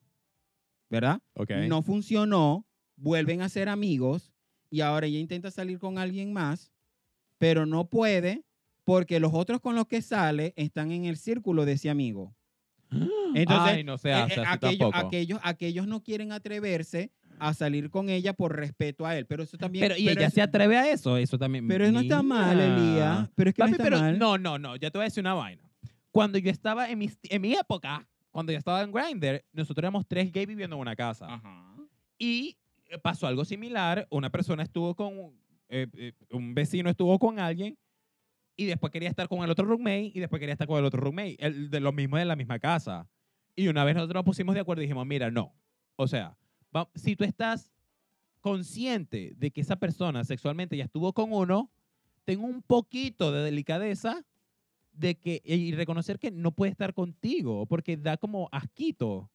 ¿verdad? 0.90 1.20
ok. 1.34 1.50
No 1.68 1.82
funcionó, 1.82 2.66
vuelven 2.96 3.40
a 3.42 3.48
ser 3.48 3.68
amigos 3.68 4.32
y 4.70 4.80
ahora 4.80 5.06
ella 5.06 5.18
intenta 5.18 5.50
salir 5.50 5.78
con 5.78 5.98
alguien 5.98 6.32
más, 6.32 6.72
pero 7.38 7.66
no 7.66 7.88
puede 7.88 8.44
porque 8.84 9.20
los 9.20 9.32
otros 9.34 9.60
con 9.60 9.74
los 9.74 9.86
que 9.86 10.00
sale 10.02 10.52
están 10.56 10.92
en 10.92 11.04
el 11.04 11.16
círculo 11.16 11.64
de 11.64 11.72
ese 11.72 11.90
amigo. 11.90 12.34
Entonces, 13.34 13.74
Ay, 13.76 13.84
no 13.84 13.98
se 13.98 14.08
Eh, 14.10 14.12
hace 14.14 14.40
eh, 14.40 14.44
así 14.46 14.66
aquellos, 14.66 14.90
aquellos, 14.94 15.40
aquellos 15.42 15.86
no 15.86 16.02
quieren 16.02 16.32
atreverse 16.32 17.12
a 17.38 17.54
salir 17.54 17.90
con 17.90 18.08
ella 18.08 18.32
por 18.32 18.56
respeto 18.56 19.06
a 19.06 19.16
él, 19.16 19.26
pero 19.26 19.42
eso 19.44 19.56
también... 19.58 19.84
pero, 19.84 19.96
y 19.96 20.08
ella 20.08 20.26
eso- 20.26 20.34
se 20.36 20.42
atreve 20.42 20.76
a 20.76 20.90
eso, 20.90 21.16
eso 21.16 21.38
también. 21.38 21.68
Pero 21.68 21.90
no 21.92 22.00
está 22.00 22.22
mal. 22.22 22.58
Elías. 22.58 23.28
Pero 23.34 23.50
es 23.50 23.54
que 23.54 23.60
Papi, 23.60 23.70
no 23.72 23.76
está 23.76 23.84
pero 23.84 23.98
mal. 24.00 24.18
no, 24.18 24.38
no, 24.38 24.58
no, 24.58 24.74
ya 24.76 24.90
te 24.90 24.98
voy 24.98 25.04
a 25.04 25.08
decir 25.08 25.20
una 25.22 25.34
vaina. 25.34 25.62
Cuando 26.10 26.38
yo 26.38 26.50
estaba 26.50 26.90
en 26.90 26.98
mi, 26.98 27.10
en 27.24 27.42
mi 27.42 27.52
época, 27.54 28.08
cuando 28.32 28.50
yo 28.50 28.58
estaba 28.58 28.82
en 28.82 28.90
Grindr, 28.90 29.44
nosotros 29.52 29.82
éramos 29.82 30.04
tres 30.08 30.32
gays 30.32 30.48
viviendo 30.48 30.74
en 30.74 30.82
una 30.82 30.96
casa. 30.96 31.26
Ajá. 31.34 31.76
Y 32.18 32.48
eh, 32.48 32.56
pasó 33.02 33.26
algo 33.26 33.44
similar. 33.44 34.06
Una 34.10 34.30
persona 34.30 34.62
estuvo 34.62 34.94
con, 34.94 35.38
eh, 35.68 35.86
eh, 35.94 36.12
un 36.30 36.54
vecino 36.54 36.88
estuvo 36.88 37.18
con 37.18 37.38
alguien 37.38 37.76
y 38.56 38.64
después 38.64 38.90
quería 38.90 39.08
estar 39.08 39.28
con 39.28 39.44
el 39.44 39.50
otro 39.50 39.66
roommate 39.66 40.12
y 40.14 40.20
después 40.20 40.40
quería 40.40 40.54
estar 40.54 40.66
con 40.66 40.78
el 40.78 40.84
otro 40.84 41.00
roommate, 41.00 41.36
el 41.38 41.70
de 41.70 41.80
lo 41.80 41.92
mismo 41.92 42.16
de 42.16 42.24
la 42.24 42.36
misma 42.36 42.58
casa. 42.58 43.08
Y 43.54 43.68
una 43.68 43.84
vez 43.84 43.94
nosotros 43.94 44.20
nos 44.20 44.24
pusimos 44.24 44.54
de 44.54 44.60
acuerdo 44.60 44.82
y 44.82 44.86
dijimos, 44.86 45.06
mira, 45.06 45.30
no. 45.30 45.54
O 45.96 46.08
sea, 46.08 46.36
si 46.94 47.16
tú 47.16 47.24
estás 47.24 47.72
consciente 48.40 49.32
de 49.36 49.50
que 49.50 49.60
esa 49.60 49.76
persona 49.76 50.24
sexualmente 50.24 50.76
ya 50.76 50.84
estuvo 50.84 51.12
con 51.12 51.32
uno, 51.32 51.70
ten 52.24 52.40
un 52.40 52.62
poquito 52.62 53.32
de 53.32 53.42
delicadeza 53.42 54.24
de 54.92 55.16
que 55.16 55.40
y 55.44 55.72
reconocer 55.72 56.18
que 56.18 56.30
no 56.30 56.52
puede 56.52 56.72
estar 56.72 56.94
contigo 56.94 57.66
porque 57.66 57.96
da 57.96 58.16
como 58.16 58.48
asquito. 58.52 59.30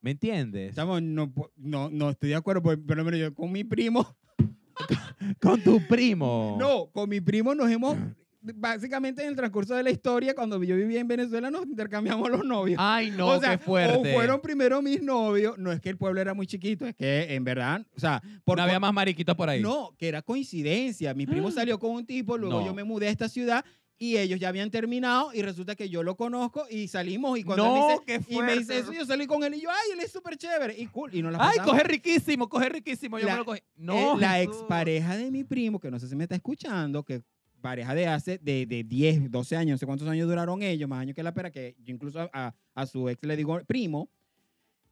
¿Me 0.00 0.12
entiendes? 0.12 0.74
Chamo, 0.74 1.00
no, 1.00 1.32
no, 1.56 1.90
no 1.90 2.10
estoy 2.10 2.30
de 2.30 2.34
acuerdo, 2.36 2.62
por- 2.62 2.80
pero 2.84 3.04
mira, 3.04 3.16
yo 3.16 3.34
con 3.34 3.50
mi 3.52 3.64
primo, 3.64 4.06
Con 5.40 5.60
tu 5.62 5.80
primo. 5.86 6.56
no, 6.58 6.86
con 6.92 7.08
mi 7.08 7.20
primo 7.20 7.54
nos 7.54 7.70
hemos, 7.70 7.96
básicamente 8.42 9.22
en 9.22 9.28
el 9.30 9.36
transcurso 9.36 9.74
de 9.74 9.82
la 9.82 9.90
historia, 9.90 10.34
cuando 10.34 10.62
yo 10.62 10.76
vivía 10.76 11.00
en 11.00 11.08
Venezuela, 11.08 11.50
nos 11.50 11.64
intercambiamos 11.66 12.28
los 12.30 12.44
novios. 12.44 12.76
Ay, 12.80 13.10
no, 13.10 13.28
o 13.28 13.40
sea, 13.40 13.56
qué 13.56 13.64
fuerte. 13.64 14.12
o 14.12 14.14
fueron 14.14 14.40
primero 14.40 14.82
mis 14.82 15.02
novios, 15.02 15.56
no 15.58 15.72
es 15.72 15.80
que 15.80 15.88
el 15.88 15.96
pueblo 15.96 16.20
era 16.20 16.34
muy 16.34 16.46
chiquito, 16.46 16.86
es 16.86 16.94
que 16.94 17.34
en 17.34 17.42
verdad, 17.44 17.84
o 17.96 18.00
sea, 18.00 18.22
por 18.44 18.58
no 18.58 18.64
había 18.64 18.78
más 18.78 18.92
mariquitos 18.92 19.34
por 19.34 19.48
ahí. 19.48 19.62
No, 19.62 19.94
que 19.98 20.08
era 20.08 20.22
coincidencia. 20.22 21.14
Mi 21.14 21.26
primo 21.26 21.50
salió 21.50 21.78
con 21.78 21.90
un 21.92 22.06
tipo, 22.06 22.36
luego 22.36 22.60
No. 22.60 22.66
yo 22.66 22.74
me 22.74 22.84
mudé 22.84 23.08
a 23.08 23.10
esta 23.10 23.28
ciudad 23.28 23.64
y 23.98 24.18
ellos 24.18 24.38
ya 24.38 24.48
habían 24.50 24.70
terminado 24.70 25.32
y 25.32 25.40
resulta 25.42 25.74
que 25.74 25.88
yo 25.88 26.02
lo 26.02 26.16
conozco 26.16 26.66
y 26.70 26.88
salimos 26.88 27.38
y 27.38 27.44
cuando 27.44 27.64
él 27.64 27.72
me 28.06 28.18
dice, 28.18 28.24
y 28.34 28.42
me 28.42 28.56
dice 28.58 28.78
eso, 28.78 28.92
yo 28.92 29.04
salí 29.06 29.26
con 29.26 29.42
él 29.42 29.54
y 29.54 29.62
yo, 29.62 29.70
ay, 29.70 29.92
él 29.94 30.00
es 30.00 30.12
súper 30.12 30.36
chévere 30.36 30.74
y 30.78 30.86
cool. 30.86 31.14
Y 31.14 31.22
no 31.22 31.30
la 31.30 31.38
Ay, 31.40 31.56
pasamos. 31.58 31.72
coge 31.72 31.84
riquísimo, 31.84 32.48
coge 32.48 32.68
riquísimo. 32.68 33.18
Yo 33.18 33.26
La- 33.26 33.32
me 33.32 33.38
lo 33.38 33.44
cogí. 33.46 33.58
Eh, 33.60 33.64
No, 33.76 34.18
la 34.18 34.34
Jesús. 34.34 34.56
expareja 34.56 35.16
de 35.16 35.30
mi 35.30 35.44
primo, 35.44 35.80
que 35.80 35.90
no 35.90 35.98
sé 35.98 36.08
si 36.08 36.14
me 36.16 36.24
está 36.24 36.34
escuchando, 36.34 37.02
que 37.04 37.22
pareja 37.62 37.94
de 37.94 38.06
hace 38.06 38.38
de, 38.38 38.66
de 38.66 38.84
10, 38.84 39.30
12 39.30 39.56
años, 39.56 39.72
no 39.74 39.78
sé 39.78 39.86
cuántos 39.86 40.06
años 40.08 40.28
duraron 40.28 40.62
ellos, 40.62 40.88
más 40.88 41.00
años 41.00 41.14
que 41.14 41.22
la 41.22 41.32
pera, 41.32 41.50
que 41.50 41.74
yo 41.82 41.94
incluso 41.94 42.28
a, 42.32 42.54
a 42.74 42.86
su 42.86 43.08
ex 43.08 43.22
le 43.24 43.34
digo 43.36 43.58
primo, 43.66 44.10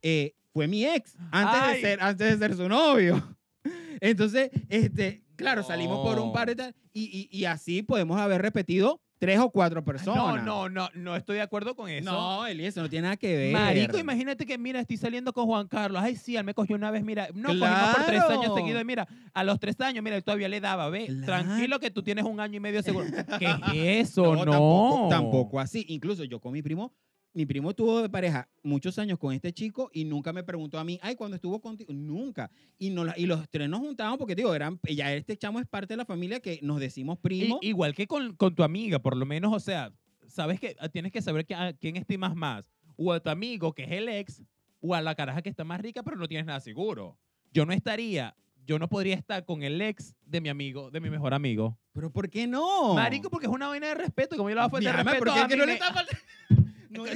eh, 0.03 0.35
fue 0.53 0.67
mi 0.67 0.85
ex 0.87 1.15
antes 1.31 1.61
Ay. 1.63 1.75
de, 1.75 1.81
ser, 1.83 2.03
antes 2.03 2.39
de 2.41 2.47
ser 2.49 2.57
su 2.57 2.69
novio. 2.69 3.37
Entonces, 4.01 4.51
este, 4.69 5.24
claro, 5.37 5.63
salimos 5.63 6.01
por 6.01 6.19
un 6.19 6.27
No. 6.29 6.33
par 6.33 6.49
de 6.49 6.57
tal, 6.57 6.75
y, 6.93 7.29
y, 7.31 7.39
y 7.39 7.45
así 7.45 7.83
podemos 7.83 8.19
haber 8.21 8.41
repetido 8.43 9.01
tres 9.19 9.39
o 9.39 9.51
cuatro 9.51 9.81
No, 9.81 9.85
personas. 9.85 10.45
no, 10.45 10.69
no, 10.69 10.91
no 10.95 11.17
estoy 11.17 11.37
de 11.37 11.43
acuerdo 11.43 11.75
con 11.75 11.89
eso. 11.89 12.11
No, 12.13 12.47
Eli, 12.47 12.67
eso 12.67 12.83
no 12.83 12.91
tiene 12.91 13.05
nada 13.05 13.17
que 13.17 13.35
ver. 13.35 13.53
Marico, 13.53 13.97
imagínate 13.97 14.45
que, 14.45 14.59
mira, 14.59 14.81
estoy 14.81 14.99
saliendo 14.99 15.33
con 15.33 15.47
Juan 15.47 15.67
Carlos. 15.67 16.03
Ay, 16.03 16.17
sí, 16.17 16.37
él 16.37 16.45
me 16.45 16.53
cogió 16.53 16.77
una 16.77 16.91
vez, 16.91 17.03
mira, 17.05 17.29
no, 17.33 17.49
cogimos 17.49 17.89
por 17.95 18.05
tres 18.05 18.23
Claro. 18.25 18.41
años 18.41 18.55
seguidos. 18.55 18.85
Mira, 18.85 19.09
a 19.33 19.45
los 19.45 19.59
tres 19.59 19.81
años, 19.81 20.05
mira, 20.05 20.17
él 20.17 20.25
todavía 20.25 20.49
le 20.49 20.61
daba, 20.61 20.91
ve, 20.91 21.07
Claro. 21.07 21.25
tranquilo 21.25 21.81
que 21.81 21.91
tú 21.91 22.03
tienes 22.03 22.25
un 22.25 22.39
año 22.39 22.57
y 22.57 22.61
medio 22.61 22.83
seguro. 22.83 23.07
¿Qué 23.39 24.01
es 24.01 24.11
eso? 24.11 24.35
No, 24.37 24.45
Tampoco, 24.45 25.09
tampoco 25.09 25.61
así. 25.61 25.87
Incluso 25.89 26.25
yo 26.25 26.39
con 26.41 26.53
mi 26.53 26.61
primo, 26.63 26.93
mi 27.35 27.45
primo 27.47 27.75
tuvo 27.75 28.01
de 28.01 28.09
pareja 28.09 28.49
muchos 28.63 28.99
años 28.99 29.19
con 29.19 29.35
este 29.35 29.53
chico 29.53 29.91
y 29.93 30.05
nunca 30.05 30.33
me 30.33 30.45
preguntó 30.45 30.79
a 30.79 30.85
mí, 30.85 30.99
ay, 31.03 31.17
cuando 31.17 31.35
estuvo 31.35 31.61
contigo, 31.61 31.93
nunca. 31.93 32.51
Y, 32.79 32.91
no, 32.91 33.05
y 33.17 33.27
los 33.27 33.49
tres 33.51 33.69
nos 33.69 33.81
juntábamos 33.81 34.19
porque, 34.19 34.35
digo, 34.37 34.55
eran, 34.55 34.79
ya 34.85 35.13
este 35.13 35.37
chamo 35.37 35.59
es 35.61 35.67
parte 35.67 35.95
de 35.95 35.97
la 35.99 36.05
familia 36.05 36.41
que 36.41 36.61
nos 36.63 36.79
decimos 36.81 37.19
primo. 37.19 37.59
igual 37.61 37.93
que 37.95 38.07
con, 38.07 38.37
con 38.37 38.55
tu 38.55 38.63
amiga, 38.63 39.01
por 39.01 39.17
lo 39.17 39.27
menos, 39.27 39.53
o 39.53 39.59
sea, 39.61 39.93
sabes 40.29 40.61
que 40.61 40.77
ah, 40.79 40.89
tienes 40.89 41.11
que 41.13 41.21
saber 41.23 41.45
que- 41.45 41.55
a 41.55 41.73
quién 41.73 41.97
estimas 41.97 42.35
más. 42.37 42.71
O 42.97 43.13
a 43.13 43.19
tu 43.21 43.29
amigo, 43.31 43.73
que 43.73 43.83
es 43.83 43.91
el 43.91 44.09
ex, 44.09 44.43
o 44.81 44.95
a 44.95 45.03
la 45.03 45.17
caraja 45.17 45.43
que 45.43 45.49
está 45.49 45.65
más 45.65 45.81
rica, 45.81 46.05
pero 46.05 46.17
no 46.17 46.29
tienes 46.29 46.47
nada 46.47 46.61
seguro. 46.61 47.19
Yo 47.53 47.67
no 47.67 47.73
estaría, 47.73 48.37
yo 48.65 48.79
no 48.79 48.89
podría 48.89 49.17
estar 49.17 49.45
con 49.45 49.65
el 49.65 49.81
ex 49.81 50.15
de 50.25 50.41
mi 50.41 50.49
amigo, 50.49 50.91
de 50.93 51.01
mi 51.01 51.11
mejor 51.11 51.35
amigo. 51.35 51.77
Pero 51.93 52.13
¿por 52.13 52.31
qué 52.31 52.47
no? 52.47 52.95
Marico, 52.95 53.29
porque 53.31 53.47
es 53.47 53.53
una 53.53 53.67
vaina 53.69 53.89
de 53.89 53.95
respeto, 53.95 54.37
como 54.37 54.51
yo 54.51 54.57
respeto. 54.57 55.19
porque 55.19 55.31
es 55.39 55.45
a 55.45 55.49
que 55.49 55.55
mí 55.55 55.59
no 55.61 55.67
le 55.67 55.73
está 55.73 55.93
faltando. 55.93 56.23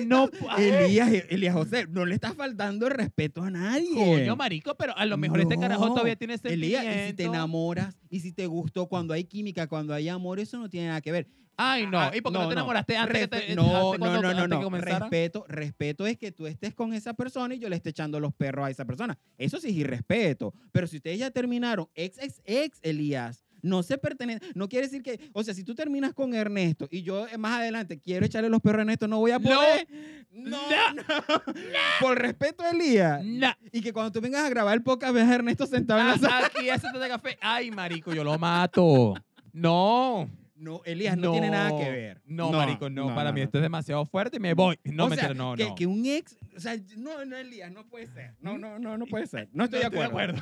No, 0.07 0.25
está- 0.25 0.39
ay. 0.51 0.65
Elías, 0.69 1.11
Elías 1.31 1.55
José, 1.55 1.87
no 1.89 2.05
le 2.05 2.15
está 2.15 2.35
faltando 2.35 2.87
el 2.87 2.93
respeto 2.93 3.43
a 3.43 3.51
nadie. 3.51 3.95
Coño, 3.95 4.37
marico, 4.37 4.75
pero 4.77 4.97
a 4.97 5.07
lo 5.07 5.17
mejor 5.17 5.41
este 5.41 5.59
carajo 5.59 5.89
todavía 5.89 6.17
tiene 6.17 6.39
sentimiento. 6.39 6.79
Elías, 6.81 7.05
y 7.07 7.09
si 7.11 7.15
te 7.15 7.25
enamoras, 7.25 7.97
y 8.11 8.21
si 8.21 8.33
te 8.33 8.47
gustó, 8.47 8.87
cuando 8.87 9.15
hay 9.15 9.25
química, 9.25 9.67
cuando 9.67 9.95
hay 9.95 10.09
amor, 10.09 10.41
eso 10.41 10.59
no 10.59 10.69
tiene 10.69 10.89
nada 10.89 11.01
que 11.01 11.13
ver. 11.13 11.27
Ay, 11.61 11.89
no. 11.89 11.99
Ah, 11.99 12.13
¿Y 12.15 12.21
por 12.21 12.33
qué 12.33 12.39
no, 12.39 12.47
te 12.47 12.53
enamoraste 12.53 12.97
antes 12.97 13.19
que 13.19 13.27
te, 13.27 13.37
Respe- 13.49 13.57
no, 13.57 13.63
antes 13.63 13.73
no, 13.75 13.99
cuando- 13.99 14.23
no, 14.23 14.47
no, 14.47 14.71
no. 14.71 14.79
Respeto, 14.79 15.45
respeto 15.49 16.07
es 16.07 16.17
que 16.17 16.31
tú 16.31 16.47
estés 16.47 16.73
con 16.73 16.95
esa 16.95 17.15
persona 17.15 17.53
y 17.53 17.59
yo 17.59 17.69
le 17.69 17.75
esté 17.75 17.91
echando 17.91 18.21
los 18.21 18.33
perros 18.33 18.67
a 18.67 18.71
esa 18.71 18.85
persona. 18.85 19.19
Eso 19.39 19.59
sí 19.59 19.71
es 19.71 19.75
irrespeto. 19.75 20.55
Pero 20.71 20.87
si 20.87 20.99
ustedes 20.99 21.19
ya 21.19 21.33
terminaron, 21.33 21.89
ex, 21.97 22.17
ex, 22.19 22.41
ex, 22.45 22.79
Elías, 22.83 23.45
no 23.63 23.83
se 23.83 23.99
pertenece, 23.99 24.45
no 24.55 24.69
quiere 24.69 24.87
decir 24.87 25.03
que, 25.03 25.19
o 25.33 25.43
sea, 25.43 25.55
si 25.55 25.65
tú 25.65 25.75
terminas 25.75 26.13
con 26.15 26.35
Ernesto 26.35 26.87
y 26.91 27.03
yo 27.03 27.27
eh, 27.29 27.39
más 27.39 27.59
adelante 27.61 27.99
quiero 27.99 28.25
echarle 28.27 28.49
los 28.49 28.61
perros 28.61 28.79
a 28.79 28.83
Ernesto, 28.83 29.09
no 29.09 29.19
voy 29.19 29.31
a 29.33 29.39
No. 29.39 29.49
poder. 29.49 29.87
No, 30.31 30.59
No. 30.71 30.95
no. 30.95 31.43
Por 32.01 32.19
respeto 32.19 32.63
a 32.63 32.71
Elías. 32.71 33.23
Y 33.73 33.81
que 33.81 33.93
cuando 33.93 34.13
tú 34.13 34.21
vengas 34.21 34.45
a 34.45 34.49
grabar 34.51 34.75
el 34.75 34.83
podcast 34.83 35.15
veas 35.15 35.29
a 35.29 35.35
Ernesto 35.35 35.67
sentado 35.67 36.01
en 36.01 36.07
la 36.09 36.19
sala. 36.19 36.41
Ah, 36.45 36.47
Aquí 36.55 36.69
ese 36.69 36.89
té 36.93 36.99
de 36.99 37.09
café. 37.09 37.39
Ay, 37.41 37.71
marico, 37.71 38.13
yo 38.15 38.23
lo 38.25 38.39
mato. 38.39 39.15
No. 39.53 40.29
No, 40.55 40.81
Elías, 40.85 41.17
no, 41.17 41.31
tiene 41.31 41.51
nada 41.51 41.71
que 41.71 41.89
ver. 41.89 42.21
No, 42.27 42.51
marico, 42.51 42.91
no. 42.91 43.15
Para 43.15 43.31
mí 43.31 43.41
esto 43.43 43.59
es 43.59 43.63
demasiado 43.63 44.05
fuerte 44.07 44.39
y 44.39 44.41
me 44.41 44.55
voy. 44.55 44.77
No, 44.83 45.05
o 45.05 45.09
mentira, 45.09 45.29
sea, 45.29 45.35
no, 45.35 45.55
que, 45.55 45.65
no. 45.67 45.75
que 45.77 45.87
un 45.87 46.05
ex, 46.05 46.37
o 46.57 46.59
sea, 46.59 46.77
no, 46.97 47.25
no, 47.25 47.37
Elías, 47.37 47.71
no 47.71 47.87
puede 47.87 48.09
ser. 48.09 48.35
No, 48.41 48.59
no, 48.59 48.77
no, 48.81 48.99
no 48.99 49.07
puede 49.07 49.29
ser. 49.29 49.49
No 49.53 49.65
estoy, 49.65 49.81
No 49.85 49.91
de, 49.91 50.05
acuerdo. 50.05 50.41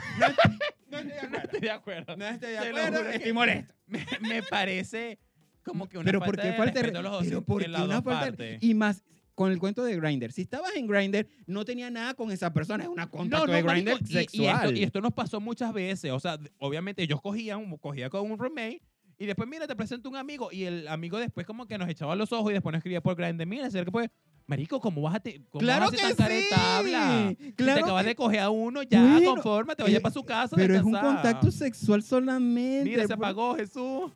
No 0.90 1.02
No 1.02 1.10
estoy 1.10 1.20
de 1.20 1.20
No 1.30 1.32
acuerdo. 1.32 1.42
estoy 1.44 1.60
de 1.60 1.70
acuerdo. 1.70 2.16
No 2.16 2.26
estoy 2.26 2.50
de 2.52 2.58
Te 2.58 2.70
lo 2.72 2.76
acuerdo. 2.78 2.98
juro 2.98 3.10
que- 3.10 3.16
Estoy 3.16 3.32
molesto. 3.32 3.74
Me, 3.86 4.06
me 4.28 4.42
parece 4.42 5.18
como 5.62 5.88
que 5.88 5.98
una 5.98 6.04
Pero 6.06 6.20
falta 6.20 6.32
¿por 6.32 6.42
qué 6.42 6.48
de 6.50 6.56
falta 6.56 6.72
de 6.74 6.82
respeto 6.82 6.98
a 6.98 7.02
los 7.02 7.12
dos 7.12 7.24
Pero 7.24 7.38
en 7.38 7.44
¿por 7.44 7.62
qué 7.62 7.68
las 7.68 7.82
una 7.82 7.94
dos 7.96 8.04
falta 8.04 8.24
de- 8.24 8.30
partes. 8.32 8.62
Y 8.62 8.74
más 8.74 9.02
con 9.34 9.52
el 9.52 9.58
cuento 9.58 9.84
de 9.84 9.96
Grinder. 9.96 10.32
Si 10.32 10.42
estabas 10.42 10.74
en 10.76 10.86
Grinder, 10.86 11.28
no 11.46 11.64
tenía 11.64 11.90
nada 11.90 12.14
con 12.14 12.30
esa 12.30 12.52
persona. 12.54 12.84
Es 12.84 12.88
una 12.88 13.10
contacto 13.10 13.46
de 13.52 13.62
marico, 13.62 13.70
Grinder 13.72 13.98
y- 14.00 14.14
y, 14.14 14.18
esto, 14.18 14.32
sexual. 14.32 14.76
y 14.78 14.82
esto 14.82 15.00
nos 15.02 15.12
pasó 15.12 15.40
muchas 15.40 15.72
veces. 15.74 16.10
O 16.12 16.20
sea, 16.20 16.38
obviamente 16.58 17.02
ellos 17.02 17.20
cogían, 17.20 17.76
cogía 17.76 18.08
con 18.08 18.30
un 18.30 18.38
roommate 18.38 18.80
y 19.18 19.26
después, 19.26 19.46
mira, 19.48 19.66
te 19.66 19.76
presento 19.76 20.08
un 20.08 20.16
amigo 20.16 20.50
y 20.52 20.64
el 20.64 20.88
amigo 20.88 21.18
después 21.18 21.46
como 21.46 21.66
que 21.66 21.76
nos 21.76 21.88
echaba 21.88 22.16
los 22.16 22.32
ojos 22.32 22.50
y 22.50 22.54
después 22.54 22.72
nos 22.72 22.78
escribía 22.78 23.02
por 23.02 23.14
Grindr. 23.14 23.44
Mira, 23.46 23.70
¿será 23.70 23.84
que 23.84 23.90
puede? 23.92 24.10
Marico, 24.46 24.80
¿cómo 24.80 25.02
vas 25.02 25.16
a, 25.16 25.20
te, 25.20 25.40
cómo 25.50 25.60
Claro 25.60 25.86
vas 25.86 25.94
a 25.94 25.96
que 25.96 26.08
sí. 26.10 26.14
caretabla? 26.16 27.28
Si 27.30 27.34
te 27.34 27.52
Claro 27.54 27.84
acabas 27.84 28.02
que- 28.04 28.08
de 28.10 28.14
coger 28.14 28.40
a 28.40 28.50
uno, 28.50 28.82
ya, 28.84 29.02
Bueno, 29.02 29.34
confórmate, 29.34 29.82
vaya 29.82 29.98
eh, 29.98 30.00
para 30.00 30.12
su 30.12 30.22
casa. 30.22 30.54
Pero 30.56 30.76
es 30.76 30.82
un 30.82 30.92
contacto 30.92 31.50
sexual 31.50 32.02
solamente. 32.02 32.84
Mira, 32.88 33.06
se 33.06 33.12
apagó 33.12 33.56
Jesús. 33.56 34.12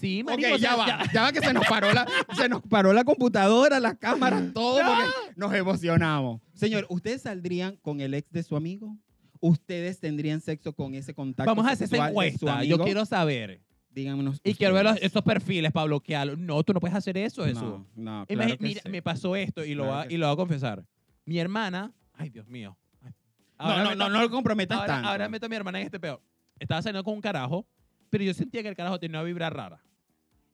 Sí, 0.00 0.24
marico. 0.24 0.54
o 0.54 0.56
ya 0.56 0.74
sea, 0.74 0.76
va, 0.76 1.02
ya 1.12 1.22
va 1.22 1.32
que 1.32 1.40
se 1.40 1.52
nos 1.52 1.66
paró 1.66 1.92
la, 1.92 2.06
se 2.34 2.48
nos 2.48 2.62
paró 2.62 2.92
la 2.94 3.04
computadora, 3.04 3.78
las 3.80 3.98
cámaras, 3.98 4.42
todo, 4.54 4.78
porque 4.78 5.04
nos 5.36 5.52
emocionamos. 5.54 6.40
Señor, 6.54 6.86
¿ustedes 6.88 7.22
saldrían 7.22 7.76
con 7.82 8.00
el 8.00 8.14
ex 8.14 8.32
de 8.32 8.42
su 8.42 8.56
amigo? 8.56 8.96
¿Ustedes 9.40 10.00
tendrían 10.00 10.40
sexo 10.40 10.72
con 10.74 10.94
ese 10.94 11.14
contacto 11.14 11.50
Vamos 11.50 11.66
a 11.66 11.72
hacer 11.72 11.84
esa 11.84 11.96
sexual 11.96 12.08
encuesta. 12.10 12.64
Yo 12.64 12.78
quiero 12.78 13.04
saber. 13.04 13.60
Díganos 13.92 14.40
Y 14.44 14.54
quiero 14.54 14.74
ver 14.74 14.84
los- 14.84 15.02
esos 15.02 15.22
perfiles 15.22 15.72
para 15.72 15.86
bloquearlos. 15.86 16.38
No, 16.38 16.62
tú 16.62 16.72
no 16.72 16.80
puedes 16.80 16.96
hacer 16.96 17.16
eso, 17.18 17.44
Jesús. 17.44 17.60
No, 17.62 17.86
no, 17.96 18.26
claro 18.26 18.56
que 18.56 18.62
mira, 18.62 18.82
sí. 18.84 18.88
me 18.88 19.02
pasó 19.02 19.34
esto 19.34 19.64
y 19.64 19.74
lo, 19.74 19.82
Claro 19.84 19.98
va- 19.98 20.06
que 20.06 20.14
y 20.14 20.16
lo 20.16 20.26
voy 20.26 20.32
a 20.32 20.36
confesar. 20.36 20.84
Mi 21.24 21.38
hermana, 21.38 21.92
ay 22.14 22.30
Dios 22.30 22.46
mío. 22.46 22.76
Ay. 23.02 23.10
No, 23.58 23.64
Ahora 23.64 23.82
no, 23.82 23.90
meto- 23.90 23.96
no, 23.98 24.08
no 24.10 24.20
lo 24.22 24.30
comprometas 24.30 24.78
ahora, 24.78 24.86
tanto. 24.94 25.08
ahora 25.08 25.28
meto 25.28 25.46
a 25.46 25.48
mi 25.48 25.56
hermana 25.56 25.80
en 25.80 25.86
este 25.86 25.98
peor. 25.98 26.22
Estaba 26.58 26.80
saliendo 26.82 27.02
con 27.04 27.14
un 27.14 27.20
carajo, 27.20 27.66
pero 28.10 28.22
yo 28.22 28.32
sentía 28.32 28.62
que 28.62 28.68
el 28.68 28.76
carajo 28.76 28.98
tenía 29.00 29.18
una 29.18 29.24
vibra 29.24 29.50
rara. 29.50 29.82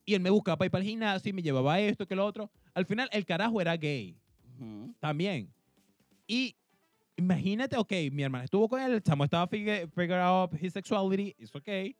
Y 0.06 0.14
él 0.14 0.20
me 0.20 0.30
buscaba 0.30 0.56
para 0.56 0.66
ir 0.66 0.70
para 0.70 0.82
el 0.84 0.88
gimnasio 0.90 1.30
y 1.30 1.32
me 1.32 1.42
llevaba 1.42 1.78
esto, 1.80 2.06
que 2.06 2.14
lo 2.16 2.24
otro. 2.24 2.50
Al 2.74 2.86
final, 2.86 3.08
el 3.12 3.26
carajo 3.26 3.60
era 3.60 3.76
gay 3.76 4.16
Ujú. 4.58 4.94
también. 5.00 5.52
Y 6.26 6.56
imagínate, 7.16 7.76
ok, 7.76 7.92
mi 8.12 8.22
hermana 8.22 8.44
estuvo 8.44 8.68
con 8.68 8.80
él, 8.80 8.92
el 8.92 9.02
chamo 9.02 9.24
estaba 9.24 9.46
figure, 9.46 9.86
figure 9.88 10.20
out 10.20 10.52
his 10.60 10.72
sexuality, 10.72 11.34
it's 11.38 11.54
okay. 11.54 11.96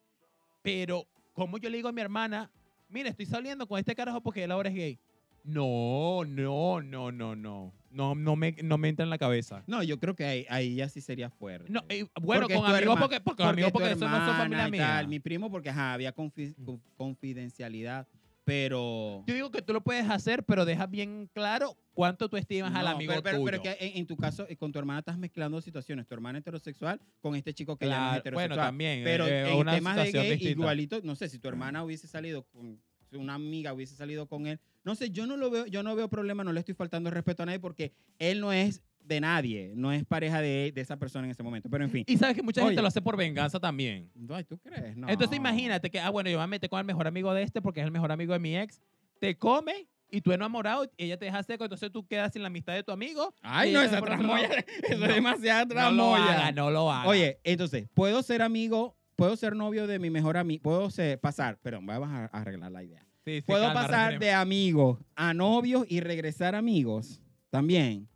Pero, 0.62 1.06
¿cómo 1.36 1.58
yo 1.58 1.68
le 1.68 1.76
digo 1.76 1.88
a 1.88 1.92
mi 1.92 2.00
hermana, 2.00 2.50
mira, 2.88 3.10
estoy 3.10 3.26
saliendo 3.26 3.66
con 3.68 3.78
este 3.78 3.94
carajo 3.94 4.20
porque 4.22 4.42
él 4.42 4.50
ahora 4.50 4.70
es 4.70 4.74
gay? 4.74 4.98
No, 5.44 6.24
no, 6.26 6.80
no, 6.82 7.12
no, 7.12 7.36
no. 7.36 7.72
No, 7.90 8.14
no 8.14 8.36
me, 8.36 8.52
no 8.64 8.78
me 8.78 8.88
entra 8.88 9.04
en 9.04 9.10
la 9.10 9.18
cabeza. 9.18 9.62
No, 9.66 9.82
yo 9.82 9.98
creo 10.00 10.14
que 10.16 10.24
ahí, 10.24 10.46
ahí 10.48 10.74
ya 10.76 10.88
sí 10.88 11.00
sería 11.00 11.30
fuerte. 11.30 11.70
No, 11.70 11.82
eh, 11.88 12.04
bueno, 12.20 12.42
Porque 12.42 12.54
con 12.56 12.66
amigos 12.66 12.96
herma- 12.96 13.00
porque, 13.00 13.20
porque, 13.20 13.42
con 13.42 13.50
amigos 13.52 13.72
porque 13.72 13.92
eso 13.92 14.08
no 14.08 14.16
son 14.16 14.28
hermana 14.28 14.36
familia 14.38 14.68
mía. 14.68 15.06
Mi 15.08 15.20
primo, 15.20 15.50
porque 15.50 15.70
ajá, 15.70 15.92
había 15.92 16.14
confi- 16.14 16.54
con- 16.64 16.82
confidencialidad, 16.96 18.08
pero... 18.46 19.24
Yo 19.26 19.34
digo 19.34 19.50
que 19.50 19.60
tú 19.60 19.72
lo 19.72 19.80
puedes 19.82 20.08
hacer, 20.08 20.44
pero 20.44 20.64
deja 20.64 20.86
bien 20.86 21.28
claro 21.34 21.76
cuánto 21.94 22.28
tú 22.28 22.36
estimas 22.36 22.72
al 22.76 22.84
No, 22.84 22.90
amigo 22.92 23.10
pero, 23.10 23.22
pero- 23.24 23.36
tuyo. 23.38 23.44
pero 23.50 23.62
que 23.62 23.76
en, 23.84 23.96
en 23.98 24.06
tu 24.06 24.16
caso, 24.16 24.46
eh, 24.48 24.56
con 24.56 24.70
tu 24.70 24.78
hermana 24.78 25.00
estás 25.00 25.18
mezclando 25.18 25.60
situaciones. 25.60 26.06
Tu 26.06 26.14
hermana 26.14 26.38
heterosexual 26.38 27.00
con 27.20 27.34
este 27.34 27.52
chico 27.52 27.76
que 27.76 27.86
ya 27.88 27.90
no 27.90 27.96
es 27.96 28.00
Claro, 28.06 28.18
heterosexual. 28.20 28.48
bueno, 28.48 28.62
también. 28.62 29.02
Pero 29.02 29.26
eh, 29.26 29.50
en 29.52 29.66
temas 29.66 29.96
de 29.96 30.12
gay, 30.12 30.30
distinta. 30.30 30.60
igualito, 30.60 31.00
no 31.02 31.16
sé, 31.16 31.28
si 31.28 31.40
tu 31.40 31.48
hermana 31.48 31.82
hubiese 31.82 32.06
salido 32.06 32.44
con 32.44 32.80
si 33.10 33.16
una 33.16 33.34
amiga 33.34 33.72
hubiese 33.72 33.96
salido 33.96 34.26
con 34.28 34.46
él, 34.46 34.60
no 34.84 34.94
sé, 34.94 35.10
yo 35.10 35.26
no 35.26 35.36
lo 35.36 35.50
veo, 35.50 35.66
yo 35.66 35.82
no 35.82 35.96
veo 35.96 36.08
problema, 36.08 36.44
no 36.44 36.52
le 36.52 36.60
estoy 36.60 36.74
faltando 36.76 37.10
respeto 37.10 37.42
a 37.42 37.46
nadie 37.46 37.58
porque 37.60 37.92
él 38.20 38.40
no 38.40 38.52
es 38.52 38.82
de 39.06 39.20
nadie, 39.20 39.72
no 39.76 39.92
es 39.92 40.04
pareja 40.04 40.40
de, 40.40 40.72
de 40.74 40.80
esa 40.80 40.96
persona 40.98 41.24
en 41.26 41.30
ese 41.30 41.42
momento. 41.42 41.68
Pero 41.70 41.84
en 41.84 41.90
fin. 41.90 42.04
Y 42.06 42.16
sabes 42.16 42.34
que 42.36 42.42
mucha 42.42 42.62
gente 42.62 42.80
lo 42.80 42.88
hace 42.88 43.00
por 43.00 43.16
venganza 43.16 43.60
también. 43.60 44.10
Ay, 44.30 44.44
¿tú 44.44 44.58
crees? 44.58 44.96
No. 44.96 45.08
Entonces 45.08 45.36
imagínate 45.36 45.90
que, 45.90 46.00
ah, 46.00 46.10
bueno, 46.10 46.30
yo 46.30 46.38
me 46.38 46.46
metí 46.46 46.68
con 46.68 46.78
el 46.80 46.84
mejor 46.86 47.06
amigo 47.06 47.32
de 47.34 47.42
este 47.42 47.62
porque 47.62 47.80
es 47.80 47.86
el 47.86 47.92
mejor 47.92 48.12
amigo 48.12 48.32
de 48.32 48.38
mi 48.38 48.56
ex. 48.56 48.80
Te 49.20 49.36
come 49.36 49.86
y 50.10 50.20
tú 50.20 50.32
enamorado 50.32 50.84
y 50.96 51.04
ella 51.04 51.16
te 51.18 51.24
deja 51.24 51.42
seco, 51.42 51.64
entonces 51.64 51.90
tú 51.90 52.06
quedas 52.06 52.32
sin 52.32 52.42
la 52.42 52.48
amistad 52.48 52.74
de 52.74 52.82
tu 52.82 52.92
amigo. 52.92 53.34
Ay, 53.42 53.72
no, 53.72 53.82
esa 53.82 54.00
tramoya, 54.00 54.48
eso 54.88 54.98
No, 54.98 55.06
es 55.06 55.14
demasiada 55.14 55.64
No 55.64 55.68
lo 55.68 55.74
tramoya. 55.74 56.32
haga, 56.32 56.52
no 56.52 56.70
lo 56.70 56.92
haga. 56.92 57.08
Oye, 57.08 57.40
entonces, 57.44 57.88
¿puedo 57.94 58.22
ser 58.22 58.42
amigo, 58.42 58.96
puedo 59.16 59.36
ser 59.36 59.56
novio 59.56 59.86
de 59.86 59.98
mi 59.98 60.10
mejor 60.10 60.36
amigo? 60.36 60.62
¿Puedo 60.62 60.90
ser, 60.90 61.18
pasar, 61.20 61.58
perdón, 61.58 61.86
vamos 61.86 62.08
a 62.08 62.26
arreglar 62.26 62.70
la 62.70 62.84
idea. 62.84 63.06
Sí, 63.24 63.36
sí, 63.36 63.42
¿Puedo 63.42 63.64
calma, 63.64 63.82
pasar 63.82 64.18
de 64.20 64.32
amigos 64.32 65.00
a 65.16 65.34
novios 65.34 65.84
y 65.88 65.98
regresar 66.00 66.54
amigos? 66.54 67.20
También. 67.50 68.08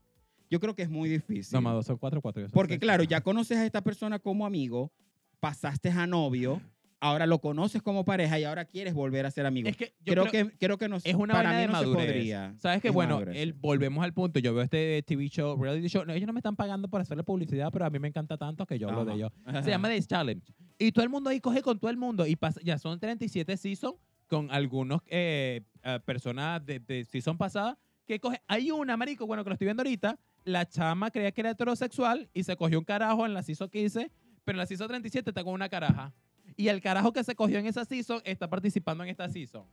Yo 0.51 0.61
creo 0.61 0.75
que 0.75 0.83
es 0.83 0.91
muy 0.91 1.09
difícil. 1.09 1.55
No, 1.55 1.63
más 1.63 1.75
dos 1.75 1.87
son 1.87 1.97
cuatro, 1.97 2.21
cuatro. 2.21 2.43
soy 2.43 2.53
Porque 2.53 2.73
seis. 2.75 2.81
claro, 2.81 3.05
ya 3.05 3.21
conoces 3.21 3.57
a 3.59 3.65
esta 3.65 3.83
persona 3.83 4.19
como 4.19 4.45
amigo, 4.45 4.93
pasaste 5.39 5.91
a 5.91 6.07
novio, 6.07 6.61
ahora 6.99 7.27
lo 7.27 7.39
conoces 7.41 7.81
como 7.83 8.05
pareja 8.05 8.39
y 8.39 8.45
ahora 8.45 8.65
quieres 8.65 8.93
volver 8.93 9.25
a 9.27 9.31
ser 9.31 9.47
amigo. 9.47 9.69
Es 9.69 9.77
que 9.77 9.95
yo 10.05 10.13
creo, 10.13 10.27
creo, 10.27 10.49
que 10.51 10.59
creo 10.59 10.77
que 10.79 10.89
no 10.89 10.97
es 10.97 11.15
una 11.15 11.33
para 11.35 11.51
vaina 11.51 11.61
mí 11.61 11.67
de 11.67 11.73
no 11.73 11.79
se 11.79 11.87
madurez. 11.87 12.07
podría. 12.07 12.55
Sabes 12.59 12.83
que 12.83 12.89
Es 12.89 12.95
bueno, 12.95 13.21
el, 13.21 13.53
volvemos 13.55 14.05
al 14.05 14.13
punto. 14.13 14.39
Yo 14.41 14.53
veo 14.53 14.63
este 14.65 15.03
TV 15.07 15.29
show, 15.29 15.57
reality 15.57 15.89
show. 15.89 16.05
No, 16.05 16.13
ellos 16.13 16.27
no 16.27 16.33
me 16.33 16.41
están 16.41 16.57
pagando 16.57 16.89
por 16.89 17.01
hacerle 17.01 17.23
publicidad, 17.25 17.71
pero 17.73 17.87
a 17.87 17.91
mí 17.91 17.99
me 17.99 18.09
encanta 18.09 18.37
tanto 18.37 18.67
que 18.67 18.79
yo 18.79 18.89
hablo 18.89 19.05
de 19.05 19.15
ellos. 19.15 19.33
Se 19.63 19.71
llama 19.71 19.89
The 19.89 20.03
Challenge. 20.03 20.53
Y 20.79 20.93
todo 20.93 21.05
el 21.05 21.11
mundo 21.11 21.31
ahí 21.31 21.41
coge 21.41 21.63
con 21.63 21.79
todo 21.79 21.91
el 21.91 21.97
mundo. 21.97 22.27
Y 22.27 22.37
pasa- 22.37 22.61
ya 22.65 22.77
son 22.79 22.99
37 22.99 23.57
seasons 23.57 23.95
con 24.27 24.51
algunos 24.51 25.01
eh, 25.07 25.63
eh, 25.85 26.01
personas 26.05 26.65
de, 26.67 26.81
de 26.81 27.05
season 27.05 27.37
pasada 27.39 27.79
que 28.07 28.19
coge. 28.21 28.41
Hay 28.47 28.71
una, 28.71 28.97
marico, 28.97 29.27
bueno, 29.27 29.43
que 29.45 29.51
lo 29.51 29.55
estoy 29.55 29.67
viendo 29.67 29.83
ahorita. 29.83 30.19
La 30.45 30.67
chama 30.69 31.11
creía 31.11 31.33
que 31.33 31.41
era 31.41 31.51
heterosexual 31.51 32.29
y 32.33 32.43
se 32.43 32.57
cogió 32.57 32.79
un 32.79 32.85
carajo 32.85 33.27
en 33.27 33.35
la 33.35 33.43
season 33.43 33.69
15, 33.69 34.11
pero 34.45 34.57
en 34.57 34.59
la 34.59 34.67
season 34.67 34.89
37 34.89 35.31
está 35.31 35.45
con 35.45 35.53
una 35.53 35.69
caraja. 35.69 36.13
Y 36.57 36.69
el 36.69 36.81
carajo 36.81 37.13
que 37.13 37.25
se 37.25 37.35
cogió 37.35 37.59
en 37.59 37.67
esa 37.67 37.85
season 37.85 38.21
está 38.25 38.49
participando 38.49 39.05
en 39.05 39.11
esta 39.11 39.29
season. 39.29 39.65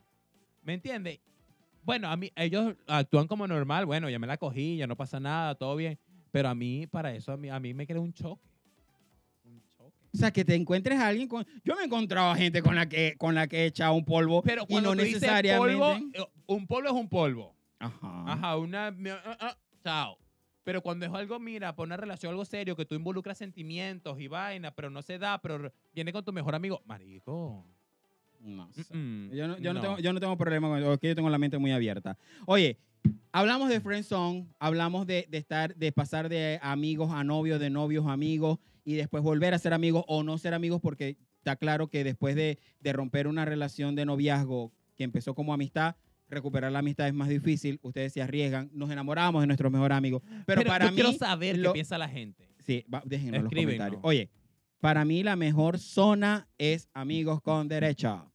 ¿Me 0.63 0.73
entiendes? 0.73 1.19
Bueno, 1.83 2.09
a 2.09 2.17
mí, 2.17 2.31
ellos 2.35 2.75
actúan 2.85 3.27
como 3.27 3.47
normal. 3.47 3.85
Bueno, 3.85 4.09
ya 4.09 4.19
me 4.19 4.27
la 4.27 4.37
cogí, 4.37 4.75
ya 4.75 4.87
no 4.87 4.97
pasa 4.97 5.19
nada, 5.19 5.55
todo 5.55 5.75
bien. 5.77 5.97
Pero 6.31 6.49
a 6.49 6.55
mí, 6.55 6.85
para 6.85 7.13
eso, 7.13 7.31
a 7.31 7.37
mí, 7.37 7.49
a 7.49 7.59
mí 7.59 7.73
me 7.73 7.87
crea 7.87 8.01
un 8.01 8.11
choque. 8.11 8.41
Un 9.45 9.63
choque. 9.69 9.95
O 10.13 10.17
sea, 10.17 10.31
que 10.31 10.43
te 10.43 10.53
encuentres 10.53 10.99
a 10.99 11.07
alguien 11.07 11.29
con... 11.29 11.45
Yo 11.63 11.75
me 11.75 11.83
he 11.83 11.85
encontrado 11.85 12.29
a 12.29 12.35
gente 12.35 12.61
con 12.61 12.75
la 12.75 12.89
que, 12.89 13.15
con 13.17 13.35
la 13.35 13.47
que 13.47 13.59
he 13.59 13.65
echado 13.67 13.93
un 13.93 14.03
polvo 14.03 14.41
Pero 14.41 14.65
y 14.67 14.75
no 14.81 14.93
necesariamente... 14.95 15.77
polvo, 15.77 15.93
eh, 16.13 16.27
un 16.47 16.67
polvo 16.67 16.89
es 16.89 16.95
un 16.95 17.07
polvo. 17.07 17.55
Ajá. 17.79 18.33
Ajá, 18.33 18.57
una... 18.57 18.87
ah, 18.87 19.37
ah, 19.39 19.57
chao. 19.81 20.17
Pero 20.67 20.81
cuando 20.81 21.05
es 21.05 21.13
algo, 21.13 21.39
mira, 21.39 21.73
para 21.73 21.85
una 21.85 21.95
relación, 21.95 22.29
algo 22.31 22.43
serio, 22.43 22.75
que 22.75 22.83
tú 22.85 22.93
involucras 22.93 23.37
sentimientos 23.37 24.19
y 24.19 24.27
vainas, 24.27 24.73
pero 24.75 24.89
no 24.89 25.01
se 25.01 25.17
da, 25.17 25.39
pero 25.41 25.71
viene 25.95 26.11
con 26.11 26.25
tu 26.25 26.33
mejor 26.33 26.55
amigo. 26.55 26.81
Marico. 26.85 27.65
No 28.41 28.69
sé. 28.73 28.83
mm, 28.93 29.31
Yo 29.31 29.47
no, 29.47 29.57
yo, 29.59 29.73
no 29.73 29.75
no. 29.75 29.81
tengo, 29.81 29.99
yo 29.99 30.11
no 30.11 30.19
tengo 30.19 30.35
problema 30.35 30.67
con 30.67 30.77
eso, 30.77 30.91
es 30.91 30.99
que 30.99 31.07
yo 31.07 31.15
tengo 31.15 31.29
la 31.29 31.37
mente 31.37 31.57
muy 31.57 31.71
abierta. 31.71 32.17
Oye, 32.45 32.77
hablamos 33.31 33.69
de 33.69 33.79
friendzone, 33.79 34.45
hablamos 34.59 35.07
de, 35.07 35.25
de 35.29 35.37
estar, 35.37 35.73
de 35.73 35.93
pasar 35.93 36.27
de 36.27 36.59
amigos 36.61 37.13
a 37.13 37.23
novios, 37.23 37.61
de 37.61 37.69
novios 37.69 38.05
a 38.05 38.11
amigos, 38.11 38.59
y 38.83 38.95
después 38.95 39.23
volver 39.23 39.53
a 39.53 39.59
ser 39.59 39.73
amigos 39.73 40.03
o 40.09 40.23
no 40.23 40.37
ser 40.37 40.53
amigos, 40.53 40.81
porque 40.81 41.15
está 41.37 41.55
claro 41.55 41.87
que 41.87 42.03
después 42.03 42.35
de, 42.35 42.59
de 42.81 42.91
romper 42.91 43.27
una 43.29 43.45
relación 43.45 43.95
de 43.95 44.03
noviazgo 44.05 44.73
que 44.97 45.05
empezó 45.05 45.33
como 45.33 45.53
amistad, 45.53 45.95
recuperar 46.29 46.71
la 46.71 46.79
amistad 46.79 47.07
es 47.07 47.13
más 47.13 47.29
difícil, 47.29 47.79
ustedes 47.81 48.13
se 48.13 48.21
arriesgan, 48.21 48.69
nos 48.73 48.89
enamoramos 48.91 49.41
de 49.41 49.47
nuestros 49.47 49.71
mejores 49.71 49.97
amigos. 49.97 50.21
Pero, 50.45 50.63
para 50.63 50.85
yo 50.85 50.91
mí, 50.91 50.95
quiero 50.95 51.13
saber 51.13 51.57
lo- 51.57 51.71
qué 51.71 51.73
piensa 51.75 51.97
la 51.97 52.09
gente. 52.09 52.47
sí, 52.59 52.85
va, 52.93 53.01
déjenos 53.05 53.37
en 53.39 53.43
los 53.45 53.53
comentarios. 53.53 54.01
Oye, 54.03 54.29
para 54.79 55.05
mí 55.05 55.23
la 55.23 55.35
mejor 55.35 55.79
zona 55.79 56.47
es 56.57 56.89
amigos 56.93 57.41
con 57.41 57.67
derecho. 57.67 58.31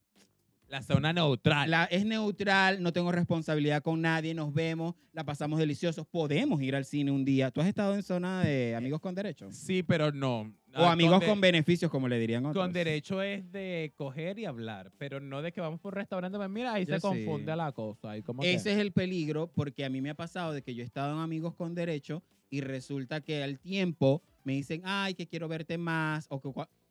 La 0.67 0.81
zona 0.81 1.13
neutral. 1.13 1.69
La, 1.69 1.83
es 1.85 2.03
neutral, 2.03 2.81
no 2.81 2.91
tengo 2.91 3.11
responsabilidad 3.11 3.83
con 3.83 4.01
nadie, 4.01 4.33
nos 4.33 4.51
vemos, 4.53 4.95
la 5.11 5.23
pasamos 5.23 5.59
deliciosos, 5.59 6.07
podemos 6.07 6.59
ir 6.63 6.75
al 6.75 6.83
cine 6.83 7.11
un 7.11 7.23
día. 7.23 7.51
¿Tú 7.51 7.61
has 7.61 7.67
estado 7.67 7.93
en 7.93 8.01
zona 8.01 8.41
de 8.43 8.75
amigos 8.75 8.99
con 8.99 9.13
derechos? 9.13 9.55
Sí, 9.55 9.83
pero 9.83 10.11
no. 10.11 10.51
O 10.75 10.83
Ah, 10.85 10.91
amigos 10.93 11.23
con 11.23 11.39
beneficios, 11.39 11.91
como 11.91 12.07
le 12.07 12.17
dirían 12.19 12.45
otros. 12.45 12.63
Con 12.63 12.73
derecho 12.73 13.21
es 13.21 13.51
de 13.51 13.93
coger 13.95 14.39
y 14.39 14.45
hablar, 14.45 14.91
pero 14.97 15.19
no 15.19 15.41
de 15.41 15.51
que 15.51 15.61
vamos 15.61 15.79
por 15.79 15.93
un 15.93 15.97
restaurante. 15.97 16.37
pues 16.37 16.49
Mira, 16.49 16.73
ahí 16.73 16.85
Yo 16.85 16.95
se 16.95 16.99
sí. 16.99 17.01
confunde 17.01 17.55
la 17.55 17.71
cosa. 17.71 18.11
Ahí 18.11 18.23
como 18.23 18.41
que- 18.41 18.53
Ese 18.53 18.71
es 18.73 18.79
el 18.79 18.91
peligro, 18.91 19.47
porque 19.53 19.85
a 19.85 19.89
mí 19.89 20.01
me 20.01 20.09
ha 20.09 20.15
pasado 20.15 20.51
de 20.53 20.61
que 20.63 20.73
yo 20.73 20.81
he 20.81 20.85
estado 20.85 21.13
en 21.13 21.19
amigos 21.21 21.53
con 21.55 21.75
derecho 21.75 22.23
y 22.49 22.61
resulta 22.61 23.21
que 23.21 23.43
al 23.43 23.59
tiempo 23.59 24.23
me 24.43 24.53
dicen, 24.53 24.81
ay, 24.83 25.13
que 25.13 25.27
quiero 25.27 25.47
verte 25.47 25.77
más. 25.77 26.25
O 26.29 26.41
que, 26.41 26.49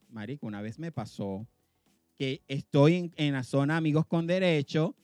Marico, 0.09 0.47
una 0.47 0.63
vez 0.63 0.79
me 0.79 0.93
pasó 0.93 1.47
que 2.17 2.43
estoy 2.47 2.95
en, 2.95 3.13
en 3.17 3.33
la 3.33 3.43
zona 3.43 3.77
amigos 3.77 4.07
con 4.07 4.27
derecho 4.27 4.95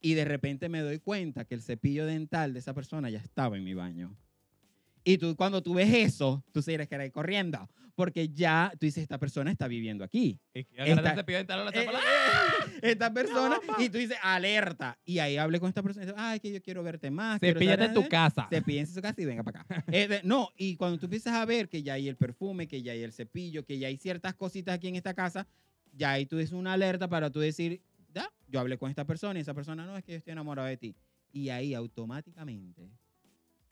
y 0.00 0.14
de 0.14 0.24
repente 0.24 0.68
me 0.68 0.80
doy 0.80 0.98
cuenta 0.98 1.44
que 1.44 1.54
el 1.54 1.62
cepillo 1.62 2.04
dental 2.04 2.52
de 2.52 2.58
esa 2.58 2.74
persona 2.74 3.08
ya 3.10 3.18
estaba 3.20 3.56
en 3.56 3.64
mi 3.64 3.74
baño. 3.74 4.14
Y 5.04 5.18
tú, 5.18 5.34
cuando 5.36 5.62
tú 5.62 5.74
ves 5.74 5.92
eso, 5.92 6.44
tú 6.52 6.62
se 6.62 6.76
que 6.86 7.04
ir 7.06 7.12
corriendo, 7.12 7.68
porque 7.94 8.28
ya 8.28 8.70
tú 8.78 8.86
dices, 8.86 9.02
esta 9.02 9.18
persona 9.18 9.50
está 9.50 9.66
viviendo 9.66 10.04
aquí. 10.04 10.38
Y 10.54 10.60
esta- 10.92 11.02
la 11.02 11.70
Eh, 11.70 11.84
eh, 12.82 12.90
esta 12.92 13.12
persona, 13.14 13.58
y 13.78 13.88
tú 13.88 13.98
dices, 13.98 14.16
alerta. 14.22 14.98
Y 15.04 15.18
ahí 15.18 15.36
hablé 15.36 15.58
con 15.58 15.68
esta 15.68 15.82
persona, 15.82 16.04
y 16.04 16.06
dice, 16.06 16.18
ay, 16.20 16.38
que 16.40 16.52
yo 16.52 16.62
quiero 16.62 16.82
verte 16.82 17.10
más. 17.10 17.40
Cepíllate 17.40 17.84
en 17.86 17.94
tu 17.94 18.08
casa. 18.08 18.46
Cepíllense 18.50 18.90
en 18.92 18.94
su 18.96 19.02
casa 19.02 19.20
y 19.20 19.24
venga 19.24 19.42
para 19.42 19.62
acá. 19.62 19.84
Eh, 19.90 20.06
de- 20.06 20.22
no, 20.22 20.50
y 20.56 20.76
cuando 20.76 20.98
tú 20.98 21.06
empiezas 21.06 21.34
a 21.34 21.44
ver 21.44 21.68
que 21.68 21.82
ya 21.82 21.94
hay 21.94 22.08
el 22.08 22.16
perfume, 22.16 22.68
que 22.68 22.82
ya 22.82 22.92
hay 22.92 23.02
el 23.02 23.12
cepillo, 23.12 23.64
que 23.64 23.78
ya 23.78 23.88
hay 23.88 23.96
ciertas 23.96 24.34
cositas 24.34 24.74
aquí 24.76 24.86
en 24.88 24.96
esta 24.96 25.14
casa, 25.14 25.46
ya 25.92 26.12
ahí 26.12 26.26
tú 26.26 26.36
dices 26.36 26.52
una 26.52 26.74
alerta 26.74 27.08
para 27.08 27.30
tú 27.30 27.40
decir, 27.40 27.80
ya, 28.14 28.30
yo 28.46 28.60
hablé 28.60 28.78
con 28.78 28.90
esta 28.90 29.04
persona 29.04 29.38
y 29.38 29.42
esa 29.42 29.54
persona 29.54 29.84
no 29.84 29.96
es 29.96 30.04
que 30.04 30.12
yo 30.12 30.18
estoy 30.18 30.32
enamorado 30.32 30.68
de 30.68 30.76
ti. 30.76 30.94
Y 31.32 31.48
ahí 31.48 31.74
automáticamente 31.74 32.88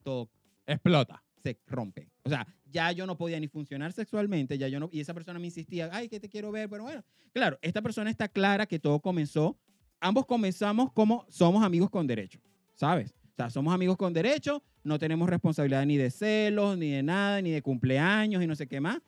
todo 0.02 0.28
Explota. 0.66 1.22
se 1.42 1.58
rompe. 1.66 2.08
O 2.24 2.28
sea, 2.28 2.46
ya 2.70 2.90
yo 2.92 3.06
no 3.06 3.16
podía 3.16 3.38
ni 3.38 3.48
funcionar 3.48 3.92
sexualmente, 3.92 4.58
ya 4.58 4.68
yo 4.68 4.80
no, 4.80 4.88
y 4.92 5.00
esa 5.00 5.14
persona 5.14 5.38
me 5.38 5.46
insistía, 5.46 5.88
ay, 5.92 6.08
que 6.08 6.18
te 6.18 6.28
quiero 6.28 6.50
ver, 6.50 6.68
pero 6.68 6.82
bueno, 6.82 7.04
claro, 7.32 7.58
esta 7.62 7.80
persona 7.82 8.10
está 8.10 8.28
clara 8.28 8.66
que 8.66 8.78
todo 8.78 9.00
comenzó, 9.00 9.56
ambos 10.00 10.26
comenzamos 10.26 10.92
como 10.92 11.24
somos 11.28 11.64
amigos 11.64 11.88
con 11.88 12.06
derecho, 12.06 12.40
¿sabes? 12.74 13.14
O 13.32 13.36
sea, 13.36 13.50
somos 13.50 13.72
amigos 13.72 13.96
con 13.96 14.12
derecho, 14.12 14.62
no 14.82 14.98
tenemos 14.98 15.28
responsabilidad 15.28 15.86
ni 15.86 15.96
de 15.96 16.10
celos, 16.10 16.76
ni 16.78 16.90
de 16.90 17.02
nada, 17.02 17.40
ni 17.42 17.50
de 17.50 17.62
cumpleaños 17.62 18.42
y 18.42 18.46
no 18.46 18.56
sé 18.56 18.66
qué 18.66 18.80
más. 18.80 18.98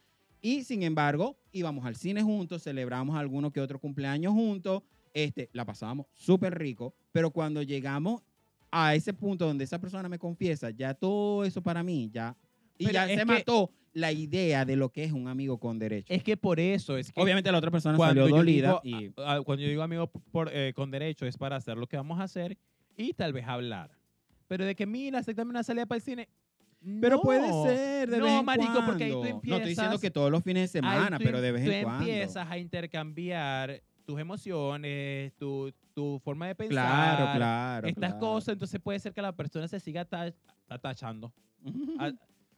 Y 0.40 0.62
sin 0.64 0.82
embargo, 0.82 1.38
íbamos 1.50 1.84
al 1.84 1.96
cine 1.96 2.22
juntos, 2.22 2.62
celebramos 2.62 3.16
alguno 3.16 3.50
que 3.50 3.60
otro 3.60 3.80
cumpleaños 3.80 4.32
juntos, 4.32 4.82
este, 5.14 5.50
la 5.52 5.64
pasábamos 5.64 6.06
súper 6.14 6.56
rico, 6.56 6.94
pero 7.10 7.30
cuando 7.30 7.62
llegamos 7.62 8.22
a 8.70 8.94
ese 8.94 9.12
punto 9.14 9.46
donde 9.46 9.64
esa 9.64 9.80
persona 9.80 10.08
me 10.08 10.18
confiesa, 10.18 10.70
ya 10.70 10.94
todo 10.94 11.44
eso 11.44 11.62
para 11.62 11.82
mí, 11.82 12.10
ya, 12.12 12.36
y 12.76 12.84
Pero 12.86 12.94
ya 12.94 13.06
se 13.08 13.16
que- 13.16 13.24
mató 13.24 13.70
la 13.94 14.12
idea 14.12 14.64
de 14.64 14.76
lo 14.76 14.90
que 14.90 15.02
es 15.04 15.12
un 15.12 15.26
amigo 15.26 15.58
con 15.58 15.78
derecho. 15.78 16.12
Es 16.12 16.22
que 16.22 16.36
por 16.36 16.60
eso 16.60 16.96
es 16.96 17.10
que 17.10 17.20
Obviamente 17.20 17.50
la 17.50 17.58
otra 17.58 17.70
persona 17.70 17.96
cuando 17.96 18.22
salió 18.22 18.36
dolida 18.36 18.80
digo, 18.84 18.98
y... 19.00 19.12
a- 19.20 19.34
a- 19.34 19.42
cuando 19.42 19.62
yo 19.62 19.68
digo 19.70 19.82
amigo 19.82 20.08
por, 20.30 20.50
eh, 20.52 20.72
con 20.74 20.90
derecho 20.90 21.26
es 21.26 21.36
para 21.36 21.56
hacer 21.56 21.76
lo 21.78 21.86
que 21.88 21.96
vamos 21.96 22.20
a 22.20 22.24
hacer 22.24 22.56
y 22.96 23.12
tal 23.14 23.32
vez 23.32 23.46
hablar. 23.48 23.90
Pero 24.46 24.64
de 24.64 24.74
que 24.76 24.86
mira, 24.86 25.18
aceptame 25.18 25.50
una 25.50 25.62
salida 25.64 25.86
para 25.86 25.96
el 25.96 26.02
cine. 26.02 26.28
Pero 27.00 27.16
no. 27.16 27.22
puede 27.22 27.50
ser 27.64 28.08
de 28.08 28.18
no, 28.18 28.24
vez 28.26 28.34
en 28.38 28.44
marico, 28.44 28.84
porque 28.86 29.04
ahí 29.04 29.10
tú 29.10 29.20
cuando. 29.20 29.40
No 29.42 29.56
estoy 29.56 29.68
diciendo 29.70 29.94
empiezas- 29.94 30.00
que 30.00 30.10
todos 30.12 30.30
los 30.30 30.44
fines 30.44 30.62
de 30.62 30.68
semana, 30.78 31.18
tú 31.18 31.24
pero 31.24 31.40
de 31.40 31.52
vez 31.52 31.64
tú 31.64 31.70
en 31.72 31.82
cuando. 31.82 32.04
empiezas 32.04 32.48
a 32.48 32.58
intercambiar 32.58 33.82
tus 34.08 34.18
emociones, 34.18 35.34
tu, 35.36 35.70
tu 35.92 36.18
forma 36.24 36.46
de 36.46 36.54
pensar, 36.54 36.72
Claro, 37.18 37.36
claro. 37.36 37.86
estas 37.88 38.12
claro. 38.12 38.18
cosas. 38.18 38.52
Entonces 38.54 38.80
puede 38.80 38.98
ser 38.98 39.12
que 39.12 39.20
la 39.20 39.32
persona 39.36 39.68
se 39.68 39.78
siga 39.78 40.00
ata- 40.00 40.32
atachando, 40.66 41.30
a- 41.98 42.12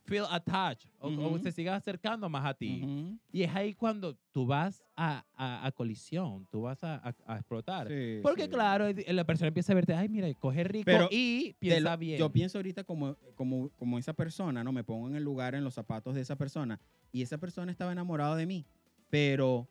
feel 0.05 0.25
attached, 0.31 0.89
o, 1.01 1.09
o 1.09 1.27
Ujú. 1.31 1.39
se 1.41 1.51
siga 1.51 1.75
acercando 1.75 2.29
más 2.29 2.45
a 2.47 2.55
ti. 2.55 2.83
Ujú. 2.85 3.19
Y 3.33 3.43
es 3.43 3.53
ahí 3.53 3.75
cuando 3.75 4.17
tú 4.31 4.47
vas 4.47 4.81
a, 4.97 5.25
a- 5.35 5.67
a 5.67 5.73
colisión, 5.73 6.47
tú 6.53 6.63
vas 6.63 6.85
a, 6.85 7.03
a- 7.27 7.37
explotar. 7.39 7.89
Sí, 7.89 8.21
Porque 8.23 8.45
sí. 8.45 8.49
claro, 8.49 8.85
la 9.09 9.25
persona 9.25 9.49
empieza 9.49 9.73
a 9.73 9.75
verte, 9.75 9.93
ay, 9.93 10.09
mira, 10.09 10.33
coge 10.35 10.63
rico 10.63 10.85
Pero 10.85 11.09
y 11.11 11.55
piensa 11.59 11.91
lo- 11.91 11.99
bien. 11.99 12.17
Yo 12.21 12.31
pienso 12.31 12.59
ahorita 12.59 12.85
como, 12.85 13.17
como, 13.35 13.71
como 13.71 13.99
esa 13.99 14.13
persona, 14.13 14.63
¿no? 14.63 14.71
Me 14.71 14.85
pongo 14.85 15.09
en 15.09 15.17
el 15.17 15.25
lugar, 15.25 15.57
en 15.57 15.65
los 15.65 15.75
zapatos 15.75 16.15
de 16.15 16.21
esa 16.21 16.37
persona. 16.37 16.79
Y 17.11 17.23
esa 17.23 17.39
persona 17.39 17.73
estaba 17.73 17.91
enamorada 17.91 18.37
de 18.37 18.47
mí. 18.47 18.65
Pero, 19.11 19.53
o 19.53 19.69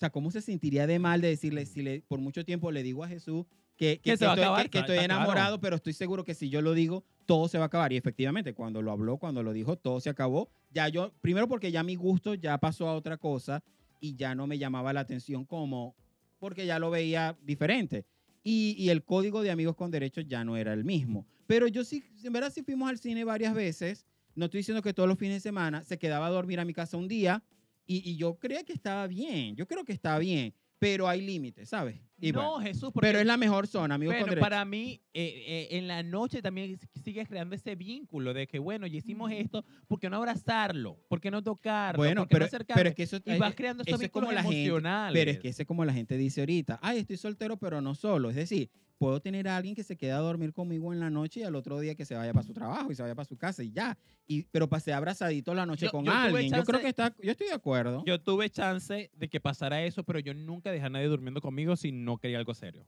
sea, 0.00 0.10
¿cómo 0.10 0.30
se 0.30 0.40
sentiría 0.40 0.86
de 0.86 0.98
mal 0.98 1.20
de 1.20 1.28
decirle, 1.28 1.66
si 1.66 1.82
le, 1.82 2.02
por 2.02 2.18
mucho 2.20 2.44
tiempo 2.44 2.70
le 2.72 2.82
digo 2.82 3.04
a 3.04 3.08
Jesús 3.08 3.44
que, 3.76 3.96
que, 3.96 4.00
Que 4.02 4.12
estoy, 4.12 4.28
acabar, 4.28 4.62
que- 4.70 4.78
está- 4.78 4.80
estoy 4.80 4.96
está 4.96 5.06
claro. 5.06 5.20
enamorado, 5.22 5.60
pero 5.60 5.76
estoy 5.76 5.92
seguro 5.92 6.24
que 6.24 6.34
si 6.34 6.48
yo 6.50 6.60
lo 6.62 6.74
digo, 6.74 7.04
todo 7.26 7.48
se 7.48 7.58
va 7.58 7.64
a 7.64 7.66
acabar. 7.68 7.92
Y 7.92 7.96
efectivamente, 7.96 8.52
cuando 8.54 8.82
lo 8.82 8.90
habló, 8.92 9.16
cuando 9.18 9.42
lo 9.42 9.52
dijo, 9.52 9.76
todo 9.76 10.00
se 10.00 10.10
acabó. 10.10 10.50
Ya 10.70 10.88
yo, 10.88 11.12
primero 11.20 11.48
porque 11.48 11.70
ya 11.72 11.82
mi 11.82 11.94
gusto 11.96 12.34
ya 12.34 12.58
pasó 12.58 12.88
a 12.88 12.94
otra 12.94 13.16
cosa 13.16 13.62
y 14.00 14.16
ya 14.16 14.34
no 14.34 14.46
me 14.46 14.58
llamaba 14.58 14.92
la 14.92 15.00
atención 15.00 15.44
como, 15.44 15.94
porque 16.38 16.66
ya 16.66 16.78
lo 16.78 16.90
veía 16.90 17.36
diferente. 17.42 18.04
Y, 18.42 18.74
y 18.78 18.88
el 18.90 19.04
código 19.04 19.42
de 19.42 19.50
amigos 19.50 19.76
con 19.76 19.90
derechos 19.90 20.24
ya 20.26 20.44
no 20.44 20.56
era 20.56 20.72
el 20.72 20.84
mismo. 20.84 21.26
Pero 21.46 21.66
yo 21.68 21.84
sí, 21.84 22.02
en 22.24 22.32
verdad 22.32 22.52
sí 22.54 22.62
fuimos 22.62 22.88
al 22.88 22.98
cine 22.98 23.24
varias 23.24 23.54
veces. 23.54 24.06
No 24.34 24.46
estoy 24.46 24.58
diciendo 24.60 24.82
que 24.82 24.94
todos 24.94 25.08
los 25.08 25.18
fines 25.18 25.34
de 25.36 25.40
semana 25.40 25.82
se 25.84 25.98
quedaba 25.98 26.26
a 26.26 26.30
dormir 26.30 26.58
a 26.60 26.64
mi 26.64 26.72
casa 26.72 26.96
un 26.96 27.08
día 27.08 27.42
y, 27.90 28.08
y 28.08 28.16
yo 28.16 28.38
creía 28.38 28.62
que 28.62 28.72
estaba 28.72 29.08
bien. 29.08 29.56
Yo 29.56 29.66
creo 29.66 29.84
que 29.84 29.92
está 29.92 30.16
bien, 30.18 30.54
pero 30.78 31.08
hay 31.08 31.20
límites, 31.20 31.70
¿sabes? 31.70 32.00
Y 32.20 32.30
no, 32.32 32.52
bueno, 32.52 32.66
Jesús, 32.66 32.90
porque 32.92 33.08
pero 33.08 33.18
es 33.18 33.26
la 33.26 33.36
mejor 33.36 33.66
zona, 33.66 33.96
Bueno, 33.96 34.12
derechos. 34.12 34.38
para 34.38 34.64
mí, 34.64 35.00
eh, 35.12 35.44
eh, 35.46 35.68
en 35.72 35.88
la 35.88 36.02
noche 36.02 36.40
también 36.40 36.78
sigues 37.02 37.26
creando 37.26 37.56
ese 37.56 37.74
vínculo 37.74 38.32
de 38.32 38.46
que, 38.46 38.58
bueno, 38.58 38.86
ya 38.86 38.98
hicimos 38.98 39.32
esto, 39.32 39.64
¿por 39.88 39.98
qué 39.98 40.08
no 40.08 40.18
abrazarlo? 40.18 40.98
¿por 41.08 41.20
qué 41.20 41.30
no 41.30 41.42
tocarlo? 41.42 41.98
bueno, 41.98 42.22
¿por 42.22 42.28
qué 42.28 42.34
no 42.34 42.36
pero, 42.36 42.44
acercarme? 42.44 42.78
pero 42.78 42.88
es 42.90 42.94
que 42.94 43.02
eso, 43.02 43.18
y 43.24 43.38
vas 43.38 43.54
creando 43.54 43.82
estos 43.82 43.94
eso 43.94 44.02
es 44.02 44.08
vínculos 44.08 44.28
como 44.28 44.32
la 44.34 44.42
gente-. 44.42 45.12
Pero 45.12 45.30
es 45.30 45.38
que 45.38 45.48
ese 45.48 45.62
es 45.62 45.66
como 45.66 45.84
la 45.84 45.92
gente 45.92 46.16
dice 46.16 46.42
ahorita, 46.42 46.78
ay, 46.82 46.98
estoy 46.98 47.16
soltero, 47.16 47.56
pero 47.56 47.80
no 47.80 47.94
solo. 47.94 48.30
Es 48.30 48.36
decir, 48.36 48.70
puedo 49.00 49.18
tener 49.18 49.48
a 49.48 49.56
alguien 49.56 49.74
que 49.74 49.82
se 49.82 49.96
queda 49.96 50.18
a 50.18 50.20
dormir 50.20 50.52
conmigo 50.52 50.92
en 50.92 51.00
la 51.00 51.08
noche 51.08 51.40
y 51.40 51.42
al 51.42 51.56
otro 51.56 51.80
día 51.80 51.94
que 51.94 52.04
se 52.04 52.14
vaya 52.14 52.34
para 52.34 52.46
su 52.46 52.52
trabajo 52.52 52.92
y 52.92 52.94
se 52.94 53.00
vaya 53.00 53.14
para 53.14 53.24
su 53.24 53.38
casa 53.38 53.62
y 53.62 53.72
ya. 53.72 53.96
Y, 54.26 54.42
pero 54.52 54.68
pasé 54.68 54.92
abrazadito 54.92 55.54
la 55.54 55.64
noche 55.64 55.86
Yo- 55.86 55.90
con 55.90 56.04
yo 56.04 56.12
alguien. 56.12 56.52
Yo 56.52 56.62
creo 56.64 56.80
que 56.82 56.88
está, 56.88 57.16
yo 57.22 57.30
estoy 57.32 57.46
de 57.46 57.54
acuerdo. 57.54 58.04
Yo 58.04 58.20
tuve 58.20 58.50
chance 58.50 59.10
de 59.16 59.28
que 59.30 59.40
pasara 59.40 59.82
eso, 59.82 60.04
pero 60.04 60.18
yo 60.18 60.34
nunca 60.34 60.70
dejé 60.70 60.84
a 60.84 60.90
nadie 60.90 61.06
durmiendo 61.06 61.40
conmigo 61.40 61.76
si 61.76 61.92
no 61.92 62.18
quería 62.18 62.36
algo 62.36 62.52
serio. 62.52 62.86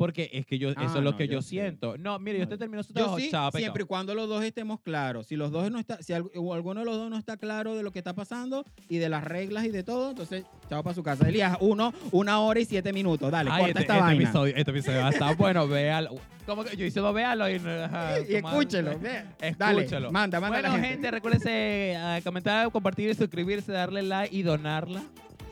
Porque 0.00 0.30
es 0.32 0.46
que 0.46 0.58
yo, 0.58 0.70
eso 0.70 0.80
Ah, 0.80 0.86
es 0.86 0.94
lo 0.94 1.10
no, 1.12 1.16
que 1.18 1.28
yo, 1.28 1.42
siento. 1.42 1.98
No, 1.98 2.18
mire, 2.18 2.38
yo 2.38 2.44
No, 2.44 2.48
te 2.48 2.56
termino 2.56 2.82
su 2.82 2.88
Yo 2.94 2.94
trabajo, 2.94 3.18
sí, 3.18 3.28
chao, 3.30 3.50
pecado. 3.50 3.58
siempre 3.60 3.82
y 3.82 3.86
cuando 3.86 4.14
los 4.14 4.30
dos 4.30 4.42
estemos 4.42 4.80
claros. 4.80 5.26
Si 5.26 5.36
los 5.36 5.50
dos 5.50 5.70
no 5.70 5.78
está, 5.78 6.02
si 6.02 6.14
alguno 6.14 6.80
de 6.80 6.86
los 6.86 6.96
dos 6.96 7.10
no 7.10 7.18
está 7.18 7.36
claro 7.36 7.74
de 7.76 7.82
lo 7.82 7.92
que 7.92 7.98
está 7.98 8.14
pasando 8.14 8.64
y 8.88 8.96
de 8.96 9.10
las 9.10 9.22
reglas 9.22 9.66
y 9.66 9.68
de 9.68 9.82
todo, 9.82 10.08
entonces 10.08 10.46
chao 10.70 10.82
para 10.82 10.94
su 10.94 11.02
casa. 11.02 11.28
Elías, 11.28 11.58
uno, 11.60 11.92
una 12.12 12.40
hora 12.40 12.58
y 12.60 12.64
siete 12.64 12.94
minutos. 12.94 13.30
Dale, 13.30 13.50
Ay, 13.52 13.64
corta 13.64 13.68
este, 13.68 13.80
esta 13.82 13.92
este 13.92 14.02
vaina. 14.06 14.22
episodio, 14.24 14.56
este 14.56 14.70
episodio 14.70 15.00
va 15.00 15.06
a 15.08 15.10
estar 15.10 15.36
bueno, 15.36 15.68
véalo. 15.68 16.14
Como 16.46 16.64
que 16.64 16.74
yo 16.78 16.86
hice 16.86 17.00
no 17.00 17.12
véalo 17.12 17.46
y, 17.50 17.52
y 18.30 18.34
escúchelo. 18.36 18.92
Escúchelo. 18.92 19.58
Dale, 19.58 20.10
manda, 20.10 20.40
manda 20.40 20.60
Bueno, 20.60 20.72
gente, 20.76 20.88
gente. 20.88 21.10
recuérdense 21.10 21.94
a 21.96 22.20
comentar, 22.24 22.72
compartir, 22.72 23.14
suscribirse, 23.14 23.70
darle 23.70 24.00
like 24.02 24.34
y 24.34 24.40
donarla. 24.40 25.02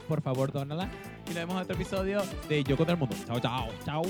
Por 0.07 0.23
favor, 0.23 0.51
donala. 0.51 0.89
Y 1.29 1.33
nos 1.33 1.41
vemos 1.41 1.55
en 1.57 1.61
otro 1.61 1.75
episodio 1.75 2.23
de 2.47 2.63
Yo 2.63 2.75
contra 2.75 2.93
el 2.93 2.99
Mundo. 2.99 3.15
Chao, 3.27 3.39
chao. 3.39 3.67
Chao. 3.85 4.01